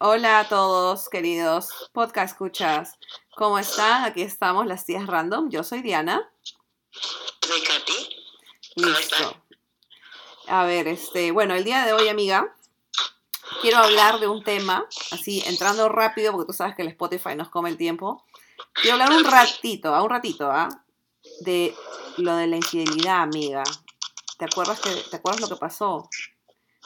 Hola 0.00 0.40
a 0.40 0.48
todos, 0.48 1.08
queridos 1.08 1.68
podcast 1.92 2.32
escuchas. 2.32 2.98
¿Cómo 3.36 3.60
están? 3.60 4.02
Aquí 4.04 4.22
estamos, 4.22 4.66
las 4.66 4.84
tías 4.84 5.06
random. 5.06 5.50
Yo 5.50 5.62
soy 5.62 5.82
Diana. 5.82 6.28
Soy 7.40 7.60
Katy. 7.60 8.16
¿Cómo 8.74 8.88
Listo. 8.88 9.14
están? 9.14 9.42
A 10.48 10.64
ver, 10.64 10.88
este, 10.88 11.30
bueno, 11.30 11.54
el 11.54 11.62
día 11.62 11.86
de 11.86 11.92
hoy, 11.92 12.08
amiga, 12.08 12.56
quiero 13.62 13.78
hablar 13.78 14.18
de 14.18 14.26
un 14.26 14.42
tema, 14.42 14.84
así 15.12 15.44
entrando 15.46 15.88
rápido, 15.88 16.32
porque 16.32 16.48
tú 16.48 16.52
sabes 16.52 16.74
que 16.74 16.82
el 16.82 16.88
Spotify 16.88 17.36
nos 17.36 17.48
come 17.48 17.70
el 17.70 17.76
tiempo. 17.76 18.24
Quiero 18.72 18.94
hablar 18.94 19.12
un 19.12 19.24
ratito, 19.24 19.94
a 19.94 20.02
un 20.02 20.10
ratito, 20.10 20.50
¿ah? 20.50 20.68
De 21.40 21.72
lo 22.16 22.34
de 22.34 22.48
la 22.48 22.56
infidelidad, 22.56 23.22
amiga. 23.22 23.62
¿Te 24.38 24.44
acuerdas 24.44 24.80
que, 24.80 24.90
te 24.90 25.16
acuerdas 25.16 25.40
lo 25.40 25.48
que 25.48 25.56
pasó? 25.56 26.08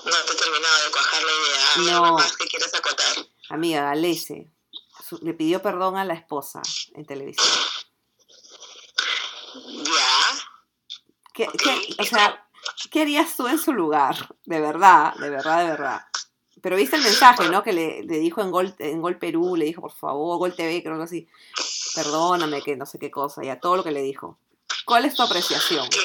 No 0.05 0.11
te 0.27 0.33
he 0.33 0.37
terminado 0.37 0.85
de 0.85 0.91
cuajar 0.91 1.23
la 1.23 1.31
idea. 1.31 1.93
No. 1.93 2.05
¿Algo 2.05 2.19
más 2.19 2.37
que 2.37 2.77
acotar? 2.77 3.27
Amiga, 3.51 3.83
Galese 3.83 4.51
le 5.23 5.33
pidió 5.35 5.63
perdón 5.63 5.97
a 5.97 6.05
la 6.05 6.15
esposa 6.15 6.61
en 6.95 7.07
televisión. 7.07 7.47
Ya. 9.85 10.39
¿Qué, 11.35 11.47
qué- 11.59 11.97
o 11.99 12.05
sea, 12.05 12.47
¿qué 12.91 13.03
harías 13.03 13.37
tú 13.37 13.47
en 13.49 13.59
su 13.59 13.73
lugar? 13.73 14.35
De 14.45 14.61
verdad, 14.61 15.15
de 15.15 15.31
verdad, 15.31 15.65
de 15.65 15.71
verdad. 15.71 16.01
Pero 16.61 16.77
viste 16.77 16.97
el 16.97 17.03
mensaje, 17.03 17.49
¿no? 17.49 17.63
Que 17.63 17.73
le, 17.73 18.03
le 18.03 18.19
dijo 18.19 18.43
en 18.43 18.51
Gol, 18.51 18.75
en 18.81 19.01
Gol 19.01 19.19
Perú, 19.19 19.55
le 19.57 19.65
dijo, 19.65 19.81
por 19.81 19.93
favor, 19.95 20.39
Gol 20.39 20.55
TV, 20.57 20.83
creo 20.83 20.97
que 20.99 21.05
así. 21.05 21.29
Perdóname, 21.95 22.63
que 22.63 22.77
no 22.77 22.85
sé 22.85 22.99
qué 22.99 23.11
cosa, 23.11 23.43
ya 23.45 23.61
todo 23.61 23.77
lo 23.77 23.85
que 23.85 23.93
le 23.93 24.03
dijo. 24.03 24.39
¿Cuál 24.85 25.05
es 25.05 25.15
tu 25.15 25.23
apreciación? 25.23 25.89
Que 25.89 25.99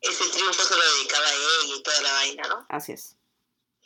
ese 0.00 0.28
triunfo 0.28 0.64
se 0.64 0.76
lo 0.76 0.92
dedicaba 0.94 1.26
a 1.26 1.32
ella 1.32 1.74
y 1.76 1.82
toda 1.82 2.00
la 2.02 2.12
vaina, 2.12 2.48
¿no? 2.48 2.66
Así 2.68 2.92
es. 2.92 3.16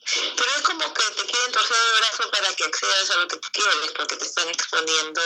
Pero 0.05 0.51
es 0.57 0.63
como 0.63 0.81
que 0.93 1.03
te 1.17 1.27
quieren 1.31 1.53
torcer 1.53 1.77
el 1.77 2.01
brazo 2.01 2.31
para 2.31 2.55
que 2.55 2.65
accedas 2.65 3.11
a 3.11 3.17
lo 3.19 3.29
que 3.29 3.37
tú 3.37 3.49
quieres, 3.53 3.93
porque 3.97 4.17
te 4.17 4.25
están 4.25 4.49
exponiendo, 4.49 5.21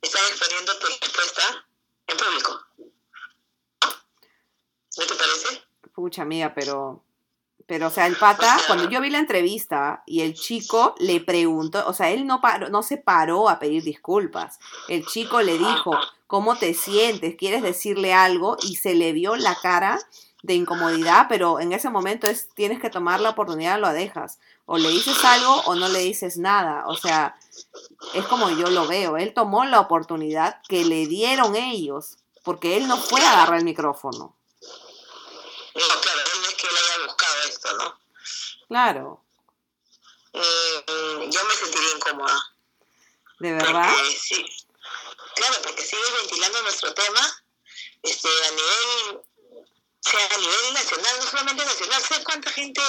están 0.00 0.24
exponiendo 0.26 0.78
tu 0.78 0.86
respuesta 0.86 1.68
en 2.06 2.16
público. 2.16 2.66
¿No? 2.78 3.90
¿No 4.96 5.06
te 5.06 5.14
parece? 5.14 5.62
Pucha, 5.94 6.22
amiga, 6.22 6.54
pero. 6.54 7.04
Pero, 7.72 7.86
o 7.86 7.90
sea, 7.90 8.06
el 8.06 8.16
pata, 8.16 8.58
cuando 8.66 8.86
yo 8.90 9.00
vi 9.00 9.08
la 9.08 9.18
entrevista 9.18 10.02
y 10.04 10.20
el 10.20 10.34
chico 10.34 10.94
le 10.98 11.20
preguntó, 11.20 11.82
o 11.86 11.94
sea, 11.94 12.10
él 12.10 12.26
no, 12.26 12.42
paró, 12.42 12.68
no 12.68 12.82
se 12.82 12.98
paró 12.98 13.48
a 13.48 13.58
pedir 13.58 13.82
disculpas. 13.82 14.58
El 14.88 15.06
chico 15.06 15.40
le 15.40 15.56
dijo, 15.56 15.96
¿cómo 16.26 16.54
te 16.56 16.74
sientes? 16.74 17.34
¿Quieres 17.34 17.62
decirle 17.62 18.12
algo? 18.12 18.58
Y 18.60 18.76
se 18.76 18.94
le 18.94 19.14
vio 19.14 19.36
la 19.36 19.54
cara 19.54 19.98
de 20.42 20.52
incomodidad, 20.52 21.28
pero 21.30 21.60
en 21.60 21.72
ese 21.72 21.88
momento 21.88 22.26
es, 22.26 22.50
tienes 22.54 22.78
que 22.78 22.90
tomar 22.90 23.20
la 23.20 23.30
oportunidad, 23.30 23.80
lo 23.80 23.90
dejas. 23.90 24.38
O 24.66 24.76
le 24.76 24.90
dices 24.90 25.24
algo 25.24 25.62
o 25.64 25.74
no 25.74 25.88
le 25.88 26.00
dices 26.00 26.36
nada. 26.36 26.84
O 26.88 26.96
sea, 26.98 27.38
es 28.12 28.26
como 28.26 28.50
yo 28.50 28.68
lo 28.68 28.86
veo. 28.86 29.16
Él 29.16 29.32
tomó 29.32 29.64
la 29.64 29.80
oportunidad 29.80 30.60
que 30.68 30.84
le 30.84 31.06
dieron 31.06 31.56
ellos, 31.56 32.18
porque 32.44 32.76
él 32.76 32.86
no 32.86 32.98
fue 32.98 33.22
a 33.22 33.32
agarrar 33.32 33.60
el 33.60 33.64
micrófono. 33.64 34.36
No, 35.74 35.80
claro, 36.02 36.20
no 36.42 36.48
es 36.48 36.54
que 36.54 36.66
él 36.66 36.74
haya 36.76 37.06
buscado 37.06 37.41
esto, 37.52 37.72
¿no? 37.76 38.00
Claro, 38.68 39.24
Mm, 40.34 41.30
yo 41.30 41.44
me 41.44 41.54
sentiría 41.54 41.90
incómoda. 41.96 42.54
de 43.40 43.52
verdad. 43.52 43.92
Porque 43.92 44.18
sí, 44.18 44.46
claro, 45.34 45.56
porque 45.62 45.82
sigue 45.84 46.10
ventilando 46.22 46.62
nuestro 46.62 46.94
tema 46.94 47.44
este, 48.02 48.28
a 48.28 48.50
nivel, 48.52 49.16
o 49.16 50.08
sea, 50.10 50.26
a 50.34 50.38
nivel 50.38 50.72
nacional, 50.74 51.16
no 51.18 51.26
solamente 51.30 51.64
nacional. 51.66 52.02
¿Sabes 52.02 52.24
cuánta 52.24 52.50
gente 52.50 52.80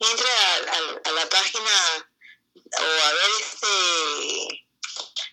entra 0.00 0.28
a, 0.28 0.72
a- 0.72 1.00
a 1.08 1.12
la 1.12 1.28
página 1.28 1.70
o 2.54 2.84
a 3.06 3.12
ver 3.12 3.30
este 3.40 4.68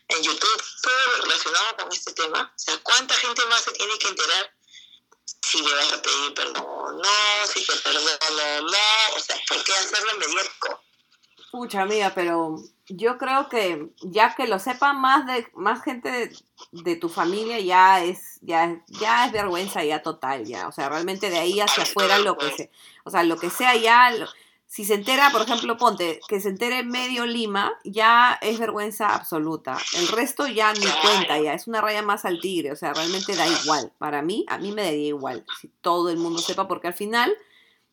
en 0.10 0.24
YouTube 0.24 0.64
todo 0.84 1.18
relacionado 1.24 1.78
con 1.78 1.92
este 1.92 2.14
tema? 2.14 2.54
O 2.56 2.60
sea, 2.60 2.78
¿cuánta 2.84 3.16
gente 3.16 3.44
más 3.48 3.64
se 3.64 3.72
tiene 3.72 3.98
que 3.98 4.08
enterar 4.10 4.54
si 5.42 5.58
le 5.62 5.74
vas 5.76 5.94
a 5.94 6.02
pedir 6.02 6.34
perdón 6.34 6.66
o 6.68 6.92
no, 6.92 7.48
si 7.54 7.66
te 7.66 7.74
perdono 7.84 8.10
o 8.30 8.62
no? 8.62 9.16
O 9.16 9.20
sea, 9.20 9.36
¿por 9.48 9.64
qué 9.64 9.72
hacerlo 9.74 10.12
mediático? 10.20 10.82
Pucha, 11.52 11.82
amiga, 11.82 12.12
pero 12.14 12.58
yo 12.88 13.18
creo 13.18 13.50
que 13.50 13.88
ya 14.02 14.36
que 14.36 14.48
lo 14.48 14.60
sepa 14.60 14.94
más 14.94 15.26
de 15.26 15.48
más 15.56 15.84
gente 15.84 16.12
de, 16.12 16.38
de 16.72 16.96
tu 16.96 17.10
familia 17.10 17.60
ya 17.60 18.04
es 18.04 18.38
ya 18.42 18.82
ya 18.88 19.26
es 19.26 19.32
vergüenza 19.32 19.84
ya 19.84 20.04
total 20.04 20.46
ya, 20.46 20.68
o 20.68 20.72
sea, 20.72 20.90
realmente 20.90 21.30
de 21.32 21.40
ahí 21.40 21.60
hacia 21.60 21.84
afuera 21.84 22.20
lo 22.20 22.38
que 22.38 22.52
se, 22.56 22.72
o 23.04 23.10
sea, 23.10 23.24
lo 23.24 23.38
que 23.38 23.50
sea 23.50 23.76
ya 23.76 24.12
lo- 24.12 24.30
si 24.72 24.86
se 24.86 24.94
entera, 24.94 25.32
por 25.32 25.42
ejemplo, 25.42 25.78
ponte 25.78 26.20
que 26.28 26.40
se 26.40 26.50
entere 26.50 26.84
medio 26.84 27.26
Lima, 27.26 27.74
ya 27.84 28.38
es 28.40 28.60
vergüenza 28.60 29.16
absoluta. 29.16 29.76
El 29.94 30.08
resto 30.10 30.46
ya 30.46 30.72
ni 30.74 30.86
cuenta, 31.02 31.40
ya 31.40 31.54
es 31.54 31.66
una 31.66 31.82
raya 31.82 32.04
más 32.04 32.24
al 32.24 32.40
tigre, 32.40 32.72
o 32.72 32.76
sea, 32.76 32.94
realmente 32.94 33.36
da 33.36 33.48
igual. 33.48 33.92
Para 33.98 34.22
mí, 34.22 34.46
a 34.48 34.60
mí 34.60 34.72
me 34.72 34.84
daría 34.84 35.08
igual 35.08 35.44
si 35.60 35.70
todo 35.82 36.12
el 36.12 36.18
mundo 36.18 36.40
sepa, 36.40 36.68
porque 36.68 36.86
al 36.88 36.94
final, 36.94 37.36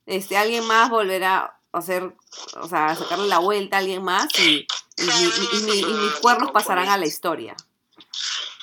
este, 0.04 0.36
alguien 0.36 0.66
más 0.66 0.90
volverá 0.90 1.58
a 1.72 1.78
hacer, 1.78 2.14
o 2.60 2.68
sea, 2.68 2.88
a 2.88 2.94
sacarle 2.94 3.26
la 3.26 3.38
vuelta 3.38 3.76
a 3.76 3.80
alguien 3.80 4.04
más 4.04 4.26
y, 4.38 4.66
y, 4.98 5.02
mi- 5.02 5.48
y 5.52 5.62
mi- 5.62 5.80
y 5.80 5.94
mis 5.94 6.12
cuernos 6.20 6.50
pasarán 6.50 6.88
a 6.90 6.98
la 6.98 7.06
historia. 7.06 7.56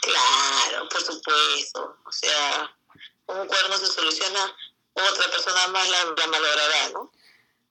Claro, 0.01 0.87
por 0.89 1.01
supuesto. 1.01 1.97
O 2.05 2.11
sea, 2.11 2.75
un 3.27 3.47
cuerno 3.47 3.77
se 3.77 3.87
soluciona, 3.87 4.39
otra 4.93 5.31
persona 5.31 5.67
más 5.69 5.89
la, 5.89 5.97
la 6.05 6.27
malogrará, 6.27 6.89
¿no? 6.93 7.11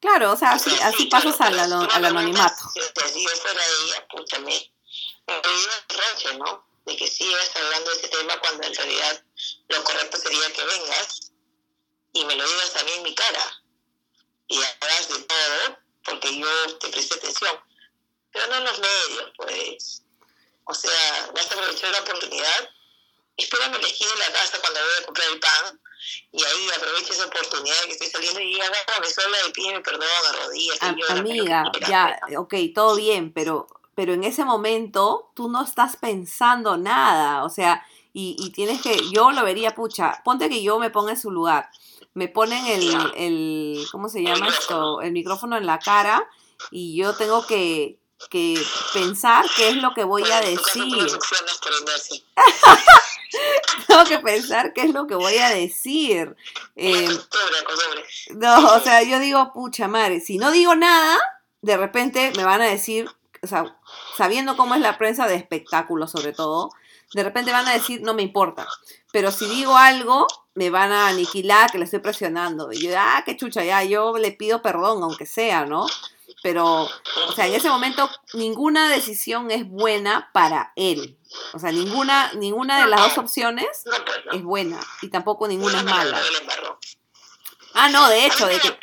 Claro, 0.03 0.33
o 0.33 0.37
sea, 0.37 0.51
así, 0.53 0.69
Sí, 0.69 0.77
así 0.83 1.07
pasas 1.07 1.41
al, 1.41 1.57
al 1.61 1.71
no 1.71 1.89
anonimato. 1.93 2.65
Si 2.75 2.81
yo 3.23 3.31
fuera 3.37 3.63
ella, 3.85 4.07
púchame. 4.11 4.75
Me 5.29 5.35
reproche, 5.37 6.35
¿no? 6.39 6.67
De 6.85 6.97
que 6.97 7.07
sigas 7.07 7.55
hablando 7.55 7.89
de 7.89 7.97
ese 7.99 8.09
tema 8.09 8.37
cuando 8.41 8.67
en 8.67 8.75
realidad 8.75 9.25
lo 9.69 9.85
correcto 9.85 10.17
sería 10.17 10.53
que 10.53 10.65
vengas 10.65 11.31
y 12.15 12.25
me 12.25 12.35
lo 12.35 12.45
digas 12.45 12.77
a 12.77 12.83
mí 12.83 12.91
en 12.97 13.03
mi 13.05 13.15
cara. 13.15 13.63
Y 14.49 14.59
hagas 14.59 15.09
de 15.09 15.23
todo 15.23 15.79
porque 16.05 16.37
yo 16.37 16.79
te 16.79 16.89
presté 16.89 17.15
atención. 17.15 17.61
Pero 18.33 18.49
no 18.49 18.57
en 18.57 18.65
los 18.65 18.79
medios, 18.81 19.33
pues. 19.37 20.03
O 20.65 20.75
sea, 20.75 21.31
vas 21.33 21.49
a 21.49 21.55
aprovechar 21.55 21.91
la 21.93 22.01
oportunidad. 22.01 22.71
Espérame 23.37 23.81
la 23.81 23.87
esquina 23.87 24.13
de 24.15 24.19
la 24.19 24.33
casa 24.33 24.59
cuando 24.61 24.81
voy 24.81 24.95
a 25.01 25.07
comprar 25.07 25.29
el 25.29 25.39
pan. 25.39 25.82
Y 26.33 26.43
ahí 26.43 26.69
aprovecha 26.77 27.13
esa 27.13 27.27
oportunidad 27.27 27.77
que 27.85 27.93
estoy 27.93 28.09
saliendo 28.09 28.41
y 28.41 28.61
hágame 28.61 29.07
sola 29.09 29.37
y 29.49 29.53
pídeme 29.53 29.81
perdón 29.81 30.09
a 30.31 30.45
rodillas. 30.45 30.79
y 30.81 30.85
A- 30.85 30.93
llora, 30.97 31.21
amiga, 31.21 31.73
ya, 31.89 32.21
ok, 32.39 32.55
todo 32.75 32.97
bien, 32.97 33.33
pero, 33.33 33.67
pero 33.95 34.13
en 34.13 34.25
ese 34.25 34.45
momento 34.45 35.31
tú 35.35 35.49
no 35.49 35.63
estás 35.65 35.97
pensando 35.97 36.77
nada, 36.77 37.45
o 37.45 37.49
sea, 37.49 37.87
y, 38.13 38.37
y 38.39 38.51
tienes 38.51 38.83
que, 38.83 39.11
yo 39.11 39.33
lo 39.33 39.45
vería, 39.45 39.75
pucha, 39.75 40.21
ponte 40.25 40.49
que 40.49 40.63
yo 40.63 40.79
me 40.79 40.91
ponga 40.91 41.13
en 41.13 41.21
su 41.21 41.31
lugar, 41.31 41.71
me 42.15 42.29
ponen 42.29 42.67
el, 42.67 42.93
el 43.17 43.87
¿cómo 43.91 44.09
se 44.09 44.23
llama 44.23 44.49
esto? 44.49 45.01
El 45.01 45.13
micrófono 45.13 45.57
en 45.57 45.65
la 45.65 45.79
cara 45.79 46.29
y 46.71 46.95
yo 46.97 47.15
tengo 47.15 47.47
que, 47.47 47.99
que 48.31 48.61
pensar 48.93 49.45
qué 49.57 49.71
es 49.71 49.77
lo 49.77 49.95
que 49.95 50.05
voy 50.05 50.23
a 50.23 50.41
Bueno, 50.41 50.45
no 50.45 50.51
decir, 50.51 51.07
tengo 53.87 54.05
que 54.05 54.19
pensar 54.19 54.73
qué 54.73 54.83
es 54.83 54.93
lo 54.93 55.07
que 55.07 55.15
voy 55.15 55.37
a 55.39 55.51
decir. 55.51 56.37
Eh, 56.77 57.07
costumbre. 57.65 58.05
No, 58.31 58.75
o 58.75 58.81
sea, 58.81 59.03
yo 59.03 59.19
digo, 59.19 59.53
pucha 59.53 59.89
madre, 59.89 60.21
si 60.21 60.39
no 60.39 60.51
digo 60.51 60.75
nada, 60.75 61.19
de 61.61 61.77
repente 61.77 62.33
me 62.37 62.45
van 62.45 62.61
a 62.61 62.67
decir, 62.67 63.09
o 63.43 63.47
sea, 63.47 63.77
sabiendo 64.17 64.57
cómo 64.57 64.75
es 64.75 64.81
la 64.81 64.99
prensa 64.99 65.27
de 65.27 65.35
espectáculos 65.35 66.11
sobre 66.11 66.33
todo, 66.33 66.71
de 67.15 67.23
repente 67.23 67.53
van 67.53 67.69
a 67.69 67.73
decir, 67.73 68.01
no 68.03 68.15
me 68.15 68.23
importa. 68.23 68.67
Pero 69.13 69.31
si 69.31 69.47
digo 69.47 69.77
algo, 69.77 70.27
me 70.55 70.71
van 70.71 70.93
a 70.93 71.09
aniquilar 71.09 71.71
que 71.71 71.79
le 71.79 71.85
estoy 71.85 72.01
presionando. 72.01 72.73
Y 72.73 72.81
yo, 72.81 72.95
ah, 72.97 73.23
qué 73.25 73.37
chucha, 73.37 73.65
ya, 73.65 73.85
yo 73.85 74.17
le 74.17 74.33
pido 74.33 74.63
perdón, 74.63 75.03
aunque 75.03 75.27
sea, 75.27 75.67
¿no? 75.67 75.87
Pero, 76.43 76.89
o 77.29 77.33
sea, 77.35 77.47
en 77.47 77.55
ese 77.55 77.69
momento 77.69 78.11
ninguna 78.35 78.89
decisión 78.89 79.51
es 79.51 79.69
buena 79.69 80.31
para 80.33 80.73
él. 80.77 81.19
O 81.55 81.59
sea, 81.59 81.71
ninguna, 81.71 82.33
ninguna 82.35 82.81
de 82.81 82.89
las 82.89 83.01
dos 83.01 83.19
opciones 83.19 83.69
No, 83.87 84.05
pues 84.05 84.25
no. 84.27 84.33
es 84.33 84.43
buena 84.43 84.81
y 85.03 85.09
tampoco 85.09 85.47
ninguna 85.47 85.79
es 85.79 85.85
mala. 85.85 86.21
Ah, 87.75 87.89
no, 87.89 88.09
de 88.09 88.27
hecho, 88.27 88.47
de 88.47 88.59
que, 88.59 88.79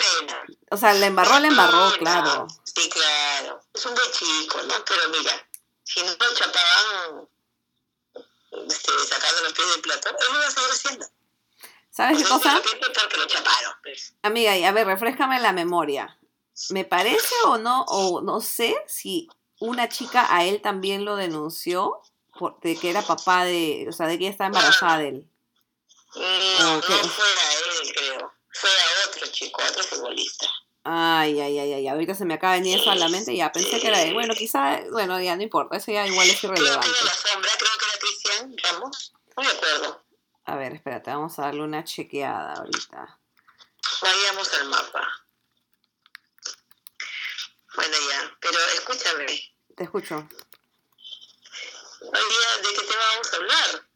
o 0.72 0.78
sea, 0.78 0.94
la 0.94 1.06
embarró, 1.06 1.38
la 1.40 1.48
embarró, 1.48 1.92
claro. 2.00 2.48
Sí, 2.64 2.90
claro. 2.90 3.62
Es 3.74 3.86
un 3.86 3.94
buen 3.94 4.12
chico, 4.12 4.62
¿no? 4.64 4.74
Pero 4.86 5.10
mira, 5.10 5.48
si 5.84 6.02
no 6.02 6.10
lo 6.10 6.34
chapaban 6.34 7.28
este, 8.68 8.92
sacando 9.08 9.44
los 9.44 9.54
pies 9.54 9.72
del 9.74 9.82
plato, 9.82 10.10
él 10.10 10.16
lo 10.32 10.36
iba 10.40 10.48
a 10.48 10.52
seguir 10.52 10.70
haciendo. 10.72 11.06
¿Sabes 11.92 12.18
qué 12.18 12.24
cosa? 12.24 12.62
porque 12.64 13.18
lo 13.18 13.26
chaparon, 13.28 13.74
pues. 13.84 14.14
Amiga, 14.24 14.58
y 14.58 14.64
a 14.64 14.72
ver, 14.72 14.88
refrescame 14.88 15.40
la 15.40 15.52
memoria. 15.52 16.18
Me 16.70 16.84
parece 16.86 17.34
o 17.46 17.58
no, 17.58 17.84
o 17.88 18.22
no 18.22 18.42
sé 18.42 18.76
si 18.88 19.28
una 19.60 19.90
chica 19.90 20.28
a 20.36 20.44
él 20.46 20.62
también 20.62 21.06
lo 21.06 21.16
denunció 21.16 22.02
por, 22.38 22.60
de 22.62 22.78
que 22.78 22.90
era 22.90 23.02
papá 23.02 23.46
de, 23.46 23.86
o 23.90 23.92
sea, 23.92 24.08
de 24.08 24.18
que 24.18 24.26
ella 24.26 24.32
estaba 24.32 24.48
embarazada 24.48 24.98
de 25.00 25.08
él. 25.10 25.30
No, 26.16 26.78
Ok. 26.78 26.90
no 26.90 26.98
fue 27.10 27.26
a 27.26 27.54
él, 27.54 27.94
creo. 27.96 28.34
Fue 28.52 28.70
a 28.70 29.10
otro 29.10 29.28
chico, 29.32 29.62
a 29.62 29.70
otro 29.70 29.84
futbolista. 29.84 30.48
Ay, 30.84 31.40
ay, 31.40 31.60
ay, 31.60 31.74
ay, 31.74 31.88
ahorita 31.88 32.16
se 32.16 32.26
me 32.26 32.34
acaba 32.36 32.54
de 32.54 32.60
venir 32.62 32.80
eso 32.80 32.90
a 32.90 32.96
la 32.96 33.10
mente, 33.10 33.36
ya 33.36 33.52
pensé 33.52 33.80
que 33.80 33.88
era 33.88 34.00
de, 34.00 34.14
bueno, 34.14 34.34
quizá, 34.34 34.80
bueno, 34.92 35.20
ya 35.22 35.36
no 35.36 35.44
importa, 35.44 35.76
eso 35.78 35.92
ya 35.92 36.08
igual 36.08 36.28
es 36.30 36.40
Creo 36.40 36.54
irrelevante. 36.54 36.88
que 36.88 36.94
era 36.94 37.04
la 37.06 37.14
sombra, 37.14 37.50
creo 37.60 37.72
que 37.78 37.86
era 37.86 38.00
Cristian 38.00 38.56
Ramos. 38.64 39.14
No 39.38 39.44
me 39.44 39.50
acuerdo. 39.50 40.04
A 40.46 40.56
ver, 40.56 40.74
espérate, 40.74 41.12
vamos 41.12 41.38
a 41.38 41.44
darle 41.44 41.62
una 41.64 41.84
chequeada 41.84 42.54
ahorita. 42.54 43.20
Vayamos 44.02 44.54
al 44.56 44.70
mapa. 44.70 45.08
Bueno, 47.80 47.96
ya, 48.12 48.20
pero 48.42 48.58
escúchame. 48.76 49.26
Te 49.78 49.84
escucho. 49.86 50.28
¿de 52.02 52.70
qué 52.76 52.82
tema 52.82 53.04
vamos 53.14 53.34
a 53.34 53.38
hablar? 53.38 53.88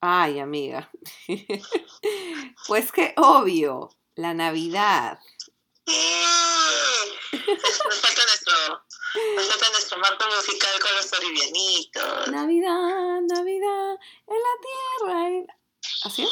Ay, 0.00 0.38
amiga. 0.40 0.90
pues 2.68 2.90
que 2.90 3.12
obvio, 3.18 3.94
la 4.14 4.32
Navidad. 4.32 5.18
Nos 5.86 5.98
falta 8.00 8.22
nuestro, 8.24 8.82
nos 9.36 9.46
falta 9.48 9.68
nuestro 9.72 9.98
marco 9.98 10.24
musical 10.34 10.80
con 10.80 10.96
los 10.96 11.10
bolivianitos. 11.10 12.28
Navidad, 12.28 13.20
Navidad, 13.28 13.98
en 14.26 14.38
la 14.38 14.54
tierra. 14.62 15.28
en- 15.28 15.46
¿Así 16.04 16.22
es? 16.22 16.30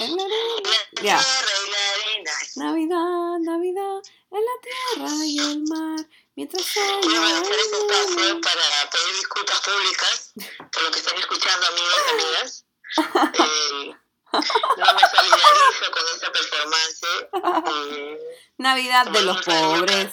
En 0.00 0.16
la 0.16 0.22
arena. 0.22 0.70
La 0.92 1.02
Ya. 1.02 1.18
tierra 1.18 1.52
y 1.66 1.70
la 1.70 1.90
arena. 1.92 2.32
Navidad, 2.56 3.38
Navidad, 3.40 4.00
en 4.32 4.44
la 4.44 5.06
tierra 5.08 5.24
y 5.26 5.38
el 5.38 5.62
mar. 5.64 6.06
Mientras 6.34 6.62
Quiero 6.72 7.22
haya 7.22 7.38
aprovechar 7.38 7.58
este 7.58 7.76
espacio 7.76 8.40
para 8.40 8.90
pedir 8.90 9.14
disculpas 9.16 9.60
públicas 9.60 10.32
por 10.72 10.82
lo 10.82 10.90
que 10.90 10.98
están 10.98 11.18
escuchando, 11.18 11.66
amigos 11.66 11.94
y 12.06 12.10
amigas. 12.12 12.64
Eh, 13.38 13.96
no 14.32 14.94
me 14.94 15.00
solidarizo 15.00 15.90
con 15.92 16.02
esta 16.14 16.32
performance. 16.32 17.02
Eh, 17.92 18.18
Navidad 18.56 19.06
de 19.10 19.22
los 19.22 19.42
pobres. 19.42 20.08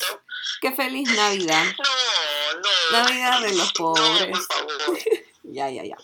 Qué 0.62 0.71
feliz 0.74 1.10
Navidad. 1.16 1.63
No, 1.77 2.60
no. 2.60 3.04
Navidad 3.04 3.42
de 3.42 3.54
los 3.56 3.68
No, 3.68 3.74
pobres. 3.74 4.27
por 4.27 4.42
favor. 4.44 5.00
Ya, 5.51 5.68
ya, 5.69 5.83
ya. 5.83 5.98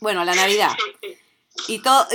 Bueno, 0.00 0.24
la 0.24 0.34
Navidad. 0.34 0.72
Y 1.68 1.78
todo. 1.80 2.06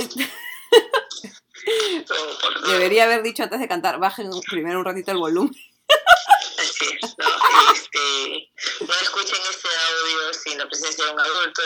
Debería 2.66 3.04
haber 3.04 3.22
dicho 3.22 3.42
antes 3.42 3.60
de 3.60 3.68
cantar, 3.68 3.98
bajen 3.98 4.30
primero 4.50 4.78
un 4.78 4.84
ratito 4.84 5.10
el 5.12 5.18
volumen. 5.18 5.54
Así 6.58 6.86
es, 7.02 7.16
¿no? 7.18 7.26
Este, 7.72 8.50
no 8.80 8.94
escuchen 9.02 9.38
este 9.50 9.68
audio 9.68 10.34
sin 10.34 10.58
la 10.58 10.68
presencia 10.68 11.04
de 11.04 11.12
un 11.12 11.20
adulto, 11.20 11.62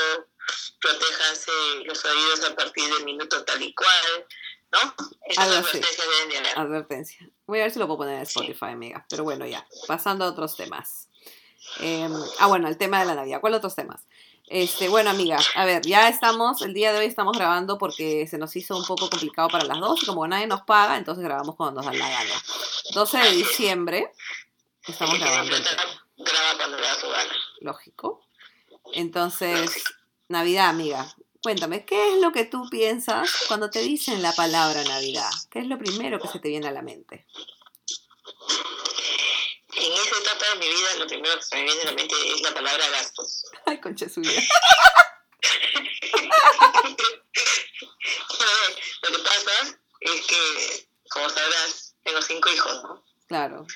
protéjanse 0.81 1.53
los 1.85 2.05
oídos 2.05 2.45
a 2.45 2.55
partir 2.55 2.93
del 2.95 3.05
minuto 3.05 3.45
tal 3.45 3.63
y 3.63 3.75
cual, 3.75 4.27
¿no? 4.73 4.95
Esas 5.27 5.49
advertencias 5.49 5.97
deben 5.97 6.29
de 6.29 6.39
haber. 6.39 6.59
Advertencia. 6.59 7.29
Voy 7.47 7.61
a 7.61 7.63
ver 7.63 7.71
si 7.71 7.79
lo 7.79 7.87
puedo 7.87 7.99
poner 7.99 8.17
en 8.17 8.23
Spotify, 8.23 8.67
amiga. 8.67 9.07
Pero 9.11 9.25
bueno, 9.25 9.47
ya. 9.47 9.67
Pasando 9.87 10.25
a 10.25 10.29
otros 10.29 10.57
temas. 10.57 11.09
Eh, 11.81 12.09
ah, 12.39 12.47
bueno, 12.47 12.69
el 12.69 12.77
tema 12.77 13.01
de 13.01 13.07
la 13.07 13.15
Navidad. 13.15 13.41
¿Cuáles 13.41 13.59
otros 13.59 13.75
temas? 13.75 14.07
Este, 14.47 14.89
bueno, 14.89 15.11
amiga, 15.11 15.39
a 15.55 15.65
ver, 15.65 15.83
ya 15.87 16.09
estamos, 16.09 16.61
el 16.61 16.75
día 16.75 16.93
de 16.93 16.99
hoy 16.99 17.07
estamos 17.07 17.37
grabando 17.37 17.79
porque 17.79 18.27
se 18.27 18.37
nos 18.37 18.55
hizo 18.57 18.77
un 18.77 18.85
poco 18.85 19.09
complicado 19.09 19.49
para 19.49 19.65
las 19.65 19.81
dos 19.81 20.03
y 20.03 20.07
como 20.07 20.27
nadie 20.29 20.47
nos 20.47 20.63
paga, 20.63 20.99
entonces 20.99 21.25
grabamos 21.25 21.57
cuando 21.57 21.81
nos 21.81 21.87
da 21.87 21.97
la 21.97 22.11
gana. 22.11 22.35
12 22.93 23.19
de 23.19 23.31
diciembre, 23.31 24.13
estamos 24.87 25.19
grabando 25.19 25.57
el 25.57 25.63
plata, 25.63 25.83
tema, 25.83 26.07
graba 26.19 26.57
cuando 26.59 26.77
le 26.77 26.83
da 26.83 26.95
su 26.95 27.09
gana. 27.09 27.33
lógico. 27.61 28.21
Entonces, 28.93 29.83
Navidad, 30.29 30.69
amiga, 30.69 31.07
cuéntame, 31.43 31.87
¿qué 31.87 32.15
es 32.15 32.21
lo 32.21 32.31
que 32.33 32.45
tú 32.45 32.69
piensas 32.71 33.31
cuando 33.49 33.71
te 33.71 33.81
dicen 33.81 34.21
la 34.21 34.33
palabra 34.33 34.85
Navidad? 34.85 35.31
¿Qué 35.51 35.61
es 35.61 35.67
lo 35.67 35.79
primero 35.79 36.21
que 36.21 36.29
se 36.29 36.39
te 36.39 36.49
viene 36.49 36.69
a 36.69 36.73
la 36.73 36.83
mente? 36.83 37.27
De 40.53 40.57
mi 40.61 40.69
vida, 40.69 40.95
lo 40.99 41.07
primero 41.07 41.37
que 41.37 41.43
se 41.43 41.57
me 41.57 41.63
viene 41.65 41.83
a 41.83 41.85
la 41.87 41.93
mente 41.93 42.15
es 42.35 42.41
la 42.43 42.53
palabra 42.55 42.89
gastos. 42.91 43.45
Ay, 43.67 43.81
concha 43.81 44.09
su 44.09 44.21
vida. 44.21 44.43
lo 49.03 49.11
que 49.11 49.19
pasa 49.23 49.79
es 50.01 50.21
que, 50.27 50.89
como 51.11 51.29
sabrás, 51.31 51.95
tengo 52.05 52.21
cinco 52.23 52.51
hijos, 52.51 52.83
¿no? 52.83 53.05
Claro. 53.29 53.67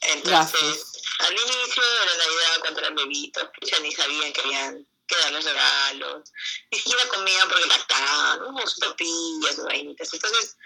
Entonces, 0.00 1.02
al 1.18 1.32
inicio 1.32 1.82
de 1.82 2.06
la 2.06 2.16
Navidad, 2.16 2.60
cuando 2.60 2.80
eran 2.80 2.94
bebitos, 2.94 3.48
ya 3.62 3.80
ni 3.80 3.92
sabían 3.92 4.32
que 4.32 4.40
habían 4.42 4.86
que 5.06 5.16
darles 5.18 5.44
regalos, 5.44 6.30
ni 6.70 6.78
siquiera 6.78 7.08
comían 7.08 7.48
porque 7.48 7.66
lactaban, 7.66 8.40
¿no? 8.40 8.58
Sus 8.66 8.78
tortillas, 8.78 9.56
sus 9.56 9.64
vainitas. 9.64 10.12
Entonces, 10.12 10.56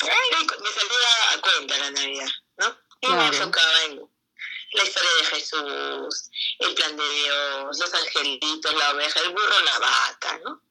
ay, 0.00 0.46
me 0.60 0.70
salía 0.70 1.32
a 1.32 1.40
cuenta 1.40 1.78
la 1.78 1.90
Navidad, 1.92 2.28
¿no? 2.58 2.78
Y 3.00 3.06
me 3.08 3.14
Claro. 3.14 3.36
enfocaba 3.36 3.84
en 3.84 4.11
la 4.72 4.82
historia 4.84 5.10
de 5.18 5.24
Jesús, 5.26 6.30
el 6.58 6.74
plan 6.74 6.96
de 6.96 7.08
Dios, 7.10 7.78
los 7.78 7.94
angelitos, 7.94 8.74
la 8.74 8.90
oveja, 8.92 9.20
el 9.20 9.30
burro, 9.30 9.60
la 9.64 9.78
vaca, 9.78 10.40
¿no? 10.44 10.62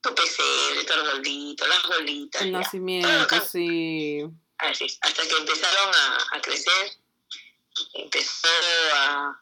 Tu 0.00 0.14
pesebre, 0.14 0.84
tu 0.84 0.92
arbolito, 0.92 1.66
las 1.66 1.82
bolitas. 1.86 2.42
El 2.42 2.52
ya. 2.52 2.58
nacimiento, 2.58 3.40
sí. 3.40 4.24
Así 4.58 4.84
es, 4.84 4.98
hasta 5.00 5.26
que 5.26 5.36
empezaron 5.36 5.94
a, 5.94 6.36
a 6.36 6.40
crecer, 6.40 6.92
empezó 7.94 8.48
a... 8.94 9.40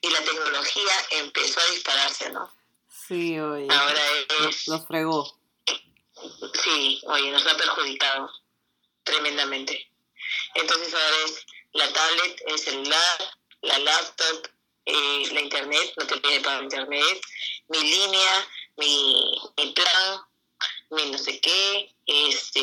Y 0.00 0.10
la 0.10 0.20
tecnología 0.22 0.92
empezó 1.10 1.60
a 1.60 1.66
dispararse, 1.66 2.30
¿no? 2.30 2.52
Sí, 2.88 3.38
oye. 3.38 3.68
Ahora 3.70 4.02
Los, 4.40 4.56
es... 4.56 4.68
los 4.68 4.86
fregó. 4.86 5.38
Sí, 6.62 7.00
oye, 7.06 7.30
nos 7.30 7.46
ha 7.46 7.56
perjudicado 7.56 8.30
tremendamente. 9.04 9.90
Entonces 10.54 10.94
ahora 10.94 11.16
es 11.24 11.46
la 11.72 11.92
tablet, 11.92 12.42
el 12.46 12.58
celular, 12.58 13.18
la 13.62 13.78
laptop, 13.78 14.48
eh, 14.86 15.22
la 15.32 15.40
internet, 15.40 15.92
no 15.96 16.06
te 16.06 16.16
pide 16.18 16.40
para 16.40 16.62
internet, 16.62 17.20
mi 17.68 17.78
línea, 17.80 18.48
mi, 18.76 19.32
mi 19.56 19.72
plan, 19.72 20.20
mi 20.90 21.10
no 21.10 21.18
sé 21.18 21.40
qué, 21.40 21.94
este, 22.06 22.60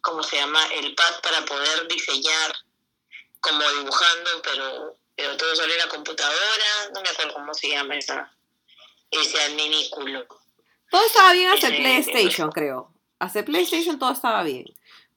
¿cómo 0.00 0.22
se 0.22 0.36
llama? 0.36 0.64
El 0.74 0.94
pad 0.94 1.20
para 1.22 1.44
poder 1.44 1.86
diseñar 1.88 2.54
como 3.40 3.68
dibujando, 3.72 4.30
pero, 4.42 4.96
pero 5.16 5.36
todo 5.36 5.54
solo 5.56 5.72
en 5.72 5.78
la 5.78 5.88
computadora, 5.88 6.90
no 6.94 7.00
me 7.02 7.08
acuerdo 7.08 7.34
cómo 7.34 7.54
se 7.54 7.68
llama 7.70 7.96
esa, 7.96 8.32
ese 9.10 9.40
adminículo. 9.42 10.26
Todo 10.90 11.04
estaba 11.04 11.32
bien 11.32 11.52
Ese- 11.52 11.68
PlayStation, 11.70 12.50
creo. 12.50 12.92
El 13.34 13.44
PlayStation 13.44 13.98
todo 13.98 14.12
estaba 14.12 14.42
bien. 14.42 14.64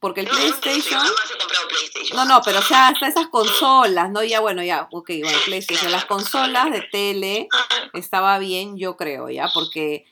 Porque 0.02 0.22
el 0.22 0.28
No, 0.28 0.34
PlayStation... 0.34 1.00
jamás 1.00 1.32
he 1.32 1.38
comprado 1.38 1.68
PlayStation. 1.70 2.18
No, 2.18 2.26
no, 2.26 2.42
pero 2.44 2.60
o 2.60 2.64
sea, 2.64 2.88
hasta 2.88 3.08
esas 3.08 3.28
consolas, 3.28 4.10
¿no? 4.10 4.24
Ya, 4.24 4.40
bueno, 4.42 4.64
ya, 4.64 4.90
ok, 4.92 5.12
bueno, 5.22 5.38
PlayStation. 5.46 5.92
Las 5.92 6.06
consolas 6.06 6.72
de 6.72 6.82
tele 6.92 7.48
estaba 7.94 8.40
bien, 8.40 8.78
yo 8.78 8.98
creo, 8.98 9.30
¿ya? 9.30 9.50
Porque 9.54 10.06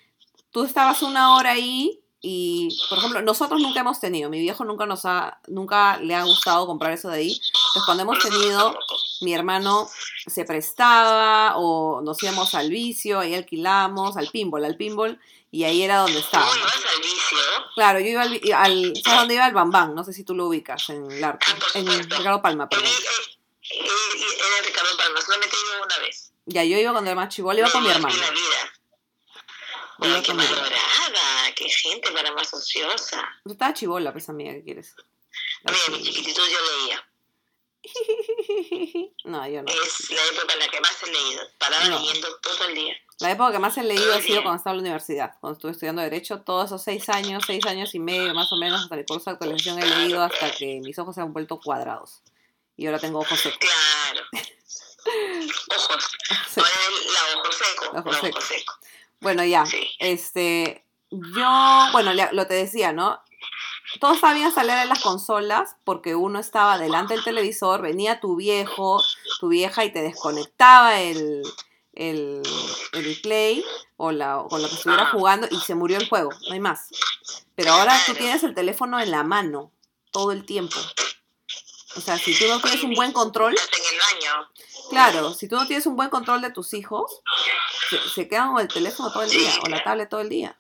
tú 0.51 0.63
estabas 0.63 1.01
una 1.01 1.35
hora 1.35 1.51
ahí 1.51 2.01
y, 2.21 2.69
por 2.89 2.99
ejemplo, 2.99 3.21
nosotros 3.21 3.61
nunca 3.61 3.79
hemos 3.79 3.99
tenido, 3.99 4.29
mi 4.29 4.39
viejo 4.39 4.63
nunca 4.65 4.85
nos 4.85 5.05
ha, 5.05 5.39
nunca 5.47 5.97
le 5.97 6.13
ha 6.13 6.23
gustado 6.23 6.67
comprar 6.67 6.91
eso 6.91 7.09
de 7.09 7.17
ahí. 7.17 7.31
Entonces, 7.31 7.83
cuando 7.85 8.03
hemos 8.03 8.19
tenido, 8.19 8.77
mi 9.21 9.33
hermano 9.33 9.87
se 10.27 10.45
prestaba 10.45 11.57
o 11.57 12.01
nos 12.01 12.21
íbamos 12.21 12.53
al 12.53 12.69
vicio, 12.69 13.19
ahí 13.19 13.33
alquilamos, 13.33 14.17
al 14.17 14.27
pinball, 14.27 14.65
al 14.65 14.75
pinball, 14.75 15.19
y 15.51 15.63
ahí 15.63 15.81
era 15.83 15.97
donde 15.97 16.13
¿Cómo 16.13 16.25
estábamos. 16.25 16.57
ibas 16.57 16.75
al 16.95 17.01
vicio? 17.01 17.39
Claro, 17.75 17.99
yo 17.99 18.05
iba 18.07 18.21
al, 18.23 18.41
al 18.53 18.93
¿sabes 19.03 19.19
dónde 19.19 19.33
iba? 19.35 19.45
Al 19.45 19.53
Bambán, 19.53 19.95
no 19.95 20.03
sé 20.03 20.13
si 20.13 20.23
tú 20.23 20.35
lo 20.35 20.45
ubicas, 20.47 20.89
en 20.89 21.09
el 21.11 21.23
arte, 21.23 21.45
Ah, 21.49 21.57
en. 21.75 21.87
Ricardo 22.09 22.41
Palma, 22.41 22.67
perdón. 22.69 22.85
él, 22.87 22.93
él- 23.71 23.87
era 23.87 24.65
Ricardo 24.67 24.97
Palma, 24.97 25.21
solamente 25.21 25.55
iba 25.65 25.85
una 25.85 25.97
vez. 25.99 26.31
Ya, 26.45 26.63
yo 26.63 26.77
iba 26.77 26.91
cuando 26.91 27.09
era 27.11 27.19
más 27.19 27.33
chivola, 27.33 27.59
iba 27.59 27.71
con 27.71 27.83
mi 27.83 27.89
hermano. 27.89 28.15
la 28.15 28.31
vida. 28.31 28.73
Yo 29.99 30.07
iba 30.07 30.15
Ay, 30.17 30.21
qué 30.23 30.33
malograda, 30.33 31.53
qué 31.55 31.69
gente 31.69 32.11
para 32.11 32.31
más 32.33 32.53
ociosa. 32.53 33.27
Yo 33.45 33.51
estaba 33.51 33.73
chivola, 33.73 34.11
pues 34.11 34.29
amiga, 34.29 34.53
¿qué 34.53 34.63
quieres? 34.63 34.95
A 35.65 35.71
mí, 35.71 35.77
a 35.87 35.91
mi 35.91 36.01
chiquititud 36.03 36.43
yo 36.47 36.57
leía. 36.77 37.05
No, 39.25 39.47
yo 39.47 39.61
no. 39.61 39.71
Es 39.71 40.09
la 40.09 40.25
época 40.25 40.53
en 40.53 40.59
la 40.59 40.67
que 40.69 40.81
más 40.81 41.03
he 41.03 41.11
leído. 41.11 41.41
Paraba 41.57 41.85
No. 41.85 41.99
leyendo 41.99 42.35
todo 42.37 42.65
el 42.65 42.75
día. 42.75 42.95
La 43.19 43.31
época 43.31 43.51
que 43.51 43.59
más 43.59 43.77
he 43.77 43.83
leído 43.83 44.13
ha 44.13 44.21
sido 44.21 44.41
cuando 44.43 44.57
estaba 44.57 44.75
en 44.75 44.77
la 44.77 44.81
universidad, 44.87 45.35
cuando 45.41 45.57
estuve 45.57 45.71
estudiando 45.73 46.01
Derecho, 46.01 46.39
todos 46.41 46.67
esos 46.67 46.81
seis 46.81 47.09
años, 47.09 47.43
seis 47.45 47.65
años 47.65 47.93
y 47.93 47.99
medio 47.99 48.33
más 48.33 48.51
o 48.53 48.55
menos, 48.55 48.81
hasta 48.81 48.95
el 48.95 49.05
curso 49.05 49.29
de 49.29 49.33
actualización 49.33 49.79
he 49.79 49.85
leído 49.85 50.23
hasta 50.23 50.49
que 50.51 50.79
mis 50.81 50.97
ojos 50.99 51.15
se 51.15 51.21
han 51.21 51.33
vuelto 51.33 51.59
cuadrados. 51.59 52.21
Y 52.77 52.85
ahora 52.85 52.99
tengo 52.99 53.19
ojos 53.19 53.37
secos. 53.37 53.59
Claro. 53.59 54.25
Ojos. 55.75 56.09
Sí. 56.49 56.59
Ahora 56.59 56.71
la 57.13 57.39
ojo 57.39 57.51
seco. 57.51 57.93
La 57.93 57.99
ojo 57.99 58.11
la 58.11 58.19
seco. 58.19 58.37
ojo 58.37 58.41
seco. 58.41 58.73
Bueno, 59.21 59.43
ya. 59.43 59.65
Sí. 59.65 59.89
Este, 59.99 60.85
yo, 61.09 61.87
bueno, 61.91 62.13
lo 62.13 62.47
te 62.47 62.53
decía, 62.53 62.93
¿no? 62.93 63.21
Todos 63.99 64.19
sabían 64.19 64.53
salir 64.53 64.75
de 64.75 64.85
las 64.85 65.01
consolas 65.01 65.75
porque 65.83 66.15
uno 66.15 66.39
estaba 66.39 66.77
delante 66.77 67.15
del 67.15 67.23
televisor, 67.23 67.81
venía 67.81 68.19
tu 68.19 68.35
viejo, 68.35 69.01
tu 69.39 69.47
vieja 69.47 69.83
y 69.83 69.91
te 69.91 70.01
desconectaba 70.01 71.01
el, 71.01 71.41
el, 71.99 72.41
el 72.93 73.21
play 73.21 73.63
o, 73.97 74.11
la, 74.11 74.39
o 74.39 74.47
con 74.47 74.61
lo 74.61 74.69
que 74.69 74.75
estuviera 74.75 75.03
Ah. 75.03 75.11
jugando 75.11 75.47
y 75.51 75.59
se 75.59 75.75
murió 75.75 75.97
el 75.97 76.07
juego, 76.07 76.31
no 76.47 76.53
hay 76.53 76.59
más. 76.61 76.87
Pero 77.55 77.73
ahora 77.73 77.99
tú 78.05 78.13
tienes 78.13 78.41
el 78.43 78.55
teléfono 78.55 78.99
en 78.99 79.11
la 79.11 79.23
mano 79.23 79.71
todo 80.11 80.31
el 80.31 80.45
tiempo. 80.45 80.77
O 81.95 82.01
sea, 82.01 82.17
si 82.17 82.37
tú 82.37 82.45
no 82.47 82.61
tienes 82.61 82.83
un 82.83 82.93
buen 82.93 83.11
control, 83.11 83.53
claro, 84.89 85.33
si 85.33 85.49
tú 85.49 85.55
no 85.57 85.67
tienes 85.67 85.85
un 85.87 85.97
buen 85.97 86.09
control 86.09 86.41
de 86.41 86.51
tus 86.51 86.73
hijos, 86.73 87.21
se, 87.89 87.99
se 88.09 88.27
quedan 88.29 88.53
con 88.53 88.61
el 88.61 88.67
teléfono 88.69 89.11
todo 89.11 89.23
el 89.23 89.29
día 89.29 89.51
o 89.65 89.67
la 89.67 89.83
tablet 89.83 90.07
todo 90.09 90.21
el 90.21 90.29
día. 90.29 90.57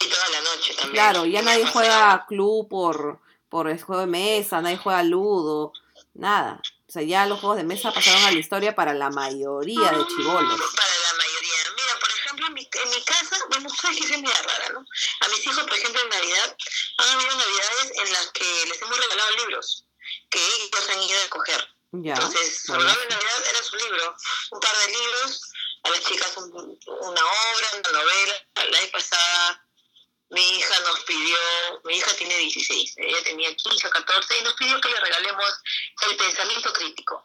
Y 0.00 0.08
toda 0.08 0.28
la 0.30 0.40
noche 0.40 0.74
también. 0.74 0.92
Claro, 0.92 1.24
ya 1.26 1.42
nadie 1.42 1.66
juega 1.66 2.24
club 2.26 2.68
por, 2.68 3.20
por 3.48 3.68
el 3.68 3.80
juego 3.80 4.00
de 4.00 4.06
mesa, 4.08 4.60
nadie 4.60 4.76
juega 4.78 5.02
ludo, 5.04 5.72
nada. 6.14 6.60
Sea, 6.94 7.02
ya 7.02 7.26
los 7.26 7.40
juegos 7.40 7.56
de 7.58 7.64
mesa 7.64 7.92
pasaron 7.92 8.22
a 8.22 8.30
la 8.30 8.38
historia 8.38 8.76
para 8.76 8.94
la 8.94 9.10
mayoría 9.10 9.90
de 9.90 10.06
chivolos. 10.06 10.60
Para 10.76 10.94
la 11.06 11.12
mayoría. 11.18 11.58
Mira, 11.74 11.98
por 11.98 12.08
ejemplo, 12.10 12.46
en 12.46 12.54
mi, 12.54 12.68
en 12.72 12.90
mi 12.90 13.02
casa, 13.02 13.36
bueno, 13.50 13.68
tú 13.68 13.74
sabes 13.74 13.96
que 13.98 14.04
es 14.04 14.10
media 14.22 14.42
rara, 14.46 14.68
¿no? 14.74 14.86
A 15.20 15.28
mis 15.28 15.44
hijos, 15.44 15.58
por 15.64 15.74
ejemplo, 15.74 16.00
en 16.02 16.08
Navidad, 16.08 16.56
han 16.98 17.08
habido 17.08 17.36
Navidades 17.36 17.92
en 17.96 18.12
las 18.12 18.26
que 18.30 18.66
les 18.68 18.80
hemos 18.80 18.96
regalado 18.96 19.30
libros 19.38 19.84
que 20.30 20.38
ellos 20.38 20.88
han 20.88 21.02
ido 21.02 21.18
a 21.18 21.22
escoger. 21.24 21.68
Ya. 21.92 22.14
Entonces, 22.14 22.62
su 22.64 22.72
regalo 22.74 23.00
de 23.00 23.08
Navidad 23.08 23.42
era 23.50 23.62
su 23.64 23.74
libro, 23.76 24.16
un 24.52 24.60
par 24.60 24.76
de 24.78 24.86
libros, 24.92 25.40
a 25.82 25.90
las 25.90 26.00
chicas 26.04 26.36
un- 26.36 26.52
una 26.52 27.22
obra, 27.24 27.68
una 27.74 27.90
novela. 27.98 28.34
La 28.70 28.78
vez 28.80 28.90
pasada 28.92 29.66
mi 30.34 30.40
hija 30.40 30.74
nos 30.80 31.00
pidió, 31.04 31.36
mi 31.84 31.94
hija 31.94 32.10
tiene 32.18 32.36
16, 32.36 32.94
ella 32.98 33.18
tenía 33.24 33.54
15 33.54 33.86
o 33.86 33.90
14 33.90 34.38
y 34.40 34.44
nos 34.44 34.54
pidió 34.54 34.80
que 34.80 34.90
le 34.90 35.00
regalemos 35.00 35.62
el 36.10 36.16
pensamiento 36.16 36.72
crítico. 36.72 37.24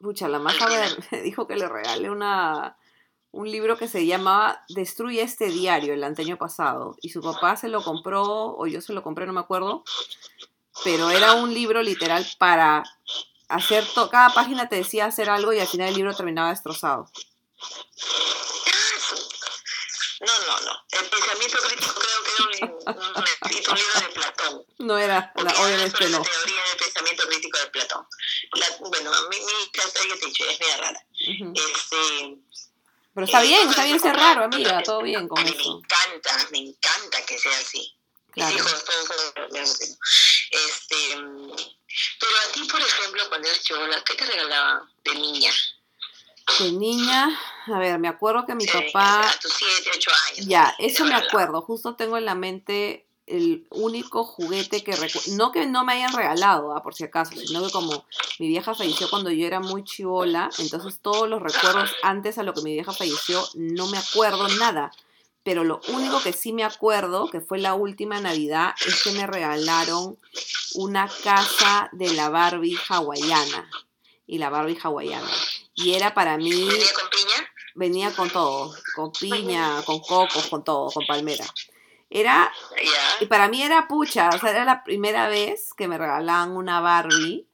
Pucha, 0.00 0.28
la 0.28 0.38
maja 0.38 0.66
me, 0.66 0.96
me 1.10 1.22
dijo 1.22 1.46
que 1.46 1.54
le 1.54 1.68
regalé 1.68 2.10
una, 2.10 2.76
un 3.32 3.50
libro 3.50 3.76
que 3.76 3.88
se 3.88 4.06
llamaba 4.06 4.64
Destruye 4.68 5.22
este 5.22 5.46
diario 5.46 5.94
el 5.94 6.04
año 6.04 6.36
pasado. 6.36 6.96
Y 7.00 7.08
su 7.08 7.20
papá 7.20 7.56
se 7.56 7.68
lo 7.68 7.82
compró, 7.82 8.56
o 8.56 8.66
yo 8.66 8.80
se 8.80 8.92
lo 8.92 9.02
compré, 9.02 9.26
no 9.26 9.32
me 9.32 9.40
acuerdo. 9.40 9.84
Pero 10.84 11.10
era 11.10 11.34
un 11.34 11.52
libro 11.52 11.82
literal 11.82 12.26
para 12.38 12.82
hacer, 13.48 13.84
cada 14.10 14.30
página 14.30 14.68
te 14.68 14.76
decía 14.76 15.06
hacer 15.06 15.28
algo 15.30 15.52
y 15.52 15.60
al 15.60 15.66
final 15.66 15.88
el 15.88 15.94
libro 15.94 16.14
terminaba 16.14 16.50
destrozado. 16.50 17.10
No, 20.24 20.38
no, 20.46 20.60
no. 20.60 20.84
El 20.90 21.08
pensamiento 21.08 21.58
crítico 21.58 21.94
creo 21.94 22.22
que 22.22 22.30
era 22.58 22.66
un, 22.66 22.72
un, 22.96 23.06
un 23.16 23.76
libro 23.76 24.00
de 24.00 24.08
Platón. 24.14 24.66
No 24.78 24.98
era, 24.98 25.32
la- 25.34 25.52
obviamente 25.60 26.08
no. 26.10 26.18
la 26.18 26.24
teoría 26.24 26.62
del 26.64 26.76
pensamiento 26.78 27.26
crítico 27.26 27.58
de 27.58 27.66
Platón. 27.68 28.06
La- 28.54 28.76
bueno, 28.88 29.10
mi, 29.30 29.40
mi 29.40 29.70
casa, 29.72 29.98
ya 30.08 30.14
te 30.16 30.24
he 30.24 30.26
dicho, 30.28 30.44
es 30.48 30.60
media 30.60 30.76
rara. 30.76 31.06
Ujú. 31.28 31.52
Este, 31.56 32.36
Pero 33.14 33.26
está 33.26 33.42
eh, 33.42 33.46
bien, 33.48 33.68
está 33.68 33.84
bien 33.84 34.00
ser 34.00 34.14
raro, 34.16 34.44
amiga, 34.44 34.82
todo 34.84 35.02
bien 35.02 35.26
con 35.28 35.42
mí 35.42 35.50
Me 35.50 35.60
eso. 35.60 35.78
encanta, 35.82 36.48
me 36.52 36.58
encanta 36.58 37.26
que 37.26 37.38
sea 37.38 37.58
así. 37.58 37.96
Mis 38.34 38.46
Claro. 38.46 38.56
hijos 38.56 38.84
todos 38.84 39.06
son 39.08 39.48
medio 39.50 39.62
así. 39.64 39.96
Este, 40.52 41.16
mm, 41.16 41.52
pero 42.20 42.32
a 42.48 42.52
ti, 42.52 42.64
por 42.64 42.80
ejemplo, 42.80 43.28
cuando 43.28 43.48
eras 43.48 43.62
chivola, 43.62 44.02
¿qué 44.04 44.14
te 44.14 44.24
regalaban 44.24 44.88
de 45.04 45.14
niña? 45.16 45.52
De 46.58 46.72
niña, 46.72 47.30
a 47.66 47.78
ver, 47.78 47.98
me 47.98 48.08
acuerdo 48.08 48.44
que 48.46 48.54
mi 48.54 48.64
Sí, 48.64 48.70
papá 48.72 49.28
A 49.28 49.38
tus 49.40 49.52
7, 49.52 49.90
8 49.96 50.10
años. 50.30 50.46
Ya, 50.46 50.74
¿qué 50.76 50.84
te 50.84 50.92
eso 50.92 51.04
me 51.04 51.14
acuerdo. 51.14 51.62
Justo 51.62 51.94
tengo 51.94 52.16
en 52.18 52.24
la 52.24 52.34
mente 52.34 53.06
el 53.26 53.66
único 53.70 54.24
juguete 54.24 54.82
que 54.82 54.96
recuerdo. 54.96 55.36
No 55.36 55.52
que 55.52 55.66
no 55.66 55.84
me 55.84 55.94
hayan 55.94 56.12
regalado, 56.12 56.74
ah, 56.74 56.82
por 56.82 56.94
si 56.94 57.04
acaso, 57.04 57.34
sino 57.36 57.64
que 57.64 57.70
como 57.70 58.04
mi 58.38 58.48
vieja 58.48 58.74
falleció 58.74 59.08
cuando 59.08 59.30
yo 59.30 59.46
era 59.46 59.60
muy 59.60 59.84
chivola, 59.84 60.50
entonces 60.58 61.00
todos 61.00 61.28
los 61.28 61.40
recuerdos 61.40 61.94
antes 62.02 62.38
a 62.38 62.42
lo 62.42 62.52
que 62.54 62.62
mi 62.62 62.72
vieja 62.72 62.92
falleció 62.92 63.42
no 63.54 63.86
me 63.88 63.98
acuerdo 63.98 64.48
nada. 64.58 64.90
Pero 65.44 65.64
lo 65.64 65.80
único 65.88 66.22
que 66.22 66.32
sí 66.32 66.52
me 66.52 66.62
acuerdo, 66.62 67.28
que 67.28 67.40
fue 67.40 67.58
la 67.58 67.74
última 67.74 68.20
Navidad, 68.20 68.74
es 68.86 69.02
que 69.02 69.10
me 69.12 69.26
regalaron 69.26 70.16
una 70.74 71.08
casa 71.24 71.88
de 71.92 72.12
la 72.12 72.28
Barbie 72.28 72.78
hawaiana. 72.88 73.68
Y 74.26 74.38
la 74.38 74.50
Barbie 74.50 74.78
hawaiana. 74.80 75.28
Y 75.74 75.94
era 75.94 76.14
para 76.14 76.36
mí 76.36 76.50
¿Venía 76.50 76.92
con 76.94 77.10
piña? 77.10 77.52
venía 77.74 78.10
con 78.12 78.30
todo, 78.30 78.74
con 78.94 79.12
piña, 79.12 79.82
con 79.84 80.00
cocos, 80.00 80.46
con 80.48 80.64
todo, 80.64 80.90
con 80.90 81.06
palmera. 81.06 81.46
Era, 82.10 82.52
y 83.20 83.26
para 83.26 83.48
mí 83.48 83.62
era 83.62 83.88
pucha, 83.88 84.28
o 84.34 84.38
sea, 84.38 84.50
era 84.50 84.64
la 84.66 84.84
primera 84.84 85.28
vez 85.28 85.72
que 85.74 85.88
me 85.88 85.96
regalaban 85.96 86.50
una 86.50 86.80
Barbie, 86.80 87.46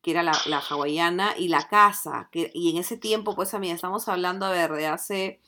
que 0.00 0.12
era 0.12 0.22
la, 0.22 0.40
la 0.46 0.58
hawaiana, 0.58 1.34
y 1.36 1.48
la 1.48 1.66
casa, 1.66 2.28
que, 2.30 2.52
y 2.54 2.70
en 2.70 2.76
ese 2.76 2.96
tiempo, 2.96 3.34
pues, 3.34 3.52
amiga, 3.52 3.74
estamos 3.74 4.08
hablando, 4.08 4.46
a 4.46 4.50
ver, 4.50 4.70
de 4.70 4.86
hace 4.86 5.40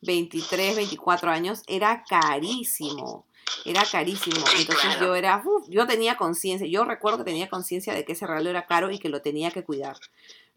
23, 0.00 0.76
24 0.76 1.30
años, 1.30 1.62
era 1.66 2.04
carísimo, 2.08 3.26
era 3.66 3.84
carísimo. 3.84 4.44
Entonces 4.58 4.86
claro. 4.86 5.06
yo 5.06 5.14
era, 5.14 5.42
uf, 5.44 5.66
yo 5.68 5.86
tenía 5.86 6.16
conciencia, 6.16 6.66
yo 6.66 6.84
recuerdo 6.84 7.18
que 7.18 7.24
tenía 7.24 7.50
conciencia 7.50 7.92
de 7.92 8.06
que 8.06 8.12
ese 8.12 8.26
regalo 8.26 8.48
era 8.48 8.64
caro 8.64 8.90
y 8.90 8.98
que 8.98 9.10
lo 9.10 9.20
tenía 9.20 9.50
que 9.50 9.62
cuidar. 9.62 9.96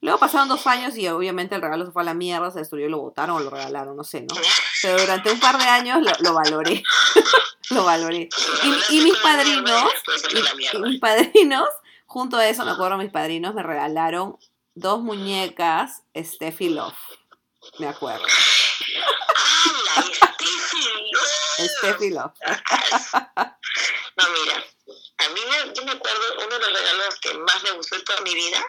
Luego 0.02 0.18
pasaron 0.18 0.48
dos 0.48 0.66
años 0.66 0.96
y 0.96 1.08
obviamente 1.10 1.56
el 1.56 1.62
regalo 1.62 1.86
se 1.86 1.92
fue 1.92 2.04
a 2.04 2.06
la 2.06 2.14
mierda, 2.14 2.52
se 2.52 2.60
destruyó, 2.60 2.88
lo 2.88 3.00
botaron 3.00 3.36
o 3.36 3.40
lo 3.42 3.50
regalaron, 3.50 3.98
no 3.98 4.04
sé, 4.06 4.22
¿no? 4.22 4.36
Pero 4.82 4.98
durante 4.98 5.32
un 5.32 5.40
par 5.40 5.58
de 5.58 5.66
años 5.66 6.02
lo, 6.02 6.12
lo 6.20 6.34
valoré. 6.34 6.84
lo 7.72 7.84
valoré. 7.84 8.30
Y, 8.90 8.98
y 8.98 9.02
mis 9.02 9.18
padrinos, 9.18 9.92
y, 10.74 10.78
mis 10.78 11.00
padrinos, 11.00 11.68
junto 12.06 12.38
a 12.38 12.48
eso, 12.48 12.64
me 12.64 12.72
acuerdo, 12.72 12.98
mis 12.98 13.12
padrinos 13.12 13.54
me 13.54 13.62
regalaron 13.62 14.38
dos 14.74 15.02
muñecas 15.02 16.04
Steffi 16.16 16.70
Love. 16.70 16.96
Me 17.80 17.88
acuerdo. 17.88 18.26
Steffi 21.58 22.10
Love! 22.12 22.32
No, 24.16 24.26
mira, 24.30 24.66
a 25.18 25.30
mí 25.30 25.42
me, 25.50 25.74
yo 25.74 25.84
me 25.84 25.92
acuerdo, 25.92 26.22
uno 26.46 26.58
de 26.58 26.72
los 26.72 26.80
regalos 26.80 27.20
que 27.20 27.34
más 27.34 27.64
me 27.64 27.72
gustó 27.72 27.98
de 27.98 28.04
toda 28.04 28.22
mi 28.22 28.34
vida 28.34 28.66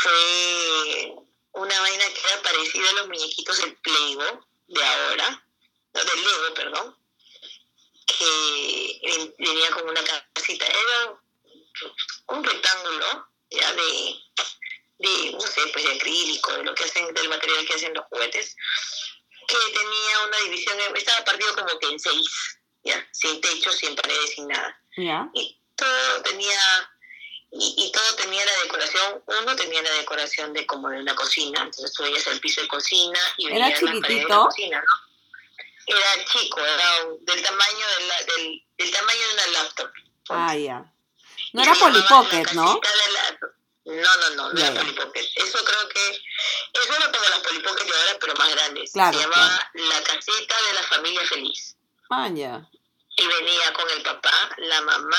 fue 0.00 1.14
una 1.52 1.80
vaina 1.80 2.04
que 2.12 2.20
era 2.20 2.42
parecida 2.42 2.88
a 2.90 2.92
los 2.94 3.08
muñequitos 3.08 3.58
del 3.58 3.76
Playbo 3.76 4.46
de 4.68 4.82
ahora, 4.84 5.46
no, 5.94 6.04
del 6.04 6.22
Lego, 6.24 6.54
perdón, 6.54 6.96
que 8.06 9.00
ven- 9.04 9.34
venía 9.38 9.70
con 9.70 9.88
una 9.88 10.00
casita, 10.32 10.66
era 10.66 11.20
un 12.28 12.44
rectángulo 12.44 13.28
ya 13.50 13.72
de, 13.74 14.16
de, 14.98 15.32
no 15.32 15.40
sé, 15.40 15.66
pues 15.72 15.84
de 15.84 15.92
acrílico, 15.94 16.52
de 16.54 16.64
lo 16.64 16.74
que 16.74 16.84
hacen, 16.84 17.12
del 17.12 17.28
material 17.28 17.66
que 17.66 17.74
hacen 17.74 17.92
los 17.94 18.04
juguetes, 18.06 18.56
que 19.46 19.56
tenía 19.74 20.20
una 20.26 20.38
división, 20.38 20.78
estaba 20.96 21.24
partido 21.24 21.54
como 21.54 21.78
que 21.78 21.88
en 21.88 22.00
seis, 22.00 22.26
ya, 22.84 23.06
sin 23.12 23.40
techo, 23.40 23.70
sin 23.72 23.94
paredes, 23.94 24.30
sin 24.34 24.48
nada 24.48 24.80
¿Ya? 24.96 25.28
y 25.34 25.60
todo 25.76 26.22
tenía 26.22 26.58
y, 27.54 27.74
y 27.76 27.92
todo 27.92 28.14
tenía 28.16 28.44
la 28.44 28.52
decoración 28.62 29.22
uno 29.26 29.54
tenía 29.56 29.82
la 29.82 29.90
decoración 29.92 30.52
de 30.54 30.66
como 30.66 30.88
de 30.88 31.00
una 31.00 31.14
cocina 31.14 31.60
entonces 31.62 31.92
tú 31.92 32.02
veías 32.02 32.26
el 32.28 32.40
piso 32.40 32.60
de 32.62 32.68
cocina 32.68 33.20
y 33.36 33.46
¿Era 33.48 33.66
veías 33.66 33.82
las 33.82 34.00
paredes 34.00 34.22
de 34.22 34.28
la 34.28 34.36
cocina 34.44 34.78
¿no? 34.80 35.96
era 35.96 36.24
chico 36.24 36.60
era 36.64 37.04
un- 37.06 37.24
del 37.24 37.42
tamaño 37.42 37.86
de 37.98 38.06
la, 38.06 38.22
del, 38.22 38.64
del 38.78 38.90
tamaño 38.90 39.20
de 39.20 39.34
una 39.34 39.46
laptop 39.48 39.90
Ah, 40.30 40.54
ya. 40.56 40.78
No 41.52 41.60
Y 41.60 41.64
era 41.64 41.74
se 41.74 41.80
llamaba 41.80 41.92
Polly 41.92 42.00
la 42.00 42.08
Pocket, 42.08 42.52
¿no? 42.54 42.80
la- 42.80 43.38
no 43.84 44.16
no 44.16 44.30
no 44.36 44.52
no 44.52 44.58
era 44.60 44.72
ya. 44.72 44.80
Polly 44.80 44.92
Pocket 44.92 45.28
eso 45.34 45.64
creo 45.64 45.88
que 45.88 46.10
eso 46.10 46.94
era 46.96 47.10
como 47.12 47.28
las 47.28 47.38
Polly 47.40 47.58
Pocket 47.60 47.84
de 47.84 47.92
ahora 47.98 48.18
pero 48.20 48.34
más 48.36 48.50
grandes 48.50 48.92
Claro, 48.92 49.18
se 49.18 49.24
llamaba 49.24 49.70
la 49.74 50.02
casita 50.04 50.54
de 50.68 50.72
la 50.74 50.82
familia 50.84 51.26
feliz 51.26 51.76
Ah, 52.08 52.28
ya. 52.32 52.66
y 53.16 53.26
venía 53.26 53.72
con 53.74 53.90
el 53.90 54.02
papá, 54.02 54.50
la 54.58 54.80
mamá, 54.82 55.18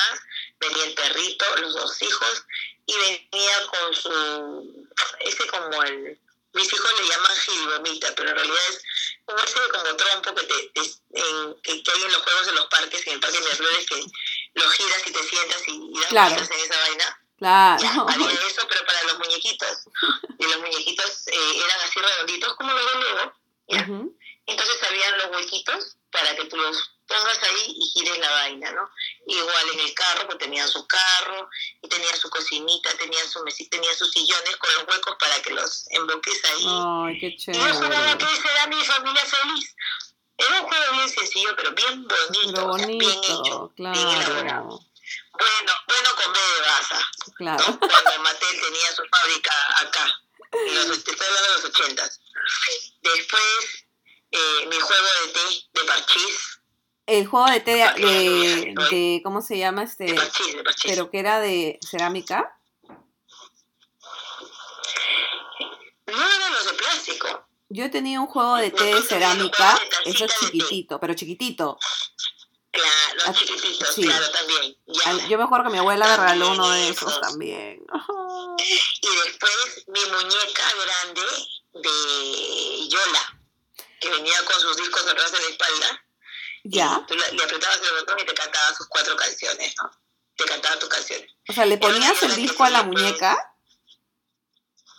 venía 0.69 0.85
el 0.85 0.93
perrito, 0.95 1.45
los 1.57 1.73
dos 1.73 2.01
hijos, 2.01 2.43
y 2.85 2.95
venía 2.97 3.65
con 3.67 3.93
su, 3.95 4.87
ese 5.21 5.47
como 5.47 5.83
el, 5.83 6.19
mis 6.53 6.71
hijos 6.73 6.91
le 6.99 7.07
llaman 7.07 7.35
gilbomita, 7.37 8.13
pero 8.15 8.29
en 8.29 8.35
realidad 8.35 8.59
es 8.69 8.83
como 9.25 9.39
ese 9.39 9.59
como 9.71 9.95
trompo 9.95 10.35
que, 10.35 10.43
te, 10.45 10.69
te- 10.69 11.19
en- 11.19 11.61
que, 11.61 11.81
que 11.83 11.91
hay 11.91 12.03
en 12.03 12.11
los 12.11 12.21
juegos 12.23 12.45
de 12.45 12.51
los 12.53 12.65
parques, 12.67 13.07
en 13.07 13.13
el 13.13 13.19
parque 13.19 13.37
de 13.37 13.43
Miraflores, 13.43 13.85
que 13.87 14.05
lo 14.55 14.69
giras 14.69 15.01
y 15.07 15.11
te 15.11 15.23
sientas 15.23 15.61
y, 15.67 15.71
y 15.71 15.99
das 15.99 16.09
Claro. 16.09 16.35
en 16.35 16.59
esa 16.59 16.79
vaina. 16.79 17.19
Claro. 17.39 17.81
Ya, 17.81 17.91
había 18.07 18.47
eso, 18.47 18.65
pero 18.69 18.85
para 18.85 19.03
los 19.03 19.17
muñequitos. 19.19 19.77
Y 20.39 20.43
los 20.45 20.59
muñequitos 20.59 21.27
eh, 21.27 21.57
eran 21.65 21.81
así 21.81 21.99
redonditos 21.99 22.55
como 22.55 22.71
los 22.71 22.85
de 22.85 22.99
Lego, 22.99 23.33
¿ya? 23.67 23.81
Ujú. 23.81 24.17
Entonces 24.45 24.83
habían 24.83 25.17
los 25.17 25.27
huequitos 25.31 25.97
para 26.11 26.35
que 26.35 26.45
tú 26.45 26.55
los 26.57 26.92
pongas 27.07 27.37
ahí 27.43 27.75
y 27.77 27.85
gires 27.93 28.17
la 28.19 28.29
vaina, 28.31 28.71
¿no? 28.71 28.89
Igual 29.27 29.69
en 29.73 29.79
el 29.81 29.93
carro, 29.93 30.25
pues 30.27 30.37
tenían 30.39 30.67
su 30.67 30.85
carro, 30.87 31.49
y 31.81 31.87
tenían 31.87 32.17
su 32.17 32.29
cocinita, 32.29 32.89
tenían 32.97 33.29
su 33.29 33.43
mesita, 33.43 33.77
tenían 33.77 33.95
sus 33.95 34.11
sillones 34.11 34.55
con 34.57 34.73
los 34.75 34.83
huecos 34.87 35.15
para 35.19 35.41
que 35.41 35.51
los 35.51 35.85
emboques 35.91 36.41
ahí. 36.45 36.65
Ay, 36.67 37.19
qué 37.19 37.27
y 37.27 37.37
yo 37.37 37.53
jugaba 37.73 38.17
chévere. 38.17 38.17
que 38.17 38.33
esa 38.33 38.51
era 38.51 38.67
mi 38.67 38.83
familia 38.83 39.25
feliz. 39.25 39.75
Era 40.37 40.61
un 40.61 40.67
juego 40.67 40.91
bien 40.93 41.09
sencillo, 41.09 41.55
pero 41.55 41.71
bien 41.73 42.07
bonito, 42.07 42.51
Pero 42.53 42.71
o 42.71 42.77
sea, 42.77 42.87
bien 42.87 43.01
hecho, 43.01 43.59
bonito, 43.59 43.73
bien 43.77 44.07
elaborado. 44.09 44.33
claro. 44.33 44.79
Bueno, 45.35 45.73
bueno 45.87 46.09
con 46.15 46.33
B 46.33 46.39
de 46.39 46.61
baza, 46.61 47.11
Claro. 47.37 47.63
¿no? 47.67 47.79
Cuando 47.79 48.19
Mattel 48.23 48.61
tenía 48.61 48.95
su 48.95 49.03
fábrica 49.05 49.51
acá, 49.81 50.21
los, 50.51 50.97
estoy 50.97 51.15
hablando 51.19 51.47
de 51.49 51.53
los 51.55 51.65
ochentas. 51.65 52.19
Después, 53.01 53.85
eh, 54.31 54.65
mi 54.67 54.79
juego 54.79 55.07
de 55.21 55.27
té, 55.33 55.67
de 55.73 55.83
parchís, 55.85 56.59
El 57.05 57.27
juego 57.27 57.47
de 57.47 57.59
té 57.59 57.71
de, 57.97 59.21
¿cómo 59.23 59.41
se 59.41 59.57
llama 59.57 59.83
este? 59.83 60.05
De 60.05 60.13
parchís, 60.13 60.55
de 60.55 60.63
parchís. 60.63 60.91
Pero 60.91 61.09
que 61.11 61.19
era 61.19 61.39
de 61.39 61.77
cerámica. 61.85 62.57
No 66.05 66.13
eran 66.35 66.53
los 66.53 66.65
de 66.65 66.73
plástico. 66.73 67.47
Yo 67.69 67.89
tenía 67.89 68.21
un 68.21 68.27
juego 68.27 68.55
de 68.55 68.71
té 68.71 68.83
de 68.95 69.01
cerámica, 69.01 69.79
eso 70.05 70.25
es 70.25 70.33
chiquitito, 70.39 70.99
pero 70.99 71.13
chiquitito. 71.15 71.77
Claro, 72.71 72.89
Ah, 73.25 73.27
los 73.27 73.37
chiquititos, 73.39 73.93
sí. 73.93 74.03
claro, 74.03 74.31
también. 74.31 74.75
Ya. 74.87 75.27
Yo 75.27 75.37
me 75.37 75.43
acuerdo 75.43 75.65
que 75.65 75.71
mi 75.71 75.77
abuela 75.79 76.05
me 76.07 76.17
regaló 76.17 76.51
uno 76.51 76.69
de 76.69 76.89
esos 76.89 77.09
esos. 77.09 77.21
también. 77.21 77.83
Y 79.01 79.07
después 79.25 79.83
mi 79.87 79.99
muñeca 80.11 80.63
grande 80.83 81.21
de 81.73 82.87
Yola, 82.89 83.39
que 83.99 84.09
venía 84.09 84.37
con 84.45 84.59
sus 84.59 84.77
discos 84.77 85.05
atrás 85.07 85.31
de 85.31 85.39
la 85.39 85.47
espalda. 85.49 86.02
Ya. 86.63 87.03
Tú 87.07 87.15
le, 87.15 87.31
le 87.33 87.43
apretabas 87.43 87.79
el 87.81 87.91
botón 87.99 88.19
y 88.19 88.25
te 88.25 88.33
cantaba 88.33 88.73
sus 88.75 88.87
cuatro 88.87 89.15
canciones, 89.17 89.73
¿no? 89.81 89.91
Te 90.37 90.45
cantaba 90.45 90.79
tus 90.79 90.89
canciones. 90.89 91.29
O 91.49 91.53
sea, 91.53 91.65
¿le 91.65 91.77
ponías 91.77 92.21
el 92.23 92.35
disco 92.35 92.63
a 92.63 92.69
la 92.69 92.83
muñeca? 92.83 93.37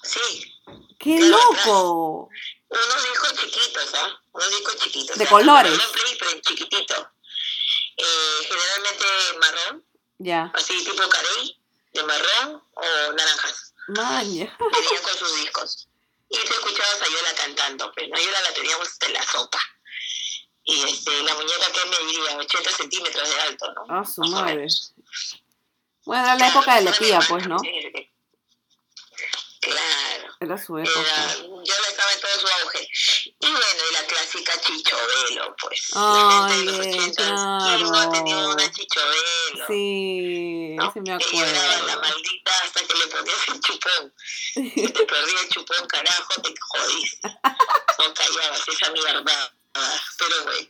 Sí, 0.02 0.54
¡Qué 0.98 1.18
loco! 1.20 2.28
unos 2.68 3.02
discos 3.10 3.34
chiquitos, 3.40 3.94
¿ah? 3.94 4.20
Unos 4.32 4.50
discos 4.50 4.76
chiquitos. 4.76 5.16
De 5.16 5.24
o 5.24 5.28
sea, 5.28 5.36
colores. 5.36 5.78
play, 5.92 6.16
pero 6.18 6.40
chiquitito. 6.40 7.10
Eh, 7.96 8.48
generalmente 8.48 9.04
marrón, 9.40 9.84
Ya. 10.18 10.50
así 10.54 10.84
tipo 10.84 11.08
carey, 11.08 11.58
de 11.92 12.02
marrón 12.02 12.62
o 12.74 13.12
naranjas. 13.12 13.74
Maña. 13.88 14.56
Venían 14.58 15.02
con 15.02 15.16
sus 15.18 15.36
discos. 15.36 15.88
Y 16.28 16.38
tú 16.38 16.52
escuchabas 16.52 17.02
a 17.02 17.06
Yola 17.08 17.34
cantando, 17.36 17.92
pues 17.94 18.08
¿no? 18.08 18.18
Yola 18.18 18.40
la 18.42 18.52
teníamos 18.54 18.88
en 19.00 19.12
la 19.12 19.22
sopa. 19.22 19.60
Y 20.64 20.82
este, 20.82 21.22
la 21.22 21.34
muñeca 21.34 21.66
que 21.72 21.88
me 21.90 22.06
diría 22.10 22.36
80 22.38 22.70
centímetros 22.70 23.28
de 23.28 23.40
alto, 23.40 23.66
¿no? 23.74 23.84
Ah, 23.88 24.04
su 24.04 24.22
madre. 24.22 24.66
Bueno, 26.06 26.22
era 26.24 26.32
la 26.34 26.38
Claro, 26.38 26.58
época 26.58 26.74
de 26.76 26.82
la 26.82 26.92
tía, 26.92 27.20
pues, 27.28 27.46
¿no? 27.48 27.56
Claro. 29.60 30.34
Era 30.40 30.58
su 30.58 30.76
Era, 30.76 30.90
época. 30.90 31.34
Yola 31.64 31.88
estaba 31.88 32.12
en 32.12 32.20
todo 32.20 32.30
su 32.38 32.46
auge. 32.46 32.88
Y 33.40 33.46
bueno, 33.50 33.82
y 33.90 33.92
la 33.94 34.06
clásica 34.06 34.60
Chichovelo, 34.60 35.56
pues. 35.60 35.90
Ay, 35.94 36.64
la 36.66 36.72
gente 36.72 36.74
de 36.74 36.78
los 36.78 36.86
eh, 36.86 37.00
80, 37.00 37.58
¿quién 37.64 37.90
no 37.90 37.98
ha 37.98 38.10
tenido 38.10 38.38
claro. 38.38 38.52
una 38.52 38.72
Chichovelo? 38.72 39.66
Sí, 39.66 40.74
¿no? 40.76 40.92
sí 40.92 41.00
me 41.00 41.18
Que 41.18 41.36
lloraba 41.36 41.52
la 41.54 41.92
acuerdo. 41.94 42.00
maldita 42.02 42.52
hasta 42.62 42.80
que 42.86 42.94
le 42.94 43.06
ponías 43.06 43.48
el 43.48 43.60
chupón. 43.60 44.14
Te 44.94 45.04
perdí 45.06 45.32
el 45.42 45.48
chupón, 45.48 45.86
carajo, 45.86 46.32
te 46.42 46.54
jodiste. 46.60 47.28
No 47.98 48.12
callabas 48.12 48.68
esa 48.68 48.90
mierda. 48.90 49.54
Pero 50.18 50.44
bueno, 50.44 50.68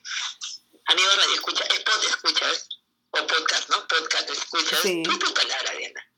amigos 0.86 1.16
radio 1.16 1.34
escucha, 1.34 1.64
spot 1.64 2.04
escuchas, 2.04 2.68
o 3.10 3.26
podcast, 3.26 3.68
¿no? 3.68 3.86
Podcast 3.86 4.30
escuchas. 4.30 4.80
Sí. 4.80 5.02
No 5.02 5.18
tu 5.18 5.32
palabra, 5.34 5.72
Diana. 5.72 6.12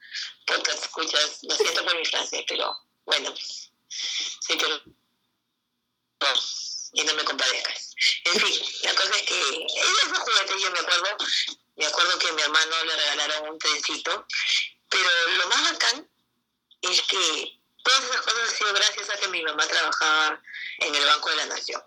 Podcast 0.46 0.84
escuchas, 0.84 1.38
lo 1.42 1.56
siento 1.56 1.84
por 1.84 1.96
mi 1.96 2.04
frase, 2.04 2.44
pero 2.48 2.78
bueno, 3.04 3.34
sí, 3.88 4.56
no, 4.56 4.96
y 6.92 7.04
no 7.04 7.14
me 7.14 7.24
compadezcas. 7.24 7.94
En 8.24 8.40
fin, 8.40 8.66
la 8.82 8.94
cosa 8.94 9.16
es 9.16 9.22
que 9.22 9.66
esos 9.66 10.18
juguetes 10.18 10.62
yo 10.62 10.70
me 10.70 10.78
acuerdo, 10.78 11.16
me 11.76 11.86
acuerdo 11.86 12.18
que 12.18 12.28
a 12.28 12.32
mi 12.32 12.42
hermano 12.42 12.84
le 12.84 12.96
regalaron 12.96 13.48
un 13.50 13.58
trencito, 13.58 14.26
pero 14.88 15.10
lo 15.38 15.48
más 15.48 15.72
bacán 15.72 16.08
es 16.82 17.02
que 17.02 17.60
todas 17.82 18.04
esas 18.04 18.20
cosas 18.22 18.48
han 18.48 18.56
sido 18.56 18.72
gracias 18.74 19.10
a 19.10 19.16
que 19.16 19.28
mi 19.28 19.42
mamá 19.42 19.66
trabajaba 19.66 20.40
en 20.78 20.94
el 20.94 21.04
Banco 21.04 21.30
de 21.30 21.36
la 21.36 21.46
Nación. 21.46 21.82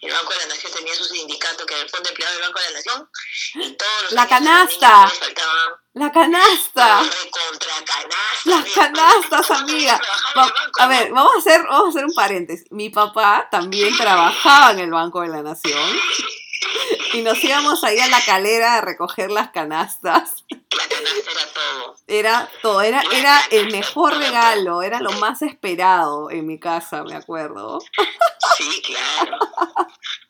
El 0.00 0.12
Banco 0.12 0.32
de 0.32 0.38
la 0.40 0.46
Nación 0.46 0.72
tenía 0.72 0.94
su 0.94 1.04
sindicato, 1.04 1.66
que 1.66 1.74
era 1.74 1.82
el 1.82 1.88
Fondo 1.90 2.04
de 2.04 2.10
Empleados 2.10 2.36
del 2.36 2.46
Banco 2.46 2.58
de 2.60 2.64
la 2.66 2.72
Nación, 2.76 3.10
y 3.54 3.72
todos 3.76 4.02
los 4.02 4.12
La 4.12 4.28
canasta. 4.28 5.08
faltaban 5.08 5.72
La 5.94 6.12
canasta. 6.12 7.02
recontra 7.02 7.74
canasta. 7.84 8.40
Las 8.44 8.64
canastas, 8.72 9.46
¿Cómo 9.46 9.66
te 9.66 9.72
amiga. 9.72 10.00
a 10.34 10.80
Va- 10.82 10.86
ver, 10.88 11.10
vamos 11.12 11.32
a 11.36 11.38
hacer, 11.38 11.62
vamos 11.64 11.86
a 11.86 11.88
hacer 11.90 12.04
un 12.04 12.14
paréntesis. 12.14 12.66
Mi 12.70 12.90
papá 12.90 13.48
también 13.50 13.96
trabajaba 13.96 14.72
en 14.72 14.80
el 14.80 14.90
Banco 14.90 15.22
de 15.22 15.28
la 15.28 15.42
Nación 15.42 16.00
y 17.12 17.22
nos 17.22 17.42
íbamos 17.42 17.84
ahí 17.84 17.98
a 17.98 18.08
la 18.08 18.20
calera 18.24 18.76
a 18.76 18.80
recoger 18.80 19.30
las 19.30 19.50
canastas. 19.50 20.44
La 20.48 20.88
canasta 20.88 21.30
era 21.30 21.52
todo. 21.52 21.96
Era 22.06 22.50
todo, 22.62 22.82
era, 22.82 23.02
era 23.12 23.40
el 23.50 23.70
mejor 23.70 24.16
regalo, 24.16 24.82
era 24.82 25.00
lo 25.00 25.12
más 25.12 25.42
esperado 25.42 26.30
en 26.30 26.46
mi 26.46 26.58
casa, 26.58 27.02
me 27.04 27.14
acuerdo. 27.14 27.80
Sí, 28.56 28.82
claro. 28.82 29.38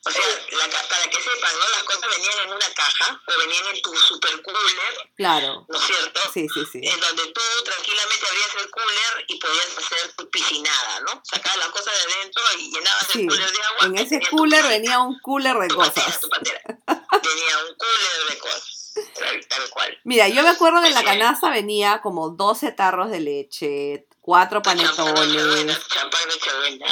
O 0.07 0.11
sea, 0.11 0.23
la 0.51 0.87
para 0.87 1.03
que 1.09 1.17
sepan, 1.21 1.51
¿no? 1.59 1.67
Las 1.69 1.83
cosas 1.83 2.09
venían 2.15 2.39
en 2.45 2.53
una 2.53 2.73
caja 2.73 3.21
o 3.27 3.39
venían 3.39 3.67
en 3.75 3.81
tu 3.81 3.93
super 3.95 4.41
cooler, 4.41 5.11
Claro, 5.17 5.65
¿no 5.67 5.77
es 5.77 5.83
cierto? 5.85 6.19
sí, 6.33 6.47
sí, 6.53 6.61
sí. 6.71 6.79
En 6.83 6.99
donde 6.99 7.23
tú 7.27 7.41
tranquilamente 7.65 8.25
abrías 8.27 8.55
el 8.63 8.69
cooler 8.71 9.25
y 9.27 9.39
podías 9.39 9.77
hacer 9.77 10.13
tu 10.15 10.29
piscinada, 10.29 10.99
¿no? 11.01 11.21
Sacabas 11.25 11.57
las 11.59 11.67
cosas 11.69 11.93
de 11.93 12.13
adentro 12.13 12.43
y 12.57 12.71
llenabas 12.71 13.07
Sí, 13.11 13.21
el 13.23 13.27
cooler 13.27 13.51
de 13.51 13.61
agua. 13.63 13.85
En 13.87 13.97
ese 13.97 14.19
cooler 14.29 14.67
venía 14.67 14.99
un 14.99 15.19
cooler 15.19 15.57
de 15.57 15.67
tu 15.67 15.75
cosas. 15.75 16.19
tu. 16.21 16.29
Tenía 16.29 17.57
un 17.67 17.75
cooler 17.75 18.29
de 18.29 18.37
cosas. 18.39 18.93
Tal, 19.13 19.47
tal 19.47 19.69
cual. 19.69 19.99
Mira, 20.05 20.27
yo 20.29 20.41
me 20.41 20.49
acuerdo 20.49 20.81
que 20.81 20.87
en 20.87 20.93
la 20.95 21.03
canasta 21.03 21.49
venía 21.51 22.01
como 22.01 22.29
12 22.29 22.71
tarros 22.71 23.11
de 23.11 23.19
leche, 23.19 24.07
cuatro 24.27 24.61
Champán 24.61 24.77
panetones, 24.77 25.79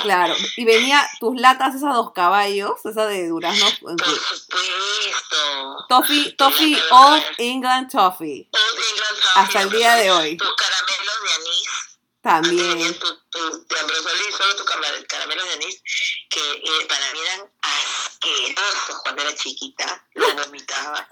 claro, 0.04 0.34
y 0.56 0.64
venía 0.64 1.06
tus 1.20 1.36
latas, 1.36 1.76
esas 1.76 1.94
dos 1.94 2.14
caballos, 2.14 2.80
esas 2.86 3.10
de 3.10 3.28
durazno, 3.28 3.66
Por 3.82 4.00
supuesto. 4.00 5.86
toffee, 5.90 6.32
toffee, 6.38 6.82
Old. 6.92 7.24
England 7.38 7.92
Toffee, 7.92 8.48
Old 8.54 8.80
England 8.90 9.20
hasta 9.36 9.62
el 9.64 9.70
día 9.70 9.96
de 9.96 10.12
hoy, 10.12 10.38
Tus 10.38 10.56
caramelos 10.56 11.16
de 11.24 11.34
anís. 11.34 11.95
También. 12.26 12.70
venían 12.70 12.94
tu, 12.96 13.06
tu, 13.30 13.66
de 13.68 13.80
Ambrosoli, 13.80 14.32
solo 14.36 14.56
tus 14.56 14.66
cara- 14.66 15.06
caramelos 15.08 15.46
de 15.46 15.54
anís, 15.54 15.80
que 16.28 16.40
eh, 16.40 16.86
para 16.90 17.14
mí 17.14 17.20
eran 17.20 17.52
asquerosos 17.62 19.02
cuando 19.04 19.22
era 19.22 19.36
chiquita. 19.36 20.04
Lo 20.16 20.34
vomitaba. 20.34 21.08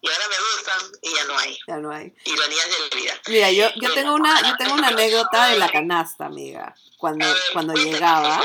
Y 0.00 0.08
ahora 0.08 0.24
me 0.28 0.36
gustan 0.36 0.92
y 1.02 1.14
ya 1.16 1.24
no 1.24 1.38
hay. 1.38 1.58
Ya 1.66 1.76
no 1.78 1.90
hay. 1.90 2.14
Ironías 2.24 2.66
de 2.66 2.88
la 2.88 3.02
vida. 3.02 3.20
Mira, 3.26 3.50
yo, 3.50 3.68
yo 3.80 3.92
tengo 3.92 4.14
una, 4.14 4.40
yo 4.48 4.56
tengo 4.56 4.74
una 4.74 4.88
anécdota 4.88 5.46
de 5.46 5.58
la 5.58 5.68
canasta, 5.68 6.26
amiga. 6.26 6.76
Cuando, 6.96 7.26
cuando 7.52 7.74
llegaba, 7.74 8.40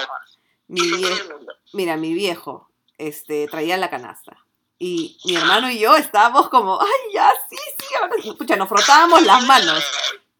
mi 0.68 0.82
¿Qué 0.82 0.90
se 0.90 0.96
viejo, 0.98 1.40
mira, 1.74 1.98
mi 1.98 2.14
viejo, 2.16 2.72
este, 2.98 3.48
traía 3.48 3.78
la 3.78 3.92
canasta. 3.92 4.38
Y 4.80 5.20
mi 5.26 5.36
hermano 5.36 5.70
y 5.70 5.78
yo 5.78 5.96
estábamos 5.96 6.50
como, 6.50 6.82
ay, 6.82 7.14
ya, 7.14 7.32
sí, 7.48 7.58
sí, 7.80 7.94
ahora. 7.94 8.16
Pucha, 8.36 8.56
nos 8.56 8.68
frotábamos 8.68 9.22
las 9.22 9.44
manos, 9.46 9.84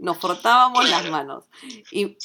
nos 0.01 0.17
frotábamos 0.17 0.89
las 0.89 1.05
manos. 1.09 1.45
Y, 1.91 2.17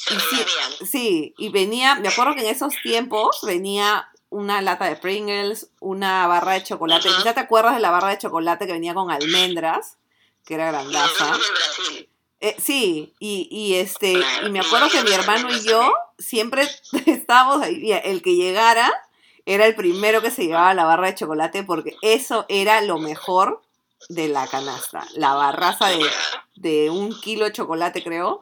sí, 0.85 1.33
y 1.37 1.49
venía, 1.49 1.95
me 1.95 2.09
acuerdo 2.09 2.35
que 2.35 2.41
en 2.41 2.47
esos 2.47 2.73
tiempos 2.83 3.39
venía 3.43 4.09
una 4.29 4.61
lata 4.61 4.85
de 4.85 4.97
Pringles, 4.97 5.69
una 5.79 6.27
barra 6.27 6.53
de 6.53 6.63
chocolate. 6.63 7.07
Ajá. 7.07 7.17
Quizá 7.17 7.33
te 7.33 7.39
acuerdas 7.39 7.75
de 7.75 7.79
la 7.79 7.91
barra 7.91 8.09
de 8.09 8.17
chocolate 8.17 8.67
que 8.67 8.73
venía 8.73 8.93
con 8.93 9.09
almendras, 9.09 9.97
que 10.43 10.55
era 10.55 10.71
grandaza. 10.71 11.27
Brasil. 11.27 12.09
Eh, 12.39 12.55
sí, 12.59 13.13
y, 13.19 13.47
y 13.49 13.75
este, 13.75 14.13
y 14.45 14.49
me 14.49 14.59
acuerdo 14.59 14.89
que 14.89 15.01
mi 15.03 15.11
hermano 15.11 15.49
y 15.49 15.63
yo 15.63 15.91
siempre 16.19 16.67
estábamos 17.05 17.61
ahí, 17.63 17.91
el 17.91 18.21
que 18.21 18.35
llegara 18.35 18.91
era 19.45 19.65
el 19.65 19.75
primero 19.75 20.21
que 20.21 20.29
se 20.29 20.45
llevaba 20.45 20.73
la 20.73 20.83
barra 20.83 21.07
de 21.07 21.15
chocolate 21.15 21.63
porque 21.63 21.95
eso 22.01 22.45
era 22.49 22.81
lo 22.81 22.99
mejor 22.99 23.61
de 24.09 24.27
la 24.27 24.47
canasta, 24.47 25.05
la 25.15 25.33
barraza 25.33 25.87
de, 25.87 26.05
de 26.55 26.89
un 26.89 27.19
kilo 27.19 27.45
de 27.45 27.51
chocolate 27.51 28.03
creo. 28.03 28.41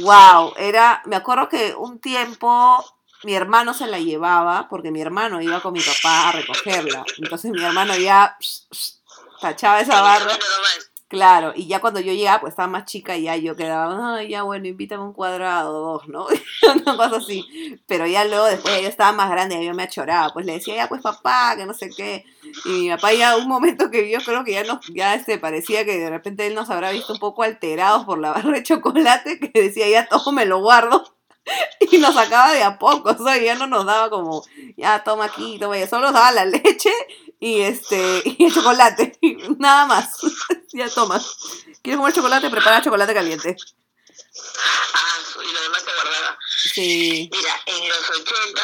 Wow, 0.00 0.54
era, 0.56 1.02
me 1.06 1.16
acuerdo 1.16 1.48
que 1.48 1.74
un 1.74 2.00
tiempo 2.00 2.84
mi 3.24 3.34
hermano 3.34 3.74
se 3.74 3.86
la 3.86 3.98
llevaba 3.98 4.68
porque 4.68 4.90
mi 4.90 5.00
hermano 5.00 5.40
iba 5.40 5.60
con 5.60 5.72
mi 5.72 5.80
papá 5.80 6.28
a 6.28 6.32
recogerla, 6.32 7.04
entonces 7.18 7.50
mi 7.52 7.62
hermano 7.62 7.96
ya 7.96 8.36
tachaba 9.40 9.80
esa 9.80 10.00
barra. 10.00 10.32
Claro, 11.08 11.52
y 11.54 11.66
ya 11.66 11.82
cuando 11.82 12.00
yo 12.00 12.14
llegaba, 12.14 12.40
pues 12.40 12.52
estaba 12.52 12.68
más 12.68 12.86
chica 12.86 13.14
y 13.18 13.24
ya 13.24 13.36
yo 13.36 13.54
quedaba, 13.54 14.16
ay, 14.16 14.30
ya 14.30 14.44
bueno, 14.44 14.66
invítame 14.66 15.04
un 15.04 15.12
cuadrado, 15.12 15.70
dos, 15.78 16.08
¿no? 16.08 16.26
Una 16.86 16.96
cosa 16.96 17.18
así. 17.18 17.44
Pero 17.86 18.06
ya 18.06 18.24
luego, 18.24 18.46
después 18.46 18.80
yo 18.80 18.88
estaba 18.88 19.12
más 19.12 19.30
grande, 19.30 19.56
ya 19.56 19.62
yo 19.62 19.74
me 19.74 19.82
achoraba, 19.82 20.32
pues 20.32 20.46
le 20.46 20.54
decía, 20.54 20.74
ya 20.74 20.88
pues 20.88 21.02
papá, 21.02 21.54
que 21.54 21.66
no 21.66 21.74
sé 21.74 21.90
qué. 21.94 22.24
Y 22.64 22.68
mi 22.68 22.90
papá 22.90 23.12
ya 23.12 23.36
un 23.36 23.48
momento 23.48 23.90
que 23.90 24.10
yo 24.10 24.18
creo 24.20 24.44
que 24.44 24.52
ya 24.52 24.64
nos, 24.64 24.86
ya 24.88 25.14
este, 25.14 25.38
parecía 25.38 25.84
que 25.84 25.98
de 25.98 26.10
repente 26.10 26.46
él 26.46 26.54
nos 26.54 26.70
habrá 26.70 26.90
visto 26.90 27.12
un 27.12 27.18
poco 27.18 27.42
alterados 27.42 28.04
por 28.04 28.18
la 28.18 28.32
barra 28.32 28.52
de 28.52 28.62
chocolate, 28.62 29.38
que 29.38 29.62
decía, 29.62 29.88
ya 29.88 30.06
todo 30.06 30.32
me 30.32 30.46
lo 30.46 30.60
guardo. 30.60 31.16
Y 31.90 31.98
nos 31.98 32.14
sacaba 32.14 32.52
de 32.52 32.62
a 32.62 32.78
poco, 32.78 33.10
o 33.10 33.24
sea, 33.24 33.36
ya 33.36 33.56
no 33.56 33.66
nos 33.66 33.84
daba 33.84 34.08
como, 34.10 34.44
ya 34.76 35.02
toma 35.02 35.24
aquí, 35.24 35.58
toma, 35.58 35.76
ya 35.76 35.88
solo 35.88 36.02
nos 36.02 36.12
daba 36.12 36.30
la 36.30 36.44
leche 36.44 36.92
y 37.40 37.62
este 37.62 38.22
y 38.24 38.44
el 38.44 38.54
chocolate, 38.54 39.18
nada 39.58 39.86
más. 39.86 40.10
ya 40.72 40.88
toma. 40.88 41.20
¿Quieres 41.82 41.98
comer 41.98 42.14
chocolate? 42.14 42.48
Prepara 42.48 42.80
chocolate 42.80 43.12
caliente. 43.12 43.56
Ah, 44.94 45.18
y 45.42 45.52
lo 45.52 45.62
demás 45.62 45.82
se 45.82 45.92
guardaba. 45.92 46.38
Sí. 46.72 47.30
Mira, 47.32 47.60
en 47.66 47.88
los 47.88 48.10
80, 48.10 48.62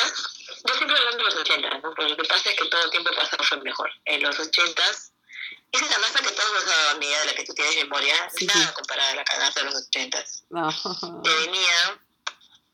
yo 0.69 0.75
siempre 0.75 0.97
hablando 0.97 1.19
de 1.19 1.25
los 1.25 1.35
80, 1.37 1.69
¿no? 1.79 1.95
Pero 1.95 2.09
lo 2.09 2.17
que 2.17 2.25
pasa 2.25 2.51
es 2.51 2.57
que 2.59 2.69
todo 2.69 2.85
el 2.85 2.91
tiempo 2.91 3.11
pasado 3.15 3.45
fue 3.45 3.59
mejor. 3.63 3.91
En 4.05 4.23
los 4.23 4.39
80 4.39 4.83
esa 5.73 5.87
canasta 5.87 6.21
que 6.21 6.31
todos 6.31 6.53
nos 6.53 6.67
a 6.67 6.91
amiga 6.93 7.21
de 7.21 7.27
la 7.27 7.35
que 7.35 7.45
tú 7.45 7.53
tienes 7.55 7.77
memoria, 7.77 8.31
sí, 8.35 8.47
nada 8.47 8.73
comparada 8.73 9.11
a 9.11 9.17
la 9.17 9.25
canasta 9.25 9.61
de 9.61 9.67
los 9.67 9.87
80 9.89 10.25
no. 10.51 10.69
Te 11.23 11.31
venían, 11.31 12.01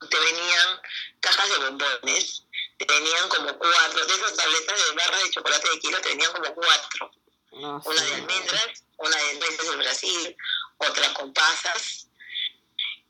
te 0.08 0.18
venían 0.18 0.80
cajas 1.20 1.48
de 1.48 1.58
bombones, 1.58 2.44
te 2.78 2.84
venían 2.84 3.28
como 3.28 3.58
cuatro, 3.58 4.06
de 4.06 4.14
esas 4.14 4.36
tabletas 4.36 4.86
de 4.86 4.94
barras 4.94 5.22
de 5.24 5.30
chocolate 5.30 5.70
de 5.70 5.78
kilo, 5.80 6.00
te 6.00 6.08
venían 6.10 6.32
como 6.32 6.54
cuatro. 6.54 7.10
una 7.50 8.02
de 8.02 8.14
almendras, 8.14 8.84
una 8.98 9.16
de 9.16 9.34
nueces 9.34 9.68
del 9.68 9.76
Brasil, 9.78 10.36
otra 10.78 11.14
con 11.14 11.32
pasas 11.32 12.08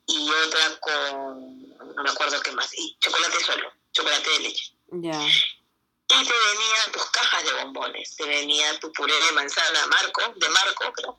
y 0.06 0.30
otra 0.30 0.80
con, 0.80 1.94
no 1.94 2.02
me 2.02 2.10
acuerdo 2.10 2.40
qué 2.40 2.52
más, 2.52 2.70
y 2.74 2.96
chocolate 3.00 3.44
solo, 3.44 3.70
chocolate 3.92 4.30
de 4.30 4.38
leche. 4.40 4.73
Ya. 4.88 5.20
Y 5.20 6.24
te 6.24 6.32
venían 6.32 6.92
tus 6.92 7.10
cajas 7.10 7.44
de 7.44 7.52
bombones, 7.54 8.16
te 8.16 8.24
venía 8.24 8.78
tu 8.78 8.92
puré 8.92 9.14
de 9.14 9.32
manzana 9.32 9.86
Marco, 9.86 10.34
de 10.36 10.48
Marco, 10.50 10.92
creo, 10.92 11.18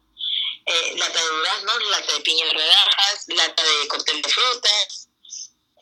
eh, 0.65 0.95
lata 0.97 1.19
de 1.19 1.27
durazno, 1.27 1.79
lata 1.91 2.13
de 2.13 2.21
piña 2.21 2.45
en 2.45 2.53
rodajas, 2.53 3.25
lata 3.27 3.63
de 3.63 3.87
cóctel 3.87 4.21
de 4.21 4.29
frutas, 4.29 5.09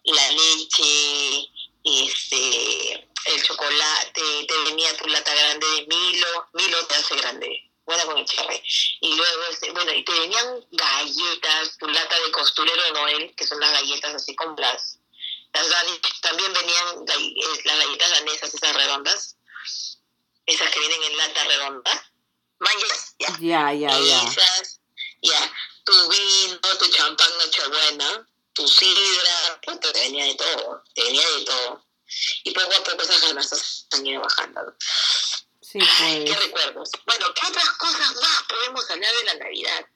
la 0.06 0.32
leche, 0.32 1.50
este, 1.84 3.10
el 3.26 3.44
chocolate, 3.44 4.46
te 4.48 4.58
venía 4.66 4.98
tu 4.98 5.08
lata 5.08 5.34
grande 5.34 5.68
de 5.68 5.88
Milo, 5.88 6.48
Milo 6.54 6.86
te 6.88 6.96
hace 6.96 7.16
grande, 7.16 7.72
buena 7.86 8.06
con 8.06 8.18
el 8.18 8.26
cherry. 8.26 8.62
Y 9.02 9.16
luego, 9.16 9.44
este, 9.52 9.72
bueno, 9.72 9.94
y 9.94 10.04
te 10.04 10.12
venían 10.12 10.66
galletas, 10.72 11.78
tu 11.78 11.88
lata 11.88 12.20
de 12.20 12.32
costurero 12.32 12.84
de 12.84 12.92
Noel, 12.92 13.36
que 13.36 13.46
son 13.46 13.60
las 13.60 13.72
galletas 13.72 14.16
así 14.16 14.36
con 14.36 14.56
las 14.58 15.00
las 15.54 15.86
también 16.22 16.52
venían 16.54 17.06
eh, 17.08 17.62
las 17.66 17.78
galletas 17.78 18.10
danesas, 18.12 18.54
esas 18.54 18.76
redondas, 18.76 19.38
esas 20.46 20.72
que 20.72 20.80
vienen 20.80 21.04
en 21.04 21.18
lata 21.18 21.44
redonda. 21.44 22.12
Mangas, 22.60 23.16
ya. 23.20 23.38
Ya, 23.40 23.74
ya, 23.74 24.00
ya. 24.00 24.24
Esas, 24.24 24.80
ya. 25.22 25.54
Tu 25.84 26.10
vino, 26.10 26.60
tu 26.80 26.88
champán 26.90 27.38
nochebuena, 27.38 28.28
tu 28.54 28.68
sidra, 28.68 29.60
te 29.62 29.92
venía 29.92 30.26
de 30.26 30.36
todo, 30.36 30.84
te 30.96 31.04
venía 31.04 31.30
de 31.30 31.46
todo. 31.46 31.86
Y 32.44 32.52
poco 32.52 32.74
a 32.74 32.84
poco 32.84 33.04
esas 33.04 33.22
ganas 33.22 33.88
han 33.92 34.06
ido 34.06 34.22
bajando. 34.22 34.76
Sí, 35.62 35.80
pues. 35.80 36.26
qué 36.26 36.36
recuerdos. 36.36 36.90
Bueno, 37.06 37.34
¿qué 37.34 37.48
otras 37.48 37.70
cosas 37.72 38.16
más 38.16 38.44
podemos 38.48 38.90
hablar 38.90 39.14
de 39.16 39.24
la 39.24 39.34
Navidad? 39.36 39.88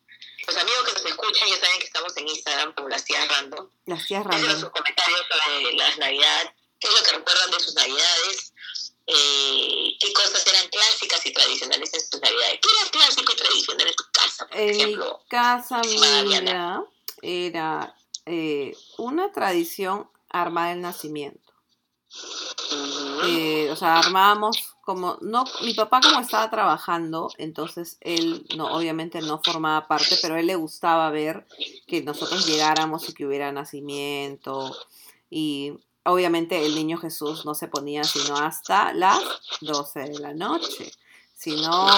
Los 0.48 0.56
amigos 0.56 0.84
que 0.86 0.94
nos 0.94 1.06
escuchan 1.06 1.50
ya 1.50 1.60
saben 1.60 1.80
que 1.80 1.86
estamos 1.86 2.16
en 2.16 2.28
Instagram 2.28 2.74
como 2.74 2.88
las 2.88 3.04
tías 3.04 3.28
random. 3.28 3.70
Las 3.86 4.06
tías 4.08 4.24
random. 4.24 4.60
sus 4.60 4.70
comentarios 4.70 5.22
sobre 5.30 5.74
las 5.74 5.98
Navidades, 5.98 6.52
qué 6.80 6.88
es 6.88 6.94
lo 6.94 7.04
que 7.04 7.12
recuerdan 7.18 7.52
de 7.52 7.60
sus 7.60 7.76
Navidades, 7.76 8.54
eh, 9.08 9.98
qué 10.00 10.14
cosas 10.14 10.48
eran 10.48 10.68
clásicas 10.70 11.26
y 11.26 11.34
tradicionales 11.34 11.94
en 11.94 12.02
sus 12.02 12.22
Navidades. 12.22 12.60
¿Qué 12.62 12.70
era 12.80 12.90
clásico 12.92 13.34
y 13.34 13.36
tradicional 13.36 13.88
en 13.88 13.96
tu 13.96 14.04
casa, 14.14 14.48
por 14.48 14.58
en 14.58 14.70
ejemplo? 14.70 15.20
mi 15.20 15.30
casa 15.30 15.82
mía 15.82 16.84
era 17.22 17.96
eh, 18.26 18.78
una 18.98 19.32
tradición 19.32 20.10
armar 20.30 20.72
el 20.72 20.82
nacimiento. 20.82 21.54
Eh, 23.26 23.70
o 23.70 23.76
sea, 23.76 24.00
armábamos 24.00 24.77
como, 24.88 25.18
no, 25.20 25.44
mi 25.66 25.74
papá 25.74 26.00
como 26.00 26.22
estaba 26.22 26.50
trabajando, 26.50 27.30
entonces 27.38 27.98
él 28.00 28.48
no, 28.56 28.74
obviamente 28.74 29.20
no 29.20 29.42
formaba 29.44 29.86
parte, 29.86 30.16
pero 30.22 30.38
él 30.38 30.48
le 30.48 30.56
gustaba 30.56 31.10
ver 31.10 31.46
que 31.88 32.04
nosotros 32.04 32.48
llegáramos 32.48 33.10
y 33.10 33.14
que 33.14 33.26
hubiera 33.26 33.52
nacimiento. 33.52 34.74
Y 35.30 35.74
obviamente 36.06 36.66
el 36.66 36.74
niño 36.74 36.98
Jesús 37.00 37.44
no 37.46 37.54
se 37.54 37.68
ponía 37.68 38.06
sino 38.06 38.38
hasta 38.38 38.94
las 38.94 39.20
12 39.60 40.00
de 40.00 40.20
la 40.20 40.34
noche. 40.34 40.90
Si 41.36 41.52
no, 41.58 41.90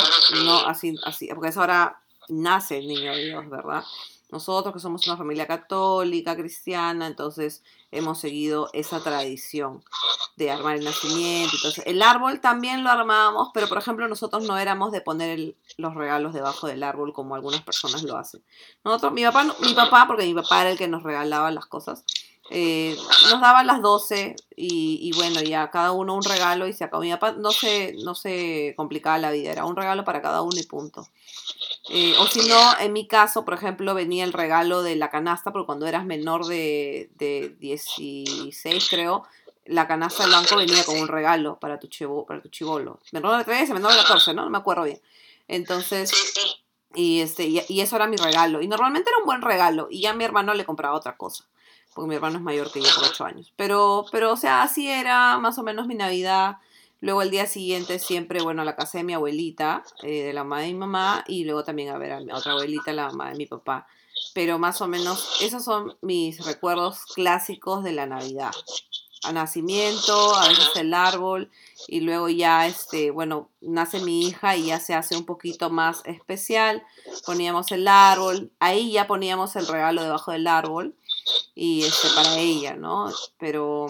no, 0.43 0.65
así, 0.65 0.95
así, 1.05 1.27
porque 1.27 1.49
es 1.49 1.57
ahora 1.57 2.01
nace 2.27 2.79
el 2.79 2.87
niño 2.87 3.15
Dios, 3.15 3.47
¿verdad? 3.51 3.83
Nosotros 4.31 4.73
que 4.73 4.79
somos 4.79 5.05
una 5.05 5.15
familia 5.15 5.45
católica, 5.45 6.35
cristiana, 6.35 7.05
entonces 7.05 7.61
hemos 7.91 8.19
seguido 8.19 8.69
esa 8.73 9.01
tradición 9.01 9.83
de 10.35 10.51
armar 10.51 10.77
el 10.77 10.85
nacimiento. 10.85 11.55
Entonces, 11.55 11.83
el 11.87 12.01
árbol 12.01 12.39
también 12.39 12.83
lo 12.83 12.89
armábamos, 12.89 13.49
pero 13.53 13.67
por 13.67 13.77
ejemplo 13.77 14.07
nosotros 14.07 14.43
no 14.43 14.57
éramos 14.57 14.91
de 14.91 15.01
poner 15.01 15.55
los 15.77 15.95
regalos 15.95 16.33
debajo 16.33 16.67
del 16.67 16.83
árbol 16.83 17.13
como 17.13 17.35
algunas 17.35 17.61
personas 17.61 18.03
lo 18.03 18.17
hacen. 18.17 18.43
Nosotros, 18.83 19.13
mi 19.13 19.23
papá, 19.23 19.43
mi 19.61 19.73
papá, 19.73 20.05
porque 20.07 20.25
mi 20.25 20.33
papá 20.33 20.61
era 20.61 20.71
el 20.71 20.77
que 20.77 20.87
nos 20.87 21.03
regalaba 21.03 21.51
las 21.51 21.65
cosas, 21.65 22.05
eh, 22.49 22.97
nos 23.29 23.41
daba 23.41 23.63
las 23.63 23.81
12 23.81 24.35
y, 24.55 25.11
bueno, 25.15 25.41
ya 25.41 25.69
cada 25.69 25.91
uno 25.91 26.15
un 26.15 26.23
regalo 26.23 26.67
y 26.67 26.73
se 26.73 26.83
acabó. 26.83 27.03
Mi 27.03 27.11
papá 27.11 27.33
no 27.33 27.51
se, 27.51 27.95
no 28.03 28.15
se 28.15 28.73
complicaba 28.75 29.17
la 29.17 29.31
vida, 29.31 29.51
era 29.51 29.65
un 29.65 29.75
regalo 29.75 30.03
para 30.03 30.21
cada 30.21 30.41
uno 30.41 30.57
y 30.59 30.63
punto. 30.63 31.07
Eh, 31.89 32.13
o 32.19 32.27
si 32.27 32.47
no, 32.47 32.79
en 32.79 32.93
mi 32.93 33.07
caso, 33.07 33.45
por 33.45 33.53
ejemplo, 33.53 33.93
venía 33.93 34.23
el 34.23 34.33
regalo 34.33 34.83
de 34.83 34.95
la 34.95 35.09
canasta, 35.09 35.51
porque 35.51 35.65
cuando 35.65 35.87
eras 35.87 36.05
menor 36.05 36.45
de, 36.45 37.09
de 37.15 37.55
16, 37.59 38.87
creo, 38.89 39.23
la 39.65 39.87
canasta 39.87 40.23
del 40.23 40.31
banco 40.31 40.55
venía 40.57 40.83
con 40.83 40.99
un 40.99 41.07
regalo 41.07 41.59
para 41.59 41.79
tu, 41.79 41.87
chivo, 41.87 42.25
para 42.25 42.41
tu 42.41 42.49
chivolo. 42.49 42.99
Menor 43.11 43.37
de 43.37 43.45
13, 43.45 43.73
menor 43.73 43.91
de 43.91 43.99
14, 43.99 44.33
¿no? 44.33 44.43
No 44.43 44.49
me 44.49 44.57
acuerdo 44.57 44.83
bien. 44.83 44.99
Entonces, 45.47 46.11
y, 46.95 47.21
este, 47.21 47.45
y, 47.45 47.81
eso 47.81 47.95
era 47.95 48.07
mi 48.07 48.17
regalo. 48.17 48.61
Y 48.61 48.67
normalmente 48.67 49.09
era 49.09 49.19
un 49.19 49.25
buen 49.25 49.41
regalo. 49.41 49.87
Y 49.91 50.01
ya 50.01 50.13
mi 50.13 50.23
hermano 50.23 50.53
le 50.53 50.65
compraba 50.65 50.95
otra 50.95 51.17
cosa. 51.17 51.45
Porque 51.99 52.11
mi 52.11 52.15
hermano 52.15 52.37
es 52.37 52.43
mayor 52.43 52.71
que 52.71 52.79
yo 52.79 52.87
por 52.95 53.09
8 53.09 53.25
años. 53.25 53.51
Pero, 53.57 54.05
pero, 54.09 54.31
o 54.31 54.37
sea, 54.37 54.63
así 54.63 54.87
era 54.87 55.37
más 55.37 55.59
o 55.59 55.63
menos 55.63 55.85
mi 55.85 55.95
Navidad. 55.95 56.55
Luego 57.01 57.21
el 57.21 57.29
día 57.29 57.45
siguiente 57.45 57.99
siempre, 57.99 58.41
bueno, 58.41 58.61
a 58.61 58.65
la 58.65 58.77
casa 58.77 58.99
de 58.99 59.03
mi 59.03 59.13
abuelita, 59.13 59.83
eh, 60.03 60.23
de 60.23 60.31
la 60.31 60.45
mamá 60.45 60.61
de 60.61 60.67
mi 60.67 60.75
mamá, 60.75 61.25
y 61.27 61.43
luego 61.43 61.65
también 61.65 61.89
a 61.89 61.97
ver 61.97 62.13
a 62.13 62.21
mi 62.21 62.31
otra 62.31 62.53
abuelita, 62.53 62.93
la 62.93 63.07
mamá 63.07 63.31
de 63.31 63.35
mi 63.35 63.47
papá. 63.47 63.85
Pero 64.33 64.57
más 64.59 64.79
o 64.79 64.87
menos, 64.87 65.41
esos 65.41 65.65
son 65.65 65.97
mis 65.99 66.45
recuerdos 66.45 67.03
clásicos 67.15 67.83
de 67.83 67.91
la 67.91 68.05
Navidad. 68.05 68.51
A 69.23 69.33
nacimiento, 69.33 70.37
a 70.37 70.47
veces 70.47 70.69
el 70.77 70.93
árbol, 70.93 71.51
y 71.89 71.99
luego 71.99 72.29
ya, 72.29 72.65
este, 72.65 73.11
bueno, 73.11 73.49
nace 73.59 73.99
mi 73.99 74.25
hija 74.25 74.55
y 74.55 74.67
ya 74.67 74.79
se 74.79 74.93
hace 74.93 75.17
un 75.17 75.25
poquito 75.25 75.69
más 75.69 76.01
especial. 76.05 76.81
Poníamos 77.25 77.73
el 77.73 77.89
árbol, 77.89 78.53
ahí 78.61 78.93
ya 78.93 79.05
poníamos 79.05 79.57
el 79.57 79.67
regalo 79.67 80.01
debajo 80.01 80.31
del 80.31 80.47
árbol, 80.47 80.95
y 81.55 81.83
este, 81.83 82.09
para 82.15 82.37
ella, 82.37 82.75
¿no? 82.75 83.11
Pero 83.37 83.87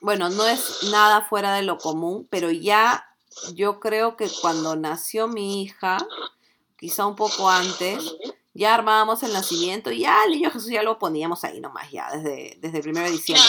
bueno, 0.00 0.28
no 0.30 0.46
es 0.46 0.84
nada 0.90 1.22
fuera 1.22 1.54
de 1.54 1.62
lo 1.62 1.78
común, 1.78 2.26
pero 2.30 2.50
ya 2.50 3.06
yo 3.54 3.80
creo 3.80 4.16
que 4.16 4.28
cuando 4.40 4.76
nació 4.76 5.28
mi 5.28 5.62
hija, 5.62 5.98
quizá 6.78 7.06
un 7.06 7.16
poco 7.16 7.50
antes, 7.50 8.14
ya 8.54 8.74
armábamos 8.74 9.22
el 9.22 9.32
nacimiento 9.32 9.90
y 9.90 10.00
ya 10.00 10.24
el 10.24 10.32
niño 10.32 10.50
Jesús 10.50 10.70
ya 10.70 10.82
lo 10.82 10.98
poníamos 10.98 11.44
ahí 11.44 11.60
nomás, 11.60 11.90
ya, 11.90 12.10
desde, 12.10 12.56
desde 12.60 12.78
el 12.78 12.88
1 12.88 13.00
de 13.00 13.10
diciembre. 13.10 13.46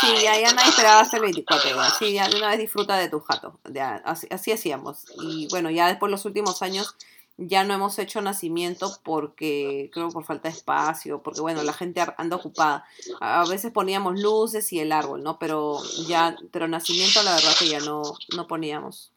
sí, 0.00 0.06
ya, 0.22 0.38
ya 0.38 0.52
nadie 0.52 0.70
esperaba 0.70 1.00
hasta 1.00 1.16
el 1.16 1.22
24, 1.22 1.70
Sí, 1.98 2.12
ya 2.12 2.28
de 2.28 2.36
una 2.36 2.48
vez 2.48 2.58
disfruta 2.58 2.96
de 2.96 3.08
tu 3.08 3.20
jato. 3.20 3.58
así, 4.04 4.26
así 4.30 4.52
hacíamos. 4.52 5.06
Y 5.22 5.48
bueno, 5.48 5.70
ya 5.70 5.88
después 5.88 6.10
los 6.10 6.24
últimos 6.26 6.60
años 6.62 6.96
ya 7.42 7.64
no 7.64 7.72
hemos 7.72 7.98
hecho 7.98 8.20
nacimiento 8.20 9.00
porque 9.02 9.90
creo 9.92 10.10
por 10.10 10.24
falta 10.24 10.48
de 10.48 10.54
espacio, 10.54 11.22
porque 11.22 11.40
bueno, 11.40 11.62
la 11.62 11.72
gente 11.72 12.04
anda 12.18 12.36
ocupada. 12.36 12.86
A 13.18 13.46
veces 13.46 13.72
poníamos 13.72 14.20
luces 14.20 14.70
y 14.74 14.80
el 14.80 14.92
árbol, 14.92 15.22
¿no? 15.22 15.38
Pero 15.38 15.82
ya, 16.06 16.36
pero 16.52 16.68
nacimiento 16.68 17.22
la 17.22 17.34
verdad 17.34 17.56
que 17.58 17.68
ya 17.68 17.80
no, 17.80 18.02
no 18.36 18.46
poníamos. 18.46 19.12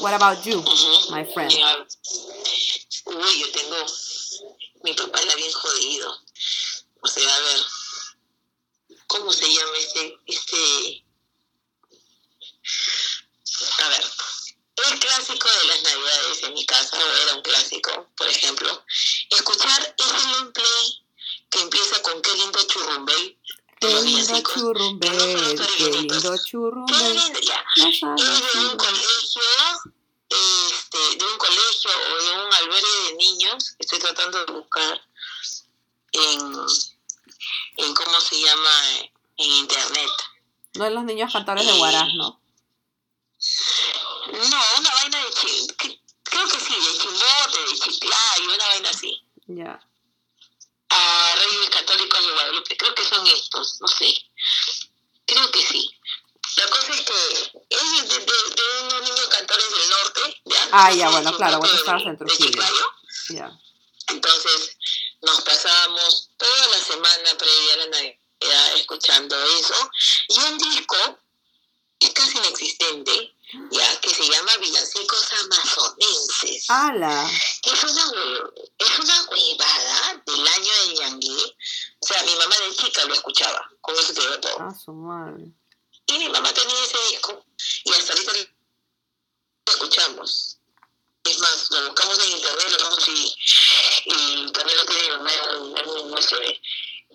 What 0.00 0.14
about 0.14 0.42
you, 0.44 0.62
my 1.12 1.24
friend? 1.24 1.52
Uy, 3.04 3.40
yo 3.40 3.52
tengo, 3.52 3.76
mi 4.82 4.94
papá 4.94 5.20
era 5.20 5.36
bien 5.36 5.52
jodido. 5.52 6.12
O 7.02 7.06
sea, 7.06 7.34
a 7.34 7.40
ver, 7.40 7.60
¿cómo 9.06 9.32
se 9.32 9.46
llama 9.46 9.72
este, 9.78 10.18
este, 10.26 11.04
a 13.84 13.88
ver, 13.88 14.04
el 14.90 14.98
clásico 14.98 15.48
de 15.48 15.68
las 15.68 15.82
navidades 15.82 16.42
en 16.42 16.54
mi 16.54 16.66
casa, 16.66 16.96
o 16.96 17.16
era 17.22 17.34
un 17.34 17.42
clásico, 17.42 18.08
por 18.16 18.28
ejemplo, 18.28 18.84
escuchar 19.30 19.94
ese 19.98 20.28
long 20.28 20.52
play 20.52 21.04
que 21.50 21.60
empieza 21.60 22.02
con 22.02 22.20
qué 22.22 22.34
lindo 22.34 22.58
churrumbel. 22.66 23.38
Qué 23.80 24.02
lindo 24.02 24.40
churrumbel, 24.40 25.60
qué 25.76 25.90
lindo 25.90 26.36
churrumbel. 26.44 26.98
Qué 26.98 27.14
lindo, 27.14 27.40
ya. 27.40 27.64
Es 27.76 28.00
de 28.00 28.66
un 28.66 28.76
colegio, 28.76 29.42
este, 30.28 31.16
de 31.16 31.24
un 31.24 31.38
colegio 31.38 31.90
o 31.90 32.24
de 32.24 32.30
un 32.44 32.52
albergue 32.52 33.04
de 33.08 33.14
niños, 33.16 33.74
estoy 33.78 33.98
tratando 33.98 34.44
de 34.44 34.52
buscar 34.52 35.00
en, 36.12 36.66
en 37.76 37.94
cómo 37.94 38.20
se 38.20 38.40
llama 38.40 38.70
en 39.36 39.50
internet. 39.50 40.10
No 40.74 40.86
es 40.86 40.92
los 40.92 41.04
niños 41.04 41.32
cantores 41.32 41.66
de 41.66 41.72
Guarás, 41.72 42.14
¿no? 42.14 42.40
No, 44.50 44.62
una 44.78 44.90
vaina 44.94 45.18
de 45.18 45.98
creo 46.24 46.46
que 46.48 46.60
sí, 46.60 46.74
de 46.74 46.98
chimbote, 46.98 47.58
de 47.70 47.78
chiclayo, 47.78 48.54
una 48.54 48.66
vaina 48.68 48.90
así. 48.90 49.22
Ya. 49.46 49.88
A 50.90 51.34
Reyes 51.36 51.70
Católicos 51.70 52.26
de 52.26 52.32
Guadalupe, 52.32 52.76
creo 52.76 52.94
que 52.94 53.04
son 53.04 53.26
estos, 53.26 53.80
no 53.80 53.88
sé. 53.88 54.14
Creo 55.26 55.50
que 55.50 55.62
sí. 55.62 55.90
La 56.56 56.66
cosa 56.68 56.92
es 56.92 57.00
que 57.00 57.12
es 57.70 58.08
de, 58.08 58.18
de, 58.18 58.26
de 58.26 58.80
unos 58.82 59.02
niños 59.02 59.26
cantores 59.28 59.70
del 59.70 59.88
norte. 59.90 60.42
¿ya? 60.44 60.68
Ah, 60.72 60.92
ya, 60.92 61.06
De- 61.06 61.12
bueno, 61.12 61.30
de- 61.30 61.36
claro, 61.36 61.52
de- 61.54 61.58
vos 61.60 61.74
estabas 61.74 62.02
en 62.02 62.16
de 62.16 62.16
Trujillo. 62.18 62.62
Ya. 63.30 63.58
Entonces 64.08 64.76
nos 65.22 65.40
pasábamos 65.42 66.30
toda 66.36 66.66
la 66.68 66.78
semana 66.78 67.38
previa 67.38 67.74
a 67.74 67.76
la 67.76 67.86
Navidad 67.86 68.76
escuchando 68.76 69.42
eso. 69.44 69.90
Y 70.28 70.38
un 70.40 70.58
disco 70.58 70.96
es 72.00 72.10
casi 72.10 72.36
inexistente, 72.36 73.34
ya 73.70 74.00
que 74.00 74.10
se 74.10 74.28
llama 74.28 74.56
Villancicos 74.58 75.32
Amazonenses. 75.44 76.64
¡Hala! 76.68 77.30
Es 77.64 77.84
una, 77.84 78.12
es 78.78 78.98
una 78.98 79.22
huevada 79.30 80.22
del 80.26 80.46
año 80.48 80.72
de 80.86 80.94
Ñangué. 80.94 81.56
O 82.00 82.06
sea, 82.06 82.22
mi 82.22 82.34
mamá 82.36 82.56
de 82.58 82.76
chica 82.76 83.04
lo 83.04 83.14
escuchaba, 83.14 83.70
con 83.80 83.98
eso 83.98 84.12
te 84.14 84.20
digo 84.20 84.40
todo. 84.40 84.56
¡Ah, 84.60 84.74
su 84.74 84.92
madre! 84.92 85.44
Y 86.06 86.18
mi 86.18 86.28
mamá 86.28 86.52
tenía 86.52 86.84
ese 86.84 86.98
disco 87.10 87.44
y 87.84 87.92
hasta 87.92 88.12
ahorita 88.12 88.32
lo 88.32 89.72
escuchamos. 89.72 90.58
Es 91.24 91.38
más, 91.38 91.70
lo 91.70 91.86
buscamos 91.86 92.18
en 92.26 92.32
internet, 92.32 92.80
lo 92.80 93.12
y, 93.12 93.34
y 94.06 94.52
también 94.52 94.76
lo 94.78 94.84
tiene 94.86 95.02
mi 95.02 95.10
mamá 95.10 95.30
en, 95.32 95.78
en 95.78 95.88
un 95.88 96.12
USB. 96.14 96.60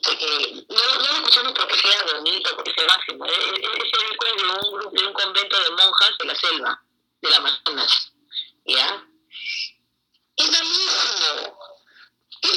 Porque 0.01 0.65
no, 0.69 0.95
no 0.95 1.01
lo 1.01 1.13
escuchamos 1.17 1.53
porque 1.53 1.75
sea 1.79 2.03
bonito, 2.13 2.55
porque 2.55 2.71
sea 2.73 2.87
máximo. 2.87 3.25
E- 3.25 3.29
e- 3.29 3.53
Ese 3.55 4.07
disco 4.07 4.25
es 4.27 4.35
de 4.37 4.43
un, 4.47 4.71
grupo, 4.71 4.91
de 4.95 5.05
un 5.07 5.13
convento 5.13 5.59
de 5.59 5.69
monjas 5.71 6.11
de 6.19 6.25
la 6.25 6.35
selva, 6.35 6.83
del 7.21 7.33
Amazonas. 7.33 8.11
¿Ya? 8.65 9.05
Es 10.37 10.49
malísimo. 10.51 11.57
Es 12.41 12.55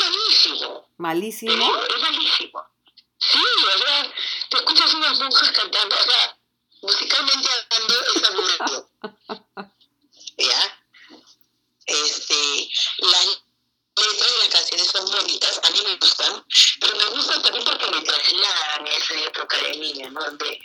malísimo. 1.20 1.52
Digo, 1.52 1.82
es 1.84 2.00
malísimo. 2.00 2.66
Sí, 3.18 3.38
o 3.38 3.78
sea, 3.78 4.14
te 4.48 4.56
escuchas 4.56 4.94
unas 4.94 5.18
monjas 5.18 5.52
cantando, 5.52 5.94
o 5.94 6.02
sea, 6.02 6.36
musicalmente 6.80 7.48
hablando 7.70 7.94
es 8.14 8.24
aburrido. 8.24 8.90
¿Ya? 10.38 10.80
Este, 11.86 12.70
las 12.98 13.42
letras 13.96 14.32
de 14.32 14.38
las 14.38 14.48
canciones 14.48 14.86
son 14.86 15.10
bonitas, 15.10 15.60
a 15.62 15.70
mí 15.70 15.80
me 15.84 15.96
gustan, 15.96 16.44
pero 16.80 16.96
me 16.96 17.04
gustan 17.06 17.42
también 17.42 17.64
porque 17.64 17.90
me 17.90 18.00
trasladan 18.00 18.86
a 18.86 18.90
esa 18.90 19.14
época 19.14 19.56
de 19.58 19.76
niña, 19.76 20.08
¿no? 20.08 20.24
Donde 20.24 20.60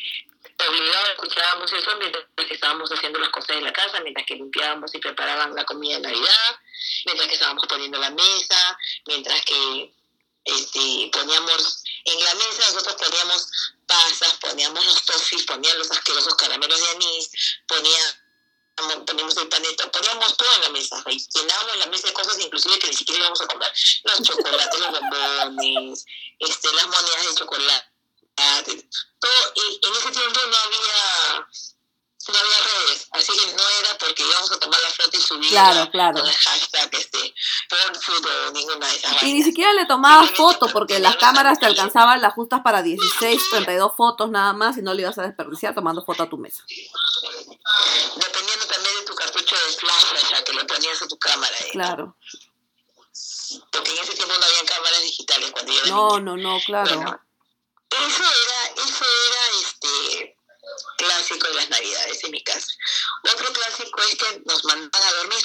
obligado 0.67 1.07
escuchábamos 1.11 1.73
eso 1.73 1.91
mientras 1.97 2.25
que 2.35 2.53
estábamos 2.53 2.89
haciendo 2.89 3.19
las 3.19 3.29
cosas 3.29 3.57
de 3.57 3.61
la 3.61 3.73
casa, 3.73 3.99
mientras 3.99 4.25
que 4.25 4.35
limpiábamos 4.35 4.95
y 4.95 4.99
preparaban 4.99 5.53
la 5.53 5.65
comida 5.65 5.95
de 5.95 6.01
Navidad, 6.03 6.59
mientras 7.05 7.27
que 7.27 7.33
estábamos 7.33 7.65
poniendo 7.67 7.99
la 7.99 8.11
mesa, 8.11 8.77
mientras 9.05 9.43
que 9.43 9.93
este, 10.45 11.09
poníamos 11.11 11.83
en 12.05 12.23
la 12.23 12.35
mesa, 12.35 12.71
nosotros 12.71 12.95
poníamos 12.95 13.47
pasas, 13.87 14.33
poníamos 14.39 14.85
los 14.85 15.05
toffees, 15.05 15.43
poníamos 15.43 15.79
los 15.79 15.91
asquerosos 15.91 16.35
caramelos 16.35 16.79
de 16.79 16.89
anís, 16.89 17.29
poníamos, 17.67 18.15
poníamos 19.05 19.37
el 19.37 19.47
panetón, 19.47 19.89
poníamos 19.89 20.37
todo 20.37 20.53
en 20.55 20.61
la 20.61 20.69
mesa, 20.69 21.03
y 21.07 21.27
llenábamos 21.33 21.77
la 21.77 21.85
mesa 21.87 22.07
de 22.07 22.13
cosas 22.13 22.39
inclusive 22.39 22.79
que 22.79 22.87
ni 22.87 22.95
siquiera 22.95 23.21
íbamos 23.21 23.41
a 23.41 23.47
comer, 23.47 23.71
los 24.03 24.21
chocolates, 24.21 24.79
los 24.79 24.91
bombones, 24.91 26.05
este, 26.39 26.73
las 26.73 26.87
monedas 26.87 27.25
de 27.27 27.35
chocolate, 27.35 28.89
todo, 29.19 29.53
y 29.55 29.79
en 29.83 29.95
ese 29.95 30.11
tiempo 30.11 30.39
no 30.45 30.57
había 30.57 31.47
no 32.31 32.39
había 32.39 32.57
redes, 32.59 33.07
así 33.11 33.33
que 33.37 33.53
no 33.53 33.63
era 33.79 33.97
porque 33.99 34.23
íbamos 34.23 34.51
a 34.51 34.59
tomar 34.59 34.79
la 34.81 34.89
flota 34.89 35.17
y 35.17 35.21
subir 35.21 35.49
Claro, 35.51 35.89
claro. 35.91 36.19
con 36.19 36.27
el 36.29 36.35
hashtag 36.35 36.89
este, 36.95 37.33
o 38.47 38.51
ninguna 38.51 38.87
de 38.87 38.95
esas 38.95 39.11
Y 39.23 39.25
ni 39.25 39.31
vainas. 39.31 39.45
siquiera 39.47 39.73
le 39.73 39.85
tomabas 39.85 40.31
foto 40.31 40.67
porque 40.69 40.99
las 40.99 41.15
cámaras 41.17 41.59
te 41.59 41.65
alcanzaban 41.65 42.21
las 42.21 42.33
justas 42.33 42.61
para 42.63 42.81
16, 42.81 43.41
32 43.51 43.91
fotos 43.95 44.29
nada 44.29 44.53
más 44.53 44.77
y 44.77 44.81
no 44.81 44.93
le 44.93 45.01
ibas 45.03 45.17
a 45.17 45.23
desperdiciar 45.23 45.75
tomando 45.75 46.03
foto 46.03 46.23
a 46.23 46.29
tu 46.29 46.37
mesa. 46.37 46.63
Dependiendo 48.15 48.65
también 48.65 48.95
de 48.99 49.05
tu 49.05 49.15
cartucho 49.15 49.55
de 49.55 49.73
flash, 49.73 50.29
ya 50.31 50.43
que 50.43 50.53
le 50.53 50.65
ponías 50.65 51.01
a 51.01 51.07
tu 51.07 51.17
cámara. 51.17 51.55
¿eh? 51.59 51.69
Claro. 51.71 52.15
Porque 53.71 53.91
en 53.91 53.97
ese 53.99 54.13
tiempo 54.13 54.33
no 54.37 54.45
había 54.45 54.65
cámaras 54.65 55.01
digitales 55.01 55.51
cuando 55.51 55.71
yo 55.73 55.85
No, 55.87 56.19
no, 56.19 56.37
no, 56.37 56.59
claro. 56.65 56.95
Bueno, 56.95 57.21
eso 57.91 58.23
era, 58.23 58.83
eso 58.83 59.05
era 59.05 59.41
este 59.61 60.34
clásico 60.97 61.47
de 61.47 61.53
las 61.55 61.69
navidades 61.69 62.23
en 62.23 62.31
mi 62.31 62.43
casa. 62.43 62.67
Otro 63.23 63.51
clásico 63.53 64.01
es 64.01 64.15
que 64.15 64.41
nos 64.45 64.63
mandaban 64.65 65.07
a 65.07 65.17
dormir 65.17 65.43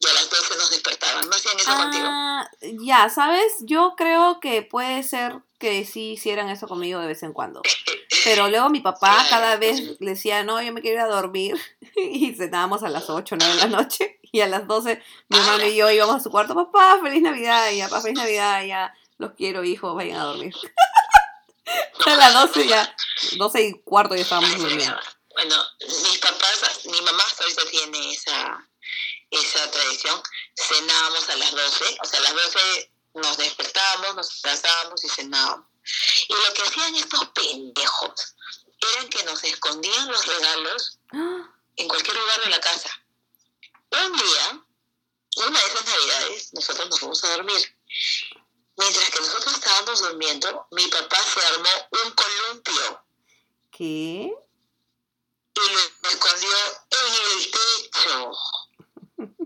y 0.00 0.06
a 0.08 0.12
las 0.14 0.30
12 0.30 0.56
nos 0.56 0.70
despertaban. 0.70 1.28
¿No 1.28 1.36
hacían 1.36 1.58
eso 1.58 1.76
contigo? 1.76 2.06
Ah, 2.08 2.50
ya, 2.82 3.10
¿sabes? 3.10 3.52
Yo 3.62 3.94
creo 3.96 4.40
que 4.40 4.62
puede 4.62 5.02
ser 5.02 5.42
que 5.58 5.84
sí 5.84 6.12
hicieran 6.12 6.48
eso 6.48 6.66
conmigo 6.66 7.00
de 7.00 7.06
vez 7.06 7.22
en 7.22 7.34
cuando. 7.34 7.60
Pero 8.24 8.48
luego 8.48 8.70
mi 8.70 8.80
papá 8.80 9.26
cada 9.28 9.56
vez 9.56 10.00
le 10.00 10.10
decía, 10.10 10.42
no, 10.42 10.60
yo 10.62 10.72
me 10.72 10.80
quiero 10.80 10.96
ir 10.96 11.02
a 11.02 11.14
dormir. 11.14 11.60
Y 11.96 12.34
cenábamos 12.34 12.82
a 12.82 12.88
las 12.88 13.10
8, 13.10 13.36
9 13.38 13.54
de 13.54 13.60
la 13.60 13.66
noche. 13.66 14.20
Y 14.32 14.40
a 14.40 14.46
las 14.46 14.66
12 14.66 15.02
mi 15.28 15.38
hermano 15.38 15.66
y 15.66 15.76
yo 15.76 15.90
íbamos 15.90 16.16
a 16.16 16.20
su 16.20 16.30
cuarto, 16.30 16.54
papá, 16.54 16.98
feliz 17.02 17.20
Navidad, 17.20 17.70
ya, 17.72 17.88
papá, 17.88 18.02
feliz 18.02 18.16
Navidad, 18.16 18.64
ya, 18.64 18.94
los 19.18 19.32
quiero, 19.32 19.64
hijos, 19.64 19.94
vayan 19.94 20.18
a 20.18 20.24
dormir. 20.24 20.54
a 22.06 22.16
las 22.16 22.34
12 22.34 22.66
ya, 22.66 22.96
12 23.36 23.62
y 23.62 23.82
cuarto 23.82 24.14
ya 24.14 24.22
estábamos 24.22 24.56
durmiendo. 24.56 25.00
Bueno, 25.34 25.56
mis 25.80 26.18
papás, 26.18 26.86
mi 26.86 27.00
mamá 27.02 27.22
hasta 27.24 27.44
ahorita 27.44 27.62
tiene 27.70 28.12
esa, 28.12 28.68
esa 29.30 29.70
tradición. 29.70 30.22
Cenábamos 30.56 31.28
a 31.28 31.36
las 31.36 31.50
12, 31.52 31.98
o 32.02 32.04
sea, 32.04 32.18
a 32.18 32.22
las 32.22 32.34
12 32.34 32.92
nos 33.14 33.36
despertábamos, 33.36 34.16
nos 34.16 34.44
abrazábamos 34.44 35.04
y 35.04 35.08
cenábamos. 35.08 35.66
Y 36.28 36.32
lo 36.34 36.54
que 36.54 36.62
hacían 36.62 36.94
estos 36.96 37.28
pendejos 37.30 38.34
eran 38.94 39.08
que 39.08 39.22
nos 39.24 39.42
escondían 39.44 40.08
los 40.08 40.26
regalos 40.26 40.98
en 41.76 41.88
cualquier 41.88 42.16
lugar 42.16 42.40
de 42.44 42.50
la 42.50 42.60
casa. 42.60 42.90
Un 43.90 44.12
día, 44.12 44.64
una 45.36 45.60
de 45.60 45.66
esas 45.66 45.84
navidades, 45.84 46.54
nosotros 46.54 46.88
nos 46.88 47.00
fuimos 47.00 47.24
a 47.24 47.30
dormir. 47.30 47.76
Mientras 48.76 49.10
que 49.10 49.20
nosotros 49.20 49.54
estábamos 49.54 50.00
durmiendo, 50.00 50.66
mi 50.70 50.86
papá 50.86 51.16
se 51.22 51.40
armó 51.46 51.68
un 52.04 52.12
columpio 52.12 53.04
¿Qué? 53.70 54.34
y 55.54 55.72
lo 55.72 56.08
escondió 56.08 56.50
en 56.90 57.14
el 57.14 57.50
techo. 57.50 58.32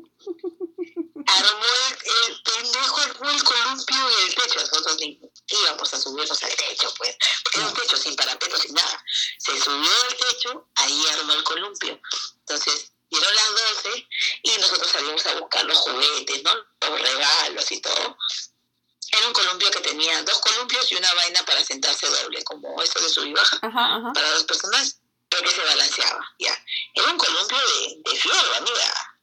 Armó 1.26 1.64
el, 1.64 2.30
el 2.30 2.42
pendejo, 2.42 2.96
armó 3.00 3.30
el 3.30 3.42
columpio 3.42 3.96
en 3.96 4.26
el 4.26 4.34
techo. 4.34 4.60
Nosotros 4.60 4.96
íbamos 5.00 5.94
a 5.94 6.00
subirnos 6.00 6.42
al 6.42 6.54
techo, 6.54 6.92
pues. 6.96 7.16
Porque 7.42 7.60
era 7.60 7.68
un 7.68 7.74
techo 7.74 7.96
sin 7.96 8.14
parapeto, 8.14 8.56
sin 8.58 8.74
nada. 8.74 9.04
Se 9.38 9.58
subió 9.60 9.90
al 10.08 10.16
techo, 10.16 10.68
ahí 10.76 11.06
armó 11.12 11.32
el 11.32 11.44
columpio. 11.44 12.00
Entonces, 12.40 12.92
dieron 13.10 13.34
las 13.34 13.50
12 13.82 14.08
y 14.42 14.58
nosotros 14.58 14.90
salimos 14.90 15.26
a 15.26 15.40
buscar 15.40 15.64
los 15.64 15.78
juguetes, 15.78 16.42
¿no? 16.42 16.52
Los 16.80 17.00
regalos 17.00 17.72
y 17.72 17.80
todo. 17.80 18.16
Era 19.16 19.26
un 19.28 19.32
columpio 19.32 19.70
que 19.70 19.80
tenía 19.80 20.22
dos 20.22 20.38
columpios 20.40 20.90
y 20.90 20.96
una 20.96 21.12
vaina 21.14 21.42
para 21.44 21.62
sentarse 21.64 22.06
doble, 22.08 22.42
como 22.44 22.82
eso 22.82 22.98
de 23.00 23.08
sub 23.08 23.24
y 23.26 23.32
baja 23.32 23.58
Ajá, 23.62 23.96
ajá. 23.96 24.12
para 24.12 24.30
dos 24.32 24.44
personas, 24.44 24.98
pero 25.28 25.42
que 25.42 25.50
se 25.54 25.62
balanceaba, 25.64 26.24
ya. 26.38 26.64
Era 26.94 27.10
un 27.10 27.18
columpio 27.18 27.56
de, 27.58 28.10
de 28.10 28.16
fierro, 28.18 28.54
amiga. 28.56 29.16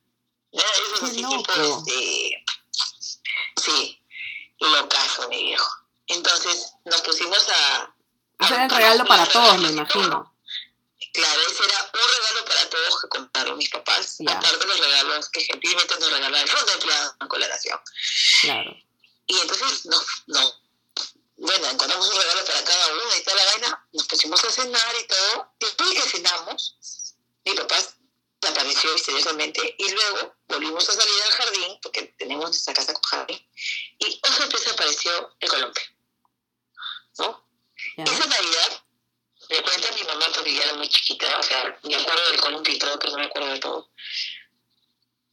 No 0.54 0.62
era 0.62 0.72
de 0.72 0.80
esos 0.86 1.04
así 1.04 1.22
loco. 1.22 1.38
tipo, 1.38 1.54
este... 1.88 2.46
Sí, 3.58 4.02
locazo, 4.60 5.28
mi 5.30 5.44
viejo. 5.44 5.70
Entonces, 6.08 6.74
nos 6.86 7.02
pusimos 7.02 7.48
a... 7.50 7.94
Ese 8.40 8.54
era 8.54 8.66
el 8.66 8.72
a- 8.72 8.76
regalo 8.78 9.06
para 9.06 9.24
a- 9.24 9.30
todos, 9.30 9.58
me 9.60 9.70
imagino. 9.70 10.28
Claro, 11.14 11.42
ese 11.42 11.64
era 11.66 11.92
un 11.94 12.10
regalo 12.10 12.46
para 12.46 12.70
todos 12.70 13.02
que 13.02 13.08
compraron 13.10 13.58
mis 13.58 13.70
papás, 13.70 14.16
Ya. 14.20 14.32
aparte 14.32 14.58
de 14.58 14.66
los 14.66 14.80
regalos 14.80 15.30
que 15.30 15.42
gentilmente 15.44 15.94
nos 16.00 16.10
regalaron 16.12 16.40
el 16.40 16.48
fondo 16.50 16.66
de 16.68 16.74
empleado 16.74 17.16
en 17.20 17.28
colaboración. 17.28 17.80
Claro. 18.42 18.72
Y 19.28 19.38
entonces 19.40 19.86
nos, 19.86 20.06
nos, 20.28 20.62
bueno, 21.38 21.68
encontramos 21.68 22.08
un 22.08 22.22
regalo 22.22 22.46
para 22.46 22.64
cada 22.64 22.94
uno 22.94 23.16
y 23.18 23.24
toda 23.24 23.36
la 23.38 23.46
vaina, 23.46 23.88
nos 23.94 24.08
pusimos 24.08 24.44
a 24.44 24.52
cenar 24.52 24.96
y 25.02 25.08
todo. 25.08 25.54
Después 25.60 25.90
de 25.90 25.96
que 25.96 26.02
cenamos, 26.02 27.16
mi 27.46 27.54
papá 27.54 27.78
desapareció 28.42 28.94
misteriosamente 28.94 29.76
y 29.78 29.90
luego 29.90 30.36
volvimos 30.48 30.88
a 30.90 30.94
salir 30.94 31.24
al 31.24 31.32
jardín, 31.32 31.80
porque 31.82 32.04
tenemos 32.18 32.46
nuestra 32.46 32.74
casa 32.74 32.94
con 32.94 33.04
jardín, 33.04 33.48
y 34.00 34.20
oh 34.24 34.34
sorpresa 34.34 34.72
apareció 34.72 35.36
el 35.40 35.50
columpio. 35.50 35.84
¿No? 37.20 37.48
Esa 37.98 38.26
Navidad, 38.26 38.84
me 39.50 39.64
cuenta 39.64 39.92
mi 39.94 40.04
mamá 40.04 40.26
porque 40.34 40.54
ya 40.54 40.64
era 40.64 40.74
muy 40.74 40.90
chiquita, 40.90 41.40
o 41.40 41.44
sea, 41.44 41.80
me 41.84 41.96
acuerdo 41.96 42.30
del 42.30 42.42
columpio 42.42 42.74
y 42.74 42.80
todo, 42.80 42.98
pero 43.00 43.12
no 43.14 43.18
me 43.20 43.26
acuerdo 43.26 43.50
de 43.50 43.60
todo. 43.60 43.90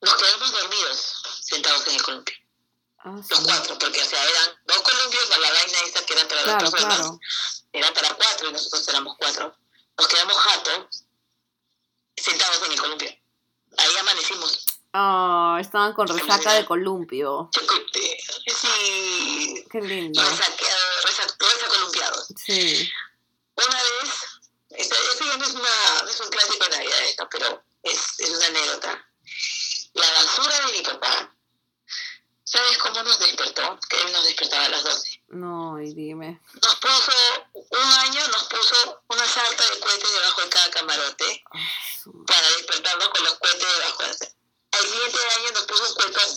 Nos 0.00 0.14
quedamos 0.14 0.52
dormidos 0.52 1.22
sentados 1.42 1.86
en 1.88 1.94
el 1.94 2.02
columpio 2.02 2.36
Ah, 3.04 3.10
los 3.16 3.26
sí. 3.26 3.34
cuatro, 3.44 3.78
porque 3.78 4.02
o 4.02 4.04
sea, 4.04 4.22
eran 4.22 4.56
dos 4.66 4.82
columpios 4.82 5.28
más 5.30 5.38
la 5.38 5.50
vaina 5.52 5.78
esa 5.86 6.04
que 6.04 6.12
era 6.14 6.28
para 6.28 6.42
Claro, 6.42 6.60
dos 6.64 6.70
personas, 6.70 6.96
claro. 6.98 7.20
era 7.72 7.92
para 7.94 8.14
cuatro 8.14 8.48
y 8.48 8.52
nosotros 8.52 8.88
éramos 8.88 9.16
cuatro. 9.18 9.56
Nos 9.96 10.08
quedamos 10.08 10.36
jatos 10.36 11.04
sentados 12.16 12.62
en 12.66 12.72
el 12.72 12.80
columpio. 12.80 13.10
Ahí 13.76 13.96
amanecimos. 13.96 14.64
Ah, 14.92 15.58
estaban 15.60 15.92
con 15.92 16.08
resaca 16.08 16.54
de 16.54 16.64
columpio. 16.64 17.50
Sí, 18.46 19.64
Qué 19.70 19.80
lindo. 19.80 20.20
resaqueado, 20.22 20.86
resa- 21.04 21.36
resacolumpiados. 21.38 22.26
Sí. 22.44 22.90
Una 23.54 23.82
vez, 23.82 24.10
¿no? 27.18 27.28
Pero 27.30 27.62
es, 27.82 28.20
es 28.20 28.30
una 28.30 28.46
anécdota. 28.46 29.06
La 29.94 30.10
basura 30.12 30.66
de 30.66 30.72
mi 30.72 30.80
papá, 30.82 31.34
¿sabes 32.48 32.78
cómo 32.78 33.02
nos 33.02 33.18
despertó? 33.18 33.78
Que 33.88 34.00
él 34.00 34.12
nos 34.12 34.24
despertaba 34.24 34.64
a 34.64 34.68
las 34.70 34.84
12. 34.84 35.22
No, 35.28 35.80
y 35.80 35.92
dime. 35.92 36.40
Nos 36.62 36.76
puso, 36.76 37.12
un 37.54 37.92
año 38.06 38.26
nos 38.28 38.44
puso 38.44 39.02
una 39.08 39.26
sarta 39.26 39.64
de 39.70 39.80
cohetes 39.80 40.12
debajo 40.12 40.40
de 40.40 40.48
cada 40.48 40.70
camarote 40.70 41.44
para 42.26 42.48
despertarnos 42.56 43.08
con 43.10 43.24
los 43.24 43.34
cohetes 43.34 43.66
debajo. 43.76 44.02
Al 44.72 44.86
siguiente 44.86 45.18
año 45.36 45.50
nos 45.52 45.62
puso 45.64 45.88
un 45.88 45.94
cuetón. 45.94 46.30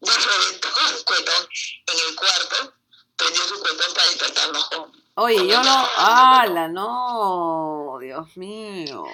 Nos 0.00 0.26
reventó 0.26 0.68
un 0.96 1.02
cuetón 1.04 1.48
en 1.86 2.08
el 2.08 2.16
cuarto, 2.16 2.74
prendió 3.16 3.44
su 3.44 3.60
cuetón 3.60 3.94
para 3.94 4.06
despertarnos 4.08 4.64
con... 4.70 5.06
Oye, 5.18 5.46
yo 5.46 5.62
no. 5.62 5.88
¡Hala, 5.96 6.68
no! 6.68 7.98
Dios 8.00 8.36
mío. 8.36 9.04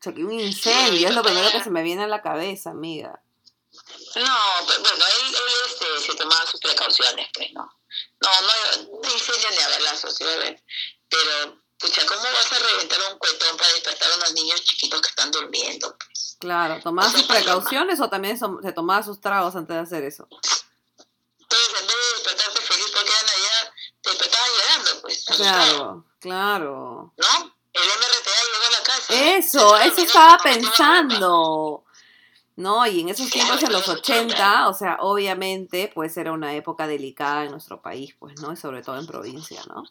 Que 0.00 0.10
un 0.24 0.32
incendio 0.32 1.08
es 1.08 1.14
lo 1.14 1.22
primero 1.22 1.50
que 1.50 1.62
se 1.62 1.70
me 1.70 1.82
viene 1.82 2.04
a 2.04 2.08
la 2.08 2.22
cabeza, 2.22 2.70
amiga. 2.70 3.20
No, 4.16 4.36
pero 4.66 4.80
bueno, 4.80 5.04
él, 5.06 5.26
él 5.26 5.54
este, 5.66 6.06
se 6.06 6.14
tomaba 6.16 6.44
sus 6.46 6.60
precauciones, 6.60 7.28
pues, 7.32 7.52
¿no? 7.52 7.62
No, 8.20 8.30
no, 8.42 9.10
incendio 9.10 9.50
ni 9.50 9.58
a 9.58 9.68
balazos, 9.68 10.14
¿sí? 10.14 10.24
pero, 11.08 11.56
pucha, 11.78 12.06
¿cómo 12.06 12.22
vas 12.22 12.52
a 12.52 12.58
reventar 12.58 12.98
un 13.12 13.18
cuetón 13.18 13.56
para 13.56 13.72
despertar 13.72 14.10
a 14.12 14.16
unos 14.16 14.32
niños 14.32 14.62
chiquitos 14.62 15.00
que 15.00 15.08
están 15.08 15.30
durmiendo? 15.30 15.96
Pues? 16.04 16.36
Claro, 16.38 16.80
¿tomaba 16.82 17.10
sus 17.10 17.22
precauciones 17.24 18.00
o 18.00 18.08
también 18.08 18.38
se 18.38 18.72
tomaba 18.72 19.02
sus 19.02 19.20
tragos 19.20 19.54
antes 19.56 19.76
de 19.76 19.82
hacer 19.82 20.04
eso? 20.04 20.26
Entonces, 20.30 21.80
en 21.80 21.86
vez 21.86 21.96
de 21.96 22.14
despertarte 22.14 22.60
feliz 22.60 22.86
porque 22.94 23.10
era 23.10 23.22
Navidad, 23.22 23.72
te 24.02 24.10
despertaban 24.10 24.50
llorando, 24.50 25.02
pues. 25.02 25.24
Claro, 25.24 26.04
claro. 26.20 27.14
¿No? 27.16 27.60
El 27.72 27.82
MRTA 27.82 28.30
llegó 28.52 28.66
a 28.66 28.70
la 28.70 28.82
casa. 28.82 29.14
Eso, 29.14 29.78
eso 29.78 30.02
estaba 30.02 30.38
pensando. 30.38 31.84
No, 32.60 32.86
y 32.86 33.00
en 33.00 33.08
esos 33.08 33.30
tiempos, 33.30 33.62
en 33.62 33.72
los 33.72 33.88
80, 33.88 34.68
o 34.68 34.74
sea, 34.74 34.98
obviamente, 35.00 35.90
pues 35.94 36.14
era 36.18 36.30
una 36.30 36.54
época 36.54 36.86
delicada 36.86 37.44
en 37.44 37.52
nuestro 37.52 37.80
país, 37.80 38.14
pues, 38.18 38.38
¿no? 38.42 38.52
Y 38.52 38.56
sobre 38.56 38.82
todo 38.82 38.98
en 38.98 39.06
provincia, 39.06 39.62
¿no? 39.66 39.82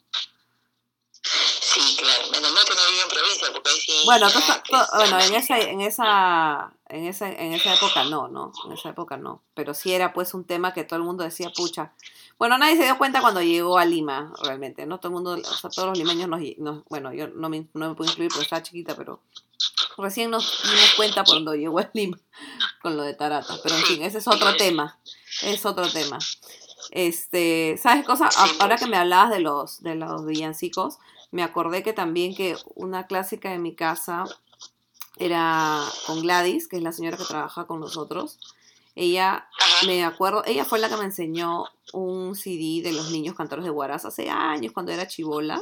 Sí, 1.11 1.97
claro. 1.97 2.29
Menos 2.31 2.51
mal 2.51 2.63
que 2.65 2.75
no 2.75 2.81
vivía 2.87 3.03
en 3.03 3.09
provincia, 3.09 3.47
porque 3.51 3.69
ahí 3.71 3.79
sí... 3.79 3.93
Bueno, 4.05 4.27
pues, 4.69 4.87
bueno, 4.93 5.19
en 5.19 5.33
esa, 5.33 5.57
en 5.57 5.81
esa, 5.81 6.71
en 6.89 7.05
esa, 7.05 7.31
en 7.31 7.53
esa 7.53 7.73
época 7.73 8.03
no, 8.05 8.27
¿no? 8.27 8.51
En 8.65 8.71
esa 8.73 8.89
época 8.89 9.17
no. 9.17 9.43
Pero 9.53 9.73
sí 9.73 9.93
era 9.93 10.13
pues 10.13 10.33
un 10.33 10.43
tema 10.45 10.73
que 10.73 10.83
todo 10.83 10.97
el 10.99 11.05
mundo 11.05 11.23
decía, 11.23 11.49
pucha. 11.55 11.93
Bueno, 12.37 12.57
nadie 12.57 12.77
se 12.77 12.83
dio 12.83 12.97
cuenta 12.97 13.21
cuando 13.21 13.41
llegó 13.41 13.77
a 13.77 13.85
Lima, 13.85 14.33
realmente, 14.43 14.85
¿no? 14.85 14.99
Todo 14.99 15.09
el 15.09 15.13
mundo, 15.15 15.31
o 15.33 15.43
sea, 15.55 15.69
todos 15.69 15.89
los 15.89 15.97
limeños 15.97 16.27
nos, 16.29 16.41
nos- 16.57 16.83
bueno, 16.85 17.13
yo 17.13 17.27
no 17.29 17.49
me, 17.49 17.67
no 17.73 17.89
me 17.89 17.95
puedo 17.95 18.09
incluir 18.11 18.29
porque 18.31 18.43
estaba 18.43 18.63
chiquita, 18.63 18.95
pero 18.95 19.21
recién 19.97 20.31
nos 20.31 20.63
dimos 20.63 20.93
cuenta 20.95 21.23
cuando 21.23 21.53
llegó 21.55 21.79
a 21.79 21.89
Lima 21.93 22.17
con 22.81 22.97
lo 22.97 23.03
de 23.03 23.13
Tarata. 23.13 23.55
Pero 23.63 23.75
en 23.75 23.83
fin, 23.83 24.01
ese 24.03 24.19
es 24.19 24.27
otro 24.27 24.55
tema. 24.57 24.99
Es 25.43 25.65
otro 25.65 25.89
tema. 25.91 26.17
Este, 26.91 27.77
¿sabes 27.81 28.05
cosa? 28.05 28.27
A- 28.35 28.49
Ahora 28.61 28.77
que 28.77 28.87
me 28.87 28.97
hablabas 28.97 29.29
de 29.31 29.39
los, 29.39 29.81
de 29.83 29.95
los 29.95 30.25
villancicos, 30.25 30.97
me 31.31 31.43
acordé 31.43 31.83
que 31.83 31.93
también 31.93 32.35
que 32.35 32.57
una 32.75 33.05
clásica 33.07 33.51
de 33.51 33.59
mi 33.59 33.75
casa 33.75 34.23
era 35.19 35.83
con 36.05 36.21
Gladys, 36.21 36.67
que 36.67 36.77
es 36.77 36.83
la 36.83 36.91
señora 36.91 37.17
que 37.17 37.25
trabaja 37.25 37.65
con 37.65 37.79
nosotros. 37.79 38.39
Ella, 38.95 39.47
Ajá. 39.59 39.85
me 39.85 40.03
acuerdo, 40.03 40.43
ella 40.45 40.65
fue 40.65 40.79
la 40.79 40.89
que 40.89 40.97
me 40.97 41.05
enseñó 41.05 41.65
un 41.93 42.35
CD 42.35 42.81
de 42.83 42.93
los 42.93 43.11
niños 43.11 43.35
cantores 43.35 43.63
de 43.63 43.71
Huaraz 43.71 44.05
hace 44.05 44.29
años 44.29 44.73
cuando 44.73 44.91
era 44.91 45.07
chivola. 45.07 45.61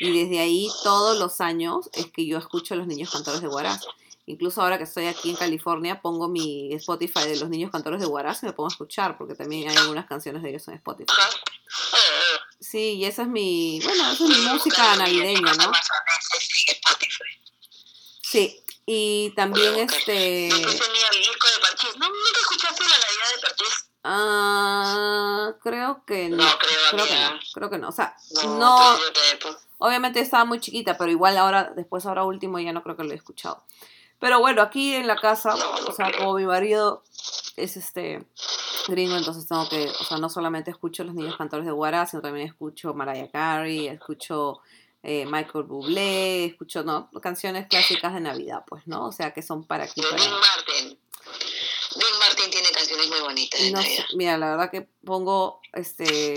Y 0.00 0.18
desde 0.18 0.40
ahí 0.40 0.68
todos 0.82 1.18
los 1.18 1.40
años 1.40 1.88
es 1.92 2.06
que 2.10 2.26
yo 2.26 2.38
escucho 2.38 2.74
a 2.74 2.76
los 2.76 2.86
niños 2.86 3.10
cantores 3.10 3.40
de 3.40 3.48
Huaraz. 3.48 3.86
Incluso 4.26 4.60
ahora 4.60 4.76
que 4.76 4.84
estoy 4.84 5.06
aquí 5.06 5.30
en 5.30 5.36
California, 5.36 6.02
pongo 6.02 6.28
mi 6.28 6.72
Spotify 6.74 7.28
de 7.28 7.36
los 7.36 7.48
niños 7.48 7.70
cantores 7.70 8.00
de 8.00 8.06
Huaraz 8.06 8.42
y 8.42 8.46
me 8.46 8.52
pongo 8.52 8.68
a 8.68 8.72
escuchar, 8.72 9.16
porque 9.16 9.34
también 9.34 9.70
hay 9.70 9.76
algunas 9.76 10.06
canciones 10.06 10.42
de 10.42 10.50
ellos 10.50 10.66
en 10.66 10.74
Spotify. 10.74 11.12
Sí, 12.58 12.94
y 12.94 13.04
esa 13.04 13.22
es 13.22 13.28
mi, 13.28 13.80
bueno, 13.84 14.10
esa 14.10 14.24
es 14.24 14.30
mi 14.30 14.46
música 14.46 14.96
navideña, 14.96 15.52
¿no? 15.54 15.72
Sí, 18.22 18.60
y 18.86 19.30
también 19.30 19.74
este... 19.80 20.48
Disco 20.48 21.48
de 21.48 21.60
Parchís. 21.60 21.96
¿No, 21.98 22.06
¿Nunca 22.06 22.40
escuchaste 22.40 22.84
la 22.84 22.90
Navidad 22.90 23.34
de 23.34 23.42
Parchís? 23.42 23.88
Ah, 24.04 25.52
creo 25.60 26.04
que 26.06 26.28
no. 26.28 26.36
No, 26.36 26.44
creo, 26.58 26.80
Creo 26.92 27.06
que 27.06 27.14
no, 27.14 27.40
creo 27.52 27.70
que 27.70 27.78
no. 27.78 27.88
O 27.88 27.92
sea, 27.92 28.14
No, 28.44 28.96
obviamente 29.78 30.20
estaba 30.20 30.44
muy 30.44 30.60
chiquita, 30.60 30.96
pero 30.96 31.10
igual 31.10 31.36
ahora, 31.36 31.72
después 31.74 32.06
ahora 32.06 32.22
último 32.22 32.60
ya 32.60 32.72
no 32.72 32.84
creo 32.84 32.96
que 32.96 33.02
lo 33.02 33.10
he 33.10 33.16
escuchado. 33.16 33.64
Pero 34.20 34.38
bueno, 34.38 34.62
aquí 34.62 34.94
en 34.94 35.08
la 35.08 35.16
casa, 35.16 35.56
o 35.88 35.92
sea, 35.92 36.12
como 36.16 36.34
mi 36.34 36.46
marido 36.46 37.02
es 37.56 37.76
este 37.76 38.24
gringo, 38.86 39.16
entonces 39.16 39.48
tengo 39.48 39.68
que, 39.68 39.88
o 39.88 40.04
sea, 40.04 40.18
no 40.18 40.28
solamente 40.28 40.70
escucho 40.70 41.02
los 41.02 41.14
niños 41.14 41.36
cantores 41.36 41.66
de 41.66 41.72
Guará, 41.72 42.06
sino 42.06 42.22
también 42.22 42.46
escucho 42.46 42.94
Mariah 42.94 43.30
Carey, 43.30 43.88
escucho 43.88 44.60
eh, 45.08 45.24
Michael 45.24 45.64
Bublé, 45.64 46.46
escucho, 46.46 46.82
¿no? 46.82 47.08
Canciones 47.22 47.68
clásicas 47.68 48.12
de 48.12 48.20
Navidad, 48.20 48.64
pues, 48.66 48.86
¿no? 48.88 49.06
O 49.06 49.12
sea, 49.12 49.32
que 49.32 49.40
son 49.40 49.64
para 49.64 49.84
aquí, 49.84 50.02
para... 50.02 50.16
Dean 50.16 50.32
Martin. 50.32 50.98
Dean 51.94 52.18
Martin 52.18 52.50
tiene 52.50 52.68
canciones 52.72 53.08
muy 53.08 53.20
bonitas 53.20 53.60
de 53.60 53.70
No 53.70 53.80
sé, 53.82 53.88
Navidad. 53.88 54.04
mira, 54.14 54.36
la 54.38 54.50
verdad 54.50 54.70
que 54.70 54.88
pongo 55.04 55.60
este 55.72 56.34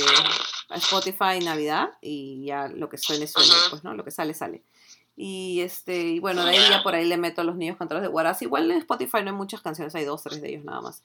Spotify 0.75 1.39
Navidad 1.43 1.89
y 2.01 2.45
ya 2.45 2.67
lo 2.67 2.89
que 2.89 2.97
suene 2.99 3.25
suene, 3.27 3.49
Ajá. 3.51 3.69
pues 3.71 3.83
no, 3.83 3.93
lo 3.95 4.03
que 4.05 4.11
sale 4.11 4.33
sale. 4.35 4.63
Y 5.17 5.61
este, 5.61 5.97
y 6.01 6.19
bueno, 6.19 6.45
de 6.45 6.51
ahí 6.51 6.69
ya 6.69 6.81
por 6.83 6.93
ahí 6.95 7.05
le 7.05 7.17
meto 7.17 7.41
a 7.41 7.43
los 7.43 7.55
niños 7.55 7.75
cantores 7.77 8.03
de 8.03 8.07
Huaraz. 8.07 8.41
Igual 8.41 8.69
en 8.71 8.77
Spotify 8.77 9.17
no 9.23 9.31
hay 9.31 9.35
muchas 9.35 9.61
canciones, 9.61 9.93
hay 9.95 10.05
dos, 10.05 10.23
tres 10.23 10.41
de 10.41 10.49
ellos 10.49 10.63
nada 10.63 10.79
más. 10.81 11.03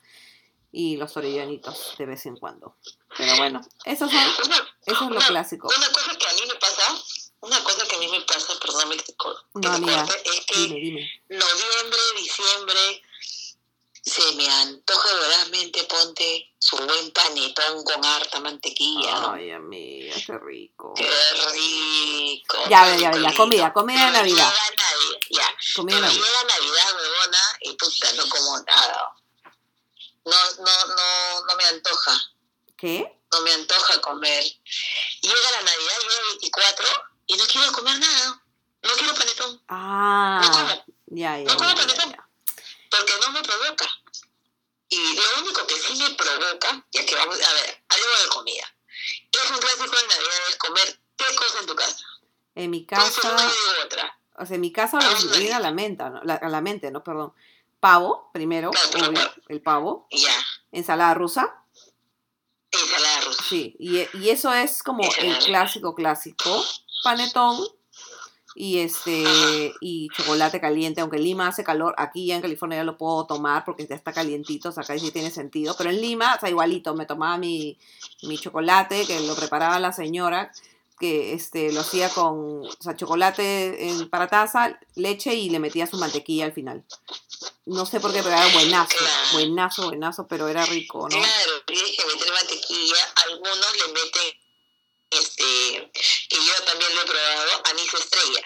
Y 0.70 0.96
los 0.98 1.16
orellanitos 1.16 1.94
de 1.98 2.06
vez 2.06 2.26
en 2.26 2.36
cuando. 2.36 2.76
Pero 3.16 3.36
bueno, 3.36 3.60
esos 3.84 4.10
son, 4.10 4.20
eso 4.20 4.60
es 4.86 5.00
lo 5.00 5.06
una- 5.06 5.26
clásico. 5.26 5.68
Una 5.76 5.86
cosa 5.88 6.16
que 6.18 6.26
a 6.26 6.32
mí 6.32 6.40
me 6.52 6.54
pasa, 6.60 6.73
una 7.44 7.62
cosa 7.64 7.86
que 7.86 7.96
a 7.96 7.98
mí 7.98 8.08
me 8.08 8.20
pasa, 8.22 8.58
perdóname 8.60 8.96
que 8.96 9.04
te, 9.04 9.14
No, 9.54 9.74
es 9.74 10.40
que 10.46 10.58
Dime, 10.58 10.74
dime. 10.80 11.22
noviembre, 11.28 11.98
diciembre, 12.16 13.02
se 14.02 14.32
me 14.34 14.48
antoja 14.48 15.08
vorazmente, 15.16 15.84
ponte 15.84 16.52
su 16.58 16.76
buen 16.76 17.10
panetón 17.12 17.84
con 17.84 18.04
harta 18.04 18.40
mantequilla, 18.40 19.20
¿no? 19.20 19.32
Ay, 19.32 19.50
amiga, 19.50 20.14
qué 20.26 20.38
rico. 20.38 20.92
Qué 20.94 21.10
rico. 21.52 22.58
Ya, 22.68 22.96
ya, 22.96 23.12
ya, 23.12 23.34
comida, 23.34 23.72
comida 23.72 24.06
de 24.06 24.12
Navidad. 24.12 24.52
llega 24.52 24.84
Navidad, 24.84 25.20
ya. 25.30 25.56
Comida 25.74 26.00
Navidad. 26.00 26.22
llega 26.22 26.44
Navidad, 26.44 26.96
huevona, 26.96 27.58
y 27.62 27.72
puta, 27.72 28.12
no 28.14 28.28
como 28.28 28.58
nada. 28.60 29.10
No, 30.24 30.36
no, 30.58 30.86
no, 30.94 31.44
no 31.46 31.56
me 31.56 31.64
antoja. 31.66 32.12
¿Qué? 32.76 33.10
No 33.32 33.40
me 33.40 33.52
antoja 33.52 34.00
comer. 34.00 34.44
Llega 35.22 35.50
la 35.50 35.62
Navidad, 35.62 35.98
llega 36.00 36.20
el 36.20 36.26
24, 36.40 36.86
y 37.26 37.36
no 37.36 37.44
quiero 37.46 37.72
comer 37.72 37.98
nada. 37.98 38.42
No 38.82 38.90
quiero 38.98 39.14
panetón. 39.14 39.62
Ah, 39.68 40.40
No 40.44 40.50
como. 40.52 40.84
ya, 41.06 41.38
ya, 41.38 41.44
No 41.44 41.56
como 41.56 41.74
panetón. 41.74 42.10
ya. 42.12 42.28
porque 42.90 43.12
no 43.20 43.30
me 43.32 43.42
provoca. 43.42 43.86
Y 44.88 45.16
lo 45.16 45.22
único 45.42 45.66
que 45.66 45.74
sí 45.74 45.94
me 45.96 46.10
provoca, 46.14 46.86
ya 46.92 47.04
que 47.06 47.14
vamos, 47.16 47.36
a 47.42 47.52
ver, 47.54 47.84
hablemos 47.88 48.22
de 48.22 48.28
comida. 48.28 48.74
Es 49.32 49.50
un 49.50 49.58
clásico 49.58 49.84
de 49.96 50.06
Navidad 50.08 50.48
es 50.50 50.56
comer 50.56 51.00
qué 51.16 51.24
cosa 51.36 51.60
en 51.60 51.66
tu 51.66 51.74
casa. 51.74 52.04
En 52.54 52.70
mi 52.70 52.86
casa... 52.86 53.36
otra. 53.84 54.18
O 54.36 54.46
sea, 54.46 54.54
en 54.56 54.60
mi 54.60 54.72
casa 54.72 55.00
lo 55.00 55.16
que 55.16 55.24
me 55.26 55.38
viene 55.38 55.54
a 55.54 55.60
la 55.60 55.72
mente, 55.72 56.04
¿no? 56.10 56.20
La- 56.24 56.40
la 56.42 56.60
mente, 56.60 56.90
no, 56.90 57.02
perdón. 57.02 57.32
Pavo, 57.80 58.30
primero, 58.32 58.70
Claro, 58.70 58.88
obvio, 59.08 59.12
claro. 59.12 59.34
el 59.48 59.60
pavo. 59.62 60.06
Ya, 60.10 60.34
Ensalada 60.72 61.14
rusa, 61.14 61.54
ensalada 62.70 63.20
rusa. 63.22 63.44
sí. 63.48 63.76
Y, 63.78 64.06
y 64.18 64.30
eso 64.30 64.52
es 64.52 64.82
como 64.82 65.02
el 65.18 65.38
clásico, 65.38 65.94
clásico. 65.94 66.64
Panetón 67.04 67.60
y 68.56 68.78
este 68.78 69.24
y 69.80 70.08
chocolate 70.16 70.60
caliente. 70.60 71.00
Aunque 71.00 71.18
en 71.18 71.24
Lima 71.24 71.48
hace 71.48 71.62
calor, 71.62 71.94
aquí 71.98 72.26
ya 72.26 72.36
en 72.36 72.42
California 72.42 72.78
ya 72.78 72.84
lo 72.84 72.96
puedo 72.96 73.26
tomar 73.26 73.64
porque 73.64 73.86
ya 73.86 73.94
está 73.94 74.12
calientito, 74.12 74.70
o 74.70 74.72
sea, 74.72 74.82
acá 74.82 74.98
sí 74.98 75.10
tiene 75.12 75.30
sentido. 75.30 75.74
Pero 75.78 75.90
en 75.90 76.00
Lima, 76.00 76.34
o 76.34 76.40
sea, 76.40 76.50
igualito, 76.50 76.94
me 76.94 77.06
tomaba 77.06 77.38
mi, 77.38 77.78
mi 78.22 78.38
chocolate 78.38 79.06
que 79.06 79.20
lo 79.20 79.36
preparaba 79.36 79.78
la 79.78 79.92
señora 79.92 80.50
que 80.98 81.32
este 81.32 81.72
lo 81.72 81.80
hacía 81.80 82.08
con 82.08 82.66
o 82.66 82.76
sea, 82.80 82.96
chocolate 82.96 83.88
en, 83.88 84.08
para 84.08 84.28
taza, 84.28 84.78
leche 84.94 85.34
y 85.34 85.50
le 85.50 85.58
metía 85.58 85.86
su 85.86 85.96
mantequilla 85.98 86.44
al 86.44 86.52
final. 86.52 86.84
No 87.66 87.86
sé 87.86 87.98
por 87.98 88.12
qué, 88.12 88.22
pero 88.22 88.34
era 88.34 88.46
buenazo, 88.52 88.96
buenazo, 89.32 89.86
buenazo, 89.86 90.26
pero 90.28 90.48
era 90.48 90.64
rico, 90.66 91.08
¿no? 91.08 91.08
Claro, 91.08 91.52
tienes 91.66 91.96
que 91.96 92.06
meter 92.06 92.32
mantequilla. 92.32 92.96
Algunos 93.26 93.72
le 93.78 93.92
meten, 93.92 94.40
este, 95.18 95.90
que 96.28 96.36
yo 96.36 96.62
también 96.66 96.94
lo 96.94 97.02
he 97.02 97.04
probado, 97.06 97.62
anís 97.70 97.94
estrella. 97.94 98.42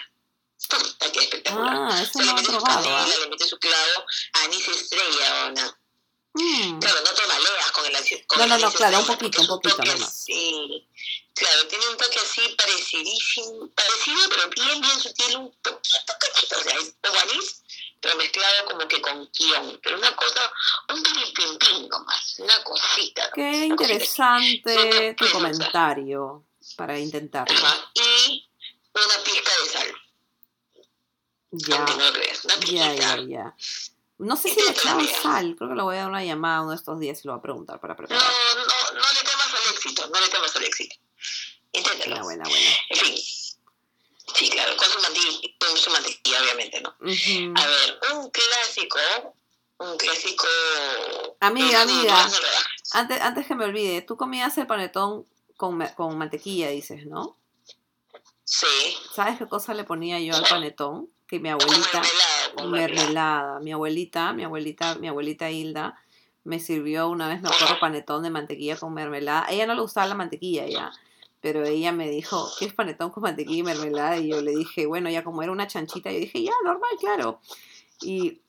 Puta, 0.69 1.11
qué 1.11 1.19
espectacular. 1.19 1.75
Ah, 1.91 2.01
eso 2.01 2.19
no 2.19 2.25
le 2.25 2.31
he 2.31 2.33
mete 2.35 2.45
su 2.45 2.51
probado. 2.57 2.83
canela, 2.83 3.17
le 3.17 3.27
mete 3.29 3.47
su 3.47 3.57
clavo, 3.59 4.05
anís 4.43 4.67
estrella, 4.67 5.45
¿o 5.45 5.51
no? 5.51 5.75
Mm. 6.33 6.79
Claro, 6.79 7.01
no 7.03 7.11
te 7.13 7.25
maleas 7.27 7.71
con 7.71 7.85
el 7.87 7.95
anís 7.95 8.23
con 8.27 8.37
No, 8.37 8.43
el 8.43 8.49
no, 8.51 8.57
no, 8.59 8.65
anís 8.67 8.77
claro, 8.77 8.99
un 8.99 9.05
poquito, 9.07 9.41
un 9.41 9.47
poquito 9.47 9.75
toque 9.77 9.89
nomás. 9.91 10.09
así- 10.09 10.87
Claro, 11.33 11.67
tiene 11.67 11.87
un 11.87 11.97
toque 11.97 12.19
así 12.19 12.41
parecidísimo, 12.57 13.69
parecido, 13.73 14.19
pero 14.29 14.49
bien, 14.49 14.81
bien 14.81 14.99
sutil, 14.99 15.37
un 15.37 15.51
poquito 15.63 16.13
cachito 16.19 16.57
o 16.59 16.63
sea, 16.63 16.73
es 16.77 16.93
ovalis, 17.09 17.63
pero 18.01 18.15
mezclado 18.17 18.65
como 18.65 18.87
que 18.89 19.01
con 19.01 19.29
guion, 19.31 19.79
pero 19.81 19.97
una 19.97 20.13
cosa, 20.17 20.51
un 20.89 21.01
pim 21.03 21.87
nomás, 21.87 22.35
una 22.39 22.61
cosita. 22.63 23.31
Qué 23.33 23.41
una 23.41 23.65
interesante 23.65 24.73
cosita. 24.75 25.15
tu 25.15 25.31
comentario 25.31 26.45
para 26.75 26.99
intentarlo. 26.99 27.55
Ajá, 27.57 27.91
y 27.95 28.47
una 28.93 29.23
pizca 29.23 29.51
de 29.63 29.69
sal, 29.69 29.87
Ya, 31.51 31.79
no 31.85 31.97
lo 31.97 32.13
creas, 32.13 32.45
una 32.45 32.55
ya, 32.59 32.93
ya, 32.93 33.17
ya. 33.27 33.55
No 34.17 34.35
sé 34.35 34.49
si 34.53 34.61
le 34.61 34.71
echaron 34.71 35.07
sal, 35.07 35.55
creo 35.57 35.69
que 35.69 35.75
le 35.75 35.81
voy 35.81 35.95
a 35.95 35.99
dar 36.01 36.09
una 36.09 36.23
llamada 36.23 36.61
uno 36.61 36.71
de 36.71 36.75
estos 36.75 36.99
días 36.99 37.19
y 37.23 37.27
lo 37.27 37.33
voy 37.33 37.39
a 37.39 37.41
preguntar 37.41 37.79
para 37.79 37.93
No, 37.93 37.97
preparar. 37.97 38.23
no, 38.57 38.99
no 38.99 39.13
le 39.13 39.19
temas 39.29 39.53
al 39.53 39.73
éxito, 39.73 40.07
no 40.13 40.19
le 40.19 40.27
temas 40.27 40.55
al 40.55 40.63
éxito. 40.65 40.95
Inténtalo. 41.71 42.23
Buena, 42.23 42.43
buena, 42.43 42.49
buena. 42.49 42.69
En 42.89 42.97
fin. 42.97 43.15
Sí, 44.35 44.49
claro, 44.49 44.75
con 44.77 44.87
su 44.89 44.99
mantequilla, 44.99 45.49
con 45.59 45.77
su 45.77 45.89
mantequilla 45.89 46.41
obviamente, 46.41 46.81
¿no? 46.81 46.89
A 46.89 47.67
ver, 47.67 47.99
un 48.13 48.29
clásico, 48.29 48.99
un 49.79 49.97
clásico... 49.97 50.45
Amiga, 51.39 51.81
amiga. 51.81 52.29
Antes, 52.91 53.21
antes 53.21 53.47
que 53.47 53.55
me 53.55 53.65
olvide, 53.65 54.01
tú 54.01 54.17
comías 54.17 54.57
el 54.57 54.67
panetón 54.67 55.25
con, 55.59 55.77
con 55.97 56.17
mantequilla, 56.17 56.69
dices, 56.69 57.05
¿no? 57.05 57.35
Sí, 58.45 58.65
¿Sabes 59.13 59.37
qué 59.37 59.45
cosa 59.45 59.73
le 59.73 59.83
ponía 59.83 60.17
yo 60.21 60.33
al 60.33 60.45
panetón? 60.49 61.09
Que 61.27 61.39
mi 61.39 61.49
abuelita, 61.49 62.01
mermelada, 62.55 62.71
mermelada. 62.71 63.59
mi 63.59 63.73
abuelita, 63.73 64.33
mi 64.33 64.43
abuelita, 64.45 64.95
mi 64.95 65.09
abuelita 65.09 65.51
Hilda, 65.51 65.99
me 66.45 66.59
sirvió 66.59 67.09
una 67.09 67.27
vez, 67.27 67.41
me 67.41 67.49
acuerdo, 67.49 67.77
panetón 67.77 68.23
de 68.23 68.29
mantequilla 68.29 68.77
con 68.77 68.93
mermelada. 68.93 69.45
A 69.47 69.51
ella 69.51 69.67
no 69.67 69.75
le 69.75 69.81
gustaba 69.81 70.07
la 70.07 70.15
mantequilla 70.15 70.65
ya, 70.65 70.91
pero 71.41 71.65
ella 71.65 71.91
me 71.91 72.09
dijo, 72.09 72.47
¿qué 72.57 72.65
es 72.65 72.73
panetón 72.73 73.11
con 73.11 73.23
mantequilla 73.23 73.59
y 73.59 73.63
mermelada? 73.63 74.17
Y 74.17 74.29
yo 74.29 74.41
le 74.41 74.55
dije, 74.55 74.85
bueno, 74.85 75.09
ya 75.09 75.25
como 75.25 75.43
era 75.43 75.51
una 75.51 75.67
chanchita, 75.67 76.09
yo 76.09 76.19
dije, 76.19 76.41
ya, 76.41 76.53
normal, 76.63 76.91
claro. 77.01 77.41
Y 78.01 78.41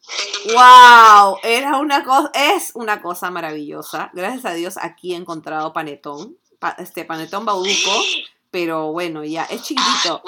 ¡Wow! 0.54 1.38
Era 1.42 1.78
una 1.78 2.04
cosa, 2.04 2.30
es 2.34 2.70
una 2.74 3.02
cosa 3.02 3.32
maravillosa. 3.32 4.10
Gracias 4.14 4.44
a 4.44 4.54
Dios 4.54 4.78
aquí 4.80 5.12
he 5.12 5.16
encontrado 5.16 5.72
panetón, 5.72 6.36
pa- 6.60 6.76
este 6.78 7.04
panetón 7.04 7.44
bauduco, 7.44 7.90
pero 8.52 8.92
bueno, 8.92 9.24
ya 9.24 9.44
es 9.44 9.62
chiquitito. 9.62 10.22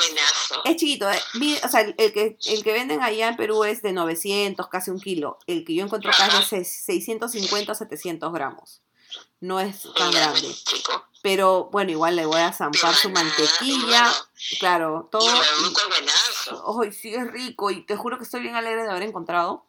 Es 0.64 0.76
chiquito, 0.76 1.08
eh, 1.10 1.18
o 1.64 1.68
sea, 1.68 1.80
el, 1.82 1.94
el 1.98 2.12
que, 2.12 2.36
el 2.46 2.62
que 2.64 2.72
venden 2.72 3.00
allá 3.02 3.28
en 3.28 3.36
Perú 3.36 3.62
es 3.64 3.82
de 3.82 3.92
900, 3.92 4.66
casi 4.68 4.90
un 4.90 5.00
kilo. 5.00 5.38
El 5.46 5.64
que 5.64 5.74
yo 5.74 5.84
encuentro 5.84 6.10
acá 6.10 6.26
es 6.26 6.50
de 6.50 6.64
se- 6.64 6.64
650 6.64 7.74
700 7.74 8.32
gramos. 8.32 8.80
No 9.40 9.60
es 9.60 9.82
tan 9.94 10.10
Ya, 10.12 10.20
grande. 10.30 10.54
Pero 11.20 11.68
bueno, 11.70 11.90
igual 11.92 12.16
le 12.16 12.26
voy 12.26 12.40
a 12.40 12.52
zampar 12.52 12.94
su 12.94 13.10
mantequilla. 13.10 14.10
Claro, 14.58 15.08
todo. 15.12 15.24
Ay, 16.82 16.92
sí, 16.92 17.14
es 17.14 17.30
rico 17.30 17.70
y 17.70 17.84
te 17.84 17.96
juro 17.96 18.16
que 18.18 18.24
estoy 18.24 18.40
bien 18.40 18.56
alegre 18.56 18.82
de 18.84 18.90
haber 18.90 19.02
encontrado. 19.04 19.66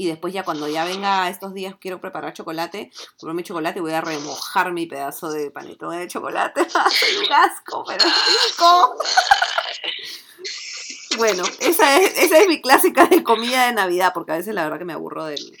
Y 0.00 0.06
después 0.06 0.32
ya 0.32 0.44
cuando 0.44 0.68
ya 0.68 0.84
venga 0.84 1.28
estos 1.28 1.52
días 1.54 1.74
quiero 1.80 2.00
preparar 2.00 2.32
chocolate, 2.32 2.92
comprar 3.16 3.34
mi 3.34 3.42
chocolate 3.42 3.80
y 3.80 3.82
voy 3.82 3.92
a 3.92 4.00
remojar 4.00 4.70
mi 4.70 4.86
pedazo 4.86 5.28
de 5.28 5.50
panetón 5.50 5.98
de 5.98 6.06
chocolate. 6.06 6.60
Un 7.26 7.32
asco, 7.32 7.84
pero 7.84 8.04
rico. 8.04 8.96
Bueno, 11.16 11.42
esa 11.58 11.98
es, 11.98 12.16
esa 12.16 12.38
es 12.38 12.46
mi 12.46 12.62
clásica 12.62 13.06
de 13.06 13.24
comida 13.24 13.66
de 13.66 13.72
Navidad, 13.72 14.12
porque 14.14 14.30
a 14.30 14.36
veces 14.36 14.54
la 14.54 14.62
verdad 14.62 14.78
que 14.78 14.84
me 14.84 14.92
aburro 14.92 15.24
del, 15.24 15.58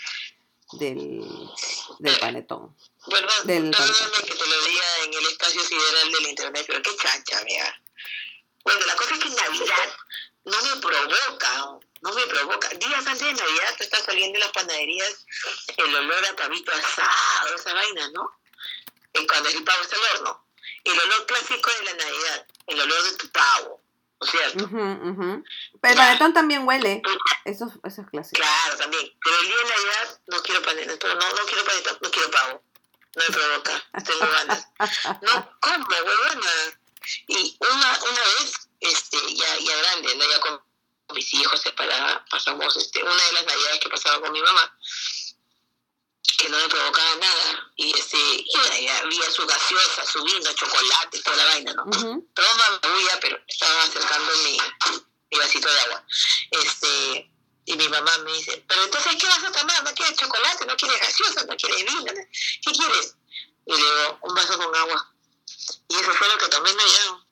del, 0.74 1.20
del 1.98 2.18
panetón. 2.20 2.76
Perdón, 3.10 3.46
Del 3.46 3.70
perdóname 3.72 4.22
que 4.24 4.34
te 4.34 4.46
lo 4.46 4.64
diga 4.66 5.04
en 5.04 5.14
el 5.14 5.26
espacio 5.32 5.62
sideral 5.62 6.12
del 6.12 6.30
internet, 6.30 6.64
pero 6.64 6.80
qué 6.80 6.90
chancha, 6.94 7.40
amiga. 7.40 7.74
Bueno, 8.62 8.86
la 8.86 8.94
cosa 8.94 9.14
es 9.14 9.20
que 9.20 9.28
en 9.30 9.34
Navidad 9.34 9.96
no 10.44 10.62
me 10.62 10.80
provoca, 10.80 11.78
no 12.02 12.12
me 12.12 12.26
provoca. 12.26 12.68
Días 12.70 13.06
antes 13.06 13.20
de 13.20 13.32
Navidad 13.34 13.74
te 13.76 13.84
está 13.84 14.02
saliendo 14.02 14.36
en 14.36 14.40
las 14.40 14.52
panaderías 14.52 15.26
el 15.76 15.94
olor 15.94 16.26
a 16.26 16.36
pavito 16.36 16.72
asado, 16.72 17.54
esa 17.54 17.74
vaina, 17.74 18.10
¿no? 18.10 18.30
Y 19.14 19.26
cuando 19.26 19.48
el 19.48 19.64
pavo 19.64 19.82
está 19.82 19.96
al 19.96 20.16
horno. 20.16 20.44
El 20.84 20.98
olor 20.98 21.26
clásico 21.26 21.70
de 21.70 21.84
la 21.84 21.94
Navidad, 21.94 22.46
el 22.66 22.80
olor 22.80 23.02
de 23.02 23.16
tu 23.16 23.28
pavo, 23.30 23.80
¿no 24.20 24.26
es 24.26 24.30
cierto? 24.30 24.64
Ujú, 24.64 25.10
ujú. 25.10 25.44
Pero 25.80 25.92
el 25.92 25.96
panetón 25.96 26.32
también 26.34 26.66
huele. 26.66 27.02
Eso, 27.44 27.72
eso 27.84 28.02
es 28.02 28.08
clásico. 28.10 28.40
Claro, 28.40 28.76
también. 28.76 29.12
Pero 29.22 29.38
el 29.40 29.46
día 29.46 29.56
de 29.56 29.64
Navidad 29.64 30.20
no 30.26 30.42
quiero 30.42 30.62
panetón, 30.62 31.18
no, 31.18 31.28
no 31.30 31.46
quiero 31.46 31.64
panetón, 31.64 31.98
no 32.00 32.10
quiero 32.10 32.30
pavo. 32.30 32.62
No 33.16 33.24
me 33.26 33.34
provoca, 33.34 33.84
tengo 34.04 34.32
ganas. 34.32 34.68
No, 35.22 35.58
¿cómo, 35.60 35.86
huevona? 35.88 36.50
Y 37.26 37.56
una, 37.60 37.98
una 38.02 38.20
vez, 38.20 38.68
este, 38.80 39.34
ya, 39.34 39.58
ya 39.58 39.76
grande, 39.76 40.14
¿no? 40.14 40.24
Ya 40.30 40.40
con 40.40 40.67
mis 41.14 41.34
hijos 41.34 41.60
separados, 41.60 42.22
pasamos, 42.30 42.76
este, 42.76 43.02
una 43.02 43.24
de 43.24 43.32
las 43.32 43.46
navidades 43.46 43.80
que 43.80 43.88
pasaba 43.88 44.20
con 44.20 44.32
mi 44.32 44.40
mamá, 44.40 44.78
que 46.38 46.48
no 46.48 46.58
me 46.58 46.68
provocaba 46.68 47.16
nada, 47.16 47.72
y 47.76 47.98
este, 47.98 48.18
y 48.18 48.58
bueno, 48.58 48.78
ya 48.78 48.98
había 48.98 49.30
su 49.30 49.46
gaseosa, 49.46 50.06
su 50.06 50.22
vino, 50.22 50.52
chocolate, 50.52 51.20
toda 51.22 51.36
la 51.36 51.44
vaina, 51.46 51.72
¿no? 51.72 51.84
Una 51.84 52.78
bulla, 52.82 53.18
pero 53.20 53.40
estaba 53.46 53.82
acercando 53.82 54.32
mi, 54.44 54.58
mi 55.30 55.38
vasito 55.38 55.68
de 55.68 55.80
agua. 55.80 56.04
Este, 56.50 57.30
y 57.68 57.76
mi 57.76 57.88
mamá 57.88 58.16
me 58.18 58.32
dice, 58.32 58.64
pero 58.66 58.82
entonces, 58.84 59.16
¿qué 59.16 59.26
vas 59.26 59.44
a 59.44 59.52
tomar? 59.52 59.84
¿No 59.84 59.92
quieres 59.92 60.16
chocolate? 60.16 60.64
¿No 60.64 60.76
quieres 60.76 61.00
gaseosa? 61.00 61.44
¿No 61.44 61.56
quieres 61.56 61.84
vino? 61.84 62.00
¿No? 62.00 62.12
¿Qué 62.14 62.72
quieres? 62.72 63.14
Y 63.66 63.72
le 63.72 63.76
digo, 63.76 64.18
un 64.22 64.34
vaso 64.34 64.56
con 64.56 64.74
agua. 64.74 65.12
Y 65.88 65.94
eso 65.94 66.12
fue 66.14 66.28
lo 66.28 66.38
que 66.38 66.48
tomé 66.48 66.70
en 66.70 66.76
Navidad. 66.76 67.27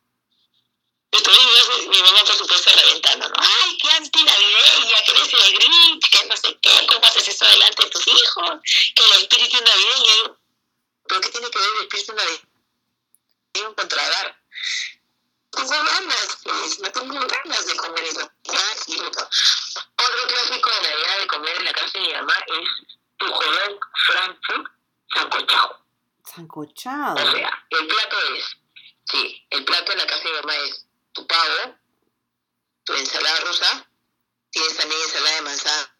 Y 1.12 1.88
mi 1.88 2.02
mamá, 2.02 2.20
por 2.24 2.36
supuesto, 2.36 2.70
reventando, 2.74 3.28
¿no? 3.28 3.34
¡Ay, 3.38 3.76
qué 3.78 3.90
antinavideña! 3.90 4.96
Que 5.04 5.12
eres 5.12 5.34
el 5.34 5.58
Grinch, 5.58 6.10
que 6.10 6.26
no 6.26 6.36
sé 6.36 6.58
qué, 6.60 6.86
¿cómo 6.86 7.06
haces 7.06 7.28
eso 7.28 7.44
delante 7.46 7.84
de 7.84 7.90
tus 7.90 8.06
hijos? 8.06 8.50
Que 8.94 9.04
el 9.04 9.22
espíritu 9.22 9.56
navideño. 9.56 10.38
¿Pero 11.08 11.20
qué 11.20 11.28
tiene 11.30 11.50
que 11.50 11.58
ver 11.58 11.68
el 11.68 11.82
espíritu 11.82 12.12
navideño 12.12 13.74
con 13.76 13.88
tragar? 13.88 14.38
Tengo 15.50 15.70
ganas, 15.70 16.38
pues, 16.42 16.80
no 16.80 16.92
tengo 16.92 17.26
ganas 17.26 17.66
de 17.66 17.76
comer 17.76 18.04
eso. 18.04 18.30
Otro. 19.08 19.28
Clásico 20.28 20.70
de 20.70 20.82
Navidad 20.82 21.18
de 21.20 21.26
comer 21.28 21.56
en 21.56 21.64
la 21.64 21.72
casa 21.72 21.92
de 21.94 22.00
mi 22.00 22.12
mamá 22.12 22.34
es 22.46 22.96
tu 23.16 23.26
jolón 23.32 23.80
Frankfurt 24.06 24.72
sancochado. 25.14 25.86
Sancochado. 26.24 27.14
O 27.14 27.30
sea, 27.32 27.66
el 27.70 27.86
plato 27.86 28.16
es, 28.34 28.56
sí, 29.10 29.46
el 29.50 29.64
plato 29.64 29.92
en 29.92 29.98
la 29.98 30.06
casa 30.06 30.22
de 30.24 30.30
mi 30.30 30.36
mamá 30.36 30.56
es 30.56 30.85
tu 31.16 31.26
pavo, 31.26 31.74
tu 32.84 32.92
ensalada 32.92 33.40
rusa, 33.40 33.88
tienes 34.50 34.76
también 34.76 35.00
ensalada 35.00 35.36
de 35.36 35.42
manzana 35.42 35.90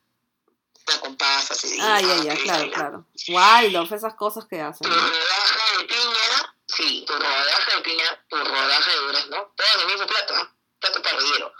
con 1.01 1.17
pasas 1.17 1.65
y 1.65 1.79
Ah, 1.81 2.01
ya, 2.01 2.23
ya, 2.23 2.37
claro, 2.37 2.71
claro. 2.71 3.07
Waldorf, 3.29 3.91
esas 3.93 4.15
cosas 4.15 4.45
que 4.45 4.61
hacen. 4.61 4.89
Tu 4.89 4.95
¿no? 4.95 5.03
rodaja 5.03 5.79
de 5.79 5.85
piña, 5.85 6.55
sí, 6.67 7.05
tu 7.07 7.13
rodaja 7.15 7.77
de 7.77 7.83
piña, 7.83 8.25
tu 8.29 8.37
rodaja 8.37 8.91
de 8.93 8.99
durazno, 8.99 9.53
todo 9.57 9.67
en 9.75 9.81
el 9.81 9.87
mismo 9.87 10.07
plato, 10.07 10.37
¿no? 10.37 10.57
Plato 10.79 11.03
parrillero. 11.03 11.53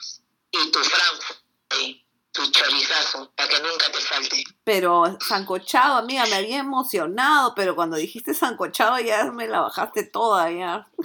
Y 0.53 0.71
tu 0.71 0.79
Frankfurt, 0.79 1.39
sí, 1.71 2.06
tu 2.37 2.51
chorizazo, 2.51 3.33
para 3.35 3.49
que 3.49 3.61
nunca 3.61 3.91
te 3.91 4.01
falte. 4.01 4.45
Pero 4.63 5.17
sancochado, 5.27 5.97
amiga, 5.97 6.27
me 6.27 6.37
había 6.37 6.59
emocionado, 6.59 7.55
pero 7.55 7.75
cuando 7.75 7.97
dijiste 7.97 8.35
sancochado 8.35 8.99
ya 9.01 9.25
me 9.33 9.49
la 9.49 9.61
bajaste 9.63 10.05
toda, 10.05 10.51
ya. 10.51 10.87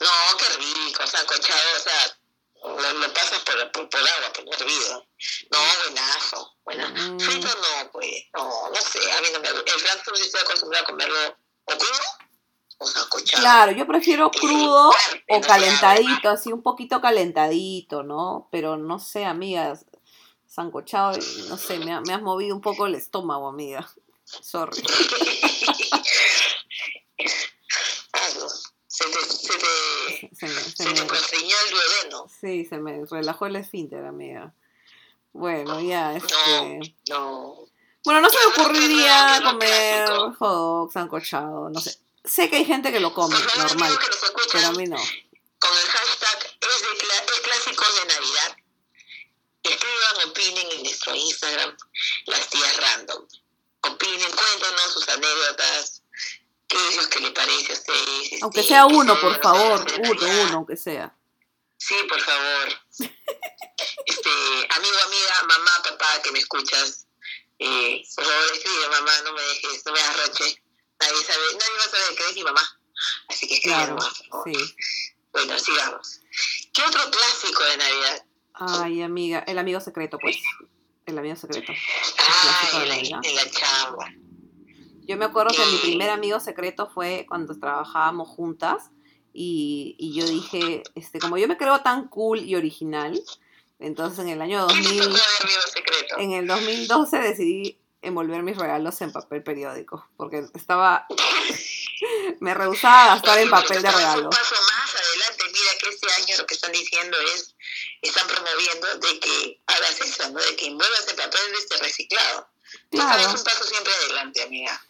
No, 0.00 0.36
qué 0.38 0.56
rico, 0.56 1.06
sancochado, 1.06 1.60
o 1.76 1.80
sea, 1.80 2.18
lo, 2.64 2.98
lo 2.98 3.12
pasas 3.12 3.40
por, 3.40 3.72
por, 3.72 3.88
por 3.90 4.00
agua, 4.00 4.32
por 4.32 4.54
hervido. 4.54 5.06
No, 5.50 5.58
buenazo, 5.84 6.56
buenazo. 6.64 7.12
Mm. 7.12 7.20
Frito 7.20 7.48
no, 7.48 7.90
pues, 7.92 8.10
no, 8.34 8.70
no 8.70 8.76
sé, 8.76 9.12
a 9.12 9.20
mí 9.20 9.28
no 9.32 9.40
me 9.40 9.52
gusta. 9.52 9.74
El 9.74 9.80
Frankfurt 9.80 10.16
sí 10.16 10.22
estoy 10.24 10.40
acostumbrada 10.40 10.84
a 10.84 10.86
comerlo 10.86 11.36
o 11.64 11.72
crudo 11.76 12.00
o 12.78 12.86
sancochado. 12.86 13.42
Claro, 13.42 13.72
yo 13.72 13.86
prefiero 13.86 14.30
crudo 14.30 14.90
fuerte, 14.92 15.24
o 15.28 15.40
calentadito, 15.42 16.30
así 16.30 16.50
un 16.50 16.62
poquito 16.62 17.02
calentadito, 17.02 18.02
¿no? 18.02 18.48
Pero 18.50 18.78
no 18.78 18.98
sé, 18.98 19.26
amiga, 19.26 19.78
sancochado, 20.50 21.16
no 21.48 21.56
sé, 21.56 21.78
me, 21.78 21.92
ha- 21.92 22.00
me 22.00 22.12
has 22.12 22.22
movido 22.22 22.54
un 22.54 22.60
poco 22.60 22.86
el 22.86 22.94
estómago, 22.96 23.48
amiga. 23.48 23.88
Sorry. 24.24 24.82
No, 28.38 28.48
Se 28.86 29.06
me, 30.46 30.60
se 30.62 30.84
me- 30.84 30.90
el 30.92 31.70
duodeno. 31.70 32.26
sí, 32.40 32.64
se 32.66 32.78
me 32.78 33.04
relajó 33.06 33.46
el 33.46 33.56
esfínter, 33.56 34.04
amiga. 34.04 34.52
Bueno, 35.32 35.80
ya, 35.80 36.14
este... 36.16 36.94
No. 37.08 37.56
Bueno, 38.04 38.20
no 38.20 38.30
se 38.30 38.36
me 38.38 38.46
ocurriría 38.52 39.40
no, 39.40 39.44
no, 39.44 39.52
comer 39.52 40.08
hot 40.08 40.38
dog, 40.38 40.92
sancochado, 40.92 41.70
no 41.70 41.80
sé. 41.80 41.96
Sé 42.24 42.50
que 42.50 42.56
hay 42.56 42.64
gente 42.64 42.92
que 42.92 43.00
lo 43.00 43.12
come, 43.14 43.36
normal, 43.56 43.98
pero 44.52 44.66
a 44.68 44.72
mí 44.72 44.86
no. 44.86 44.96
con 44.96 45.70
el 45.72 45.86
hashtag 45.86 46.38
es, 46.60 46.82
de 46.82 46.88
cla- 47.06 47.24
es 47.34 47.40
clásicos 47.40 47.94
de 48.00 48.14
Navidad. 48.14 48.56
Escriban, 49.62 50.30
opinen 50.30 50.66
en 50.78 50.86
nuestro 51.00 51.14
Instagram, 51.14 51.76
las 52.26 52.48
tías 52.50 52.76
random. 52.76 53.26
Opinen, 53.82 54.30
cuéntanos 54.32 54.92
sus 54.92 55.08
anécdotas, 55.08 56.02
qué 56.68 56.76
es 56.88 56.96
lo 56.96 57.08
que 57.08 57.20
les 57.20 57.30
parece 57.30 57.72
a 57.72 57.74
ustedes. 57.74 58.42
Aunque 58.42 58.62
sea 58.62 58.86
uno, 58.86 59.18
por 59.18 59.40
favor, 59.40 59.86
uno, 59.98 60.10
uno, 60.20 60.56
aunque 60.56 60.76
sea. 60.76 61.14
Sí, 61.78 61.94
por 62.08 62.20
favor. 62.20 62.68
Este, 64.04 64.28
amigo, 64.76 64.96
amiga, 65.06 65.34
mamá, 65.48 65.70
papá, 65.82 66.20
que 66.22 66.30
me 66.32 66.38
escuchas, 66.40 67.06
eh, 67.58 68.02
por 68.14 68.24
favor 68.26 68.44
escribe, 68.52 68.88
mamá, 68.90 69.12
no 69.24 69.32
me 69.32 69.40
dejes, 69.40 69.86
no 69.86 69.92
me 69.92 70.00
arroche. 70.00 70.62
Nadie 71.00 71.24
sabe, 71.24 71.42
nadie 71.54 71.76
va 71.78 71.84
a 71.84 71.88
saber 71.88 72.16
que 72.16 72.28
es 72.28 72.34
mi 72.34 72.44
mamá. 72.44 72.80
Así 73.28 73.48
que 73.48 73.54
escribe, 73.54 73.76
Claro, 73.76 73.94
mamá, 73.96 74.12
por 74.18 74.28
favor. 74.28 74.52
sí. 74.52 74.74
Bueno, 75.32 75.58
sigamos. 75.58 76.20
¿Qué 76.74 76.82
otro 76.82 77.10
clásico 77.10 77.62
de 77.64 77.76
Navidad? 77.78 78.24
Ay, 78.52 79.02
amiga, 79.02 79.42
el 79.46 79.58
amigo 79.58 79.80
secreto, 79.80 80.18
pues. 80.18 80.36
El 81.10 81.18
amigo 81.18 81.36
secreto. 81.36 81.72
Ah, 82.18 82.68
en 82.74 82.88
la, 82.88 82.96
Navidad. 82.96 83.20
en 83.22 83.34
la 83.34 83.50
chamba. 83.50 84.14
Yo 85.06 85.16
me 85.16 85.24
acuerdo 85.24 85.50
que 85.54 85.66
mi 85.66 85.78
primer 85.78 86.10
amigo 86.10 86.38
secreto 86.38 86.88
fue 86.88 87.26
cuando 87.28 87.58
trabajábamos 87.58 88.28
juntas 88.28 88.90
y, 89.32 89.96
y 89.98 90.14
yo 90.14 90.24
dije, 90.24 90.84
este, 90.94 91.18
como 91.18 91.36
yo 91.36 91.48
me 91.48 91.56
creo 91.56 91.80
tan 91.80 92.06
cool 92.08 92.38
y 92.38 92.54
original, 92.54 93.20
entonces 93.80 94.20
en 94.20 94.28
el 94.28 94.40
año 94.40 94.68
¿Qué 94.68 94.74
te 94.74 94.82
2000, 94.82 94.98
tocó 95.00 95.14
de 95.14 95.44
amigo 95.44 95.62
secreto? 95.72 96.18
en 96.18 96.32
el 96.32 96.46
2012 96.46 97.18
decidí 97.18 97.80
envolver 98.02 98.42
mis 98.42 98.56
regalos 98.56 99.00
en 99.00 99.12
papel 99.12 99.42
periódico, 99.42 100.08
porque 100.16 100.44
estaba, 100.54 101.06
me 102.40 102.54
rehusaba 102.54 103.04
a 103.04 103.06
gastar 103.14 103.38
en 103.38 103.50
papel 103.50 103.82
de 103.82 103.90
regalo. 103.90 104.24
Un 104.24 104.30
paso 104.30 104.54
más 104.54 104.94
adelante, 104.94 105.44
mira 105.46 105.72
que 105.80 105.88
este 105.90 106.22
año 106.22 106.38
lo 106.38 106.46
que 106.46 106.54
están 106.54 106.72
diciendo 106.72 107.16
es, 107.34 107.54
están 108.02 108.26
promoviendo 108.26 108.86
de 108.94 109.20
que 109.20 109.60
hagas 109.66 110.00
eso, 110.00 110.30
¿no? 110.30 110.40
De 110.40 110.56
que 110.56 110.66
envuelvas 110.66 111.06
el 111.08 111.16
papel 111.16 111.40
este 111.58 111.76
reciclado. 111.78 112.48
Claro. 112.90 113.30
un 113.30 113.44
paso 113.44 113.64
siempre 113.64 113.92
adelante, 113.92 114.42
amiga. 114.42 114.80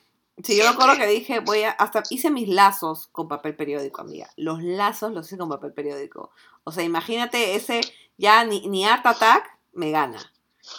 Sí, 0.43 0.57
yo 0.57 0.65
me 0.65 0.71
acuerdo 0.71 0.97
que 0.97 1.07
dije, 1.07 1.41
voy 1.41 1.65
a, 1.65 1.71
hasta 1.71 2.03
hice 2.09 2.31
mis 2.31 2.49
lazos 2.49 3.09
con 3.13 3.29
papel 3.29 3.57
periódico, 3.57 4.01
amiga. 4.01 4.31
Los 4.37 4.63
lazos 4.63 5.13
los 5.13 5.27
hice 5.27 5.37
con 5.37 5.49
papel 5.49 5.73
periódico. 5.73 6.33
O 6.65 6.73
sea, 6.73 6.83
imagínate 6.83 7.57
ese, 7.57 7.81
ya 8.17 8.45
ni, 8.45 8.67
ni 8.69 8.87
Art 8.87 9.07
Attack 9.07 9.59
me 9.73 9.91
gana. 9.91 10.33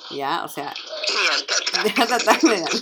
Ya, 0.10 0.44
o 0.44 0.48
sea, 0.48 0.74
ni 1.84 1.92
Art 2.02 2.12
Attack 2.12 2.44
me 2.44 2.60
gana. 2.60 2.70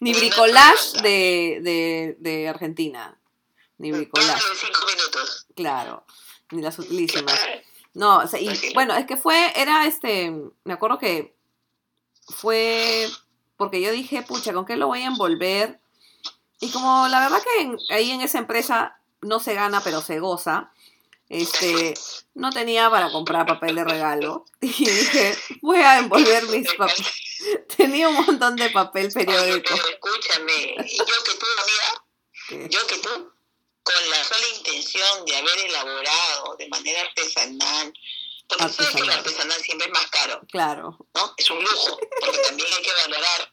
Ni 0.00 0.12
bricolage 0.12 1.00
de, 1.02 1.60
de, 1.62 2.16
de 2.18 2.48
Argentina. 2.48 3.18
Ni 3.78 3.90
bricolage, 3.90 4.42
claro. 5.54 6.04
Ni 6.50 6.62
las 6.62 6.78
utilísimas. 6.78 7.34
No, 7.96 8.18
o 8.18 8.26
sea, 8.26 8.40
y 8.40 8.50
bueno, 8.74 8.92
es 8.96 9.06
que 9.06 9.16
fue, 9.16 9.52
era 9.54 9.86
este, 9.86 10.32
me 10.64 10.72
acuerdo 10.72 10.98
que 10.98 11.32
fue 12.26 13.08
porque 13.56 13.80
yo 13.80 13.92
dije, 13.92 14.22
pucha, 14.22 14.52
¿con 14.52 14.66
qué 14.66 14.76
lo 14.76 14.88
voy 14.88 15.02
a 15.02 15.06
envolver? 15.06 15.78
Y 16.58 16.72
como 16.72 17.06
la 17.06 17.20
verdad 17.20 17.40
que 17.40 17.62
en- 17.62 17.78
ahí 17.90 18.10
en 18.10 18.20
esa 18.20 18.38
empresa 18.38 18.98
no 19.20 19.38
se 19.38 19.54
gana, 19.54 19.80
pero 19.82 20.00
se 20.02 20.18
goza, 20.18 20.72
este, 21.28 21.94
no 22.34 22.50
tenía 22.50 22.90
para 22.90 23.12
comprar 23.12 23.46
papel 23.46 23.76
de 23.76 23.84
regalo. 23.84 24.44
Y 24.60 24.66
dije, 24.86 25.38
voy 25.62 25.78
a 25.78 25.98
envolver 25.98 26.48
mis 26.48 26.72
papeles. 26.74 27.14
Tenía 27.76 28.08
un 28.08 28.16
montón 28.26 28.56
de 28.56 28.70
papel 28.70 29.06
Oye, 29.06 29.24
periódico. 29.24 29.68
pero 29.74 29.88
escúchame, 29.88 30.74
yo 30.78 31.04
que 31.04 31.38
tú, 31.38 31.46
amiga, 31.62 32.68
yo 32.70 32.86
que 32.88 32.98
tú, 32.98 33.32
con 33.84 34.10
la 34.10 34.24
sola 34.24 34.46
intención 34.56 35.24
de 35.26 35.36
haber 35.36 35.58
elaborado 35.60 36.56
de 36.58 36.68
manera 36.68 37.02
artesanal, 37.02 37.92
porque 38.48 38.64
tú 38.66 38.72
sabes 38.72 38.90
que 38.94 38.98
lo 39.04 39.12
Artesanal. 39.12 39.18
artesanal 39.18 39.60
siempre 39.62 39.86
es 39.86 39.92
más 39.92 40.06
caro, 40.10 40.40
claro, 40.50 40.98
¿no? 41.14 41.34
Es 41.36 41.50
un 41.50 41.62
lujo, 41.62 41.98
porque 42.20 42.38
también 42.38 42.68
hay 42.76 42.82
que 42.82 42.92
valorar, 42.92 43.52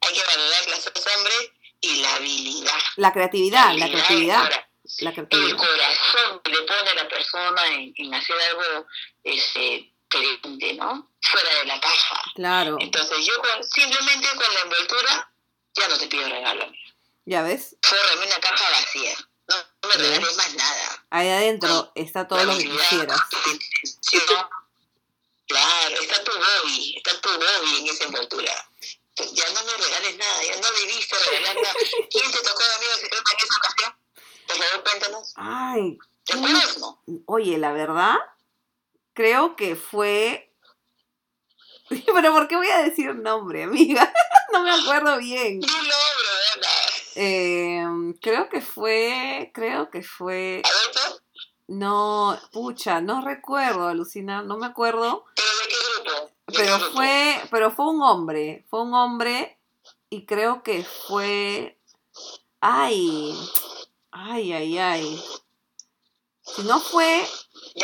hay 0.00 0.14
que 0.14 0.24
valorar 0.24 0.68
las 0.68 0.86
hombres 1.16 1.50
y 1.80 1.96
la 2.02 2.14
habilidad. 2.14 2.78
la 2.96 3.12
creatividad, 3.12 3.64
la 3.66 3.70
habilidad, 3.84 3.90
creatividad, 3.92 4.42
ahora, 4.42 4.68
la 5.00 5.10
El 5.10 5.14
creatividad. 5.14 5.56
corazón 5.56 6.40
que 6.44 6.50
le 6.52 6.62
pone 6.62 6.90
a 6.90 6.94
la 6.94 7.08
persona 7.08 7.66
en, 7.68 7.92
en 7.96 8.14
hacer 8.14 8.36
algo 8.40 8.86
este, 9.24 9.92
diferente, 10.10 10.74
¿no? 10.74 11.10
Fuera 11.20 11.54
de 11.58 11.64
la 11.66 11.80
caja. 11.80 12.22
Claro, 12.34 12.76
Entonces 12.80 13.18
yo 13.26 13.32
con- 13.42 13.64
simplemente 13.64 14.28
con 14.36 14.54
la 14.54 14.60
envoltura 14.60 15.32
ya 15.74 15.88
no 15.88 15.98
te 15.98 16.06
pido 16.06 16.28
regalo. 16.28 16.70
ya 17.24 17.42
ves, 17.42 17.76
Fórrame 17.82 18.26
una 18.26 18.38
caja 18.40 18.64
vacía. 18.70 19.14
No, 19.82 19.88
no 19.88 19.94
me 19.94 19.94
regales 19.96 20.36
más 20.36 20.54
nada. 20.54 21.04
ahí 21.10 21.28
adentro 21.28 21.92
está 21.94 22.28
todo 22.28 22.44
lo 22.44 22.56
que 22.56 22.70
quisieras. 22.70 23.20
Claro, 25.46 25.96
está 26.00 26.24
tu 26.24 26.32
Bobby, 26.32 26.94
está 26.96 27.20
tu 27.20 27.28
Bobby 27.30 27.80
en 27.80 27.86
esa 27.88 28.04
envoltura. 28.04 28.52
Ya 29.16 29.50
no 29.50 29.64
me 29.64 29.72
regales 29.76 30.16
nada, 30.16 30.42
ya 30.44 30.56
no 30.60 30.72
debiste 30.72 31.16
regalar 31.30 31.56
nada. 31.56 31.74
¿Quién 32.10 32.32
te 32.32 32.38
tocó 32.38 32.62
de 32.64 32.74
amigo 32.74 32.94
secreto 32.94 33.32
en 33.32 33.38
esa 33.38 33.56
ocasión? 33.58 33.96
Por 34.46 34.56
favor, 34.56 34.84
cuéntanos. 34.84 35.32
Ay, 35.36 35.98
¿Te 36.24 36.34
acuerdas, 36.34 36.78
no? 36.78 37.02
Oye, 37.26 37.58
la 37.58 37.72
verdad, 37.72 38.16
creo 39.12 39.56
que 39.56 39.76
fue. 39.76 40.54
Pero 41.88 42.32
¿por 42.32 42.48
qué 42.48 42.56
voy 42.56 42.70
a 42.70 42.82
decir 42.82 43.14
nombre, 43.14 43.64
amiga? 43.64 44.12
no 44.52 44.62
me 44.62 44.70
acuerdo 44.70 45.18
bien. 45.18 45.60
Dilo, 45.60 45.74
bro, 45.74 46.62
Eh, 47.14 47.84
creo 48.20 48.48
que 48.48 48.60
fue. 48.60 49.50
Creo 49.54 49.90
que 49.90 50.02
fue. 50.02 50.62
¿Adolfo? 50.64 51.20
No, 51.68 52.38
pucha, 52.52 53.00
no 53.00 53.22
recuerdo, 53.22 53.88
Alucina, 53.88 54.42
no 54.42 54.58
me 54.58 54.66
acuerdo. 54.66 55.24
¿Pero 55.34 55.48
de 55.48 55.68
qué 55.68 55.76
grupo? 56.10 56.30
¿De 56.46 56.58
Pero 56.58 56.76
qué 56.76 56.82
grupo? 56.82 56.96
fue, 56.96 57.42
pero 57.50 57.70
fue 57.70 57.88
un 57.90 58.02
hombre. 58.02 58.64
Fue 58.68 58.82
un 58.82 58.94
hombre. 58.94 59.58
Y 60.10 60.26
creo 60.26 60.62
que 60.62 60.84
fue. 60.84 61.78
Ay. 62.60 63.34
Ay, 64.10 64.52
ay, 64.52 64.78
ay. 64.78 65.22
Si 66.42 66.62
no 66.64 66.80
fue 66.80 67.24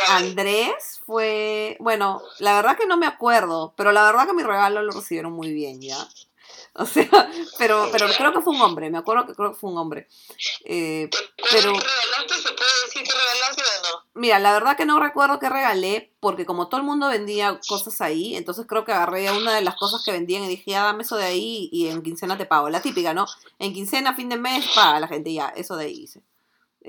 Andrés 0.09 1.01
fue, 1.05 1.77
bueno, 1.79 2.21
la 2.39 2.53
verdad 2.55 2.77
que 2.77 2.85
no 2.85 2.97
me 2.97 3.07
acuerdo, 3.07 3.73
pero 3.75 3.91
la 3.91 4.03
verdad 4.03 4.27
que 4.27 4.33
mi 4.33 4.43
regalo 4.43 4.83
lo 4.83 4.91
recibieron 4.91 5.33
muy 5.33 5.51
bien, 5.51 5.81
¿ya? 5.81 5.97
O 6.83 6.85
sea, 6.85 7.29
pero, 7.57 7.89
pero 7.91 8.07
creo 8.17 8.31
que 8.31 8.39
fue 8.39 8.55
un 8.55 8.61
hombre, 8.61 8.89
me 8.89 8.97
acuerdo 8.97 9.25
que 9.25 9.33
creo 9.33 9.51
que 9.51 9.59
fue 9.59 9.69
un 9.69 9.77
hombre. 9.77 10.07
Eh, 10.63 11.09
¿te 11.11 11.17
pero-? 11.51 11.75
¿Se 11.75 12.53
puede 12.53 12.71
decir 12.85 13.03
que 13.03 13.11
regalaste 13.11 13.61
o 13.61 13.83
no? 13.83 14.03
mira, 14.13 14.39
la 14.39 14.53
verdad 14.53 14.77
que 14.77 14.85
no 14.85 14.97
recuerdo 14.97 15.39
qué 15.39 15.49
regalé, 15.49 16.13
porque 16.21 16.45
como 16.45 16.69
todo 16.69 16.79
el 16.79 16.85
mundo 16.85 17.09
vendía 17.09 17.59
cosas 17.67 17.99
ahí, 17.99 18.35
entonces 18.35 18.65
creo 18.65 18.85
que 18.85 18.93
agarré 18.93 19.29
una 19.31 19.53
de 19.53 19.61
las 19.61 19.75
cosas 19.75 20.03
que 20.05 20.13
vendían 20.13 20.43
y 20.43 20.47
dije, 20.47 20.71
ya 20.71 20.83
dame 20.83 21.03
eso 21.03 21.17
de 21.17 21.25
ahí 21.25 21.69
y 21.73 21.87
en 21.87 22.01
quincena 22.01 22.37
te 22.37 22.45
pago. 22.45 22.69
La 22.69 22.81
típica, 22.81 23.13
¿no? 23.13 23.25
En 23.59 23.73
quincena, 23.73 24.15
fin 24.15 24.29
de 24.29 24.37
mes, 24.37 24.65
paga 24.73 25.01
la 25.01 25.07
gente, 25.09 25.33
ya, 25.33 25.49
eso 25.49 25.75
de 25.75 25.85
ahí 25.85 26.03
hice. 26.03 26.21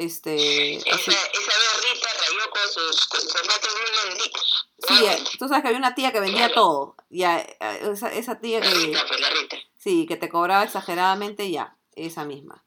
Este, 0.00 0.78
así. 0.78 1.10
Esa, 1.10 1.26
esa 1.26 1.58
vez 1.58 1.92
Rita 1.92 2.08
rayó 2.20 2.50
con 2.50 2.72
sus, 2.72 3.06
con 3.06 3.20
zapatos 3.20 3.74
bien 3.74 3.88
blanditos. 4.02 4.66
Sí, 4.88 5.04
eh, 5.04 5.24
tú 5.38 5.46
sabes 5.46 5.60
que 5.60 5.68
había 5.68 5.78
una 5.78 5.94
tía 5.94 6.10
que 6.10 6.20
vendía 6.20 6.50
todo. 6.54 6.96
Ya, 7.10 7.38
eh, 7.40 7.90
esa, 7.92 8.10
esa 8.10 8.40
tía 8.40 8.60
La 8.60 8.66
que, 8.70 8.74
Rita, 8.76 9.04
pues 9.06 9.20
la 9.20 9.28
Rita. 9.28 9.56
sí, 9.78 10.06
que 10.06 10.16
te 10.16 10.30
cobraba 10.30 10.64
exageradamente, 10.64 11.50
ya, 11.50 11.76
esa 11.96 12.24
misma. 12.24 12.64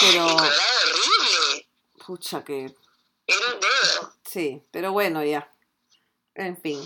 Pero, 0.00 0.26
cobraba 0.26 0.52
horrible. 0.82 1.68
pucha 2.04 2.42
que, 2.42 2.74
Era 3.28 3.46
un 3.54 3.60
dedo. 3.60 4.14
sí, 4.24 4.62
pero 4.72 4.90
bueno, 4.90 5.22
ya. 5.22 5.48
En 6.34 6.60
fin. 6.60 6.82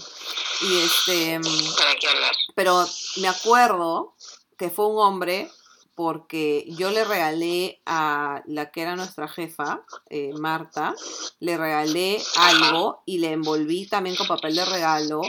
Y 0.60 0.80
este, 0.80 1.38
mm, 1.38 1.76
¿Para 1.78 1.94
qué 1.96 2.08
hablar? 2.08 2.34
pero 2.54 2.86
me 3.16 3.28
acuerdo 3.28 4.14
que 4.58 4.68
fue 4.68 4.86
un 4.86 4.98
hombre 4.98 5.50
porque 5.98 6.64
yo 6.68 6.92
le 6.92 7.02
regalé 7.02 7.82
a 7.84 8.44
la 8.46 8.70
que 8.70 8.82
era 8.82 8.94
nuestra 8.94 9.26
jefa, 9.26 9.82
eh, 10.08 10.30
Marta, 10.38 10.94
le 11.40 11.56
regalé 11.56 12.22
algo 12.36 13.02
y 13.04 13.18
le 13.18 13.32
envolví 13.32 13.88
también 13.88 14.14
con 14.14 14.28
papel 14.28 14.54
de 14.54 14.64
regalo. 14.64 15.22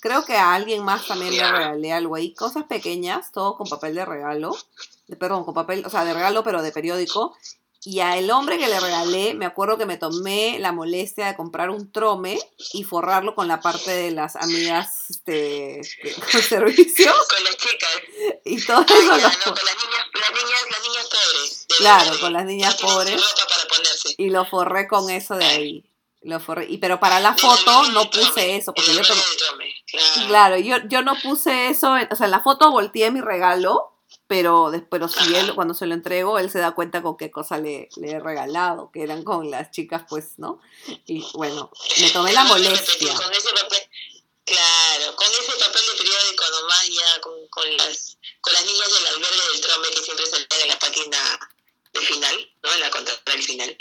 Creo 0.00 0.24
que 0.24 0.36
a 0.36 0.54
alguien 0.54 0.84
más 0.84 1.08
también 1.08 1.36
le 1.36 1.50
regalé 1.50 1.92
algo 1.92 2.14
ahí, 2.14 2.32
cosas 2.32 2.62
pequeñas, 2.62 3.32
todo 3.32 3.56
con 3.56 3.66
papel 3.66 3.96
de 3.96 4.04
regalo, 4.04 4.56
perdón, 5.18 5.44
con 5.44 5.52
papel, 5.52 5.82
o 5.84 5.90
sea, 5.90 6.04
de 6.04 6.14
regalo 6.14 6.44
pero 6.44 6.62
de 6.62 6.70
periódico. 6.70 7.34
Y 7.86 8.00
a 8.00 8.16
el 8.16 8.30
hombre 8.30 8.56
que 8.58 8.66
le 8.68 8.80
regalé, 8.80 9.34
me 9.34 9.44
acuerdo 9.44 9.76
que 9.76 9.84
me 9.84 9.98
tomé 9.98 10.58
la 10.58 10.72
molestia 10.72 11.26
de 11.26 11.36
comprar 11.36 11.68
un 11.68 11.92
trome 11.92 12.38
y 12.72 12.82
forrarlo 12.84 13.34
con 13.34 13.46
la 13.46 13.60
parte 13.60 13.90
de 13.90 14.10
las 14.10 14.36
amigas 14.36 15.10
este, 15.10 15.80
que- 16.02 16.14
con 16.32 16.40
servicio. 16.42 17.12
Con 17.28 17.44
las 17.44 17.56
chicas. 17.58 17.90
Y 18.46 18.64
todo 18.64 18.80
eso 18.82 18.94
ya, 19.02 19.16
lo- 19.16 19.28
no, 19.28 19.54
con 19.54 19.64
las 19.64 19.76
niñas, 19.76 20.06
las 20.14 20.30
niñas, 20.30 20.62
las 20.70 20.82
niñas 20.88 21.08
pobres. 21.10 21.66
Claro, 21.78 22.20
con 22.20 22.32
las 22.32 22.44
niñas 22.46 22.74
pobres. 22.76 23.22
para 23.22 24.14
y 24.16 24.30
lo 24.30 24.44
forré 24.46 24.88
con 24.88 25.10
eso 25.10 25.34
de 25.36 25.44
ahí. 25.44 25.84
Lo 26.22 26.40
forré. 26.40 26.66
Y, 26.70 26.78
pero 26.78 26.98
para 27.00 27.20
la 27.20 27.34
foto 27.34 27.82
no 27.90 28.08
puse 28.10 28.56
eso, 28.56 28.72
porque 28.72 28.94
yo 28.94 29.00
tomé- 29.02 29.36
trome, 29.36 29.74
Claro. 29.86 30.26
Claro, 30.28 30.56
yo, 30.58 30.76
yo 30.88 31.02
no 31.02 31.14
puse 31.22 31.68
eso, 31.68 31.96
en- 31.98 32.08
o 32.10 32.16
sea, 32.16 32.24
en 32.26 32.30
la 32.30 32.40
foto 32.40 32.70
volteé 32.70 33.10
mi 33.10 33.20
regalo, 33.20 33.93
pero 34.34 34.72
después, 34.72 35.00
él, 35.32 35.54
cuando 35.54 35.74
se 35.74 35.86
lo 35.86 35.94
entrego, 35.94 36.40
él 36.40 36.50
se 36.50 36.58
da 36.58 36.72
cuenta 36.72 37.02
con 37.02 37.16
qué 37.16 37.30
cosa 37.30 37.56
le, 37.56 37.88
le 37.94 38.10
he 38.10 38.18
regalado, 38.18 38.90
que 38.92 39.04
eran 39.04 39.22
con 39.22 39.48
las 39.48 39.70
chicas, 39.70 40.02
pues, 40.08 40.38
¿no? 40.38 40.60
Y 41.06 41.24
bueno, 41.34 41.70
me 42.00 42.10
tomé 42.10 42.32
la 42.32 42.42
molestia. 42.42 43.14
Con 43.14 43.32
ese 43.32 43.50
papel, 43.50 43.80
claro, 44.44 45.14
con 45.14 45.28
ese 45.28 45.52
papel 45.52 45.82
de 45.86 45.98
periódico 45.98 46.44
nomás 46.50 46.88
ya, 46.88 47.20
con, 47.20 47.46
con, 47.46 47.76
las, 47.76 48.18
con 48.40 48.52
las 48.54 48.66
niñas 48.66 48.92
del 48.92 49.06
albergue 49.06 49.52
del 49.52 49.60
trome 49.60 49.88
que 49.90 50.02
siempre 50.02 50.26
salían 50.26 50.62
en 50.62 50.68
la 50.68 50.78
página 50.80 51.40
del 51.92 52.04
final, 52.04 52.52
¿no? 52.64 52.72
En 52.72 52.80
la 52.80 52.90
contratada 52.90 53.36
del 53.36 53.42
final. 53.44 53.78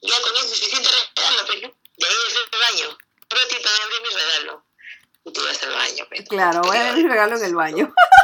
Ya 0.00 0.20
con 0.20 0.36
eso 0.36 0.44
es 0.44 0.58
suficiente 0.60 0.88
regalo, 1.16 1.42
pero 1.48 1.60
de 1.60 2.06
ahí 2.06 2.14
es 2.28 2.36
el 2.36 2.60
baño. 2.60 2.98
Un 3.32 3.36
ratito 3.36 3.68
a 3.68 3.82
abrir 3.82 4.02
mi 4.02 4.14
regalo. 4.14 4.64
Y 5.24 5.32
te 5.32 5.40
vas 5.40 5.62
al 5.64 5.72
baño, 5.72 6.06
pero. 6.08 6.24
Claro, 6.28 6.60
voy 6.62 6.76
a 6.76 6.84
ver 6.84 6.94
mi 6.94 7.08
regalo 7.08 7.36
en 7.36 7.44
el 7.44 7.54
baño. 7.56 7.92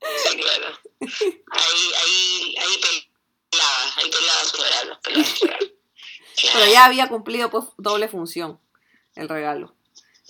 Sí, 0.00 0.36
claro. 0.36 0.78
Ahí, 1.00 1.92
ahí, 2.02 2.54
ahí 2.58 2.80
pelaba, 3.50 3.92
ahí 3.96 4.10
pelaba 4.10 4.44
su 4.44 4.56
regalo. 4.62 5.00
pelaba 5.02 5.24
su 5.24 5.46
regalo. 5.46 5.66
Pero 6.54 6.72
ya 6.72 6.84
había 6.86 7.08
cumplido 7.08 7.50
pues 7.50 7.64
doble 7.76 8.08
función 8.08 8.58
el 9.14 9.28
regalo. 9.28 9.74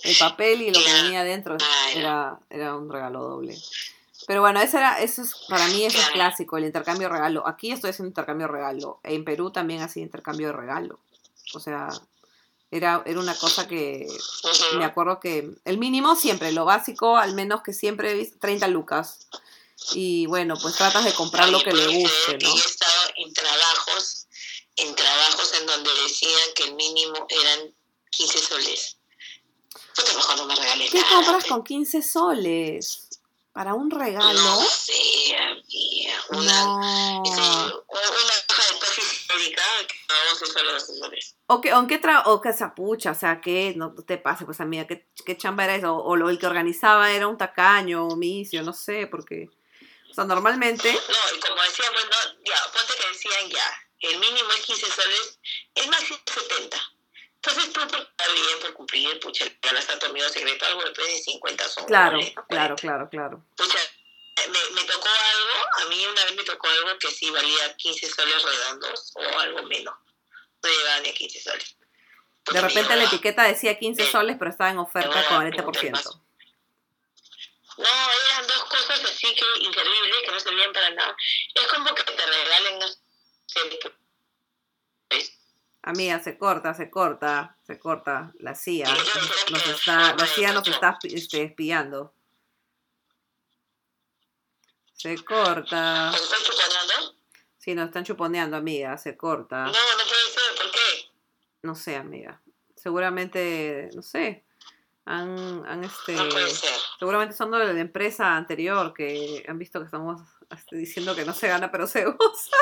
El 0.03 0.15
papel 0.17 0.61
y 0.63 0.71
lo 0.71 0.79
que 0.83 0.91
venía 0.93 1.23
dentro 1.23 1.57
Claro. 1.57 1.99
era, 1.99 2.39
era 2.49 2.75
un 2.75 2.91
regalo 2.91 3.21
doble. 3.21 3.55
Pero 4.27 4.41
bueno, 4.41 4.59
ese 4.61 4.77
era, 4.77 4.99
eso 4.99 5.21
es, 5.21 5.35
para 5.47 5.67
mí 5.67 5.85
eso 5.85 5.99
es 5.99 6.09
clásico, 6.09 6.57
el 6.57 6.65
intercambio 6.65 7.07
de 7.07 7.13
regalo. 7.13 7.47
Aquí 7.47 7.71
estoy 7.71 7.91
haciendo 7.91 8.09
intercambio 8.09 8.47
de 8.47 8.53
regalo. 8.53 8.99
En 9.03 9.23
Perú 9.23 9.51
también 9.51 9.81
hacía 9.81 10.03
intercambio 10.03 10.47
de 10.47 10.53
regalo. 10.53 10.99
O 11.53 11.59
sea, 11.59 11.89
era, 12.71 13.03
era 13.05 13.19
una 13.19 13.35
cosa 13.35 13.67
que 13.67 14.07
me 14.77 14.85
acuerdo 14.85 15.19
que 15.19 15.51
el 15.65 15.77
mínimo 15.77 16.15
siempre, 16.15 16.51
lo 16.51 16.65
básico, 16.65 17.17
al 17.17 17.33
menos 17.35 17.61
que 17.61 17.73
siempre 17.73 18.11
he 18.11 18.15
visto, 18.15 18.37
30 18.39 18.67
lucas. 18.67 19.27
Y 19.93 20.25
bueno, 20.27 20.55
pues 20.61 20.75
tratas 20.75 21.03
de 21.05 21.13
comprar 21.13 21.49
lo 21.49 21.61
que 21.63 21.73
le 21.73 21.85
guste, 21.87 22.33
¿no? 22.41 22.55
Yo 22.55 22.63
he 22.63 22.67
estado 22.67 23.11
en 23.17 23.33
trabajos, 23.33 24.27
en 24.77 24.95
trabajos 24.95 25.53
en 25.59 25.65
donde 25.65 25.89
decían 26.03 26.49
que 26.55 26.63
el 26.65 26.75
mínimo 26.75 27.25
eran 27.29 27.73
15 28.11 28.39
soles. 28.39 28.97
Puta, 29.95 30.13
mejor 30.13 30.37
no 30.37 30.45
me 30.45 30.55
regales 30.55 30.91
¿Qué 30.91 30.99
nada. 31.01 31.15
compras 31.15 31.45
con 31.45 31.63
15 31.63 32.01
soles? 32.01 33.07
¿Para 33.53 33.73
un 33.73 33.91
regalo? 33.91 34.31
No 34.41 34.61
sé, 34.61 35.35
amiga. 35.35 36.13
Una, 36.29 36.63
No. 36.63 37.23
es 37.25 37.31
un- 37.31 37.41
una 37.41 38.33
caja 38.47 38.73
de 38.73 38.79
toffee 38.79 39.03
histórica 39.03 39.61
que 39.89 39.95
pagamos 40.07 40.41
en 40.41 40.47
solo 40.47 40.71
12 40.71 40.97
soles. 40.97 41.35
O 41.47 41.59
que, 41.59 41.73
o 41.73 41.85
que, 41.87 41.97
tra 41.97 42.21
o 42.27 42.39
que 42.39 42.53
zapucha, 42.53 43.11
o 43.11 43.15
sea, 43.15 43.41
que 43.41 43.73
no 43.75 43.93
te 43.93 44.17
pase, 44.17 44.45
pues 44.45 44.61
amiga, 44.61 44.87
¿qué, 44.87 45.09
qué 45.25 45.35
chamba 45.37 45.65
era 45.65 45.75
eso? 45.75 45.93
O 45.97 46.15
lo, 46.15 46.29
el 46.29 46.39
que 46.39 46.47
organizaba 46.47 47.11
era 47.11 47.27
un 47.27 47.37
tacaño, 47.37 48.07
omicio, 48.07 48.63
no 48.63 48.71
sé, 48.71 49.07
porque, 49.07 49.49
o 50.11 50.13
sea, 50.13 50.25
normalmente, 50.25 50.91
No, 50.91 51.35
y 51.35 51.39
como 51.39 51.61
decía, 51.63 51.89
bueno, 51.91 52.09
ya, 52.45 52.55
ponte 52.73 53.01
que 53.01 53.07
decían 53.07 53.49
ya, 53.49 53.87
el 54.01 54.19
mínimo 54.19 54.49
es 54.51 54.61
15 54.65 54.91
soles, 54.91 55.39
el 55.75 55.89
máximo 55.89 56.19
es 56.25 56.33
70. 56.33 56.77
Entonces 57.35 57.73
tú 57.73 57.79
por 57.87 57.99
estar 57.99 58.33
bien, 58.33 58.59
por 58.61 58.73
cumplir, 58.73 59.19
pucha, 59.19 59.45
ya 59.45 59.93
a 59.93 59.99
tu 59.99 60.05
amigo 60.07 60.29
secreto, 60.29 60.65
algo 60.65 60.83
después 60.83 61.07
de 61.07 61.19
50 61.21 61.69
son 61.69 61.85
claro, 61.85 62.19
soles, 62.19 62.35
¿no? 62.35 62.45
claro, 62.47 62.75
claro, 62.75 63.09
claro. 63.09 63.45
Pucha, 63.55 63.79
me, 64.49 64.75
me 64.75 64.83
tocó 64.83 65.07
algo, 65.07 65.85
a 65.85 65.89
mí 65.89 66.05
una 66.05 66.25
vez 66.25 66.35
me 66.35 66.43
tocó 66.43 66.67
algo 66.67 66.99
que 66.99 67.09
sí 67.09 67.29
valía 67.31 67.75
15 67.77 68.09
soles 68.09 68.43
redondos 68.43 69.13
o 69.15 69.39
algo 69.39 69.63
menos. 69.63 69.95
No 70.61 70.69
llegaba 70.69 70.99
ni 70.99 71.09
a 71.09 71.13
15 71.13 71.41
soles. 71.41 71.77
De 72.51 72.61
repente 72.61 72.95
la 72.95 73.03
etiqueta 73.05 73.43
decía 73.43 73.77
15 73.77 74.11
soles, 74.11 74.35
pero 74.37 74.51
estaba 74.51 74.71
en 74.71 74.79
oferta 74.79 75.21
No, 75.29 75.39
40%. 75.39 76.21
No, 77.77 77.87
cosas 78.91 79.11
así 79.11 79.33
que 79.33 79.63
increíbles 79.63 80.17
que 80.25 80.31
no 80.31 80.39
servían 80.39 80.73
para 80.73 80.89
nada. 80.91 81.15
Es 81.55 81.67
como 81.67 81.95
que 81.95 82.03
te 82.03 82.25
regalen, 82.25 82.79
no 82.79 82.87
sé, 82.87 83.59
pues, 85.07 85.37
Amiga, 85.83 86.19
se 86.21 86.37
corta, 86.37 86.73
se 86.73 86.91
corta, 86.91 87.57
se 87.65 87.79
corta. 87.79 88.31
La 88.39 88.53
CIA 88.53 88.87
nos 89.49 89.67
está, 89.67 90.15
la 90.15 90.27
CIA 90.27 90.53
nos 90.53 90.67
está 90.67 90.99
este, 91.03 91.43
espiando. 91.43 92.13
Se 94.93 95.15
corta. 95.23 96.11
¿Nos 96.11 96.21
están 96.21 96.43
chuponeando? 96.43 97.15
Sí, 97.57 97.73
nos 97.73 97.85
están 97.87 98.03
chuponeando, 98.03 98.57
amiga, 98.57 98.95
se 98.97 99.17
corta. 99.17 99.63
No, 99.63 99.71
no 99.71 99.73
puede 99.73 100.29
ser, 100.29 100.55
¿por 100.55 100.71
qué? 100.71 101.09
No 101.63 101.75
sé, 101.75 101.95
amiga. 101.95 102.41
Seguramente, 102.75 103.89
no 103.95 104.03
sé. 104.03 104.45
Han, 105.05 105.65
han 105.65 105.83
este. 105.83 106.13
No. 106.13 106.23
Seguramente 106.99 107.35
son 107.35 107.51
de 107.51 107.73
la 107.73 107.79
empresa 107.79 108.35
anterior 108.35 108.93
que 108.93 109.43
han 109.47 109.57
visto 109.57 109.79
que 109.79 109.85
estamos 109.85 110.21
este, 110.49 110.75
diciendo 110.75 111.15
que 111.15 111.25
no 111.25 111.33
se 111.33 111.47
gana, 111.47 111.71
pero 111.71 111.87
se 111.87 112.05
goza. 112.05 112.57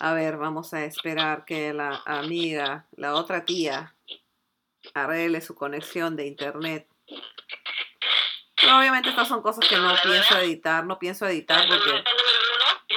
A 0.00 0.12
ver, 0.12 0.36
vamos 0.36 0.72
a 0.74 0.84
esperar 0.84 1.44
que 1.44 1.72
la 1.72 2.02
amiga, 2.06 2.86
la 2.92 3.14
otra 3.14 3.44
tía, 3.44 3.96
arregle 4.94 5.40
su 5.40 5.56
conexión 5.56 6.14
de 6.14 6.26
internet. 6.26 6.88
Pero 8.60 8.78
obviamente 8.78 9.08
estas 9.08 9.28
son 9.28 9.42
cosas 9.42 9.68
que 9.68 9.76
no 9.76 9.94
pienso 10.02 10.38
editar, 10.38 10.86
no 10.86 10.98
pienso 10.98 11.26
editar 11.26 11.66
porque... 11.68 12.04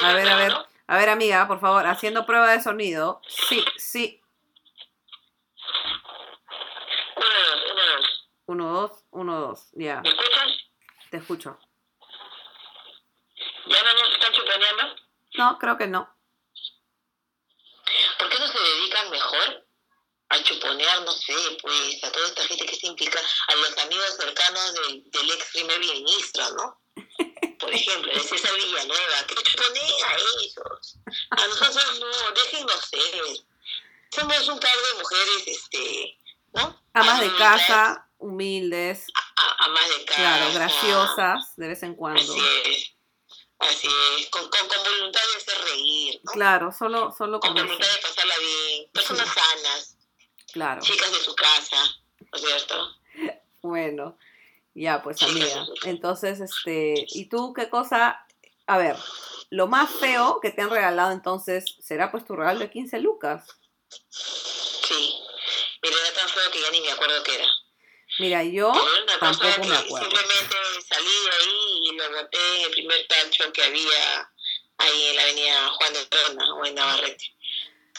A 0.04 0.14
ver, 0.14 0.30
a 0.30 0.36
ver, 0.36 0.54
a 0.88 0.98
ver 0.98 1.10
amiga, 1.10 1.48
por 1.48 1.60
favor, 1.60 1.86
haciendo 1.88 2.26
prueba 2.26 2.52
de 2.52 2.62
sonido. 2.62 3.22
Sí, 3.28 3.64
sí. 3.78 4.21
Uno, 8.52 8.68
dos, 8.82 9.06
Uno, 9.12 9.40
dos. 9.40 9.70
Ya, 9.72 10.02
¿Me 10.02 10.10
escuchas? 10.10 10.52
te 11.10 11.18
escucho. 11.18 11.58
¿Ya 13.66 13.82
no 13.82 13.94
nos 13.94 14.12
están 14.12 14.34
chuponeando? 14.34 14.96
No, 15.36 15.58
creo 15.58 15.78
que 15.78 15.88
no. 15.88 16.14
¿Por 18.20 18.30
qué 18.30 18.40
no 18.40 18.48
se 18.48 18.60
dedican 18.60 19.10
mejor 19.10 19.66
a 20.28 20.44
chuponear, 20.44 21.02
no 21.04 21.14
sé, 21.14 21.58
pues, 21.62 22.04
a 22.04 22.12
toda 22.12 22.28
esta 22.28 22.44
gente 22.44 22.66
que 22.66 22.76
se 22.76 22.88
implica, 22.88 23.20
a 23.48 23.56
los 23.56 23.78
amigos 23.78 24.18
cercanos 24.20 24.74
del, 24.74 25.10
del 25.10 25.32
ex 25.32 25.46
primer 25.54 25.80
ministro, 25.80 26.44
¿no? 26.52 26.82
Por 27.58 27.74
ejemplo, 27.74 28.12
de 28.12 28.20
César 28.20 28.54
Villanueva, 28.54 29.28
que 29.28 29.36
chuponea 29.36 30.08
a 30.10 30.16
ellos. 30.16 30.98
A 31.30 31.48
nosotros 31.48 32.00
no, 32.02 32.32
déjennos 32.32 32.86
ser. 32.90 33.46
Somos 34.10 34.48
un 34.50 34.60
par 34.60 34.76
de 34.76 35.00
mujeres, 35.00 35.44
este, 35.48 36.20
¿no? 36.54 36.84
Amas 36.94 37.22
de 37.22 37.34
casa, 37.38 38.11
humildes, 38.22 39.06
a- 39.36 39.66
amas 39.66 39.90
de 39.90 40.06
casa. 40.06 40.22
claro, 40.22 40.54
graciosas 40.54 41.56
de 41.58 41.68
vez 41.68 41.84
en 41.84 41.96
cuando. 41.96 42.22
Así 42.22 42.40
es. 42.66 42.94
Así 43.60 43.88
es. 44.20 44.30
Con, 44.30 44.44
con, 44.50 44.68
con 44.68 44.84
voluntad 44.84 45.22
de 45.34 45.38
hacer 45.38 45.64
reír, 45.66 46.20
¿no? 46.24 46.32
Claro, 46.32 46.72
solo, 46.72 47.12
solo 47.18 47.40
Con 47.40 47.50
con 47.50 47.58
eso. 47.58 47.66
voluntad 47.68 47.88
de 47.96 48.02
pasarla 48.02 48.34
bien. 48.40 48.92
Personas 48.92 49.28
sanas, 49.28 49.98
Claro. 50.54 50.82
chicas 50.82 51.12
de 51.12 51.20
su 51.20 51.36
casa, 51.36 51.78
¿no 52.20 52.38
es 52.38 52.42
cierto? 52.44 52.96
Bueno, 53.64 54.18
ya 54.74 55.04
pues 55.04 55.22
amiga. 55.22 55.66
Entonces, 55.84 56.40
este, 56.40 57.06
¿y 57.10 57.30
tú 57.30 57.54
qué 57.54 57.70
cosa? 57.70 58.26
A 58.66 58.78
ver, 58.80 58.96
lo 59.52 59.68
más 59.68 59.88
feo 59.92 60.40
que 60.42 60.50
te 60.50 60.64
han 60.64 60.72
regalado 60.72 61.12
entonces 61.12 61.66
será 61.80 62.10
pues 62.10 62.26
tu 62.26 62.36
regalo 62.36 62.58
de 62.60 62.72
15 62.72 63.00
lucas. 63.00 63.46
Sí. 64.10 65.14
Mira, 65.84 65.96
era 66.08 66.14
tan 66.20 66.30
feo 66.30 66.52
que 66.52 66.60
ya 66.60 66.72
ni 66.72 66.82
me 66.82 66.92
acuerdo 66.92 67.22
qué 67.24 67.36
era. 67.36 67.46
Mira, 68.20 68.44
yo 68.44 68.72
tampoco 69.20 69.68
me 69.68 69.76
acuerdo. 69.76 70.10
Simplemente 70.10 70.56
salí 70.88 71.10
de 71.10 71.32
ahí 71.32 71.80
y 71.84 71.92
lo 71.98 72.12
boté 72.12 72.58
en 72.58 72.66
el 72.66 72.72
primer 72.72 73.08
tacho 73.08 73.52
que 73.54 73.64
había 73.64 74.32
ahí 74.78 75.08
en 75.08 75.16
la 75.16 75.22
avenida 75.24 75.68
Juan 75.70 75.94
de 75.94 76.06
Perona 76.06 76.54
o 76.56 76.66
en 76.66 76.76
Navarrete. 76.76 77.36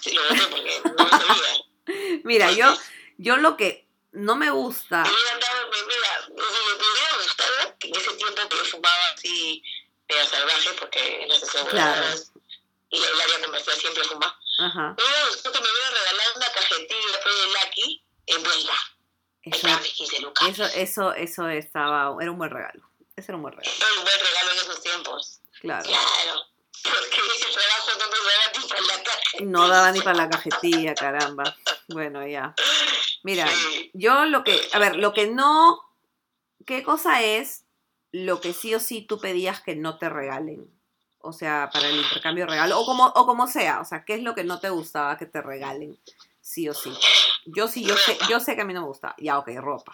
Sí, 0.01 0.13
lo 0.13 0.23
boté 0.29 0.47
porque 0.49 0.81
no 0.85 1.05
me 1.05 1.11
servía. 1.11 2.21
Mira, 2.25 2.53
yo, 2.53 2.77
yo 3.19 3.37
lo 3.37 3.57
que 3.57 3.89
no 4.13 4.37
me 4.37 4.51
gusta, 4.51 5.05
yo 5.05 5.33
andaba, 5.33 5.71
mira, 5.71 6.29
me 6.29 7.79
que 7.79 7.89
en 7.89 7.97
ese 7.97 8.13
tiempo 8.13 8.49
que 8.49 8.57
yo 8.57 8.65
fumaba 8.67 9.09
así, 9.15 9.63
medio 10.09 10.27
salvaje, 10.27 10.71
porque 10.79 11.23
en 11.23 11.29
las 11.29 11.43
aseguradoras 11.43 12.31
y 12.91 13.03
el 13.03 13.21
área 13.21 13.41
comercial 13.41 13.77
siempre 13.77 14.05
fuma, 14.05 14.39
ajá, 14.59 14.95
me 14.97 15.03
hubiera 15.03 15.29
gustado 15.29 15.55
que 15.55 15.61
me 15.63 15.71
hubiera 15.71 15.91
regalado 15.91 16.33
una 16.37 16.53
cajetilla 16.53 17.07
después 17.11 17.35
de 17.35 17.47
Lucky 17.47 18.05
en 18.27 18.43
Blanca. 18.43 18.92
Eso, 19.43 19.57
Estaba 19.57 19.81
mis 19.83 19.93
15 19.93 20.21
lucas. 20.21 20.49
eso, 20.49 20.65
eso, 20.75 21.13
eso 21.15 21.49
estaba, 21.49 22.15
era 22.21 22.31
un 22.31 22.39
buen 22.39 22.51
regalo. 22.51 22.83
Ese 23.17 23.31
era 23.33 23.37
un 23.37 23.43
buen 23.43 23.55
regalo, 23.55 23.77
Era 23.77 23.99
un 23.99 24.05
buen 24.05 24.19
regalo 24.19 24.51
en 24.53 24.59
esos 24.59 24.83
tiempos. 24.83 25.41
claro. 25.61 25.85
Claro. 25.89 26.41
Porque 26.83 27.21
ese 27.37 27.47
trabajo 27.53 27.91
no 28.01 28.09
daba 28.09 28.53
ni 28.53 28.69
para 28.69 28.83
la 28.83 29.03
cajetilla. 29.05 29.51
No 29.51 29.69
daba 29.69 29.93
ni 29.93 30.01
para 30.01 30.17
la 30.17 30.29
cajetilla, 30.31 30.95
caramba. 30.95 31.57
Bueno, 31.89 32.27
ya. 32.27 32.55
Mira, 33.23 33.47
Sí. 33.49 33.91
yo 33.95 34.25
lo 34.25 34.43
que, 34.43 34.61
a 34.73 34.79
ver, 34.81 34.97
lo 34.97 35.13
que 35.13 35.27
no, 35.29 35.81
¿qué 36.67 36.83
cosa 36.83 37.23
es 37.23 37.65
lo 38.11 38.41
que 38.41 38.53
sí 38.53 38.75
o 38.75 38.81
sí 38.81 39.03
tú 39.03 39.21
pedías 39.21 39.61
que 39.61 39.77
no 39.77 39.99
te 39.99 40.09
regalen? 40.09 40.69
O 41.21 41.33
sea, 41.33 41.71
para 41.73 41.87
el 41.89 41.97
intercambio 42.01 42.47
de 42.47 42.51
regalo, 42.51 42.81
o 42.81 42.85
como, 42.85 43.07
o 43.07 43.27
como 43.27 43.47
sea, 43.47 43.81
o 43.81 43.85
sea, 43.85 44.05
¿qué 44.05 44.15
es 44.15 44.23
lo 44.23 44.35
que 44.35 44.43
no 44.43 44.59
te 44.59 44.71
gustaba 44.71 45.17
que 45.19 45.27
te 45.27 45.41
regalen? 45.41 45.97
Sí 46.43 46.69
o 46.69 46.75
sí. 46.75 46.93
Yo 47.47 47.69
sí, 47.69 47.85
yo 47.85 47.97
sé, 47.97 48.19
yo 48.29 48.39
sé 48.41 48.55
que 48.57 48.63
a 48.63 48.65
mí 48.65 48.75
no 48.75 48.81
me 48.83 48.87
gusta. 48.89 49.15
Ya, 49.19 49.39
ok, 49.39 49.49
ropa. 49.57 49.93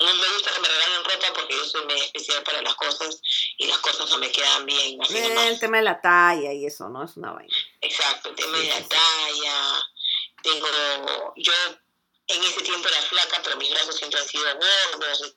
No 0.00 0.06
me 0.14 0.28
gusta 0.32 0.50
que 0.54 0.60
me 0.60 0.68
regalen 0.68 1.04
ropa 1.04 1.26
porque 1.34 1.54
yo 1.54 1.64
soy 1.66 1.84
medio 1.84 2.02
especial 2.02 2.42
para 2.42 2.62
las 2.62 2.74
cosas 2.74 3.20
y 3.58 3.66
las 3.66 3.78
cosas 3.78 4.08
no 4.08 4.16
me 4.18 4.32
quedan 4.32 4.64
bien. 4.64 5.00
Así 5.02 5.18
Eh, 5.18 5.28
nomás. 5.28 5.44
El 5.48 5.60
tema 5.60 5.76
de 5.76 5.82
la 5.82 6.00
talla 6.00 6.52
y 6.54 6.64
eso, 6.64 6.88
¿no? 6.88 7.04
Es 7.04 7.16
una 7.18 7.32
vaina. 7.32 7.54
Exacto, 7.82 8.30
el 8.30 8.36
tema 8.36 8.56
Sí, 8.56 8.62
de 8.62 8.68
la 8.70 8.76
sí, 8.78 8.84
talla. 8.88 9.80
Tengo, 10.42 10.66
yo 11.36 11.52
en 12.28 12.42
ese 12.44 12.62
tiempo 12.62 12.88
era 12.88 13.02
flaca, 13.02 13.40
pero 13.44 13.56
mis 13.58 13.70
brazos 13.70 13.96
siempre 13.96 14.18
han 14.20 14.26
sido 14.26 14.44
gordos. 14.54 15.34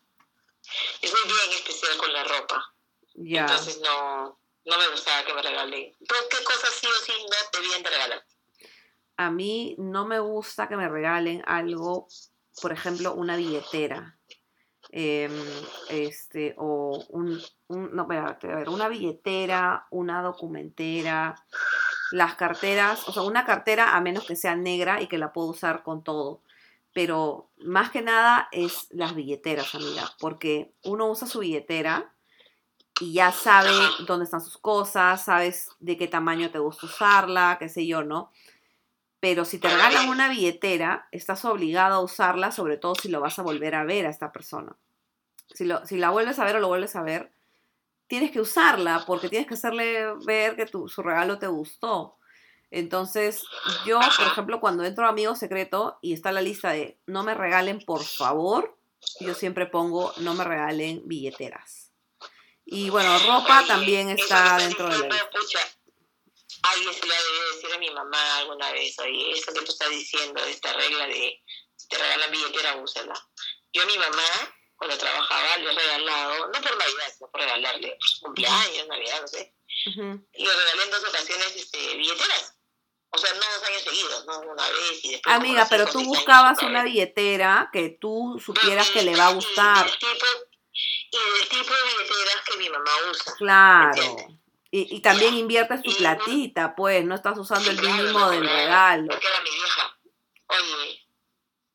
Yo 1.01 1.09
soy 1.09 1.21
bien 1.27 1.51
especial 1.59 1.97
con 1.97 2.13
la 2.13 2.23
ropa. 2.23 2.73
Ya. 3.15 3.41
Entonces 3.41 3.79
no, 3.81 4.39
no 4.63 4.77
me 4.77 4.87
gustaba 4.87 5.25
que 5.25 5.33
me 5.33 5.41
regalen. 5.41 5.93
¿Qué 5.99 6.43
cosas 6.45 6.69
sí 6.79 6.87
o 6.87 7.05
sí 7.05 7.11
no 7.29 7.59
debían 7.59 7.83
de 7.83 7.89
regalar? 7.89 8.25
A 9.17 9.31
mí 9.31 9.75
no 9.77 10.05
me 10.05 10.19
gusta 10.19 10.67
que 10.67 10.77
me 10.77 10.89
regalen 10.89 11.43
algo, 11.45 12.07
por 12.61 12.71
ejemplo, 12.71 13.13
una 13.13 13.35
billetera. 13.35 14.17
Em, 14.91 15.31
este, 15.89 16.53
o 16.57 17.03
un, 17.09 17.41
no, 17.69 18.03
a 18.03 18.37
ver, 18.41 18.69
una 18.69 18.87
billetera, 18.89 19.87
una 19.91 20.21
documentera, 20.21 21.35
las 22.11 22.35
carteras, 22.35 23.07
o 23.07 23.11
sea, 23.11 23.23
una 23.23 23.45
cartera 23.45 23.95
a 23.95 24.01
menos 24.01 24.25
que 24.25 24.35
sea 24.35 24.55
negra 24.55 25.01
y 25.01 25.07
que 25.07 25.17
la 25.17 25.33
puedo 25.33 25.47
usar 25.49 25.83
con 25.83 26.03
todo. 26.03 26.41
Pero 26.93 27.49
más 27.57 27.89
que 27.89 28.03
nada 28.03 28.49
es 28.51 28.87
las 28.91 29.15
billeteras, 29.15 29.73
amiga, 29.73 30.03
porque 30.19 30.73
uno 30.83 31.09
usa 31.09 31.27
su 31.27 31.39
billetera 31.39 32.13
y 32.99 33.13
ya 33.13 33.31
sabe 33.31 33.71
dónde 34.05 34.25
están 34.25 34.41
sus 34.41 34.57
cosas, 34.57 35.23
sabes 35.25 35.69
de 35.79 35.97
qué 35.97 36.07
tamaño 36.07 36.51
te 36.51 36.59
gusta 36.59 36.85
usarla, 36.85 37.57
qué 37.59 37.67
sé 37.67 37.87
yo, 37.87 38.03
¿no? 38.03 38.31
Pero 39.23 39.45
si 39.45 39.57
te 39.57 39.69
regalan 39.69 40.09
una 40.09 40.27
billetera, 40.27 41.07
estás 41.13 41.45
obligado 41.45 41.95
a 41.95 42.01
usarla, 42.01 42.51
sobre 42.51 42.75
todo 42.75 42.93
si 42.93 43.07
lo 43.07 43.21
vas 43.21 43.39
a 43.39 43.41
volver 43.41 43.73
a 43.73 43.85
ver 43.85 44.05
a 44.05 44.09
esta 44.09 44.33
persona. 44.33 44.75
Si, 45.53 45.63
lo, 45.63 45.85
si 45.85 45.95
la 45.95 46.09
vuelves 46.09 46.39
a 46.39 46.43
ver 46.43 46.57
o 46.57 46.59
lo 46.59 46.67
vuelves 46.67 46.97
a 46.97 47.03
ver, 47.03 47.31
tienes 48.07 48.31
que 48.31 48.41
usarla 48.41 49.05
porque 49.07 49.29
tienes 49.29 49.47
que 49.47 49.53
hacerle 49.53 50.13
ver 50.25 50.57
que 50.57 50.65
tu, 50.65 50.89
su 50.89 51.01
regalo 51.01 51.39
te 51.39 51.47
gustó. 51.47 52.17
Entonces, 52.69 53.45
yo, 53.85 54.01
por 54.17 54.27
ejemplo, 54.27 54.59
cuando 54.59 54.83
entro 54.83 55.05
a 55.05 55.09
Amigo 55.11 55.37
Secreto 55.37 55.99
y 56.01 56.11
está 56.11 56.33
la 56.33 56.41
lista 56.41 56.71
de 56.71 56.97
no 57.07 57.23
me 57.23 57.33
regalen, 57.33 57.79
por 57.79 58.03
favor, 58.03 58.77
yo 59.21 59.33
siempre 59.35 59.67
pongo 59.67 60.11
no 60.17 60.33
me 60.33 60.43
regalen 60.43 61.01
billeteras. 61.05 61.93
Y 62.65 62.89
bueno, 62.89 63.17
ropa 63.19 63.63
también 63.65 64.09
está 64.09 64.57
dentro 64.57 64.89
de 64.89 64.99
la 64.99 65.15
alguien 66.63 66.93
se 66.93 67.05
le 67.05 67.15
ha 67.15 67.23
debido 67.23 67.55
decir 67.55 67.73
a 67.73 67.77
mi 67.77 67.89
mamá 67.91 68.37
alguna 68.37 68.71
vez, 68.71 68.97
oye, 68.99 69.31
eso 69.31 69.53
que 69.53 69.61
tú 69.61 69.71
estás 69.71 69.89
diciendo, 69.89 70.43
esta 70.45 70.73
regla 70.73 71.07
de 71.07 71.41
si 71.75 71.87
te 71.87 71.97
regalan 71.97 72.31
billetera, 72.31 72.75
úsala. 72.75 73.13
Yo 73.73 73.83
a 73.83 73.85
mi 73.85 73.97
mamá, 73.97 74.55
cuando 74.75 74.97
trabajaba, 74.97 75.57
le 75.57 75.71
he 75.71 75.73
regalado, 75.73 76.47
no 76.47 76.61
por 76.61 76.77
Navidad, 76.77 77.13
sino 77.15 77.29
por 77.29 77.41
regalarle 77.41 77.97
cumpleaños, 78.21 78.87
Navidad, 78.87 79.21
no 79.21 79.27
sé. 79.27 79.53
Y 79.85 80.45
le 80.45 80.55
regalé 80.55 80.83
en 80.83 80.91
dos 80.91 81.03
ocasiones 81.03 81.55
este, 81.55 81.95
billeteras. 81.97 82.55
O 83.09 83.17
sea, 83.17 83.31
no 83.33 83.39
dos 83.39 83.69
años 83.69 83.81
seguidos, 83.83 84.25
¿no? 84.25 84.39
Una 84.39 84.67
vez 84.69 85.03
y 85.03 85.11
después. 85.11 85.35
Amiga, 85.35 85.67
pero 85.69 85.85
tú 85.85 86.03
buscabas 86.03 86.61
una 86.63 86.83
billetera 86.83 87.69
que 87.71 87.89
tú 87.89 88.41
supieras 88.43 88.89
que 88.89 89.03
le 89.03 89.15
va 89.15 89.27
a 89.27 89.33
gustar. 89.33 89.85
Y 89.85 89.89
del, 89.89 89.99
tipo, 89.99 90.25
y 91.11 91.39
del 91.39 91.49
tipo 91.49 91.73
de 91.73 91.83
billeteras 91.83 92.43
que 92.45 92.57
mi 92.57 92.69
mamá 92.69 92.91
usa. 93.11 93.35
Claro. 93.37 94.42
Y, 94.73 94.95
y 94.95 95.01
también 95.01 95.35
inviertes 95.35 95.83
tu 95.83 95.95
platita, 95.95 96.73
pues, 96.75 97.05
no 97.05 97.13
estás 97.13 97.37
usando 97.37 97.69
el 97.69 97.79
mínimo 97.79 98.27
del 98.31 98.43
regalo. 98.43 99.05
Porque 99.07 99.27
era 99.27 99.39
mi 99.41 99.51
vieja. 99.51 99.99
Oye, 100.47 101.07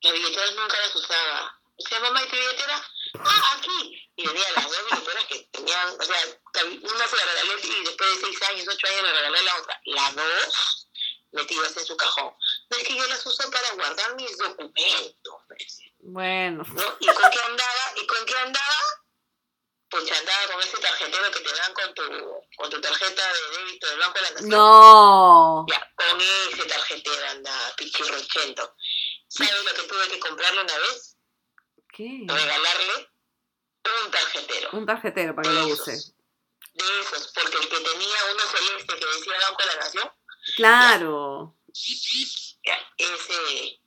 las 0.02 0.12
billeteras 0.14 0.56
nunca 0.56 0.76
las 0.80 0.96
usaba. 0.96 1.60
O 1.76 1.88
sea, 1.88 2.00
mamá, 2.00 2.20
¿y 2.24 2.26
tu 2.26 2.34
billetera? 2.34 2.82
Ah, 3.20 3.56
aquí. 3.56 4.10
Y 4.16 4.26
venía 4.26 4.50
las 4.56 4.64
dos 4.64 4.84
billeteras 4.90 5.24
que 5.26 5.48
tenían, 5.52 5.88
o 5.90 6.02
sea, 6.02 6.16
una 6.64 7.06
se 7.06 7.16
la 7.16 7.24
regalé 7.24 7.54
y 7.62 7.84
después 7.84 8.14
de 8.16 8.26
seis 8.26 8.42
años, 8.50 8.66
ocho 8.68 8.86
años 8.88 9.02
le 9.02 9.12
regalé 9.12 9.42
la 9.42 9.56
otra. 9.58 9.80
Las 9.84 10.16
dos 10.16 10.88
metidas 11.30 11.76
en 11.76 11.86
su 11.86 11.96
cajón. 11.96 12.34
No 12.68 12.76
es 12.78 12.82
que 12.82 12.96
yo 12.96 13.06
las 13.06 13.24
uso 13.24 13.48
para 13.48 13.74
guardar 13.74 14.16
mis 14.16 14.36
documentos. 14.38 15.42
Bueno. 16.00 16.64
¿No? 16.66 16.96
¿Y 16.98 17.06
con 17.06 17.30
qué 17.30 17.40
andaba? 17.46 17.92
¿Y 17.94 18.06
con 18.08 18.26
qué 18.26 18.36
andaba? 18.38 18.97
Pues 19.90 20.12
andaba 20.12 20.52
con 20.52 20.60
ese 20.60 20.76
tarjetero 20.78 21.30
que 21.30 21.40
te 21.40 21.52
dan 21.54 21.72
con 21.72 21.94
tu, 21.94 22.02
con 22.56 22.70
tu 22.70 22.80
tarjeta 22.80 23.22
de 23.32 23.58
débito 23.58 23.88
del 23.88 23.98
Banco 23.98 24.14
de 24.14 24.22
la 24.22 24.30
Nación. 24.30 24.50
No. 24.50 25.66
Ya, 25.68 25.92
con 25.94 26.20
ese 26.20 26.64
tarjetero 26.64 27.28
anda, 27.28 27.74
pichirrochento. 27.76 28.74
¿Sabes 29.28 29.64
lo 29.64 29.74
que 29.74 29.88
tuve 29.88 30.08
que 30.08 30.20
comprarle 30.20 30.62
una 30.62 30.78
vez? 30.78 31.16
¿Qué? 31.92 32.24
Regalarle 32.26 33.10
un 34.04 34.10
tarjetero. 34.10 34.70
Un 34.72 34.86
tarjetero 34.86 35.34
para 35.34 35.48
que 35.48 35.54
lo 35.54 35.66
use. 35.68 35.92
De 35.92 37.00
esos, 37.00 37.32
porque 37.32 37.56
el 37.56 37.68
que 37.68 37.80
tenía 37.80 38.18
uno 38.32 38.42
celeste 38.42 38.94
que 38.98 39.06
decía 39.06 39.32
Banco 39.48 39.62
de 39.62 39.66
la 39.66 39.76
Nación. 39.76 40.12
Claro. 40.56 41.56
Ya, 42.64 42.92
ese, 42.98 43.80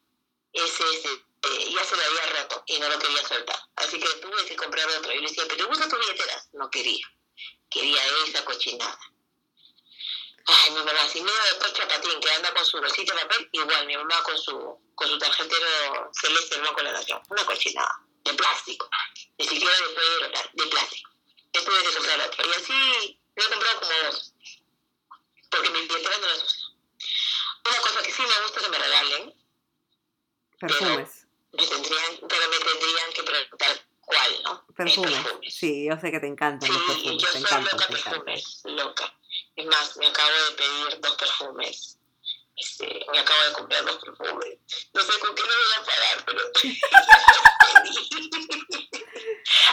ese, 0.54 0.84
ese 0.94 1.31
ya 1.44 1.84
se 1.84 1.96
lo 1.96 2.04
había 2.04 2.42
roto 2.42 2.64
y 2.68 2.80
no 2.80 2.90
lo 2.90 3.00
quería 3.00 3.28
soltar. 3.28 3.60
Así 3.76 4.00
que 4.00 4.08
tuve 4.20 4.46
que 4.46 4.56
comprar 4.56 4.88
otro. 4.90 5.12
Y 5.12 5.22
le 5.22 5.28
decía, 5.28 5.44
¿pero 5.48 5.70
usa 5.70 5.88
tu 5.88 5.98
billetera? 5.98 6.44
No 6.54 6.70
quería. 6.70 7.06
Quería 7.70 8.02
esa 8.26 8.46
cochinada. 8.46 9.00
Ay, 10.46 10.72
mi 10.72 10.78
mamá, 10.84 11.08
si 11.08 11.22
medio 11.22 11.44
de 11.44 11.60
Pocha 11.60 11.88
Patín 11.88 12.20
que 12.20 12.32
anda 12.32 12.54
con 12.54 12.66
su 12.66 12.80
bolsita 12.80 13.14
de 13.14 13.22
papel, 13.22 13.50
igual 13.52 13.86
mi 13.86 13.96
mamá 13.96 14.24
con 14.24 14.38
su, 14.38 14.80
con 14.96 15.08
su 15.08 15.18
tarjetero 15.18 16.12
celeste 16.14 16.56
del 16.56 16.64
Banco 16.64 16.78
de 16.78 16.84
la 16.84 16.94
Nación. 16.94 17.22
Una 17.30 17.46
cochinada, 17.46 18.02
de 18.24 18.34
plástico. 18.34 18.90
Ni 19.38 19.48
siquiera 19.48 19.74
de 19.76 20.30
de 20.30 20.50
de 20.54 20.70
plástico. 20.70 21.12
Yo 21.54 21.64
tuve 21.64 21.84
que 21.84 21.96
comprar 21.96 22.22
otro. 22.22 22.48
Y 22.48 22.54
así 22.54 23.20
lo 23.36 23.46
he 23.46 23.50
comprado 23.50 23.80
como 23.80 23.92
dos. 24.06 24.34
Porque 25.50 25.70
mi 25.70 25.82
billetera 25.82 26.18
no 26.18 26.28
las 26.28 26.44
uso. 26.44 26.72
Una 27.66 27.78
cosa 27.82 28.02
que 28.02 28.12
sí 28.12 28.22
me 28.22 28.42
gusta 28.44 28.62
que 28.62 28.70
me 28.70 28.78
regalen. 28.78 29.36
Perfumes 30.60 31.21
me 31.54 31.68
tendrían, 31.68 32.18
pero 32.28 32.50
me 32.50 32.58
tendrían 32.60 33.14
que 33.14 33.24
preguntar 33.24 33.86
cuál, 34.02 34.44
¿no? 34.44 34.66
Perfumes. 34.76 35.26
Sí, 35.50 35.86
yo 35.86 36.00
sé 36.00 36.12
que 36.12 36.20
te 36.20 36.28
encantan 36.28 36.68
sí, 36.68 36.74
los 36.74 36.84
perfumes. 36.84 37.22
Yo 37.22 37.28
soy 37.28 37.42
encantan, 37.42 37.78
loca 37.78 37.88
perfumes, 37.88 38.62
loca. 38.66 39.14
Es 39.56 39.66
más, 39.66 39.98
me 39.98 40.08
acabo 40.08 40.30
de 40.30 40.56
pedir 40.56 41.02
dos 41.02 41.16
perfumes. 41.16 41.98
Este, 42.56 43.06
me 43.12 43.20
acabo 43.20 43.44
de 43.48 43.54
comprar 43.54 43.86
dos 43.86 43.98
perfumes. 43.98 44.60
No 44.94 45.02
sé 45.02 45.20
con 45.20 45.36
qué 45.36 45.42
me 45.42 45.50
voy 45.50 45.74
a 45.78 45.84
pagar, 45.84 46.26
pero. 46.26 46.40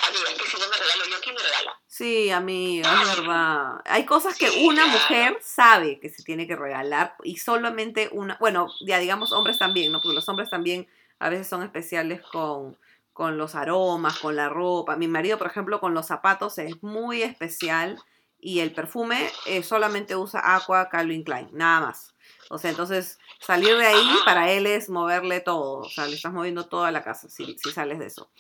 amiga, 0.09 0.31
es 0.31 0.39
que 0.39 0.47
si 0.49 0.57
no 0.57 0.69
me 0.69 0.77
regalo 0.77 1.05
yo, 1.11 1.21
¿quién 1.21 1.35
me 1.35 1.43
regala? 1.43 1.81
Sí, 1.87 2.31
amiga, 2.31 3.03
es 3.03 3.17
verdad. 3.17 3.81
Hay 3.85 4.07
cosas 4.07 4.37
que 4.37 4.51
una 4.65 4.87
mujer 4.87 5.39
sabe 5.43 6.01
que 6.01 6.09
se 6.09 6.23
tiene 6.23 6.47
que 6.47 6.57
regalar 6.57 7.17
y 7.25 7.37
solamente 7.37 8.09
una. 8.13 8.37
Bueno, 8.41 8.69
ya 8.81 8.99
digamos 8.99 9.33
hombres 9.33 9.59
también, 9.59 9.93
¿no? 9.93 10.01
Porque 10.01 10.15
los 10.15 10.29
hombres 10.29 10.49
también 10.49 10.89
a 11.19 11.29
veces 11.29 11.49
son 11.49 11.63
especiales 11.63 12.23
con, 12.23 12.77
con 13.13 13.37
los 13.37 13.55
aromas, 13.55 14.19
con 14.19 14.37
la 14.37 14.49
ropa. 14.49 14.97
Mi 14.97 15.09
marido, 15.09 15.39
por 15.39 15.49
ejemplo, 15.49 15.81
con 15.81 15.95
los 15.95 16.07
zapatos 16.07 16.59
es 16.59 16.83
muy 16.83 17.23
especial 17.23 17.99
y 18.41 18.61
el 18.61 18.73
perfume 18.73 19.29
eh, 19.47 19.63
solamente 19.63 20.15
usa 20.15 20.55
Aqua 20.55 20.89
Calvin 20.89 21.25
Klein, 21.25 21.49
nada 21.53 21.81
más. 21.81 22.15
O 22.51 22.59
sea, 22.59 22.71
entonces 22.71 23.19
salir 23.41 23.77
de 23.77 23.87
ahí 23.87 24.09
para 24.25 24.51
él 24.53 24.67
es 24.67 24.89
moverle 24.89 25.41
todo, 25.41 25.81
o 25.81 25.89
sea, 25.89 26.07
le 26.07 26.15
estás 26.15 26.33
moviendo 26.33 26.67
toda 26.67 26.91
la 26.93 27.03
casa 27.03 27.29
si, 27.29 27.59
sales 27.59 27.99
de 27.99 28.07
eso. 28.07 28.31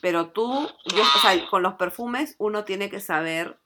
Pero 0.00 0.30
tú, 0.30 0.70
con 1.50 1.62
los 1.62 1.74
perfumes 1.74 2.36
uno 2.38 2.64
tiene 2.64 2.88
que 2.88 3.00
saber 3.00 3.58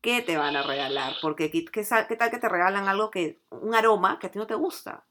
qué 0.00 0.20
te 0.20 0.36
van 0.36 0.56
a 0.56 0.62
regalar, 0.62 1.14
porque 1.22 1.50
qué, 1.50 1.64
qué, 1.64 1.86
qué 2.08 2.16
tal 2.16 2.30
que 2.30 2.38
te 2.38 2.48
regalan 2.48 2.86
algo 2.86 3.10
que, 3.10 3.40
un 3.48 3.74
aroma 3.74 4.18
que 4.18 4.26
a 4.26 4.30
ti 4.30 4.38
no 4.38 4.46
te 4.46 4.54
gusta. 4.54 5.06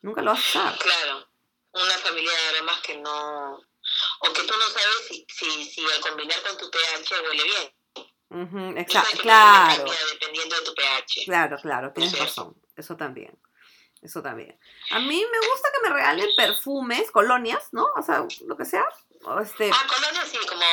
Nunca 0.00 0.22
lo 0.22 0.32
vas 0.32 0.56
a 0.56 0.60
usar. 0.60 0.78
Claro 0.78 1.31
una 1.72 1.98
familia 1.98 2.32
de 2.32 2.56
aromas 2.56 2.80
que 2.80 2.96
no, 2.98 3.56
o 3.56 4.32
que 4.32 4.42
tú 4.42 4.54
no 4.58 4.66
sabes 4.68 5.06
si, 5.08 5.26
si, 5.28 5.64
si 5.64 5.80
al 5.90 6.00
combinar 6.00 6.40
con 6.42 6.56
tu 6.58 6.70
pH 6.70 7.14
huele 7.22 7.44
bien. 7.44 8.78
exacto, 8.78 9.18
claro. 9.22 9.84
Dependiendo 10.12 10.56
de 10.56 10.62
tu 10.62 10.74
pH. 10.74 11.24
Claro, 11.24 11.56
claro, 11.60 11.92
tienes 11.92 12.18
razón. 12.18 12.54
Eso 12.76 12.96
también. 12.96 13.38
Eso 14.00 14.20
también. 14.20 14.58
A 14.90 14.98
mí 14.98 15.24
me 15.30 15.48
gusta 15.48 15.68
que 15.72 15.88
me 15.88 15.94
regalen 15.94 16.28
perfumes, 16.36 17.10
colonias, 17.12 17.68
¿no? 17.70 17.86
O 17.96 18.02
sea, 18.02 18.26
lo 18.46 18.56
que 18.56 18.64
sea. 18.64 18.84
O 19.24 19.38
este... 19.38 19.70
Ah, 19.72 19.86
colonias 19.86 20.28
sí, 20.28 20.38
como, 20.48 20.64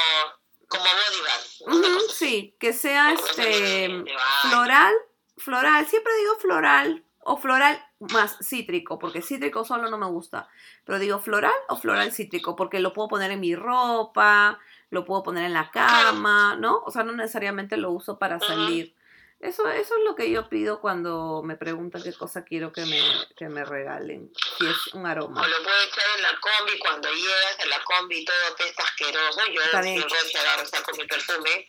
como 0.67 0.83
body 0.83 2.09
sí, 2.11 2.55
que 2.59 2.73
sea 2.73 3.13
este 3.13 4.03
floral, 4.49 4.93
floral, 5.37 5.87
siempre 5.87 6.15
digo 6.17 6.35
floral, 6.39 7.05
o 7.29 7.37
floral 7.37 7.79
más 7.99 8.37
cítrico, 8.41 8.97
porque 8.97 9.21
cítrico 9.21 9.63
solo 9.63 9.87
no 9.87 9.99
me 9.99 10.07
gusta. 10.07 10.49
Pero 10.83 10.97
digo 10.97 11.19
floral 11.19 11.53
o 11.67 11.75
floral 11.75 12.11
cítrico, 12.11 12.55
porque 12.55 12.79
lo 12.79 12.91
puedo 12.91 13.07
poner 13.07 13.29
en 13.29 13.39
mi 13.39 13.55
ropa, 13.55 14.59
lo 14.89 15.05
puedo 15.05 15.21
poner 15.21 15.45
en 15.45 15.53
la 15.53 15.69
cama, 15.69 16.55
¿no? 16.55 16.81
O 16.87 16.89
sea, 16.89 17.03
no 17.03 17.11
necesariamente 17.11 17.77
lo 17.77 17.91
uso 17.91 18.17
para 18.17 18.39
salir. 18.39 18.95
Eso, 19.39 19.69
eso 19.69 19.95
es 19.95 20.03
lo 20.05 20.15
que 20.15 20.31
yo 20.31 20.49
pido 20.49 20.81
cuando 20.81 21.43
me 21.45 21.55
preguntan 21.55 22.01
qué 22.01 22.13
cosa 22.13 22.43
quiero 22.43 22.73
que 22.73 22.83
me, 22.87 22.99
que 23.37 23.47
me 23.47 23.63
regalen, 23.63 24.31
si 24.57 24.65
es 24.65 24.93
un 24.95 25.05
aroma. 25.05 25.39
O 25.39 25.47
lo 25.47 25.63
puedo 25.63 25.81
echar 25.83 26.05
en 26.15 26.23
la 26.23 26.29
combi 26.41 26.79
cuando 26.79 27.09
llegas 27.09 27.57
en 27.63 27.69
la 27.69 27.83
combi 27.83 28.25
todo 28.25 28.35
apesta 28.51 28.83
asqueroso. 28.83 29.39
Yo 29.53 29.61
siempre 29.83 30.39
agarro, 30.39 30.65
saco 30.65 30.91
mi 30.97 31.05
perfume 31.05 31.67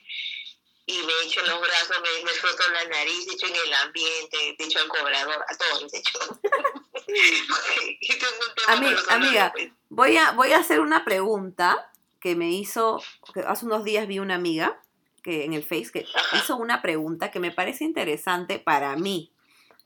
y 0.86 0.98
me 0.98 1.12
echo 1.24 1.40
en 1.40 1.48
los 1.48 1.60
brazos, 1.60 1.96
me, 2.24 2.30
froto 2.32 2.62
la 2.72 2.84
nariz, 2.84 3.26
echo 3.32 3.46
en 3.46 3.54
el 3.54 3.74
ambiente, 3.74 4.56
echo 4.58 4.78
al 4.80 4.88
cobrador, 4.88 5.44
a 5.48 5.56
todos 5.56 5.82
les 5.82 5.94
echo. 5.94 6.18
amiga, 8.68 9.00
amiga 9.08 9.52
pues. 9.52 9.70
voy, 9.88 10.16
a, 10.16 10.32
voy 10.32 10.52
a 10.52 10.58
hacer 10.58 10.80
una 10.80 11.04
pregunta 11.04 11.90
que 12.20 12.36
me 12.36 12.50
hizo, 12.50 13.02
que 13.32 13.40
hace 13.40 13.66
unos 13.66 13.84
días 13.84 14.06
vi 14.06 14.18
una 14.18 14.34
amiga 14.34 14.80
que 15.22 15.44
en 15.44 15.52
el 15.52 15.62
Face 15.62 15.90
que 15.92 16.06
hizo 16.34 16.56
una 16.56 16.82
pregunta 16.82 17.30
que 17.30 17.40
me 17.40 17.50
parece 17.50 17.84
interesante 17.84 18.58
para 18.58 18.96
mí. 18.96 19.32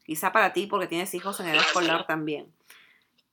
Quizá 0.05 0.33
para 0.33 0.53
ti 0.53 0.67
porque 0.67 0.87
tienes 0.87 1.15
hijos 1.15 1.41
en 1.41 1.49
edad 1.49 1.63
escolar 1.63 2.07
también. 2.07 2.53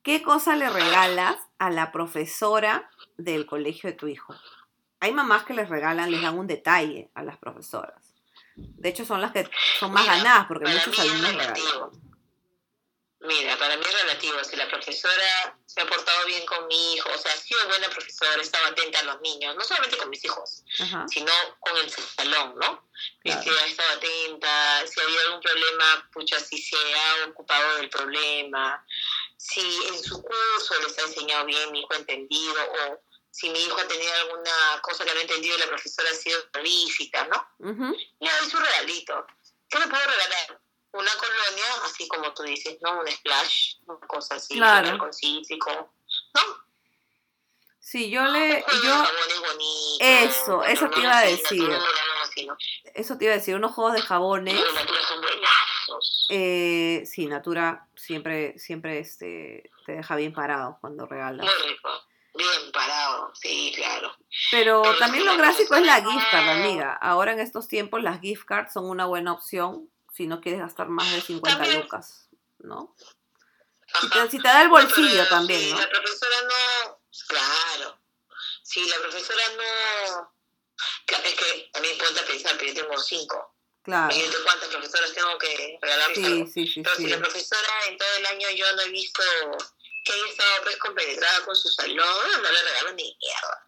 ¿Qué 0.04 0.24
cosa 0.24 0.56
le 0.56 0.70
regalas 0.70 1.38
a 1.60 1.70
la 1.70 1.92
profesora 1.92 2.90
del 3.18 3.46
colegio 3.46 3.90
de 3.90 3.96
tu 3.96 4.08
hijo? 4.08 4.34
Hay 5.02 5.12
mamás 5.12 5.44
que 5.44 5.54
les 5.54 5.68
regalan, 5.68 6.12
les 6.12 6.22
dan 6.22 6.38
un 6.38 6.48
detalle 6.48 7.10
a 7.16 7.24
las 7.24 7.38
profesoras. 7.38 8.14
De 8.56 8.90
hecho, 8.90 9.04
son 9.04 9.20
las 9.20 9.32
que 9.32 9.50
son 9.80 9.92
más 9.92 10.06
ganadas 10.06 10.46
porque 10.48 10.70
muchos 10.70 10.98
alumnos 11.00 11.34
regalan. 11.34 11.92
Mira, 13.24 13.56
para 13.58 13.78
mí 13.78 13.84
es 13.88 14.02
relativo. 14.02 14.44
Si 14.44 14.56
la 14.56 14.68
profesora 14.68 15.58
se 15.66 15.82
ha 15.82 15.86
portado 15.86 16.26
bien 16.26 16.44
con 16.46 16.68
mi 16.68 16.94
hijo, 16.94 17.10
o 17.14 17.18
sea, 17.18 17.32
ha 17.34 17.38
sido 17.38 17.68
buena 17.68 17.88
profesora, 17.90 18.42
estaba 18.42 18.68
atenta 18.68 19.00
a 19.00 19.04
los 19.04 19.22
niños, 19.22 19.56
no 19.56 19.64
solamente 19.64 19.98
con 19.98 20.10
mis 20.10 20.24
hijos, 20.26 20.64
sino 21.08 21.32
con 21.60 21.78
el 21.78 21.90
salón, 21.90 22.56
¿no? 22.60 22.88
Si 23.24 23.30
ha 23.32 23.66
estado 23.66 23.92
atenta, 23.94 24.88
si 24.88 25.00
ha 25.00 25.04
habido 25.04 25.22
algún 25.22 25.42
problema, 25.42 26.10
pucha, 26.12 26.40
si 26.40 26.58
se 26.58 26.76
ha 26.76 27.30
ocupado 27.30 27.78
del 27.78 27.90
problema, 27.90 28.84
si 29.38 29.62
en 29.62 30.04
su 30.04 30.22
curso 30.22 30.80
les 30.82 30.98
ha 30.98 31.04
enseñado 31.04 31.46
bien, 31.46 31.72
mi 31.72 31.82
hijo 31.82 31.94
entendido, 31.94 32.56
o 32.56 33.04
si 33.32 33.50
mi 33.50 33.60
hijo 33.60 33.80
ha 33.80 33.88
tenido 33.88 34.14
alguna 34.14 34.82
cosa 34.82 35.06
que 35.06 35.14
no 35.14 35.20
ha 35.20 35.24
entendido 35.24 35.58
la 35.58 35.68
profesora 35.68 36.10
ha 36.12 36.14
sido 36.14 36.40
rígida, 36.54 37.28
¿no? 37.28 37.48
Uh 37.60 37.96
Le 38.20 38.30
doy 38.40 38.50
su 38.50 38.58
regalito. 38.58 39.26
¿Qué 39.70 39.80
me 39.80 39.88
puedo 39.88 40.04
regalar? 40.06 40.62
una 40.94 41.12
colonia, 41.12 41.66
así 41.86 42.08
como 42.08 42.34
tú 42.34 42.44
dices, 42.44 42.78
¿no? 42.82 43.00
Un 43.00 43.08
splash, 43.08 43.76
una 43.86 44.08
cosa 44.08 44.36
así, 44.36 44.56
claro. 44.56 44.98
con 44.98 45.14
cítrico, 45.14 45.94
¿no? 46.34 46.42
Sí, 47.80 48.10
yo 48.10 48.24
le... 48.26 48.64
Yo... 48.84 49.04
Eso, 50.00 50.64
eso 50.64 50.90
te 50.90 51.00
iba 51.00 51.18
a 51.18 51.26
decir. 51.26 51.70
Eso 52.94 53.18
te 53.18 53.26
iba 53.26 53.34
a 53.34 53.38
decir, 53.38 53.56
unos 53.56 53.74
juegos 53.74 53.94
de 53.94 54.02
jabones. 54.02 54.62
Eh, 56.30 57.04
sí, 57.06 57.26
Natura 57.26 57.88
siempre, 57.96 58.58
siempre 58.60 59.00
este, 59.00 59.70
te 59.86 59.94
deja 59.94 60.16
bien 60.16 60.34
parado 60.34 60.78
cuando 60.80 61.06
regalas. 61.06 61.46
Bien 61.46 61.78
parado, 61.82 62.04
sí, 63.42 63.74
claro. 63.76 64.16
Pero, 64.52 64.82
también 64.98 65.26
lo 65.26 65.36
gráfico 65.38 65.76
es 65.76 65.86
la 65.86 66.04
gift 66.04 66.32
card, 66.32 66.50
amiga. 66.50 66.94
Ahora 67.02 67.34
en 67.34 67.40
estos 67.40 67.68
tiempos 67.68 68.02
las 68.02 68.22
gift 68.22 68.46
cards 68.46 68.74
son 68.74 68.90
una 68.90 69.06
buena 69.06 69.34
opción 69.34 69.90
si 70.14 70.28
no 70.28 70.42
quieres 70.42 70.62
gastar 70.62 70.90
más 70.90 71.12
de 71.12 71.22
50 71.22 71.66
lucas, 71.68 72.28
¿no? 72.60 72.96
Si 74.30 74.40
te, 74.40 74.48
da 74.48 74.62
el 74.62 74.70
bolsillo 74.70 75.28
también, 75.28 75.70
¿no? 75.70 75.76
Si 75.76 75.82
la 75.82 75.90
profesora 75.90 76.36
no, 76.44 77.00
claro, 77.28 78.00
si 78.62 78.88
la 78.88 78.98
profesora 79.00 79.44
no, 79.58 80.34
es 81.26 81.36
que 81.36 81.70
también 81.74 81.98
ponte 81.98 82.20
a 82.20 82.26
pensar, 82.26 82.56
pero 82.58 82.72
yo 82.72 82.82
tengo 82.82 82.98
cinco. 82.98 83.56
Claro. 83.84 84.16
Y 84.16 84.22
cuántas 84.44 84.70
profesoras 84.70 85.12
tengo 85.14 85.38
que 85.40 85.80
regalar 85.82 86.14
sí, 86.14 86.46
sí, 86.54 86.68
sí, 86.68 86.82
Pero 86.84 86.96
si 86.96 87.08
la 87.08 87.18
profesora 87.18 87.70
en 87.88 87.98
todo 87.98 88.16
el 88.20 88.26
año 88.28 88.48
yo 88.52 88.76
no 88.76 88.82
he 88.84 88.90
visto 88.90 89.24
que 90.04 90.14
haya 90.14 90.26
estado 90.26 90.64
pues 90.64 90.78
compenetrada 90.78 91.46
con 91.46 91.56
su 91.56 91.70
salón, 91.70 92.42
no 92.42 92.52
le 92.52 92.64
regalo 92.64 92.94
ni 92.94 93.18
mierda. 93.20 93.68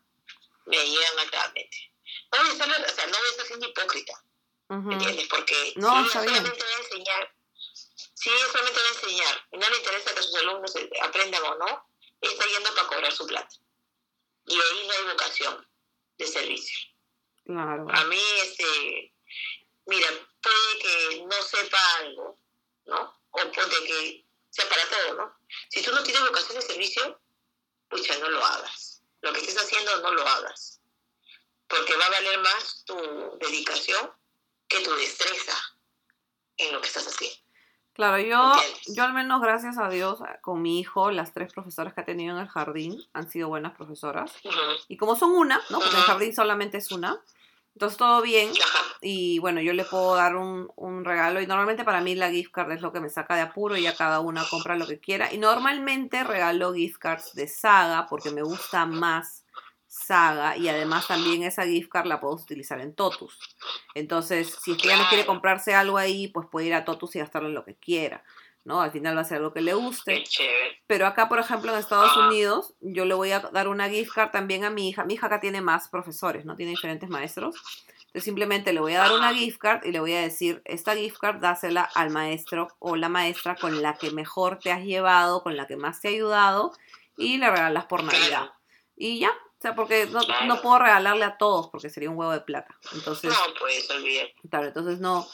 Me 0.66 0.86
llegan 0.86 1.28
claramente. 1.30 1.92
No 2.32 2.40
voy 2.40 2.50
a 2.50 2.52
estar, 2.52 2.70
o 2.70 2.96
sea, 2.96 3.08
no 3.08 3.18
voy 3.18 3.28
a 3.28 3.32
estar 3.32 3.46
siendo 3.46 3.68
hipócrita. 3.68 4.24
¿Me 4.70 4.96
entiendes? 4.96 5.28
Porque 5.28 5.74
no, 5.76 6.10
si 6.10 6.18
ella 6.18 6.26
solamente 6.26 6.64
va 6.64 6.70
a 6.70 6.82
enseñar, 6.82 7.36
si 8.14 8.30
ella 8.30 8.48
solamente 8.52 8.80
va 8.82 8.88
a 8.88 8.94
enseñar 8.94 9.48
y 9.52 9.58
no 9.58 9.70
le 9.70 9.78
interesa 9.78 10.16
que 10.16 10.24
sus 10.24 10.36
alumnos 10.36 10.74
aprendan 11.02 11.44
o 11.44 11.56
no, 11.56 11.90
está 12.22 12.46
yendo 12.48 12.74
para 12.74 12.88
cobrar 12.88 13.12
su 13.12 13.28
plata. 13.28 13.56
Y 14.46 14.60
ahí 14.60 14.88
no 14.88 14.94
hay 14.94 15.04
vocación 15.12 15.70
de 16.18 16.28
servicio. 16.28 16.90
Claro. 17.46 17.86
A 17.90 18.04
mí, 18.06 18.22
este, 18.42 19.14
mira, 19.86 20.08
puede 20.42 20.80
que 20.80 21.26
no 21.26 21.42
sepa 21.44 21.96
algo, 21.98 22.40
¿no? 22.86 23.22
O 23.32 23.52
puede 23.52 23.84
que 23.86 24.23
sea 24.54 24.70
para 24.70 24.88
todo, 24.88 25.16
¿no? 25.16 25.36
Si 25.70 25.82
tú 25.82 25.92
no 25.92 26.04
tienes 26.04 26.22
vocación 26.22 26.60
de 26.60 26.62
servicio, 26.62 27.20
pucha, 27.90 28.18
no 28.20 28.30
lo 28.30 28.46
hagas. 28.46 29.02
Lo 29.22 29.34
que 29.34 29.40
estés 29.40 29.58
haciendo, 29.58 30.00
no 30.02 30.12
lo 30.12 30.28
hagas. 30.28 30.80
Porque 31.68 31.96
va 31.96 32.06
a 32.06 32.12
valer 32.12 32.40
más 32.40 32.84
tu 32.86 32.96
dedicación 33.40 34.12
que 34.68 34.82
tu 34.82 34.94
destreza 34.94 35.58
en 36.58 36.72
lo 36.72 36.82
que 36.82 36.88
estás 36.88 37.08
haciendo. 37.08 37.36
Claro, 37.94 38.20
yo, 38.20 38.54
yo 38.96 39.04
al 39.04 39.14
menos 39.14 39.42
gracias 39.42 39.78
a 39.80 39.90
Dios 39.90 40.20
con 40.42 40.62
mi 40.62 40.80
hijo, 40.80 41.10
las 41.10 41.34
tres 41.34 41.52
profesoras 41.52 41.96
que 41.96 42.02
ha 42.02 42.06
tenido 42.06 42.36
en 42.36 42.42
el 42.42 42.50
jardín 42.50 43.04
han 43.14 43.30
sido 43.32 43.48
buenas 43.48 43.76
profesoras. 43.76 44.32
Y 44.88 44.98
como 44.98 45.16
son 45.16 45.32
una, 45.32 45.64
¿no? 45.72 45.80
Porque 45.80 45.98
el 45.98 46.04
jardín 46.04 46.36
solamente 46.36 46.78
es 46.78 46.92
una. 46.92 47.20
Entonces 47.76 47.98
todo 47.98 48.22
bien. 48.22 48.52
Y 49.02 49.40
bueno, 49.40 49.62
yo 49.62 49.74
le 49.74 49.84
puedo 49.84 50.16
dar 50.16 50.36
un, 50.36 50.72
un, 50.76 51.04
regalo. 51.04 51.42
Y 51.42 51.48
normalmente 51.48 51.84
para 51.84 52.02
mí 52.02 52.16
la 52.16 52.32
gift 52.32 52.52
card 52.52 52.72
es 52.72 52.82
lo 52.82 52.94
que 52.94 53.00
me 53.00 53.10
saca 53.10 53.36
de 53.36 53.42
apuro 53.42 53.76
y 53.76 53.84
ya 53.84 53.96
cada 53.96 54.20
una 54.20 54.44
compra 54.50 54.76
lo 54.76 54.88
que 54.88 55.00
quiera. 55.00 55.34
Y 55.34 55.38
normalmente 55.38 56.24
regalo 56.24 56.74
gift 56.74 57.00
cards 57.00 57.34
de 57.34 57.48
saga 57.48 58.08
porque 58.08 58.32
me 58.32 58.44
gusta 58.44 58.86
más 58.86 59.44
Saga 59.96 60.58
y 60.58 60.68
además 60.70 61.08
también 61.08 61.44
esa 61.44 61.66
gift 61.66 61.88
card 61.88 62.08
la 62.08 62.20
puedo 62.20 62.34
utilizar 62.34 62.82
en 62.82 62.96
Totus. 62.96 63.38
Entonces, 63.94 64.58
si 64.60 64.72
es 64.72 64.78
que 64.80 64.88
ella 64.88 64.98
no 64.98 65.08
quiere 65.08 65.24
comprarse 65.24 65.76
algo 65.76 66.00
ahí, 66.00 66.30
pues 66.30 66.48
puede 66.52 66.66
ir 66.66 66.74
a 66.74 66.84
Totus 66.84 67.16
y 67.16 67.20
gastarlo 67.20 67.48
en 67.48 67.54
lo 67.54 67.64
que 67.64 67.76
quiera. 67.76 68.24
¿No? 68.66 68.82
Al 68.82 68.92
final 68.92 69.18
va 69.18 69.22
a 69.22 69.26
ser 69.26 69.38
algo 69.38 69.54
que 69.54 69.62
le 69.62 69.74
guste. 69.74 70.24
Pero 70.88 71.08
acá, 71.08 71.30
por 71.30 71.40
ejemplo, 71.40 71.72
en 71.72 71.80
Estados 71.80 72.12
ah. 72.16 72.28
Unidos, 72.28 72.74
yo 72.82 73.06
le 73.06 73.14
voy 73.14 73.32
a 73.32 73.40
dar 73.40 73.68
una 73.68 73.90
gift 73.90 74.14
card 74.14 74.32
también 74.32 74.64
a 74.64 74.70
mi 74.70 74.90
hija. 74.90 75.04
Mi 75.04 75.16
hija 75.16 75.28
acá 75.28 75.40
tiene 75.40 75.62
más 75.62 75.90
profesores, 75.90 76.46
¿no? 76.46 76.56
Tiene 76.56 76.72
diferentes 76.72 77.10
maestros. 77.10 77.56
Entonces 78.14 78.26
simplemente 78.26 78.74
le 78.74 78.80
voy 78.80 78.94
a 78.94 79.00
dar 79.00 79.14
una 79.14 79.34
gift 79.34 79.58
card 79.58 79.86
y 79.86 79.92
le 79.92 80.00
voy 80.00 80.14
a 80.14 80.22
decir, 80.22 80.62
esta 80.66 80.96
gift 80.96 81.18
card 81.18 81.40
dásela 81.40 81.82
al 81.82 82.12
maestro 82.12 82.68
o 82.78 82.96
la 82.96 83.10
maestra 83.10 83.56
con 83.56 83.82
la 83.82 83.96
que 83.96 84.12
mejor 84.12 84.60
te 84.60 84.72
has 84.72 84.84
llevado, 84.84 85.42
con 85.42 85.58
la 85.58 85.66
que 85.66 85.78
más 85.78 86.00
te 86.00 86.10
ha 86.10 86.12
ayudado 86.12 86.74
y 87.18 87.38
le 87.38 87.50
regalas 87.50 87.86
por 87.86 88.04
Navidad. 88.04 88.52
Y 88.96 89.20
ya, 89.20 89.32
sea, 89.64 89.76
porque 89.76 90.08
no, 90.46 90.62
puedo 90.62 90.78
regalarle 90.78 91.24
a 91.24 91.38
todos 91.38 91.70
porque 91.70 91.90
sería 91.90 92.10
un 92.10 92.18
huevo 92.18 92.34
de 92.34 92.42
plata. 92.42 92.78
Entonces, 92.94 93.32
no, 93.32 93.54
pues 93.60 93.90
olvidar. 93.90 94.28
Claro, 94.50 94.68
entonces 94.68 95.00
no. 95.00 95.28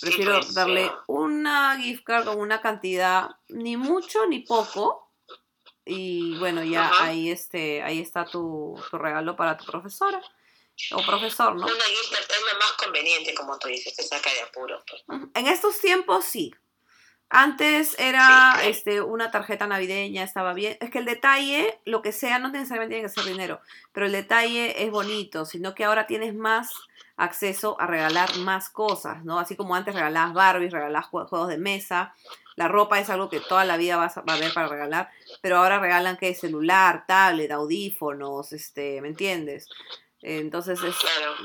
Prefiero 0.00 0.40
pues, 0.40 0.54
darle 0.54 0.90
una 1.06 1.78
gift 1.78 2.04
card 2.04 2.24
con 2.24 2.40
una 2.40 2.60
cantidad, 2.60 3.30
ni 3.48 3.76
mucho 3.76 4.26
ni 4.26 4.40
poco. 4.40 5.12
Y 5.84 6.36
bueno, 6.38 6.64
ya 6.64 6.90
ahí 7.02 7.30
este, 7.30 7.82
ahí 7.82 8.00
está 8.00 8.24
tu, 8.24 8.82
tu, 8.90 8.96
regalo 8.96 9.36
para 9.36 9.58
tu 9.58 9.66
profesora 9.66 10.22
o 10.92 11.04
profesor, 11.04 11.54
¿no? 11.54 11.66
Una 11.66 11.84
gift 11.84 12.10
card 12.10 12.24
es 12.24 12.52
lo 12.52 12.58
más 12.58 12.72
conveniente, 12.82 13.34
como 13.34 13.58
tú 13.58 13.68
dices, 13.68 13.94
te 13.94 14.02
saca 14.02 14.32
de 14.32 14.40
apuro. 14.40 14.82
Pues. 14.88 15.02
En 15.34 15.46
estos 15.46 15.78
tiempos 15.80 16.24
sí, 16.24 16.54
antes 17.30 17.96
era 17.98 18.60
este, 18.64 19.00
una 19.00 19.30
tarjeta 19.30 19.66
navideña, 19.66 20.22
estaba 20.22 20.54
bien. 20.54 20.76
Es 20.80 20.90
que 20.90 20.98
el 20.98 21.04
detalle, 21.04 21.80
lo 21.84 22.02
que 22.02 22.12
sea, 22.12 22.38
no 22.38 22.50
necesariamente 22.50 22.94
tiene 22.94 23.08
que 23.08 23.14
ser 23.14 23.24
dinero, 23.24 23.60
pero 23.92 24.06
el 24.06 24.12
detalle 24.12 24.84
es 24.84 24.90
bonito, 24.90 25.44
sino 25.44 25.74
que 25.74 25.84
ahora 25.84 26.06
tienes 26.06 26.34
más 26.34 26.72
acceso 27.16 27.80
a 27.80 27.86
regalar 27.86 28.36
más 28.38 28.68
cosas, 28.68 29.24
¿no? 29.24 29.38
Así 29.38 29.56
como 29.56 29.74
antes 29.74 29.94
regalabas 29.94 30.34
Barbies, 30.34 30.72
regalabas 30.72 31.06
juegos 31.08 31.48
de 31.48 31.58
mesa, 31.58 32.14
la 32.56 32.68
ropa 32.68 33.00
es 33.00 33.10
algo 33.10 33.28
que 33.28 33.40
toda 33.40 33.64
la 33.64 33.76
vida 33.76 33.96
vas 33.96 34.16
a, 34.16 34.22
va 34.22 34.34
a 34.34 34.36
haber 34.36 34.52
para 34.52 34.68
regalar, 34.68 35.10
pero 35.40 35.58
ahora 35.58 35.80
regalan 35.80 36.16
que 36.16 36.34
celular, 36.34 37.04
tablet, 37.06 37.50
audífonos, 37.50 38.52
este, 38.52 39.00
¿me 39.00 39.08
entiendes? 39.08 39.68
Entonces 40.26 40.82
es, 40.82 40.96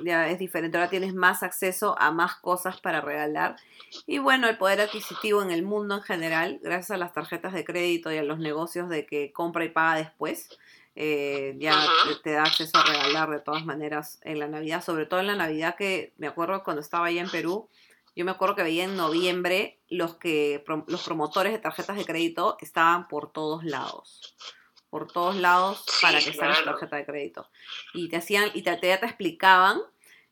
ya 0.06 0.30
es 0.30 0.40
diferente. 0.40 0.78
Ahora 0.78 0.90
tienes 0.90 1.14
más 1.14 1.44
acceso 1.44 2.00
a 2.00 2.12
más 2.12 2.38
cosas 2.38 2.80
para 2.80 3.02
regalar. 3.02 3.58
Y 4.08 4.20
bueno, 4.20 4.48
el 4.48 4.58
poder 4.58 4.80
adquisitivo 4.80 5.42
en 5.42 5.52
el 5.52 5.64
mundo 5.64 5.96
en 5.96 6.02
general, 6.02 6.60
gracias 6.64 6.92
a 6.92 6.98
las 6.98 7.12
tarjetas 7.12 7.52
de 7.52 7.66
crédito 7.66 8.10
y 8.10 8.18
a 8.18 8.24
los 8.24 8.40
negocios 8.40 8.88
de 8.88 9.06
que 9.06 9.34
compra 9.34 9.66
y 9.66 9.70
paga 9.70 9.96
después, 9.96 10.48
eh, 10.96 11.56
ya 11.60 11.78
te, 12.24 12.32
da 12.32 12.44
acceso 12.44 12.78
a 12.78 12.86
regalar 12.86 13.30
de 13.30 13.42
todas 13.42 13.66
maneras 13.66 14.20
en 14.24 14.40
la 14.40 14.48
Navidad. 14.48 14.82
Sobre 14.82 15.06
todo 15.06 15.20
en 15.20 15.28
la 15.28 15.36
Navidad 15.36 15.76
que 15.76 16.14
me 16.18 16.28
acuerdo 16.28 16.64
cuando 16.64 16.82
estaba 16.82 17.08
allá 17.08 17.22
en 17.22 17.30
Perú, 17.30 17.68
yo 18.16 18.24
me 18.24 18.32
acuerdo 18.32 18.56
que 18.56 18.64
veía 18.64 18.86
en 18.86 18.96
noviembre 18.96 19.78
los 19.90 20.16
que 20.16 20.64
los 20.88 21.04
promotores 21.04 21.52
de 21.52 21.60
tarjetas 21.60 21.98
de 21.98 22.06
crédito 22.06 22.56
estaban 22.62 23.10
por 23.10 23.32
todos 23.34 23.66
lados 23.66 24.36
por 24.90 25.12
todos 25.12 25.36
lados 25.36 25.84
para 26.02 26.20
que 26.20 26.34
saques 26.34 26.66
tarjeta 26.66 26.96
de 26.96 27.06
crédito. 27.06 27.50
Y 27.94 28.10
te 28.10 28.18
hacían, 28.18 28.50
y 28.54 28.62
te, 28.62 28.76
te, 28.78 28.98
te 28.98 29.06
explicaban, 29.06 29.82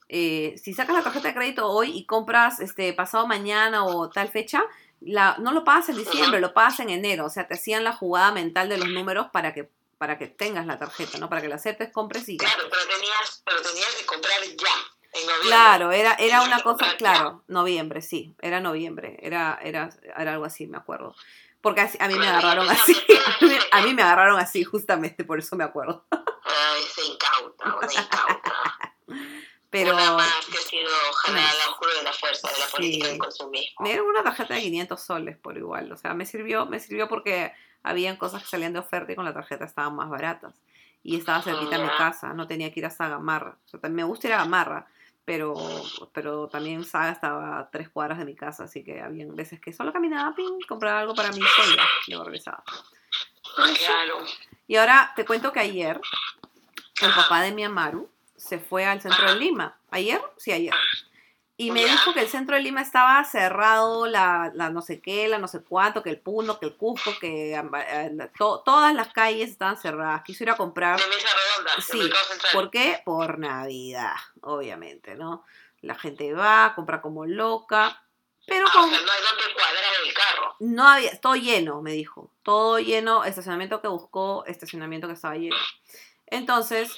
eh, 0.09 0.55
si 0.61 0.73
sacas 0.73 0.95
la 0.95 1.03
tarjeta 1.03 1.29
de 1.29 1.33
crédito 1.33 1.67
hoy 1.67 1.91
y 1.97 2.05
compras 2.05 2.59
este 2.59 2.93
pasado 2.93 3.27
mañana 3.27 3.85
o 3.85 4.09
tal 4.09 4.29
fecha, 4.29 4.63
la, 5.01 5.37
no 5.39 5.51
lo 5.51 5.63
pagas 5.63 5.89
en 5.89 5.97
diciembre, 5.97 6.39
lo 6.39 6.53
pagas 6.53 6.79
en 6.79 6.89
enero. 6.89 7.25
O 7.25 7.29
sea, 7.29 7.47
te 7.47 7.55
hacían 7.55 7.83
la 7.83 7.93
jugada 7.93 8.31
mental 8.31 8.69
de 8.69 8.77
los 8.77 8.89
números 8.89 9.27
para 9.31 9.53
que 9.53 9.69
para 9.97 10.17
que 10.17 10.27
tengas 10.27 10.65
la 10.65 10.77
tarjeta, 10.77 11.17
¿no? 11.17 11.27
Para 11.27 11.41
que 11.41 11.47
la 11.47 11.55
aceptes, 11.55 11.91
compres 11.91 12.29
y... 12.29 12.37
Claro, 12.37 12.65
pero 12.69 12.83
tenías, 12.83 13.41
pero 13.43 13.61
tenías 13.63 13.95
que 13.95 14.05
comprar 14.05 14.43
ya. 14.43 15.41
Claro, 15.41 15.91
era, 15.91 16.13
era 16.13 16.43
una 16.43 16.61
cosa, 16.61 16.95
claro, 16.97 17.43
noviembre, 17.47 18.01
sí, 18.01 18.35
era 18.39 18.59
noviembre, 18.59 19.17
era, 19.21 19.57
era, 19.63 19.89
era 20.15 20.33
algo 20.33 20.45
así, 20.45 20.67
me 20.67 20.77
acuerdo. 20.77 21.15
Porque 21.68 21.82
a 21.99 22.07
mí 22.07 22.15
me 22.15 22.28
agarraron 22.28 22.70
así. 22.70 22.95
A 23.72 23.82
mí, 23.82 23.93
me 23.93 24.01
agarraron 24.01 24.39
así, 24.39 24.63
justamente, 24.63 25.24
por 25.26 25.38
eso 25.39 25.55
me 25.55 25.63
acuerdo. 25.65 26.05
Ay, 26.11 26.82
se 26.95 27.03
incauta, 27.05 27.65
incauta. 27.91 28.93
Pero 29.70 29.93
Una 29.93 30.13
más 30.13 30.45
que 30.49 30.57
ha 30.57 30.61
sido 30.61 30.89
al 31.28 31.70
oscuro 31.70 31.93
de 31.93 32.03
la 32.03 32.13
fuerza, 32.13 32.47
de 32.49 32.57
la 32.59 32.65
política 32.68 33.05
Sí. 33.05 33.11
del 33.11 33.20
consumismo. 33.20 33.76
me 33.84 33.89
dieron 33.89 34.07
una 34.07 34.24
tarjeta 34.24 34.53
de 34.53 34.61
500 34.61 35.01
soles 35.01 35.38
por 35.38 35.57
igual. 35.57 35.91
O 35.91 35.97
sea, 35.97 36.13
me 36.13 36.26
sirvió, 36.26 36.65
me 36.65 36.80
sirvió 36.80 37.09
porque 37.09 37.51
habían 37.84 38.15
cosas 38.15 38.43
que 38.43 38.47
salían 38.49 38.72
de 38.74 38.80
oferta 38.80 39.11
y 39.11 39.15
con 39.15 39.26
la 39.26 39.34
tarjeta 39.34 39.65
estaban 39.65 39.93
más 39.95 40.09
baratas. 40.09 40.55
Y 41.03 41.18
estaba 41.18 41.41
cerquita 41.41 41.78
de 41.78 41.84
mi 41.84 41.89
Ya. 41.89 41.97
casa, 41.97 42.34
no 42.34 42.47
tenía 42.47 42.72
que 42.74 42.80
ir 42.80 42.86
hasta 42.86 43.09
Gamarra. 43.09 43.57
O 43.65 43.68
sea, 43.68 43.80
también 43.82 44.05
me 44.07 44.09
gusta 44.09 44.28
ir 44.28 44.34
a 44.34 44.38
Gamarra, 44.38 44.88
pero, 45.28 45.55
pero 46.13 46.47
también 46.47 46.86
Saga 46.86 47.11
estaba 47.11 47.59
a 47.59 47.69
tres 47.69 47.89
cuadras 47.89 48.17
de 48.17 48.23
mi 48.23 48.34
casa, 48.34 48.63
así 48.63 48.82
que 48.82 49.01
habían 49.01 49.36
veces 49.36 49.59
que 49.59 49.73
solo 49.73 49.91
caminaba, 49.91 50.34
ping, 50.34 50.61
compraba 50.65 51.01
algo 51.01 51.13
para 51.13 51.34
mí 51.34 51.39
y 51.39 51.75
ya, 51.75 51.84
luego 52.07 52.23
regresaba. 52.23 52.63
Claro. 53.53 54.19
Y 54.67 54.78
ahora 54.78 55.11
te 55.17 55.25
cuento 55.25 55.51
que 55.51 55.59
ayer 55.59 55.99
el 57.01 57.13
papá 57.13 57.41
de 57.41 57.51
mi 57.51 57.65
Amaru 57.65 58.09
se 58.38 58.57
fue 58.57 58.86
al 58.86 59.01
centro 59.01 59.34
de 59.34 59.38
Lima. 59.38 59.78
¿Ayer? 59.91 60.21
Sí, 60.38 60.53
ayer. 60.53 60.73
Y 61.59 61.71
me 61.71 61.83
dijo 61.83 62.13
que 62.13 62.21
el 62.21 62.27
centro 62.27 62.55
de 62.55 62.61
Lima 62.61 62.81
estaba 62.81 63.23
cerrado, 63.23 64.05
la, 64.05 64.51
la 64.53 64.69
no 64.69 64.83
sé 64.83 65.01
qué, 65.01 65.27
la 65.27 65.39
no 65.39 65.47
sé 65.47 65.63
cuánto, 65.63 66.03
que 66.03 66.11
el 66.11 66.19
Puno, 66.19 66.59
que 66.59 66.67
el 66.67 66.77
Cusco, 66.77 67.11
que 67.19 67.55
eh, 67.55 68.09
la- 68.13 68.31
to- 68.37 68.61
todas 68.63 68.93
las 68.93 69.11
calles 69.11 69.49
estaban 69.49 69.75
cerradas. 69.75 70.21
Quiso 70.23 70.43
ir 70.43 70.51
a 70.51 70.55
comprar. 70.55 70.99
De 70.99 71.07
mesa 71.07 71.27
redonda. 71.57 71.81
Sí. 71.81 72.09
¿Por 72.53 72.69
qué? 72.69 73.01
Por 73.03 73.39
Navidad, 73.39 74.13
obviamente, 74.41 75.15
¿no? 75.15 75.43
La 75.81 75.95
gente 75.95 76.31
va, 76.33 76.73
compra 76.75 77.01
como 77.01 77.25
loca, 77.25 78.03
pero 78.45 78.67
Ah, 78.67 78.71
con, 78.73 78.83
o 78.85 78.89
sea, 78.89 78.99
no 79.01 79.11
hay 79.11 79.53
cuadrar 79.53 79.83
el 80.05 80.13
carro. 80.13 80.55
no 80.59 80.87
había, 80.87 81.19
todo 81.19 81.35
lleno, 81.35 81.81
me 81.81 81.91
dijo. 81.91 82.31
Todo 82.43 82.77
lleno, 82.79 83.23
estacionamiento 83.23 83.81
que 83.81 83.87
buscó, 83.87 84.45
estacionamiento 84.45 85.07
que 85.07 85.13
estaba 85.13 85.35
lleno. 85.35 85.55
Entonces, 86.30 86.91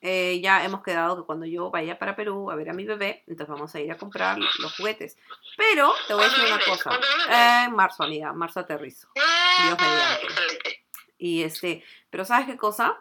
eh, 0.00 0.40
ya 0.42 0.64
hemos 0.64 0.82
quedado 0.82 1.16
que 1.16 1.26
cuando 1.26 1.44
yo 1.46 1.70
vaya 1.70 1.98
para 1.98 2.16
Perú 2.16 2.50
a 2.50 2.54
ver 2.56 2.70
a 2.70 2.72
mi 2.72 2.84
bebé, 2.84 3.22
entonces 3.26 3.52
vamos 3.52 3.74
a 3.74 3.80
ir 3.80 3.92
a 3.92 3.98
comprar 3.98 4.38
los 4.38 4.74
juguetes. 4.76 5.16
Pero 5.58 5.94
te 6.08 6.14
voy 6.14 6.24
a 6.24 6.28
decir 6.28 6.44
una 6.46 6.64
cosa. 6.64 6.90
Eh, 7.28 7.64
en 7.66 7.74
marzo, 7.76 8.02
amiga, 8.04 8.32
marzo 8.32 8.60
aterrizo. 8.60 9.08
Dios 9.14 9.78
mediante. 9.78 10.24
Excelente. 10.26 10.84
Y 11.18 11.42
este, 11.42 11.84
pero 12.10 12.24
¿sabes 12.24 12.46
qué 12.46 12.56
cosa? 12.56 12.98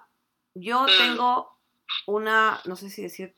Yo 0.54 0.84
Mm. 0.84 0.98
tengo 0.98 1.58
una, 2.08 2.60
no 2.66 2.76
sé 2.76 2.90
si 2.90 3.02
decir, 3.04 3.34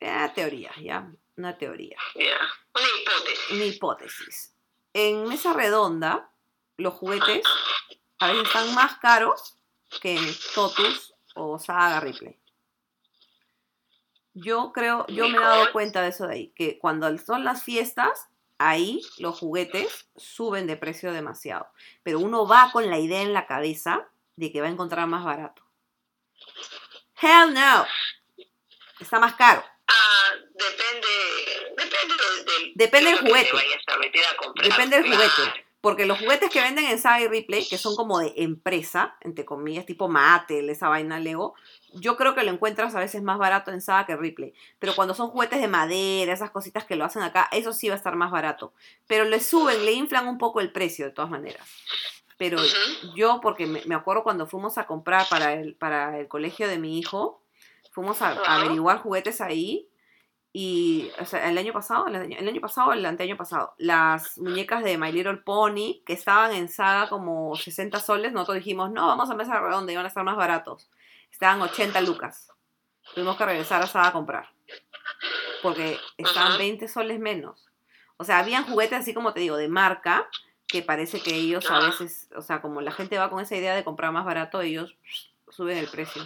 eh, 0.00 0.30
teoría, 0.34 0.72
¿ya? 0.80 1.10
Una 1.36 1.56
teoría. 1.58 1.96
Una 2.14 2.84
hipótesis. 3.00 3.50
Una 3.50 3.64
hipótesis. 3.64 4.54
En 4.94 5.28
mesa 5.28 5.52
redonda, 5.52 6.30
los 6.76 6.94
juguetes 6.94 7.44
a 8.18 8.26
veces 8.28 8.46
están 8.48 8.74
más 8.74 8.98
caros 8.98 9.56
que 10.00 10.16
en 10.16 10.34
Totus 10.54 11.11
o 11.34 11.58
Saga 11.58 12.00
Ripley. 12.00 12.38
Yo 14.34 14.72
creo, 14.72 15.06
yo 15.08 15.28
me 15.28 15.36
he 15.36 15.40
dado 15.40 15.72
cuenta 15.72 16.00
de 16.02 16.08
eso 16.08 16.26
de 16.26 16.34
ahí, 16.34 16.48
que 16.56 16.78
cuando 16.78 17.16
son 17.18 17.44
las 17.44 17.62
fiestas, 17.62 18.28
ahí 18.58 19.02
los 19.18 19.38
juguetes 19.38 20.06
suben 20.16 20.66
de 20.66 20.76
precio 20.76 21.12
demasiado. 21.12 21.66
Pero 22.02 22.18
uno 22.18 22.46
va 22.46 22.70
con 22.72 22.88
la 22.88 22.98
idea 22.98 23.20
en 23.20 23.34
la 23.34 23.46
cabeza 23.46 24.08
de 24.36 24.50
que 24.50 24.62
va 24.62 24.68
a 24.68 24.70
encontrar 24.70 25.06
más 25.06 25.24
barato. 25.24 25.62
Hell 27.20 27.52
no. 27.52 27.84
Está 29.00 29.18
más 29.20 29.34
caro. 29.34 29.62
Ah, 29.86 30.30
depende, 30.54 31.74
depende 31.76 32.14
del, 32.14 32.44
del- 32.46 32.72
Depende 32.74 33.10
de 33.10 33.16
del 33.16 33.26
juguete. 33.28 33.52
vayas 33.52 33.82
a 33.88 33.98
meter 33.98 34.22
a 34.24 34.36
comprar. 34.36 34.68
Depende 34.68 34.96
del 35.02 35.12
juguete. 35.12 35.61
Porque 35.82 36.06
los 36.06 36.18
juguetes 36.18 36.48
que 36.48 36.62
venden 36.62 36.86
en 36.86 36.98
Saga 36.98 37.20
y 37.20 37.28
Ripley, 37.28 37.66
que 37.68 37.76
son 37.76 37.96
como 37.96 38.20
de 38.20 38.32
empresa, 38.36 39.16
entre 39.20 39.44
comillas, 39.44 39.84
tipo 39.84 40.08
Mattel, 40.08 40.70
esa 40.70 40.88
vaina 40.88 41.18
Lego, 41.18 41.54
yo 41.92 42.16
creo 42.16 42.34
que 42.34 42.44
lo 42.44 42.50
encuentras 42.50 42.94
a 42.94 43.00
veces 43.00 43.22
más 43.22 43.36
barato 43.36 43.70
en 43.70 43.82
Saga 43.82 44.06
que 44.06 44.16
Ripley. 44.16 44.54
Pero 44.78 44.94
cuando 44.94 45.14
son 45.14 45.28
juguetes 45.28 45.60
de 45.60 45.68
madera, 45.68 46.32
esas 46.32 46.50
cositas 46.52 46.84
que 46.84 46.96
lo 46.96 47.04
hacen 47.04 47.22
acá, 47.22 47.48
eso 47.52 47.74
sí 47.74 47.88
va 47.88 47.94
a 47.94 47.98
estar 47.98 48.16
más 48.16 48.30
barato. 48.30 48.72
Pero 49.06 49.24
le 49.24 49.40
suben, 49.40 49.84
le 49.84 49.92
inflan 49.92 50.26
un 50.28 50.38
poco 50.38 50.60
el 50.60 50.72
precio 50.72 51.04
de 51.04 51.10
todas 51.10 51.30
maneras. 51.30 51.68
Pero 52.38 52.58
yo, 53.14 53.40
porque 53.42 53.66
me, 53.66 53.82
me 53.84 53.94
acuerdo 53.94 54.22
cuando 54.22 54.46
fuimos 54.46 54.78
a 54.78 54.86
comprar 54.86 55.28
para 55.28 55.52
el, 55.52 55.74
para 55.74 56.18
el 56.18 56.28
colegio 56.28 56.68
de 56.68 56.78
mi 56.78 56.98
hijo, 56.98 57.42
fuimos 57.92 58.22
a, 58.22 58.30
averiguar 58.44 58.98
juguetes 58.98 59.40
ahí. 59.40 59.88
Y 60.54 61.10
o 61.18 61.24
sea, 61.24 61.48
el 61.48 61.56
año 61.56 61.72
pasado, 61.72 62.06
el 62.08 62.16
año, 62.16 62.36
el 62.38 62.46
año 62.46 62.60
pasado 62.60 62.90
o 62.90 62.92
el 62.92 63.06
anteaño 63.06 63.38
pasado, 63.38 63.74
las 63.78 64.36
muñecas 64.36 64.84
de 64.84 64.98
My 64.98 65.10
Little 65.10 65.38
Pony 65.38 66.02
que 66.04 66.12
estaban 66.12 66.52
en 66.52 66.68
saga 66.68 67.08
como 67.08 67.56
60 67.56 67.98
soles, 68.00 68.32
nosotros 68.32 68.58
dijimos, 68.58 68.90
no, 68.90 69.06
vamos 69.06 69.30
a 69.30 69.34
mesa 69.34 69.58
redonda, 69.60 69.92
iban 69.92 70.04
a 70.04 70.08
estar 70.08 70.24
más 70.24 70.36
baratos. 70.36 70.90
Estaban 71.30 71.62
80 71.62 72.02
lucas. 72.02 72.50
Tuvimos 73.14 73.36
que 73.36 73.46
regresar 73.46 73.82
a 73.82 73.86
saga 73.86 74.08
a 74.08 74.12
comprar. 74.12 74.50
Porque 75.62 75.98
estaban 76.18 76.52
Ajá. 76.52 76.58
20 76.58 76.86
soles 76.86 77.18
menos. 77.18 77.70
O 78.18 78.24
sea, 78.24 78.38
habían 78.38 78.64
juguetes 78.64 79.00
así 79.00 79.14
como 79.14 79.32
te 79.32 79.40
digo, 79.40 79.56
de 79.56 79.68
marca, 79.68 80.28
que 80.66 80.82
parece 80.82 81.22
que 81.22 81.34
ellos 81.34 81.70
a 81.70 81.80
veces, 81.80 82.28
o 82.36 82.42
sea, 82.42 82.60
como 82.60 82.82
la 82.82 82.92
gente 82.92 83.18
va 83.18 83.30
con 83.30 83.40
esa 83.40 83.56
idea 83.56 83.74
de 83.74 83.84
comprar 83.84 84.12
más 84.12 84.24
barato, 84.24 84.60
ellos 84.60 84.96
suben 85.48 85.78
el 85.78 85.88
precio 85.88 86.22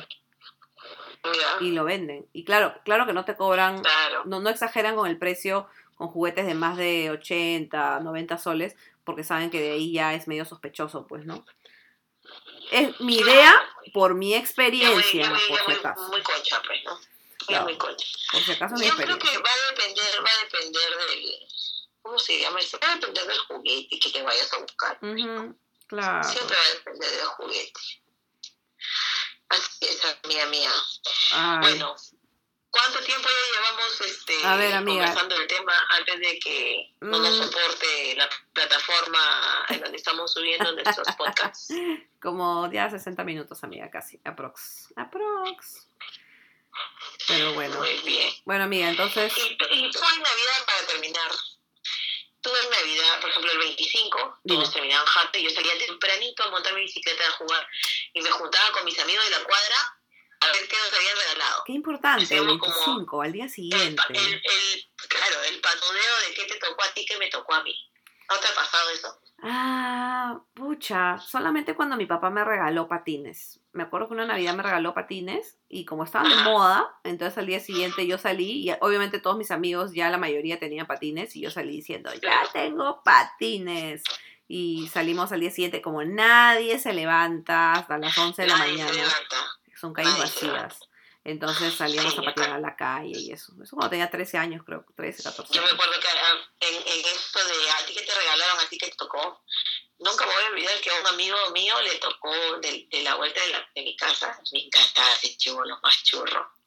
Ya, 1.33 1.65
y 1.65 1.71
lo 1.73 1.85
venden. 1.85 2.27
Y 2.33 2.45
claro, 2.45 2.75
claro 2.85 3.07
que 3.07 3.13
no 3.13 3.25
te 3.25 3.37
cobran, 3.37 3.81
Claro. 3.83 4.23
no, 4.27 4.41
no 4.41 4.51
exageran 4.51 4.95
con 4.97 5.09
el 5.09 5.19
precio 5.19 5.69
con 5.97 6.09
juguetes 6.09 6.47
de 6.47 6.55
más 6.55 6.77
de 6.77 7.11
80, 7.11 8.01
90 8.01 8.37
soles, 8.39 8.77
porque 9.05 9.25
saben 9.25 9.51
que 9.51 9.61
de 9.61 9.73
ahí 9.73 9.93
ya 9.93 10.15
es 10.15 10.29
medio 10.29 10.45
sospechoso, 10.45 11.07
pues, 11.07 11.25
¿no? 11.25 11.45
Es 12.71 13.01
mi 13.01 13.17
idea 13.17 13.55
por 13.95 14.15
mi 14.15 14.29
muy, 14.31 14.35
experiencia, 14.35 15.31
muy, 15.31 15.39
por 15.49 15.59
si 15.59 15.65
muy, 15.69 15.75
acaso. 15.77 16.09
muy 16.09 16.23
concha, 16.23 16.61
pues, 16.67 16.81
¿no? 16.85 16.99
Claro. 17.47 17.65
muy 17.65 17.79
concha. 17.79 18.07
Por 18.33 18.43
si 18.43 18.53
acaso 18.53 18.75
mi 18.77 18.87
Yo 18.87 18.97
creo 18.97 19.19
que 19.19 19.39
va 19.39 19.51
a 19.51 19.71
depender, 19.71 20.05
va 20.19 20.31
a 20.31 20.45
depender 20.45 20.91
del, 21.09 21.33
¿cómo 22.03 22.19
se 22.19 22.41
llama? 22.41 22.59
Va 22.59 22.93
a 22.93 22.95
depender 22.97 23.27
del 23.27 23.39
juguete 23.39 23.99
que 23.99 24.11
te 24.11 24.23
vayas 24.23 24.53
a 24.53 24.59
buscar. 24.59 24.99
Ujú, 25.01 25.57
claro. 25.87 26.25
Siempre 26.29 26.57
va 26.57 26.63
a 26.63 26.75
depender 26.75 27.11
del 27.11 27.27
juguete. 27.27 27.81
Así 29.49 29.87
es, 29.87 30.01
amiga 30.25 30.47
mía. 30.47 30.71
Ay, 31.33 31.59
Bueno, 31.61 31.95
¿cuánto 32.71 32.99
tiempo 33.01 33.29
ya 33.29 33.55
llevamos 33.61 34.01
este, 34.01 34.45
A 34.47 34.57
ver, 34.57 34.75
amiga. 34.75 35.05
conversando 35.07 35.37
el 35.37 35.47
tema 35.47 35.73
antes 35.91 36.19
de 36.21 36.39
que 36.39 36.95
no 37.01 37.19
nos 37.19 37.39
Mm. 37.39 37.43
soporte 37.45 38.15
la 38.17 38.29
plataforma 38.53 39.67
en 39.69 39.81
donde 39.81 39.97
estamos 39.97 40.33
subiendo 40.33 40.73
nuestros 40.73 41.09
podcasts? 41.17 41.69
como 42.21 42.71
ya 42.73 42.91
60 42.91 43.23
minutos, 43.25 43.63
amiga, 43.63 43.91
casi. 43.91 44.21
Aprox. 44.25 44.93
Aprox. 44.97 45.87
Pero 47.29 47.55
bueno. 47.55 47.79
Muy 47.79 47.97
bien. 48.05 48.31
Bueno, 48.45 48.65
amiga, 48.65 48.89
entonces. 48.91 49.33
Y, 49.39 49.41
y 49.41 49.85
en 49.87 49.91
Navidad, 49.93 50.65
para 50.67 50.87
terminar, 50.87 51.31
tú 52.47 52.57
en 52.57 52.71
Navidad, 52.71 53.21
por 53.21 53.31
ejemplo, 53.31 53.53
el 53.53 53.59
25, 53.59 54.39
Dime. 54.45 54.61
todos 54.61 54.73
terminaban 54.75 55.07
y 55.35 55.43
yo 55.43 55.51
salía 55.51 55.79
tempranito 55.87 56.45
a 56.45 56.51
montar 56.51 56.75
mi 56.75 56.83
bicicleta 56.83 57.27
a 57.27 57.31
jugar 57.33 57.67
y 58.15 58.21
me 58.23 58.31
juntaba 58.31 58.73
con 58.73 58.85
mis 58.85 58.99
amigos 58.99 59.25
de 59.25 59.31
la 59.31 59.45
cuadra 59.45 59.77
a 60.41 60.47
ver 60.53 60.69
qué 60.69 60.77
nos 60.77 60.93
habían 60.93 61.17
regalado. 61.17 61.63
Qué 61.67 61.73
importante, 61.73 62.23
el 62.23 62.27
Hacíamos 62.41 62.59
como 62.59 62.75
25, 62.75 63.23
al 63.23 63.33
día 63.33 63.49
siguiente. 63.49 64.03
el, 64.11 64.17
el- 64.17 64.89
claro, 65.09 65.43
el 65.45 65.61
panudeo 65.61 66.19
de 66.29 66.35
qué 66.35 66.45
te 66.45 66.59
tocó 66.59 66.85
a 66.85 66.93
ti, 66.95 67.05
qué 67.07 67.17
me 67.19 67.29
tocó 67.29 67.55
a 67.55 67.63
mí. 67.63 67.75
¿No 68.29 68.37
te 68.39 68.49
ha 68.49 68.55
pasado 68.55 68.91
eso? 68.91 69.21
Ah, 69.43 70.41
pucha, 70.55 71.19
solamente 71.19 71.75
cuando 71.77 71.97
mi 71.97 72.07
papá 72.07 72.29
me 72.31 72.45
regaló 72.45 72.89
patines. 72.89 73.61
Me 73.77 73.83
acuerdo 73.85 74.09
que 74.09 74.15
una 74.15 74.27
Navidad 74.27 74.55
me 74.55 74.63
regaló 74.63 74.95
patines 74.95 75.57
y 75.69 75.85
como 75.85 76.05
estaban 76.05 76.29
de 76.31 76.43
moda, 76.45 76.87
entonces 77.05 77.37
al 77.39 77.47
día 77.47 77.61
siguiente 77.61 78.07
yo 78.07 78.17
salí 78.19 78.69
y 78.69 78.73
obviamente 78.81 79.21
todos 79.21 79.37
mis 79.37 79.51
amigos, 79.51 79.93
ya 79.93 80.09
la 80.11 80.19
mayoría 80.19 80.59
tenían 80.59 80.87
patines 80.87 81.37
y 81.37 81.43
yo 81.43 81.51
salí 81.51 81.77
diciendo, 81.77 82.11
ya 82.23 82.43
tengo 82.53 83.03
patines. 83.05 84.03
Y 84.49 84.89
salimos 84.93 85.33
al 85.33 85.41
día 85.41 85.51
siguiente 85.51 85.83
como 85.83 86.05
nadie 86.05 86.79
se 86.79 86.93
levanta 86.93 87.73
hasta 87.73 87.99
las 87.99 88.17
11 88.17 88.43
de 88.43 88.49
la 88.49 88.59
Nadie 88.59 88.79
mañana. 88.85 89.03
Son 89.75 89.93
calles 89.93 90.17
vacías. 90.19 90.81
Entonces 91.25 91.75
salíamos 91.75 92.13
Sí, 92.15 92.21
a 92.21 92.23
patinar 92.23 92.51
a 92.53 92.61
la 92.61 92.77
calle 92.77 93.19
y 93.19 93.33
eso. 93.33 93.53
Eso 93.61 93.75
cuando 93.75 93.91
tenía 93.91 94.09
13 94.09 94.39
años, 94.39 94.63
creo, 94.65 94.85
13, 94.95 95.25
14 95.25 95.53
Yo 95.53 95.61
me 95.61 95.67
años. 95.67 95.75
acuerdo 95.75 96.01
que 96.01 96.07
ah, 96.09 96.51
en, 96.61 96.75
en 96.77 97.05
esto 97.07 97.41
de 97.41 97.71
a 97.73 97.87
ti 97.87 97.93
que 97.95 98.03
te 98.07 98.15
regalaron, 98.15 98.59
a 98.65 98.69
ti 98.69 98.79
que 98.79 98.87
te 98.87 98.97
tocó, 98.97 99.43
nunca 99.99 100.27
me 100.27 100.33
voy 100.33 100.45
a 100.45 100.49
olvidar 100.49 100.81
que 100.81 100.91
a 100.91 101.01
un 101.01 101.07
amigo 101.07 101.51
mío 101.51 101.81
le 101.83 101.97
tocó 101.97 102.33
de, 102.59 102.87
de 102.91 103.03
la 103.03 103.15
vuelta 103.15 103.41
de, 103.41 103.49
la, 103.49 103.71
de 103.75 103.83
mi 103.83 103.97
casa, 103.97 104.39
me 104.53 104.65
encantaba 104.65 105.13
ese 105.15 105.37
chivolo 105.37 105.79
más 105.83 106.03
churro. 106.05 106.53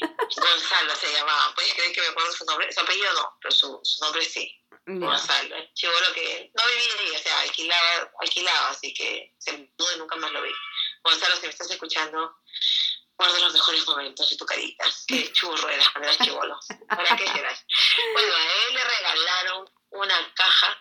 Gonzalo 0.00 0.96
se 0.96 1.12
llamaba, 1.12 1.54
¿puedes 1.54 1.74
creer 1.74 1.92
que 1.92 2.00
me 2.00 2.08
acuerdo 2.08 2.32
su 2.32 2.44
nombre? 2.44 2.72
Su 2.72 2.80
apellido 2.80 3.12
no, 3.14 3.38
pero 3.40 3.54
su, 3.54 3.80
su 3.82 4.04
nombre 4.04 4.24
sí. 4.24 4.60
Gonzalo, 4.86 5.56
el 5.56 5.72
chivolo 5.72 6.12
que 6.14 6.50
no 6.54 6.62
vivía 6.66 6.94
ahí, 6.98 7.16
o 7.16 7.18
sea, 7.18 7.40
alquilaba, 7.40 8.12
alquilaba, 8.20 8.68
así 8.68 8.92
que 8.92 9.34
se 9.38 9.52
mudó 9.52 9.94
y 9.94 9.98
nunca 9.98 10.16
más 10.16 10.30
lo 10.30 10.42
vi. 10.42 10.52
Gonzalo, 11.02 11.36
si 11.36 11.42
me 11.42 11.48
estás 11.48 11.70
escuchando, 11.70 12.36
guarda 13.16 13.38
los 13.40 13.54
mejores 13.54 13.86
momentos 13.86 14.28
de 14.28 14.36
tu 14.36 14.44
carita. 14.44 14.84
Qué 15.06 15.32
churro 15.32 15.68
eras 15.70 15.88
cuando 15.88 16.08
eras 16.08 16.22
chivolo. 16.22 16.58
¿Para 16.88 17.16
qué 17.16 17.26
serás? 17.26 17.64
Bueno, 18.12 18.34
a 18.34 18.42
él 18.42 18.74
le 18.74 18.84
regalaron 18.84 19.70
una 19.90 20.34
caja 20.34 20.78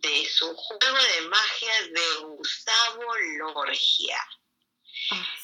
de 0.00 0.28
su 0.28 0.54
juego 0.54 0.96
de 1.14 1.20
magia 1.28 1.82
de 1.92 2.14
Gustavo 2.24 3.14
Lorgia. 3.38 4.18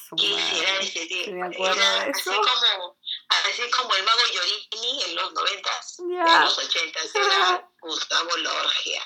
Su 0.07 0.15
¿Qué 0.15 0.39
será 0.39 0.79
ese 0.79 1.05
tipo? 1.07 1.31
Era 1.31 2.01
así 2.03 2.29
como, 2.29 2.97
Así 3.29 3.69
como 3.71 3.95
el 3.95 4.03
mago 4.03 4.21
Yorini 4.33 5.03
en 5.03 5.15
los 5.15 5.33
noventas, 5.33 5.99
en 5.99 6.41
los 6.41 6.57
ochentas, 6.57 7.15
era 7.15 7.67
Gustavo 7.81 8.37
Lorgia. 8.37 9.01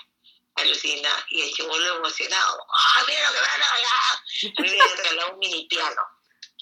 Alucina, 0.56 1.10
y 1.30 1.42
el 1.44 1.54
chivolo 1.54 1.98
emocionado. 1.98 2.66
¡Ah, 2.70 3.04
mira 3.08 3.22
lo 3.30 3.34
que 3.34 3.40
van 3.40 3.50
a 3.50 3.56
regalar! 3.56 4.58
A 4.58 4.62
mí 4.62 4.70
me 4.78 4.96
regalado 5.04 5.34
un 5.34 5.40
mini 5.40 5.68
piano. 5.68 6.02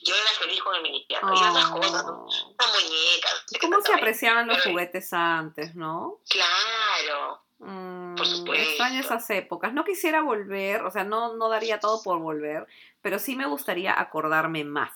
Yo 0.04 0.14
era 0.16 0.30
feliz 0.34 0.62
con 0.62 0.76
el 0.76 0.82
mini 0.84 1.04
piano. 1.08 1.34
Y 1.34 1.44
otras 1.44 1.70
cosas, 1.72 2.06
¿no? 2.06 2.26
Oh. 2.28 2.56
Una 2.60 2.68
muñeca. 2.74 3.30
no 3.34 3.40
sé 3.48 3.60
qué 3.60 3.60
¿Cómo 3.60 3.82
se 3.82 3.94
apreciaban 3.94 4.48
los 4.48 4.58
Pero- 4.60 4.70
juguetes 4.72 5.12
antes, 5.14 5.74
no? 5.74 6.22
Claro. 6.30 7.44
Mm, 7.60 8.16
Por 8.16 8.26
supuesto. 8.28 8.64
extraño 8.70 9.00
esas 9.00 9.30
épocas. 9.32 9.74
No 9.74 9.84
quisiera 9.84 10.22
volver, 10.22 10.84
o 10.84 10.92
sea, 10.92 11.04
no, 11.04 11.36
no 11.36 11.50
daría 11.50 11.80
todo 11.80 12.02
por 12.04 12.20
volver, 12.20 12.68
pero 13.02 13.18
sí 13.20 13.36
me 13.36 13.48
gustaría 13.48 14.00
acordarme 14.00 14.64
más, 14.64 14.92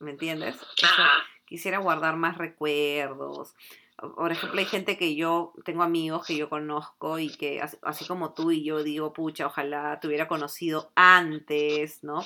¿me 0.00 0.10
entiendes? 0.10 0.56
Quisiera 1.46 1.78
guardar 1.78 2.16
más 2.16 2.36
recuerdos. 2.38 3.54
Por 3.96 4.32
ejemplo, 4.32 4.58
hay 4.58 4.66
gente 4.66 4.98
que 4.98 5.14
yo, 5.14 5.52
tengo 5.64 5.82
amigos 5.82 6.26
que 6.26 6.36
yo 6.36 6.48
conozco 6.50 7.18
y 7.18 7.30
que 7.30 7.62
así, 7.62 7.76
así 7.82 8.06
como 8.06 8.34
tú 8.34 8.50
y 8.50 8.64
yo 8.64 8.82
digo, 8.82 9.12
pucha, 9.12 9.46
ojalá 9.46 9.98
te 10.00 10.08
hubiera 10.08 10.26
conocido 10.26 10.90
antes, 10.96 12.02
¿no? 12.02 12.24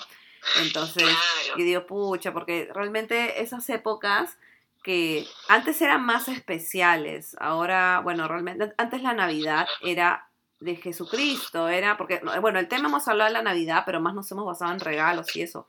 Entonces, 0.62 1.02
Claro. 1.04 1.58
yo 1.58 1.64
digo, 1.64 1.86
pucha, 1.86 2.32
porque 2.32 2.68
realmente 2.72 3.42
esas 3.42 3.68
épocas 3.68 4.38
que 4.82 5.26
antes 5.48 5.80
eran 5.82 6.04
más 6.04 6.28
especiales, 6.28 7.36
ahora, 7.40 8.00
bueno, 8.02 8.28
realmente 8.28 8.72
antes 8.78 9.02
la 9.02 9.14
Navidad 9.14 9.66
era 9.82 10.28
de 10.60 10.76
Jesucristo, 10.76 11.68
era 11.68 11.96
porque, 11.96 12.20
no, 12.22 12.40
bueno, 12.40 12.58
el 12.58 12.68
tema 12.68 12.88
hemos 12.88 13.06
hablado 13.08 13.28
de 13.28 13.34
la 13.34 13.42
Navidad, 13.42 13.82
pero 13.86 14.00
más 14.00 14.14
nos 14.14 14.30
hemos 14.32 14.46
basado 14.46 14.72
en 14.72 14.80
regalos 14.80 15.34
y 15.36 15.42
eso, 15.42 15.66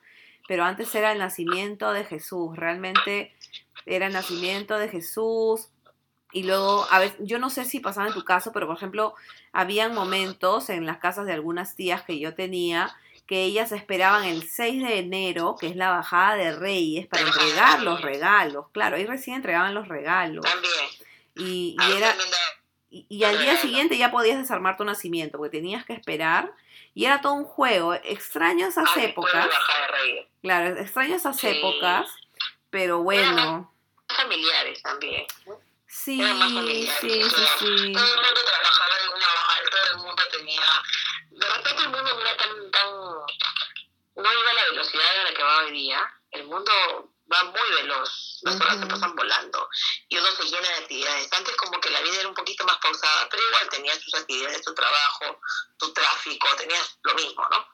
pero 0.47 0.63
antes 0.63 0.93
era 0.95 1.11
el 1.11 1.19
nacimiento 1.19 1.91
de 1.91 2.05
Jesús, 2.05 2.55
realmente 2.55 3.33
era 3.85 4.07
el 4.07 4.13
nacimiento 4.13 4.77
de 4.77 4.89
Jesús. 4.89 5.69
Y 6.31 6.43
luego, 6.43 6.85
a 6.91 6.99
veces, 6.99 7.17
yo 7.21 7.39
no 7.39 7.49
sé 7.49 7.65
si 7.65 7.79
pasaba 7.79 8.07
en 8.07 8.13
tu 8.13 8.23
caso, 8.23 8.51
pero 8.51 8.67
por 8.67 8.77
ejemplo, 8.77 9.15
habían 9.51 9.95
momentos 9.95 10.69
en 10.69 10.85
las 10.85 10.99
casas 10.99 11.25
de 11.25 11.33
algunas 11.33 11.75
tías 11.75 12.03
que 12.03 12.19
yo 12.19 12.35
tenía 12.35 12.95
que 13.29 13.43
ellas 13.43 13.71
esperaban 13.71 14.23
el 14.25 14.49
6 14.49 14.81
de 14.81 14.97
enero, 14.97 15.55
que 15.59 15.67
es 15.67 15.75
la 15.75 15.91
bajada 15.91 16.33
de 16.35 16.55
Reyes, 16.55 17.05
para 17.05 17.21
entregar 17.21 17.83
los 17.83 18.01
regalos. 18.01 18.65
Claro, 18.71 18.95
ahí 18.95 19.05
recién 19.05 19.35
entregaban 19.35 19.75
los 19.75 19.87
regalos. 19.87 20.43
También. 20.43 20.73
Y, 21.35 21.75
A 21.79 21.85
y 21.85 21.91
mí 21.91 21.97
era, 21.97 22.15
y, 22.89 23.05
y 23.07 23.23
al 23.25 23.37
día 23.39 23.55
siguiente 23.57 23.99
ya 23.99 24.09
podías 24.09 24.39
desarmar 24.39 24.77
tu 24.77 24.83
nacimiento, 24.83 25.37
porque 25.37 25.57
tenías 25.59 25.85
que 25.85 25.93
esperar. 25.93 26.51
Y 26.95 27.05
era 27.05 27.21
todo 27.21 27.33
un 27.33 27.45
juego. 27.45 27.93
Extraño 27.93 28.65
esas 28.65 28.89
Ah, 28.95 29.03
épocas. 29.03 29.45
De. 29.45 30.27
Claro, 30.41 30.75
extraño 30.79 31.15
esas 31.15 31.37
Sí. 31.37 31.47
épocas. 31.49 32.09
Pero 32.71 33.03
bueno. 33.03 33.71
Familiares 34.07 34.81
también. 34.81 35.23
¿no? 35.45 35.59
Sí, 35.85 36.19
familiares. 36.19 36.89
sí, 36.99 37.09
sí, 37.09 37.29
sí. 37.59 37.65
Todo 37.67 37.75
el 37.75 37.93
mundo 37.93 38.41
trabajaba 38.43 38.95
de 39.03 39.09
una 39.09 39.27
manera, 39.37 39.69
todo 39.71 39.97
el 40.01 40.07
mundo 40.07 40.23
tenía. 40.35 40.61
De 41.39 41.47
repente 41.47 41.81
el 41.83 41.89
mundo 41.89 42.13
no 42.13 42.21
era 42.21 42.35
tan, 42.35 42.71
tan. 42.71 42.91
No 44.15 44.33
iba 44.33 44.51
a 44.51 44.53
la 44.53 44.63
velocidad 44.71 45.19
a 45.19 45.23
la 45.23 45.33
que 45.33 45.43
va 45.43 45.57
hoy 45.59 45.71
día. 45.71 46.13
El 46.31 46.43
mundo 46.47 46.71
va 47.31 47.43
muy 47.43 47.69
veloz. 47.75 48.39
Las 48.41 48.59
horas 48.59 48.79
se 48.79 48.85
pasan 48.87 49.15
volando. 49.15 49.69
Y 50.09 50.17
uno 50.17 50.27
se 50.31 50.43
llena 50.43 50.67
de 50.67 50.75
actividades. 50.75 51.31
Antes, 51.31 51.55
como 51.55 51.79
que 51.79 51.91
la 51.91 52.01
vida 52.01 52.19
era 52.19 52.27
un 52.27 52.35
poquito 52.35 52.65
más 52.65 52.77
pausada, 52.79 53.29
pero 53.29 53.41
igual 53.47 53.69
tenías 53.69 53.99
tus 54.01 54.13
actividades, 54.15 54.61
tu 54.63 54.73
trabajo, 54.73 55.39
tu 55.77 55.93
tráfico, 55.93 56.47
tenías 56.57 56.97
lo 57.03 57.13
mismo, 57.15 57.47
¿no? 57.49 57.67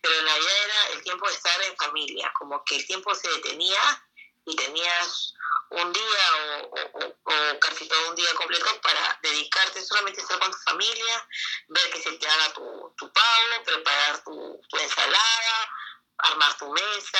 Pero 0.00 0.18
en 0.18 0.24
Navidad 0.24 0.56
era 0.64 0.86
el 0.94 1.02
tiempo 1.04 1.28
de 1.28 1.34
estar 1.34 1.62
en 1.62 1.76
familia. 1.76 2.32
Como 2.36 2.64
que 2.64 2.74
el 2.74 2.86
tiempo 2.86 3.14
se 3.14 3.28
detenía 3.30 4.04
y 4.44 4.56
tenías 4.56 5.34
un 5.70 5.92
día 5.92 6.62
o, 6.62 6.74
o- 6.74 7.16
o- 7.24 7.58
casi 7.60 7.88
todo 7.88 8.10
un 8.10 8.14
día 8.14 8.34
completo 8.34 8.80
para 8.82 9.18
dedicarte 9.22 9.82
solamente 9.82 10.20
a 10.20 10.24
estar 10.24 10.38
con 10.38 10.50
tu 10.50 10.58
familia, 10.58 11.28
ver 11.68 11.90
que 11.90 12.02
se 12.02 12.12
te 12.12 12.28
haga 12.28 12.52
tu, 12.52 12.94
tu 12.98 13.12
pavo, 13.12 13.64
preparar 13.64 14.22
tu, 14.24 14.60
tu 14.68 14.76
ensalada, 14.78 15.70
armar 16.18 16.56
tu 16.58 16.70
mesa, 16.72 17.18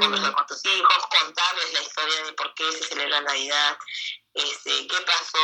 conversar 0.00 0.34
con 0.34 0.46
tus 0.46 0.64
hijos, 0.66 1.06
contarles 1.18 1.72
la 1.72 1.80
historia 1.82 2.24
de 2.24 2.32
por 2.34 2.54
qué 2.54 2.70
se 2.72 2.84
celebra 2.84 3.20
Navidad, 3.22 3.78
este, 4.38 4.86
qué 4.86 4.96
pasó 5.04 5.38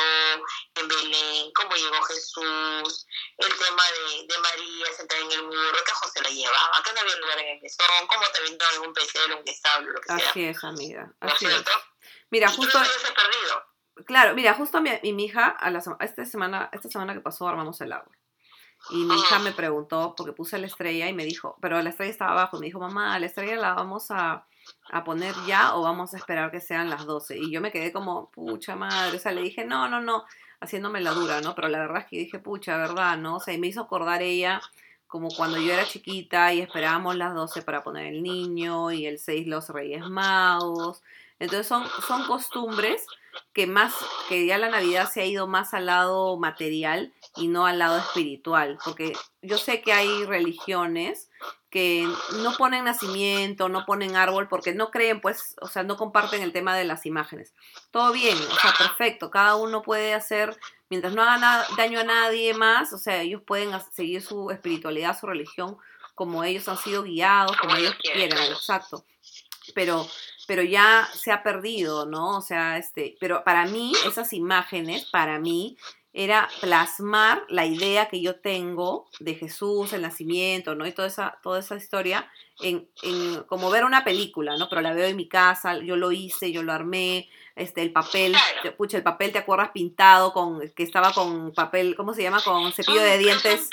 en 0.75 0.89
Belén, 0.89 1.53
cómo 1.55 1.75
llegó 1.75 2.03
Jesús, 2.03 3.07
el 3.39 3.53
tema 3.59 3.83
de, 3.93 4.27
de 4.27 4.39
María 4.41 4.87
sentada 4.97 5.21
en 5.21 5.33
el 5.33 5.43
muro, 5.45 5.79
que 5.85 5.93
José 5.93 6.23
la 6.23 6.31
llevaba, 6.31 6.83
que 6.85 6.93
no 6.93 7.01
había 7.01 7.17
lugar 7.17 7.39
en 7.41 7.57
el 7.57 7.63
mesón, 7.63 8.07
cómo 8.07 8.23
te 8.33 8.43
vino 8.43 8.65
algún 8.75 8.95
pesebre, 8.95 9.35
un 9.35 9.49
establo, 9.49 9.93
lo 9.93 10.01
que 10.01 10.07
sea. 10.07 10.31
Así 10.31 10.45
es, 10.45 10.65
amiga. 10.65 11.13
¿No 11.21 11.29
es 11.29 11.35
Así 11.35 11.47
cierto? 11.47 11.71
Mira, 12.31 12.49
Y 12.51 12.57
justo, 12.57 12.79
claro, 14.07 14.35
mira, 14.35 14.55
justo 14.55 14.81
mi, 14.81 14.91
y 15.03 15.13
mi 15.13 15.27
hija, 15.27 15.49
a 15.49 15.71
la, 15.71 15.83
esta 16.01 16.25
semana, 16.25 16.71
esta 16.73 16.89
semana 16.89 17.15
que 17.15 17.21
pasó, 17.21 17.49
armamos 17.49 17.81
el 17.81 17.93
árbol. 17.93 18.17
Y 18.91 18.97
mi 18.97 19.19
hija 19.19 19.39
me 19.39 19.53
preguntó, 19.53 20.15
porque 20.17 20.33
puse 20.33 20.59
la 20.59 20.67
estrella 20.67 21.09
y 21.09 21.15
me 21.15 21.25
dijo, 21.25 21.57
pero 21.63 21.81
la 21.81 21.91
estrella 21.91 22.13
estaba 22.13 22.33
abajo, 22.33 22.57
y 22.57 22.61
me 22.61 22.67
dijo, 22.67 22.81
mamá, 22.81 23.19
¿la 23.19 23.27
estrella 23.27 23.57
la 23.57 23.75
vamos 23.75 24.11
a, 24.11 24.47
a 24.91 25.05
poner 25.05 25.35
ya 25.47 25.75
o 25.75 25.83
vamos 25.83 26.15
a 26.15 26.17
esperar 26.17 26.51
que 26.51 26.61
sean 26.61 26.91
las 26.91 27.07
12? 27.07 27.39
Y 27.39 27.51
yo 27.51 27.61
me 27.61 27.73
quedé 27.73 27.93
como, 27.93 28.31
pucha 28.31 28.77
madre, 28.77 29.17
o 29.17 29.21
sea, 29.21 29.33
le 29.33 29.43
dije, 29.43 29.65
no, 29.65 29.89
no, 29.89 30.01
no, 30.01 30.25
haciéndome 30.61 31.01
la 31.01 31.13
dura, 31.13 31.41
¿no? 31.41 31.55
Pero 31.55 31.69
la 31.69 31.79
verdad 31.79 32.03
es 32.03 32.07
que 32.07 32.19
dije, 32.19 32.39
pucha, 32.39 32.77
¿verdad? 32.77 33.17
¿No? 33.19 33.37
O 33.37 33.41
sea, 33.41 33.55
y 33.55 33.59
me 33.59 33.69
hizo 33.69 33.83
acordar 33.83 34.23
ella 34.23 34.61
como 35.07 35.29
cuando 35.29 35.59
yo 35.59 35.73
era 35.73 35.87
chiquita 35.87 36.53
y 36.53 36.61
esperábamos 36.61 37.15
las 37.17 37.35
12 37.35 37.63
para 37.63 37.85
poner 37.85 38.07
el 38.07 38.23
niño 38.23 38.91
y 38.91 39.07
el 39.07 39.19
6 39.19 39.47
los 39.47 39.69
Reyes 39.69 40.05
Magos. 40.09 41.03
Entonces 41.39 41.67
son, 41.67 41.87
son 42.07 42.27
costumbres 42.27 43.07
que 43.53 43.67
más, 43.67 43.95
que 44.29 44.47
ya 44.47 44.59
la 44.59 44.71
Navidad 44.71 45.09
se 45.09 45.21
ha 45.21 45.27
ido 45.27 45.47
más 45.47 45.75
al 45.75 45.87
lado 45.87 46.37
material 46.37 47.13
y 47.37 47.49
no 47.49 47.67
al 47.67 47.79
lado 47.79 47.99
espiritual, 47.99 48.79
porque 48.85 49.13
yo 49.43 49.59
sé 49.59 49.83
que 49.83 49.93
hay 49.93 50.25
religiones 50.25 51.31
que 51.75 52.09
no 52.41 52.53
ponen 52.57 52.85
nacimiento, 52.85 53.69
no 53.69 53.85
ponen 53.85 54.15
árbol, 54.15 54.47
porque 54.47 54.73
no 54.73 54.93
creen, 54.93 55.21
pues, 55.21 55.57
o 55.61 55.67
sea, 55.67 55.83
no 55.83 55.97
comparten 55.97 56.41
el 56.41 56.53
tema 56.53 56.77
de 56.77 56.85
las 56.85 57.05
imágenes. 57.05 57.53
Todo 57.91 58.13
bien, 58.13 58.39
o 58.39 58.57
sea, 58.61 58.73
perfecto, 58.79 59.29
cada 59.29 59.57
uno 59.57 59.83
puede 59.83 60.15
hacer, 60.15 60.57
mientras 60.89 61.15
no 61.15 61.23
haga 61.25 61.67
daño 61.77 61.99
a 61.99 62.05
nadie 62.05 62.55
más, 62.55 62.93
o 62.93 62.99
sea, 62.99 63.23
ellos 63.23 63.43
pueden 63.45 63.73
seguir 63.93 64.23
su 64.23 64.53
espiritualidad, 64.53 65.19
su 65.19 65.27
religión, 65.27 65.77
como 66.15 66.45
ellos 66.45 66.69
han 66.69 66.79
sido 66.79 67.03
guiados, 67.03 67.57
como 67.57 67.75
ellos 67.75 67.97
quieran, 68.01 68.39
exacto. 68.53 69.05
Pero, 69.75 70.07
pero 70.47 70.63
ya 70.63 71.09
se 71.13 71.33
ha 71.33 71.43
perdido, 71.43 72.07
¿no? 72.07 72.39
O 72.39 72.41
sea, 72.41 72.79
este, 72.79 73.17
pero 73.19 73.43
para 73.43 73.67
mí, 73.67 73.95
esas 74.07 74.33
imágenes, 74.33 75.07
para 75.07 75.41
mí, 75.41 75.77
era 76.17 76.49
plasmar 76.61 77.43
la 77.49 77.67
idea 77.67 78.09
que 78.09 78.23
yo 78.23 78.37
tengo 78.37 79.09
de 79.19 79.35
Jesús, 79.35 79.93
el 79.93 80.03
nacimiento, 80.03 80.77
¿no? 80.77 80.87
Y 80.87 80.93
toda 80.93 81.09
esa, 81.09 81.39
toda 81.43 81.59
esa 81.59 81.75
historia, 81.75 82.31
en, 82.63 82.89
en 83.03 83.43
como 83.43 83.69
ver 83.69 83.85
una 83.85 84.05
película, 84.05 84.57
¿no? 84.57 84.69
Pero 84.69 84.81
la 84.81 84.95
veo 84.95 85.09
en 85.09 85.17
mi 85.17 85.29
casa, 85.29 85.77
yo 85.79 85.97
lo 85.97 86.13
hice, 86.13 86.53
yo 86.53 86.63
lo 86.63 86.73
armé, 86.73 87.29
este, 87.57 87.83
el 87.83 87.93
papel, 87.93 88.33
Claro. 88.33 88.77
pucha, 88.77 88.97
el 88.97 89.03
papel, 89.03 89.33
¿te 89.33 89.39
acuerdas? 89.39 89.71
Pintado, 89.73 90.33
con, 90.33 90.61
que 90.75 90.83
estaba 90.83 91.13
con 91.13 91.53
papel, 91.55 91.95
¿cómo 91.97 92.13
se 92.15 92.23
llama? 92.23 92.43
Con 92.43 92.73
cepillo 92.73 93.01
de 93.03 93.19
dientes. 93.19 93.69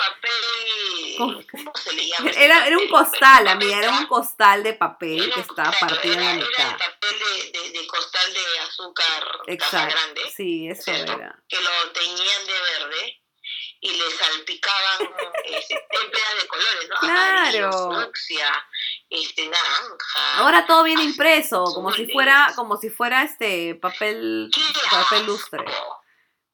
Con- 1.18 1.44
¿Cómo 1.44 1.72
se 1.76 1.94
le 1.94 2.08
llama? 2.08 2.30
Era, 2.32 2.68
era 2.68 2.78
un 2.78 2.88
costal, 2.88 3.48
amiga, 3.48 3.78
era 3.80 3.90
un 3.92 3.98
era- 3.98 4.08
costal 4.08 4.64
de 4.64 4.74
papel 4.74 5.24
era 5.24 5.34
que 5.36 5.42
estaba 5.42 5.72
partido 5.72 6.14
en 6.14 6.20
la 6.20 6.32
era- 6.32 6.40
Era 6.40 6.48
mitad. 6.48 6.70
el 6.72 6.78
papel 6.78 7.20
de, 7.54 7.60
de, 7.60 7.70
de 7.80 7.88
costal 7.88 8.34
de 8.34 8.60
azúcar 8.68 9.24
Exacto. 9.48 9.96
grande, 9.96 10.22
Sí, 10.36 10.68
eso 10.70 10.82
¿cierto? 10.84 11.14
era. 11.14 11.36
que 11.48 11.58
lo 11.62 11.92
teñían 11.92 12.46
de 12.46 12.54
verde 12.54 13.18
y 13.82 13.90
le 13.98 14.12
salpicaban 14.12 14.98
témperas 15.00 16.42
de 16.42 16.48
colores, 16.48 16.90
¿no? 16.90 16.98
Amarillo, 16.98 17.70
Claro. 17.70 18.06
fucsia, 18.06 18.66
este, 19.12 19.44
naranja. 19.44 20.38
Ahora 20.38 20.66
todo 20.66 20.84
viene 20.84 21.04
impreso, 21.04 21.66
como 21.66 21.92
si 21.92 22.08
fuera, 22.08 22.54
como 22.56 22.78
si 22.78 22.90
fuera 22.90 23.24
este 23.24 23.76
papel, 23.76 24.50
¡Qué 24.54 24.62
papel 24.90 25.26
lustre. 25.26 25.66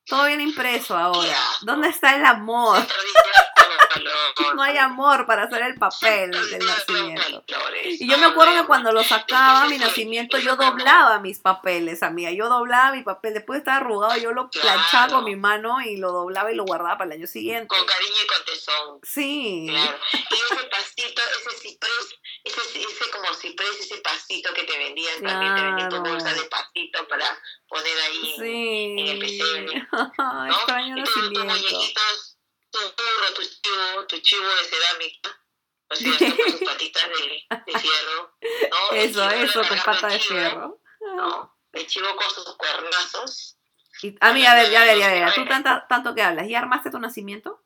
Todo 0.08 0.26
viene 0.26 0.44
impreso 0.44 0.96
¡Qué 0.96 1.00
ahora. 1.00 1.38
¿Dónde 1.62 1.90
está 1.90 2.16
el 2.16 2.26
amor? 2.26 2.80
Se 2.80 2.88
perdieron 2.88 3.78
los 3.78 3.90
valores. 3.96 4.16
No 4.56 4.62
hay 4.64 4.78
amor 4.78 5.26
para 5.26 5.44
hacer 5.44 5.62
el 5.64 5.76
papel 5.76 6.32
del 6.32 6.66
nacimiento. 6.66 7.44
Y 7.84 8.10
yo 8.10 8.18
me 8.18 8.26
acuerdo 8.26 8.62
que 8.62 8.68
cuando 8.68 8.91
lo 8.91 9.04
sacaba 9.04 9.68
mi 9.68 9.78
nacimiento, 9.78 10.38
yo 10.38 10.56
doblaba 10.56 11.20
mis 11.20 11.40
papeles, 11.40 12.04
amiga. 12.04 12.32
Yo 12.32 12.49
doblaba 12.49 12.91
mi 12.91 13.04
papel. 13.04 13.34
Después 13.34 13.58
de 13.58 13.60
estar 13.60 13.82
arrugado, 13.82 14.18
yo 14.18 14.32
lo 14.32 14.49
planchaba 14.49 15.08
con 15.14 15.26
mi 15.26 15.36
mano 15.36 15.82
y 15.82 15.98
lo 15.98 16.12
doblaba 16.12 16.52
y 16.52 16.56
lo 16.56 16.66
guardaba 16.66 16.98
para 16.98 17.12
el 17.14 17.20
año 17.20 17.28
siguiente. 17.28 17.68
Con 17.68 17.86
cariño 17.86 18.16
y 18.24 18.28
con 18.28 18.45
tesón. 18.45 18.99
Sí. 19.04 19.68
Claro. 19.70 19.98
Y 20.14 20.54
ese 20.54 20.64
pastito, 20.68 21.22
ese 21.40 21.58
ciprés, 21.60 22.16
ese, 22.44 22.82
ese 22.82 23.12
como 23.12 23.34
ciprés, 23.34 23.80
ese 23.80 23.98
pastito 23.98 24.54
que 24.54 24.64
te 24.64 24.78
vendían 24.78 25.22
también, 25.24 25.56
te 25.56 25.62
vendían 25.62 25.90
tu 25.90 25.98
bolsa 26.02 26.34
de 26.34 26.44
pastito 26.44 27.08
para 27.08 27.26
poner 27.68 27.98
ahí 28.08 28.34
en- 28.38 28.99
en 28.99 29.08
el 29.08 29.28
Sí. 29.28 29.38
pesebre. 29.40 29.88
¿no? 30.18 30.45
Extraño 30.48 30.98
Y 30.98 31.04
todos 31.04 31.14
tus 31.14 31.24
nacimiento. 31.32 31.54
muñequitos, 31.54 32.37
tu 32.80 33.04
burro, 33.04 33.34
tu 33.34 33.41
chivo, 33.44 34.08
tu 34.08 34.20
chivo 34.20 34.48
de 34.48 34.64
cerámica, 34.66 35.41
o 35.90 35.95
sea, 35.95 36.18
con 36.18 36.52
sus 36.52 36.62
patitas 36.62 37.10
de, 37.10 37.45
de 37.66 37.80
fierro, 37.80 38.38
¿no? 38.41 38.91
Eso, 38.95 39.30
eso, 39.30 39.62
con 39.68 39.80
pata 39.80 40.08
de 40.08 40.20
chivo, 40.20 40.40
fierro. 40.40 40.82
¿no? 41.16 41.58
el 41.74 41.88
chivo 41.88 42.16
con 42.16 42.30
sus 42.32 42.56
cuernazos. 42.56 43.58
Y, 44.02 44.16
amiga, 44.22 44.52
a 44.52 44.56
ver, 44.56 44.72
ya 44.72 44.84
ver, 44.84 44.98
ya 44.98 45.08
ver, 45.10 45.34
tú 45.34 45.45
tanta, 45.45 45.86
tanto 45.88 46.14
que 46.16 46.22
hablas, 46.22 46.48
¿ya 46.48 46.60
armaste 46.60 46.91
tu 46.91 46.99
nacimiento? 46.99 47.64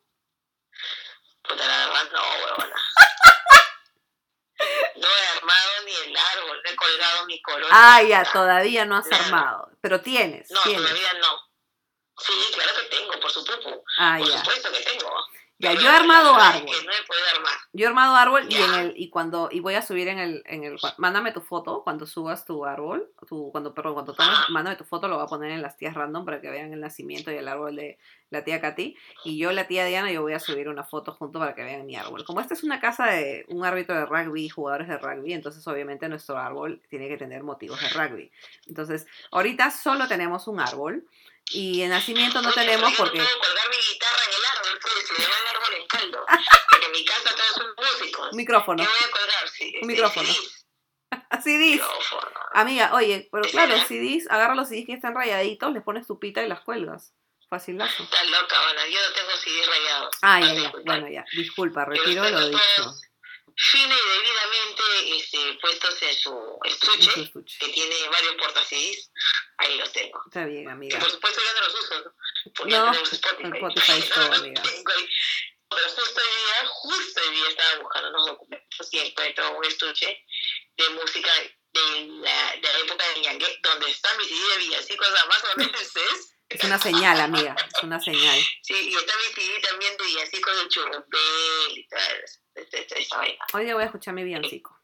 Puta, 1.41 1.65
la 1.67 1.77
verdad, 1.87 2.11
no, 2.13 2.21
huevona. 2.45 2.75
No 4.95 5.07
he 5.07 5.37
armado 5.37 5.69
ni 5.85 5.91
el 5.95 6.15
árbol, 6.15 6.61
no 6.63 6.69
he 6.69 6.75
colgado 6.75 7.25
mi 7.25 7.41
corona. 7.41 7.67
Ah, 7.71 8.03
ya, 8.03 8.23
todavía 8.31 8.85
no 8.85 8.97
has 8.97 9.07
Nada. 9.07 9.25
armado, 9.25 9.71
pero 9.81 10.01
tienes, 10.01 10.51
No, 10.51 10.61
tienes. 10.61 10.83
todavía 10.83 11.13
no. 11.15 11.50
Sí, 12.25 12.33
claro 12.53 12.71
que 12.79 12.95
tengo, 12.95 13.19
por 13.19 13.31
supuesto. 13.31 13.83
Ah, 13.97 14.17
por 14.19 14.27
ya. 14.27 14.37
supuesto 14.39 14.69
que 14.71 14.79
tengo. 14.79 15.09
Ya, 15.61 15.73
yo 15.73 15.81
he 15.81 15.95
armado 15.95 16.33
árbol. 16.33 16.65
Que 16.65 16.85
no 16.85 16.91
he 16.91 17.05
podido 17.05 17.25
armar. 17.35 17.53
Yo 17.71 17.85
he 17.85 17.87
armado 17.87 18.15
árbol 18.15 18.47
y 18.49 18.55
en 18.55 18.73
el 18.73 18.93
y 18.97 19.09
cuando 19.09 19.47
y 19.51 19.59
voy 19.59 19.75
a 19.75 19.83
subir 19.83 20.07
en 20.07 20.17
el 20.17 20.43
en 20.47 20.63
el 20.63 20.77
mándame 20.97 21.31
tu 21.31 21.41
foto 21.41 21.83
cuando 21.83 22.07
subas 22.07 22.45
tu 22.45 22.65
árbol, 22.65 23.11
tu 23.27 23.51
cuando 23.51 23.73
perdón, 23.73 23.93
cuando 23.93 24.13
tomes, 24.13 24.37
mándame 24.49 24.75
tu 24.75 24.85
foto, 24.85 25.07
lo 25.07 25.15
voy 25.15 25.23
a 25.23 25.27
poner 25.27 25.51
en 25.51 25.61
las 25.61 25.77
tías 25.77 25.93
random 25.93 26.25
para 26.25 26.41
que 26.41 26.49
vean 26.49 26.73
el 26.73 26.79
nacimiento 26.79 27.31
y 27.31 27.35
el 27.35 27.47
árbol 27.47 27.75
de 27.75 27.99
la 28.31 28.43
tía 28.43 28.59
Katy 28.59 28.97
y 29.25 29.37
yo 29.37 29.51
la 29.51 29.67
tía 29.67 29.85
Diana 29.85 30.11
yo 30.11 30.23
voy 30.23 30.33
a 30.33 30.39
subir 30.39 30.67
una 30.67 30.83
foto 30.83 31.11
junto 31.13 31.37
para 31.37 31.53
que 31.53 31.63
vean 31.63 31.85
mi 31.85 31.95
árbol. 31.95 32.25
Como 32.25 32.41
esta 32.41 32.55
es 32.55 32.63
una 32.63 32.79
casa 32.79 33.05
de 33.07 33.45
un 33.49 33.63
árbitro 33.63 33.95
de 33.95 34.05
rugby, 34.05 34.49
jugadores 34.49 34.87
de 34.87 34.97
rugby, 34.97 35.33
entonces 35.33 35.65
obviamente 35.67 36.09
nuestro 36.09 36.37
árbol 36.37 36.81
tiene 36.89 37.07
que 37.07 37.17
tener 37.17 37.43
motivos 37.43 37.79
de 37.81 37.89
rugby. 37.89 38.31
Entonces, 38.65 39.05
ahorita 39.31 39.69
solo 39.69 40.07
tenemos 40.07 40.47
un 40.47 40.59
árbol 40.59 41.05
y 41.53 41.81
en 41.81 41.89
nacimiento 41.89 42.41
no 42.41 42.49
Oye, 42.49 42.55
tenemos 42.57 42.91
yo 42.91 42.97
porque 42.97 43.17
No 43.19 43.23
puedo 43.25 43.39
colgar 43.39 43.69
mi 43.69 43.77
guitarra 43.77 44.23
en 44.27 44.33
el 44.33 44.45
árbol, 44.45 44.79
pues, 44.81 45.07
si 45.07 45.13
me 45.21 45.27
va 45.27 45.37
el 45.39 45.47
árbol 45.55 45.73
en 45.75 45.87
caldo. 45.87 46.25
Porque 46.69 46.85
en 46.85 46.91
mi 46.91 47.05
casa 47.05 47.29
todos 47.35 47.53
son 47.55 47.75
músicos. 47.77 48.33
micrófono. 48.33 48.83
Yo 48.83 48.89
voy 48.89 48.99
a 48.99 49.11
colgar, 49.11 49.49
sí. 49.49 49.75
Un 49.81 49.87
micrófono. 49.87 50.29
CDs. 51.43 51.43
Dice. 51.43 51.83
Micrófono. 51.83 52.39
Amiga, 52.53 52.93
oye, 52.93 53.29
pero 53.31 53.45
¿Es 53.45 53.51
claro, 53.51 53.73
verdad? 53.73 53.87
CDs, 53.87 54.29
agarra 54.29 54.55
los 54.55 54.67
CDs 54.69 54.85
que 54.85 54.93
están 54.93 55.15
rayaditos, 55.15 55.71
les 55.73 55.83
pones 55.83 56.07
tu 56.07 56.19
pita 56.19 56.43
y 56.43 56.47
las 56.47 56.61
cuelgas. 56.61 57.13
Facilazo. 57.49 58.03
Estás 58.03 58.29
loca, 58.29 58.55
bueno, 58.63 58.81
yo 58.89 58.99
no 59.07 59.13
tengo 59.13 59.31
CDs 59.37 59.67
rayados. 59.67 60.15
Ah, 60.21 60.39
ya, 60.39 60.53
ya. 60.53 60.73
Bueno, 60.85 61.07
ya. 61.09 61.25
Disculpa, 61.33 61.83
retiro 61.85 62.29
lo 62.29 62.47
dicho. 62.49 62.61
todos 62.77 63.10
Fina 63.55 63.95
y 63.95 64.09
debidamente 64.17 64.83
este, 65.17 65.53
puestos 65.61 66.01
en 66.01 66.15
su 66.15 66.59
estuche, 66.65 67.21
escuche. 67.21 67.57
que 67.59 67.69
tiene 67.69 67.95
varios 68.09 68.35
porta 68.35 68.63
CDs, 68.63 69.11
ahí 69.57 69.77
los 69.77 69.91
tengo. 69.91 70.21
Está 70.25 70.45
bien, 70.45 70.65
Que 70.65 70.71
amiga. 70.71 70.99
por 70.99 71.11
supuesto 71.11 71.41
yo 71.41 71.53
no 71.53 71.61
los 71.67 71.73
uso, 71.83 71.99
¿no? 72.01 72.13
porque 72.55 72.71
No, 72.77 72.85
tenemos 72.91 73.13
Spotify. 73.13 73.51
Spotify 73.57 74.09
todo, 74.13 74.33
amiga. 74.33 74.61
Pero 74.63 75.87
justo 75.89 76.21
hoy 76.21 76.27
día, 76.35 76.67
justo 76.67 77.21
hoy 77.21 77.35
día 77.35 77.49
estaba 77.49 77.75
buscando 77.81 78.09
unos 78.09 78.25
documentos 78.27 78.87
y 78.91 78.99
encuentro 78.99 79.57
un 79.57 79.65
estuche 79.65 80.25
de 80.77 80.89
música 80.89 81.31
de 81.73 82.05
la, 82.21 82.55
de 82.57 82.61
la 82.73 82.79
época 82.79 83.07
de 83.13 83.21
Ñangue, 83.21 83.59
donde 83.63 83.89
está 83.89 84.13
mi 84.17 84.25
CD 84.25 84.39
de 84.49 84.57
villancicos 84.57 85.07
a 85.07 85.25
más 85.27 85.43
o 85.43 85.57
menos 85.57 85.81
es. 86.53 86.63
Una 86.63 86.77
señal, 86.77 87.19
amiga. 87.19 87.55
Es 87.75 87.83
una 87.83 87.99
señal. 87.99 88.39
Sí, 88.61 88.73
y 88.73 88.93
está 88.95 89.13
mi 89.17 89.33
CD 89.33 89.61
también 89.61 89.93
de 89.97 90.05
villancicos 90.05 90.63
de 90.63 90.69
Churrumbel 90.69 91.09
y 91.75 91.87
esta, 92.53 92.97
esta 92.97 93.17
vaina. 93.17 93.45
Hoy 93.53 93.63
día 93.65 93.73
voy 93.73 93.83
a 93.83 93.87
escuchar 93.87 94.13
mi 94.13 94.23
villancico. 94.23 94.79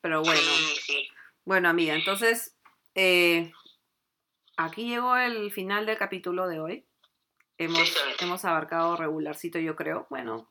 Pero 0.00 0.22
bueno. 0.22 0.40
Sí, 0.40 0.76
sí. 0.84 1.08
Bueno, 1.44 1.68
amiga, 1.68 1.94
entonces, 1.94 2.56
eh, 2.94 3.52
aquí 4.56 4.88
llegó 4.88 5.16
el 5.16 5.52
final 5.52 5.86
del 5.86 5.98
capítulo 5.98 6.48
de 6.48 6.60
hoy. 6.60 6.88
Hemos, 7.58 7.88
Sí, 7.88 7.98
hemos 8.20 8.44
abarcado 8.44 8.96
regularcito, 8.96 9.58
yo 9.58 9.76
creo. 9.76 10.06
Bueno, 10.10 10.50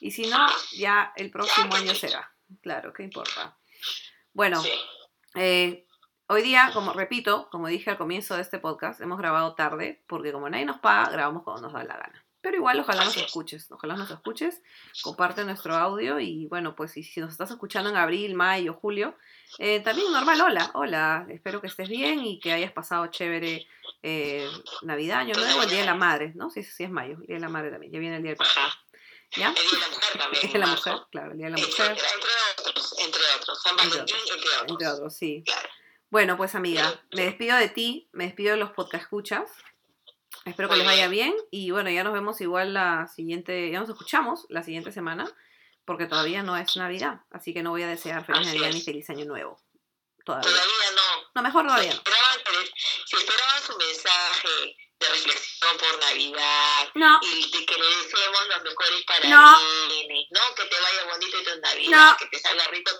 y 0.00 0.10
si 0.10 0.26
no, 0.26 0.46
ya 0.72 1.12
el 1.16 1.30
próximo 1.30 1.74
año 1.74 1.94
será. 1.94 2.34
Claro, 2.62 2.92
¿qué 2.92 3.04
importa? 3.04 3.58
Bueno, 4.32 4.62
eh, 5.34 5.86
hoy 6.30 6.42
día, 6.42 6.70
como 6.72 6.92
repito, 6.92 7.48
como 7.50 7.66
dije 7.66 7.90
al 7.90 7.98
comienzo 7.98 8.36
de 8.36 8.42
este 8.42 8.60
podcast, 8.60 9.00
hemos 9.00 9.18
grabado 9.18 9.54
tarde, 9.54 10.00
porque 10.06 10.32
como 10.32 10.48
nadie 10.48 10.64
nos 10.64 10.78
paga, 10.78 11.10
grabamos 11.10 11.42
cuando 11.42 11.62
nos 11.62 11.72
da 11.72 11.82
la 11.82 11.96
gana. 11.96 12.24
Pero 12.40 12.56
igual, 12.56 12.78
ojalá 12.78 13.04
nos 13.04 13.16
escuches, 13.16 13.70
ojalá 13.70 13.96
nos 13.96 14.10
escuches, 14.10 14.62
comparte 15.02 15.44
nuestro 15.44 15.74
audio 15.74 16.20
y 16.20 16.46
bueno, 16.46 16.74
pues 16.76 16.92
si, 16.92 17.02
si 17.02 17.20
nos 17.20 17.32
estás 17.32 17.50
escuchando 17.50 17.90
en 17.90 17.96
abril, 17.96 18.34
mayo, 18.34 18.74
julio, 18.74 19.16
eh, 19.58 19.80
también 19.80 20.10
normal, 20.12 20.40
hola, 20.40 20.70
hola, 20.74 21.26
espero 21.28 21.60
que 21.60 21.66
estés 21.66 21.88
bien 21.88 22.24
y 22.24 22.38
que 22.38 22.52
hayas 22.52 22.72
pasado 22.72 23.08
chévere 23.08 23.66
eh, 24.02 24.48
Navidad, 24.82 25.18
Año 25.18 25.34
Nuevo, 25.34 25.64
el 25.64 25.68
Día 25.68 25.80
de 25.80 25.86
la 25.86 25.96
Madre, 25.96 26.32
¿no? 26.36 26.48
Sí, 26.48 26.62
sí, 26.62 26.84
es 26.84 26.90
mayo, 26.90 27.16
el 27.20 27.26
Día 27.26 27.36
de 27.36 27.40
la 27.40 27.48
Madre 27.48 27.72
también, 27.72 27.92
ya 27.92 27.98
viene 27.98 28.16
el 28.16 28.22
Día 28.22 28.30
del 28.30 28.38
Padre. 28.38 28.52
¿ya? 29.36 29.48
El 29.48 29.54
Día 29.54 29.64
de 29.72 29.78
la 29.80 29.88
Mujer 29.88 30.18
también. 30.18 30.40
Es 30.46 30.52
de 30.52 30.58
la 30.60 30.66
mujer, 30.68 30.94
claro, 31.10 31.32
el 31.32 31.38
Día 31.38 31.46
de 31.46 31.52
la 31.52 31.58
Etcétera, 31.58 31.90
mujer, 31.90 32.06
Entre 32.14 32.70
otros, 32.70 32.94
entre 33.04 33.22
otros. 33.36 33.62
San 33.62 33.76
Valentín, 33.76 34.16
entre 34.16 34.48
otros. 34.48 34.70
entre 34.70 34.86
otros, 34.86 35.16
sí. 35.16 35.42
Claro. 35.44 35.68
Bueno, 36.10 36.36
pues 36.36 36.54
amiga, 36.54 37.00
me 37.12 37.22
despido 37.22 37.56
de 37.56 37.68
ti, 37.68 38.08
me 38.12 38.24
despido 38.24 38.52
de 38.52 38.56
los 38.58 38.70
podcast 38.72 39.04
escuchas. 39.04 39.50
Espero 40.44 40.68
que 40.68 40.76
les 40.76 40.86
vaya 40.86 41.08
bien. 41.08 41.34
y 41.50 41.70
bueno, 41.70 41.90
ya 41.90 42.02
nos 42.02 42.12
vemos 42.12 42.40
igual 42.40 42.74
la 42.74 43.06
siguiente, 43.06 43.70
ya 43.70 43.80
nos 43.80 43.88
escuchamos 43.88 44.46
la 44.48 44.62
siguiente 44.62 44.90
semana 44.92 45.30
porque 45.84 46.06
todavía 46.06 46.42
no 46.42 46.56
es 46.56 46.76
Navidad, 46.76 47.20
así 47.30 47.52
que 47.52 47.62
no 47.62 47.70
voy 47.70 47.82
a 47.82 47.88
desear 47.88 48.24
feliz 48.24 48.40
Así 48.40 48.48
Navidad 48.48 48.68
es. 48.70 48.74
ni 48.76 48.80
feliz 48.82 49.10
año 49.10 49.24
nuevo. 49.24 49.60
Todavía. 50.24 50.48
Todavía 50.48 50.90
no. 50.94 51.30
No, 51.34 51.42
mejor 51.42 51.66
todavía 51.66 51.92
Si 51.92 51.96
esperaban, 51.96 52.38
si 53.06 53.16
esperaban 53.16 53.62
su 53.62 53.76
mensaje 53.78 54.76
de 55.00 55.08
reflexión 55.08 55.78
por 55.78 55.98
Navidad 55.98 56.90
No, 56.94 57.18
y 57.22 57.50
de 57.50 57.66
que 57.66 57.74
le 57.74 57.86
deseemos 57.96 58.46
los 58.48 58.62
mejores 58.62 59.02
para 59.04 59.28
No. 59.28 59.52
¿no? 60.30 60.54
Que 60.54 60.64
te 60.66 60.80
vaya 60.80 61.04
bonito 61.04 61.42
tu 61.42 61.60
Navidad, 61.60 62.10
No. 62.10 62.16
que 62.18 62.26
te 62.26 62.38
salga 62.38 62.66
rico. 62.68 62.90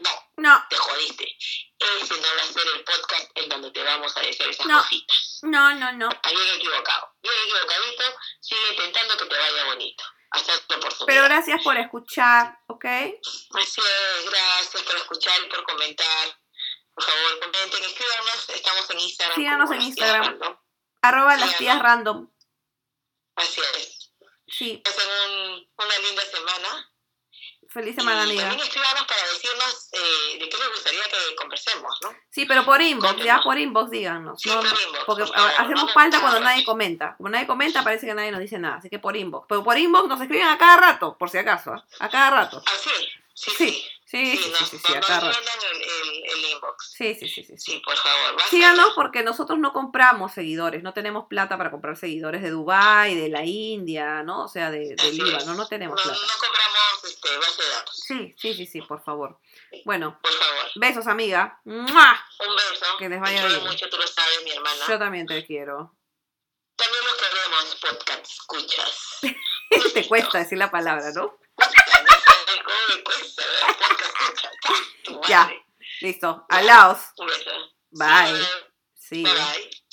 No, 0.00 0.10
no, 0.36 0.66
te 0.68 0.76
jodiste. 0.76 1.36
Ese 1.78 2.14
no 2.16 2.28
va 2.36 2.42
a 2.42 2.52
ser 2.52 2.62
el 2.74 2.84
podcast 2.84 3.30
en 3.34 3.48
donde 3.48 3.70
te 3.70 3.82
vamos 3.82 4.16
a 4.16 4.20
decir 4.20 4.48
esas 4.48 4.66
No. 4.66 4.78
cositas. 4.78 5.38
no, 5.42 5.74
no, 5.74 5.92
no. 5.92 6.08
Ahí 6.22 6.34
bien 6.36 6.54
equivocado. 6.56 7.12
Bien 7.22 7.34
equivocadito, 7.44 8.04
sigue 8.40 8.68
intentando 8.70 9.16
que 9.16 9.26
te 9.26 9.36
vaya 9.38 9.64
bonito. 9.64 10.04
Hasta 10.30 10.54
otra 10.54 10.76
oportunidad. 10.78 11.06
Pero 11.06 11.24
gracias 11.24 11.62
por 11.62 11.76
escuchar, 11.76 12.58
¿ok? 12.66 12.84
Así 12.84 13.80
es, 13.80 14.30
gracias 14.30 14.82
por 14.82 14.96
escuchar 14.96 15.40
y 15.44 15.46
por 15.48 15.62
comentar. 15.64 16.38
Por 16.94 17.04
favor, 17.04 17.40
comenten, 17.40 17.84
escríbanos. 17.84 18.48
Estamos 18.48 18.90
en 18.90 19.00
Instagram. 19.00 19.36
Síganos 19.36 19.70
en 19.70 19.82
Instagram. 19.82 20.58
Arroba 21.08 21.36
las 21.36 21.56
tías 21.56 21.78
random. 21.80 22.28
Así 23.36 23.60
es. 23.78 24.12
Sí, 24.46 24.80
Pasen 24.84 25.08
un- 25.30 25.68
una 25.78 25.98
linda 26.06 26.22
semana. 26.24 26.90
feliz 27.68 27.96
semana, 27.96 28.20
y 28.20 28.24
amiga. 28.30 28.42
también 28.48 28.62
escríbanos 28.68 29.02
para 29.04 29.20
decirnos 29.32 29.88
eh, 29.92 30.38
de 30.38 30.48
qué 30.48 30.56
les 30.58 30.68
gustaría 30.70 31.02
que 31.04 31.34
conversemos, 31.34 31.98
¿no? 32.02 32.14
Sí, 32.30 32.44
pero 32.46 32.64
por 32.64 32.80
inbox, 32.80 33.16
ya 33.24 33.40
por 33.42 33.58
inbox 33.58 33.90
díganos. 33.90 34.40
Sí, 34.40 34.48
No, 34.48 34.56
por 34.60 34.66
inbox, 34.66 35.04
porque 35.06 35.24
por 35.24 35.34
favor, 35.34 35.50
hacemos 35.58 35.84
no 35.86 35.88
falta 35.92 36.20
cuando 36.20 36.38
nadie 36.40 36.64
comenta. 36.64 37.16
Como 37.16 37.30
nadie 37.30 37.48
comenta, 37.48 37.82
parece 37.82 38.06
que 38.06 38.14
nadie 38.14 38.30
nos 38.30 38.38
dice 38.40 38.58
nada. 38.60 38.76
Así 38.76 38.88
que 38.88 39.00
por 39.00 39.16
inbox. 39.16 39.46
Pero 39.48 39.64
por 39.64 39.76
inbox 39.76 40.06
nos 40.08 40.20
escriben 40.20 40.46
a 40.46 40.56
cada 40.56 40.76
rato, 40.76 41.18
por 41.18 41.28
si 41.30 41.38
acaso. 41.38 41.72
¿ah? 41.72 41.84
A 41.98 42.08
cada 42.08 42.30
rato. 42.30 42.62
Así. 42.64 42.90
Sí, 43.34 43.50
Sí, 43.50 43.56
sí. 43.56 43.88
Sí, 44.14 44.36
sí, 44.36 44.52
sí, 44.56 44.64
sí, 44.66 44.78
sí, 44.78 44.92
a 44.92 44.96
nos 44.96 45.06
cada 45.06 45.20
rato. 45.20 45.36
mandan 45.36 45.58
el, 45.72 45.82
el, 45.82 46.24
el 46.30 46.50
inbox. 46.52 46.92
Sí, 46.96 47.14
sí, 47.16 47.28
sí, 47.28 47.42
sí. 47.42 47.54
sí. 47.58 47.82
Por 47.84 47.96
favor. 47.96 48.40
Síganos 48.48 48.92
porque 48.94 49.24
nosotros 49.24 49.58
no 49.58 49.72
compramos 49.72 50.32
seguidores, 50.32 50.84
no 50.84 50.92
tenemos 50.94 51.26
plata 51.26 51.58
para 51.58 51.72
comprar 51.72 51.96
seguidores 51.96 52.40
de 52.40 52.50
Dubai, 52.50 53.16
de 53.16 53.28
la 53.28 53.44
India, 53.44 54.22
¿no? 54.22 54.44
O 54.44 54.48
sea, 54.48 54.70
de, 54.70 54.94
IVA, 55.12 55.38
es. 55.38 55.46
no, 55.46 55.66
tenemos 55.66 56.00
plata. 56.00 56.16
no 56.16 56.38
compramos 56.40 57.04
este, 57.04 57.36
base 57.38 57.62
de 57.62 57.68
datos. 57.70 57.96
Sí, 58.06 58.34
sí, 58.38 58.54
sí, 58.54 58.66
sí, 58.66 58.82
por 58.82 59.02
favor. 59.02 59.40
Bueno, 59.84 60.16
Por 60.22 60.32
favor. 60.32 60.70
besos, 60.76 61.08
amiga. 61.08 61.60
¡Mua! 61.64 62.24
Un 62.38 62.54
beso. 62.54 62.86
Que 62.98 63.08
les 63.08 63.20
vaya 63.20 63.44
bien. 63.46 63.64
mucho, 63.64 63.88
tú 63.88 63.96
lo 63.96 64.06
sabes, 64.06 64.44
mi 64.44 64.52
hermana. 64.52 64.84
Yo 64.86 64.98
también 64.98 65.26
te 65.26 65.44
quiero. 65.44 65.92
También 66.76 67.04
los 67.04 67.14
queremos, 67.16 67.76
podcast 67.80 68.26
escuchas. 68.30 69.18
te 69.94 70.06
cuesta 70.06 70.38
decir 70.38 70.58
la 70.58 70.70
palabra, 70.70 71.10
¿no? 71.12 71.36
¿Cómo 72.62 72.76
me 72.96 73.02
cuesta? 73.02 73.42
ver 73.42 73.76
Podcast 73.76 74.14
escuchas. 74.20 74.52
Tu 75.04 75.20
Ya. 75.28 75.50
Listo. 76.00 76.46
Alaos. 76.48 76.98
Bye. 77.90 78.40
Sí. 78.94 79.22
Bye 79.22 79.32
bye. 79.32 79.83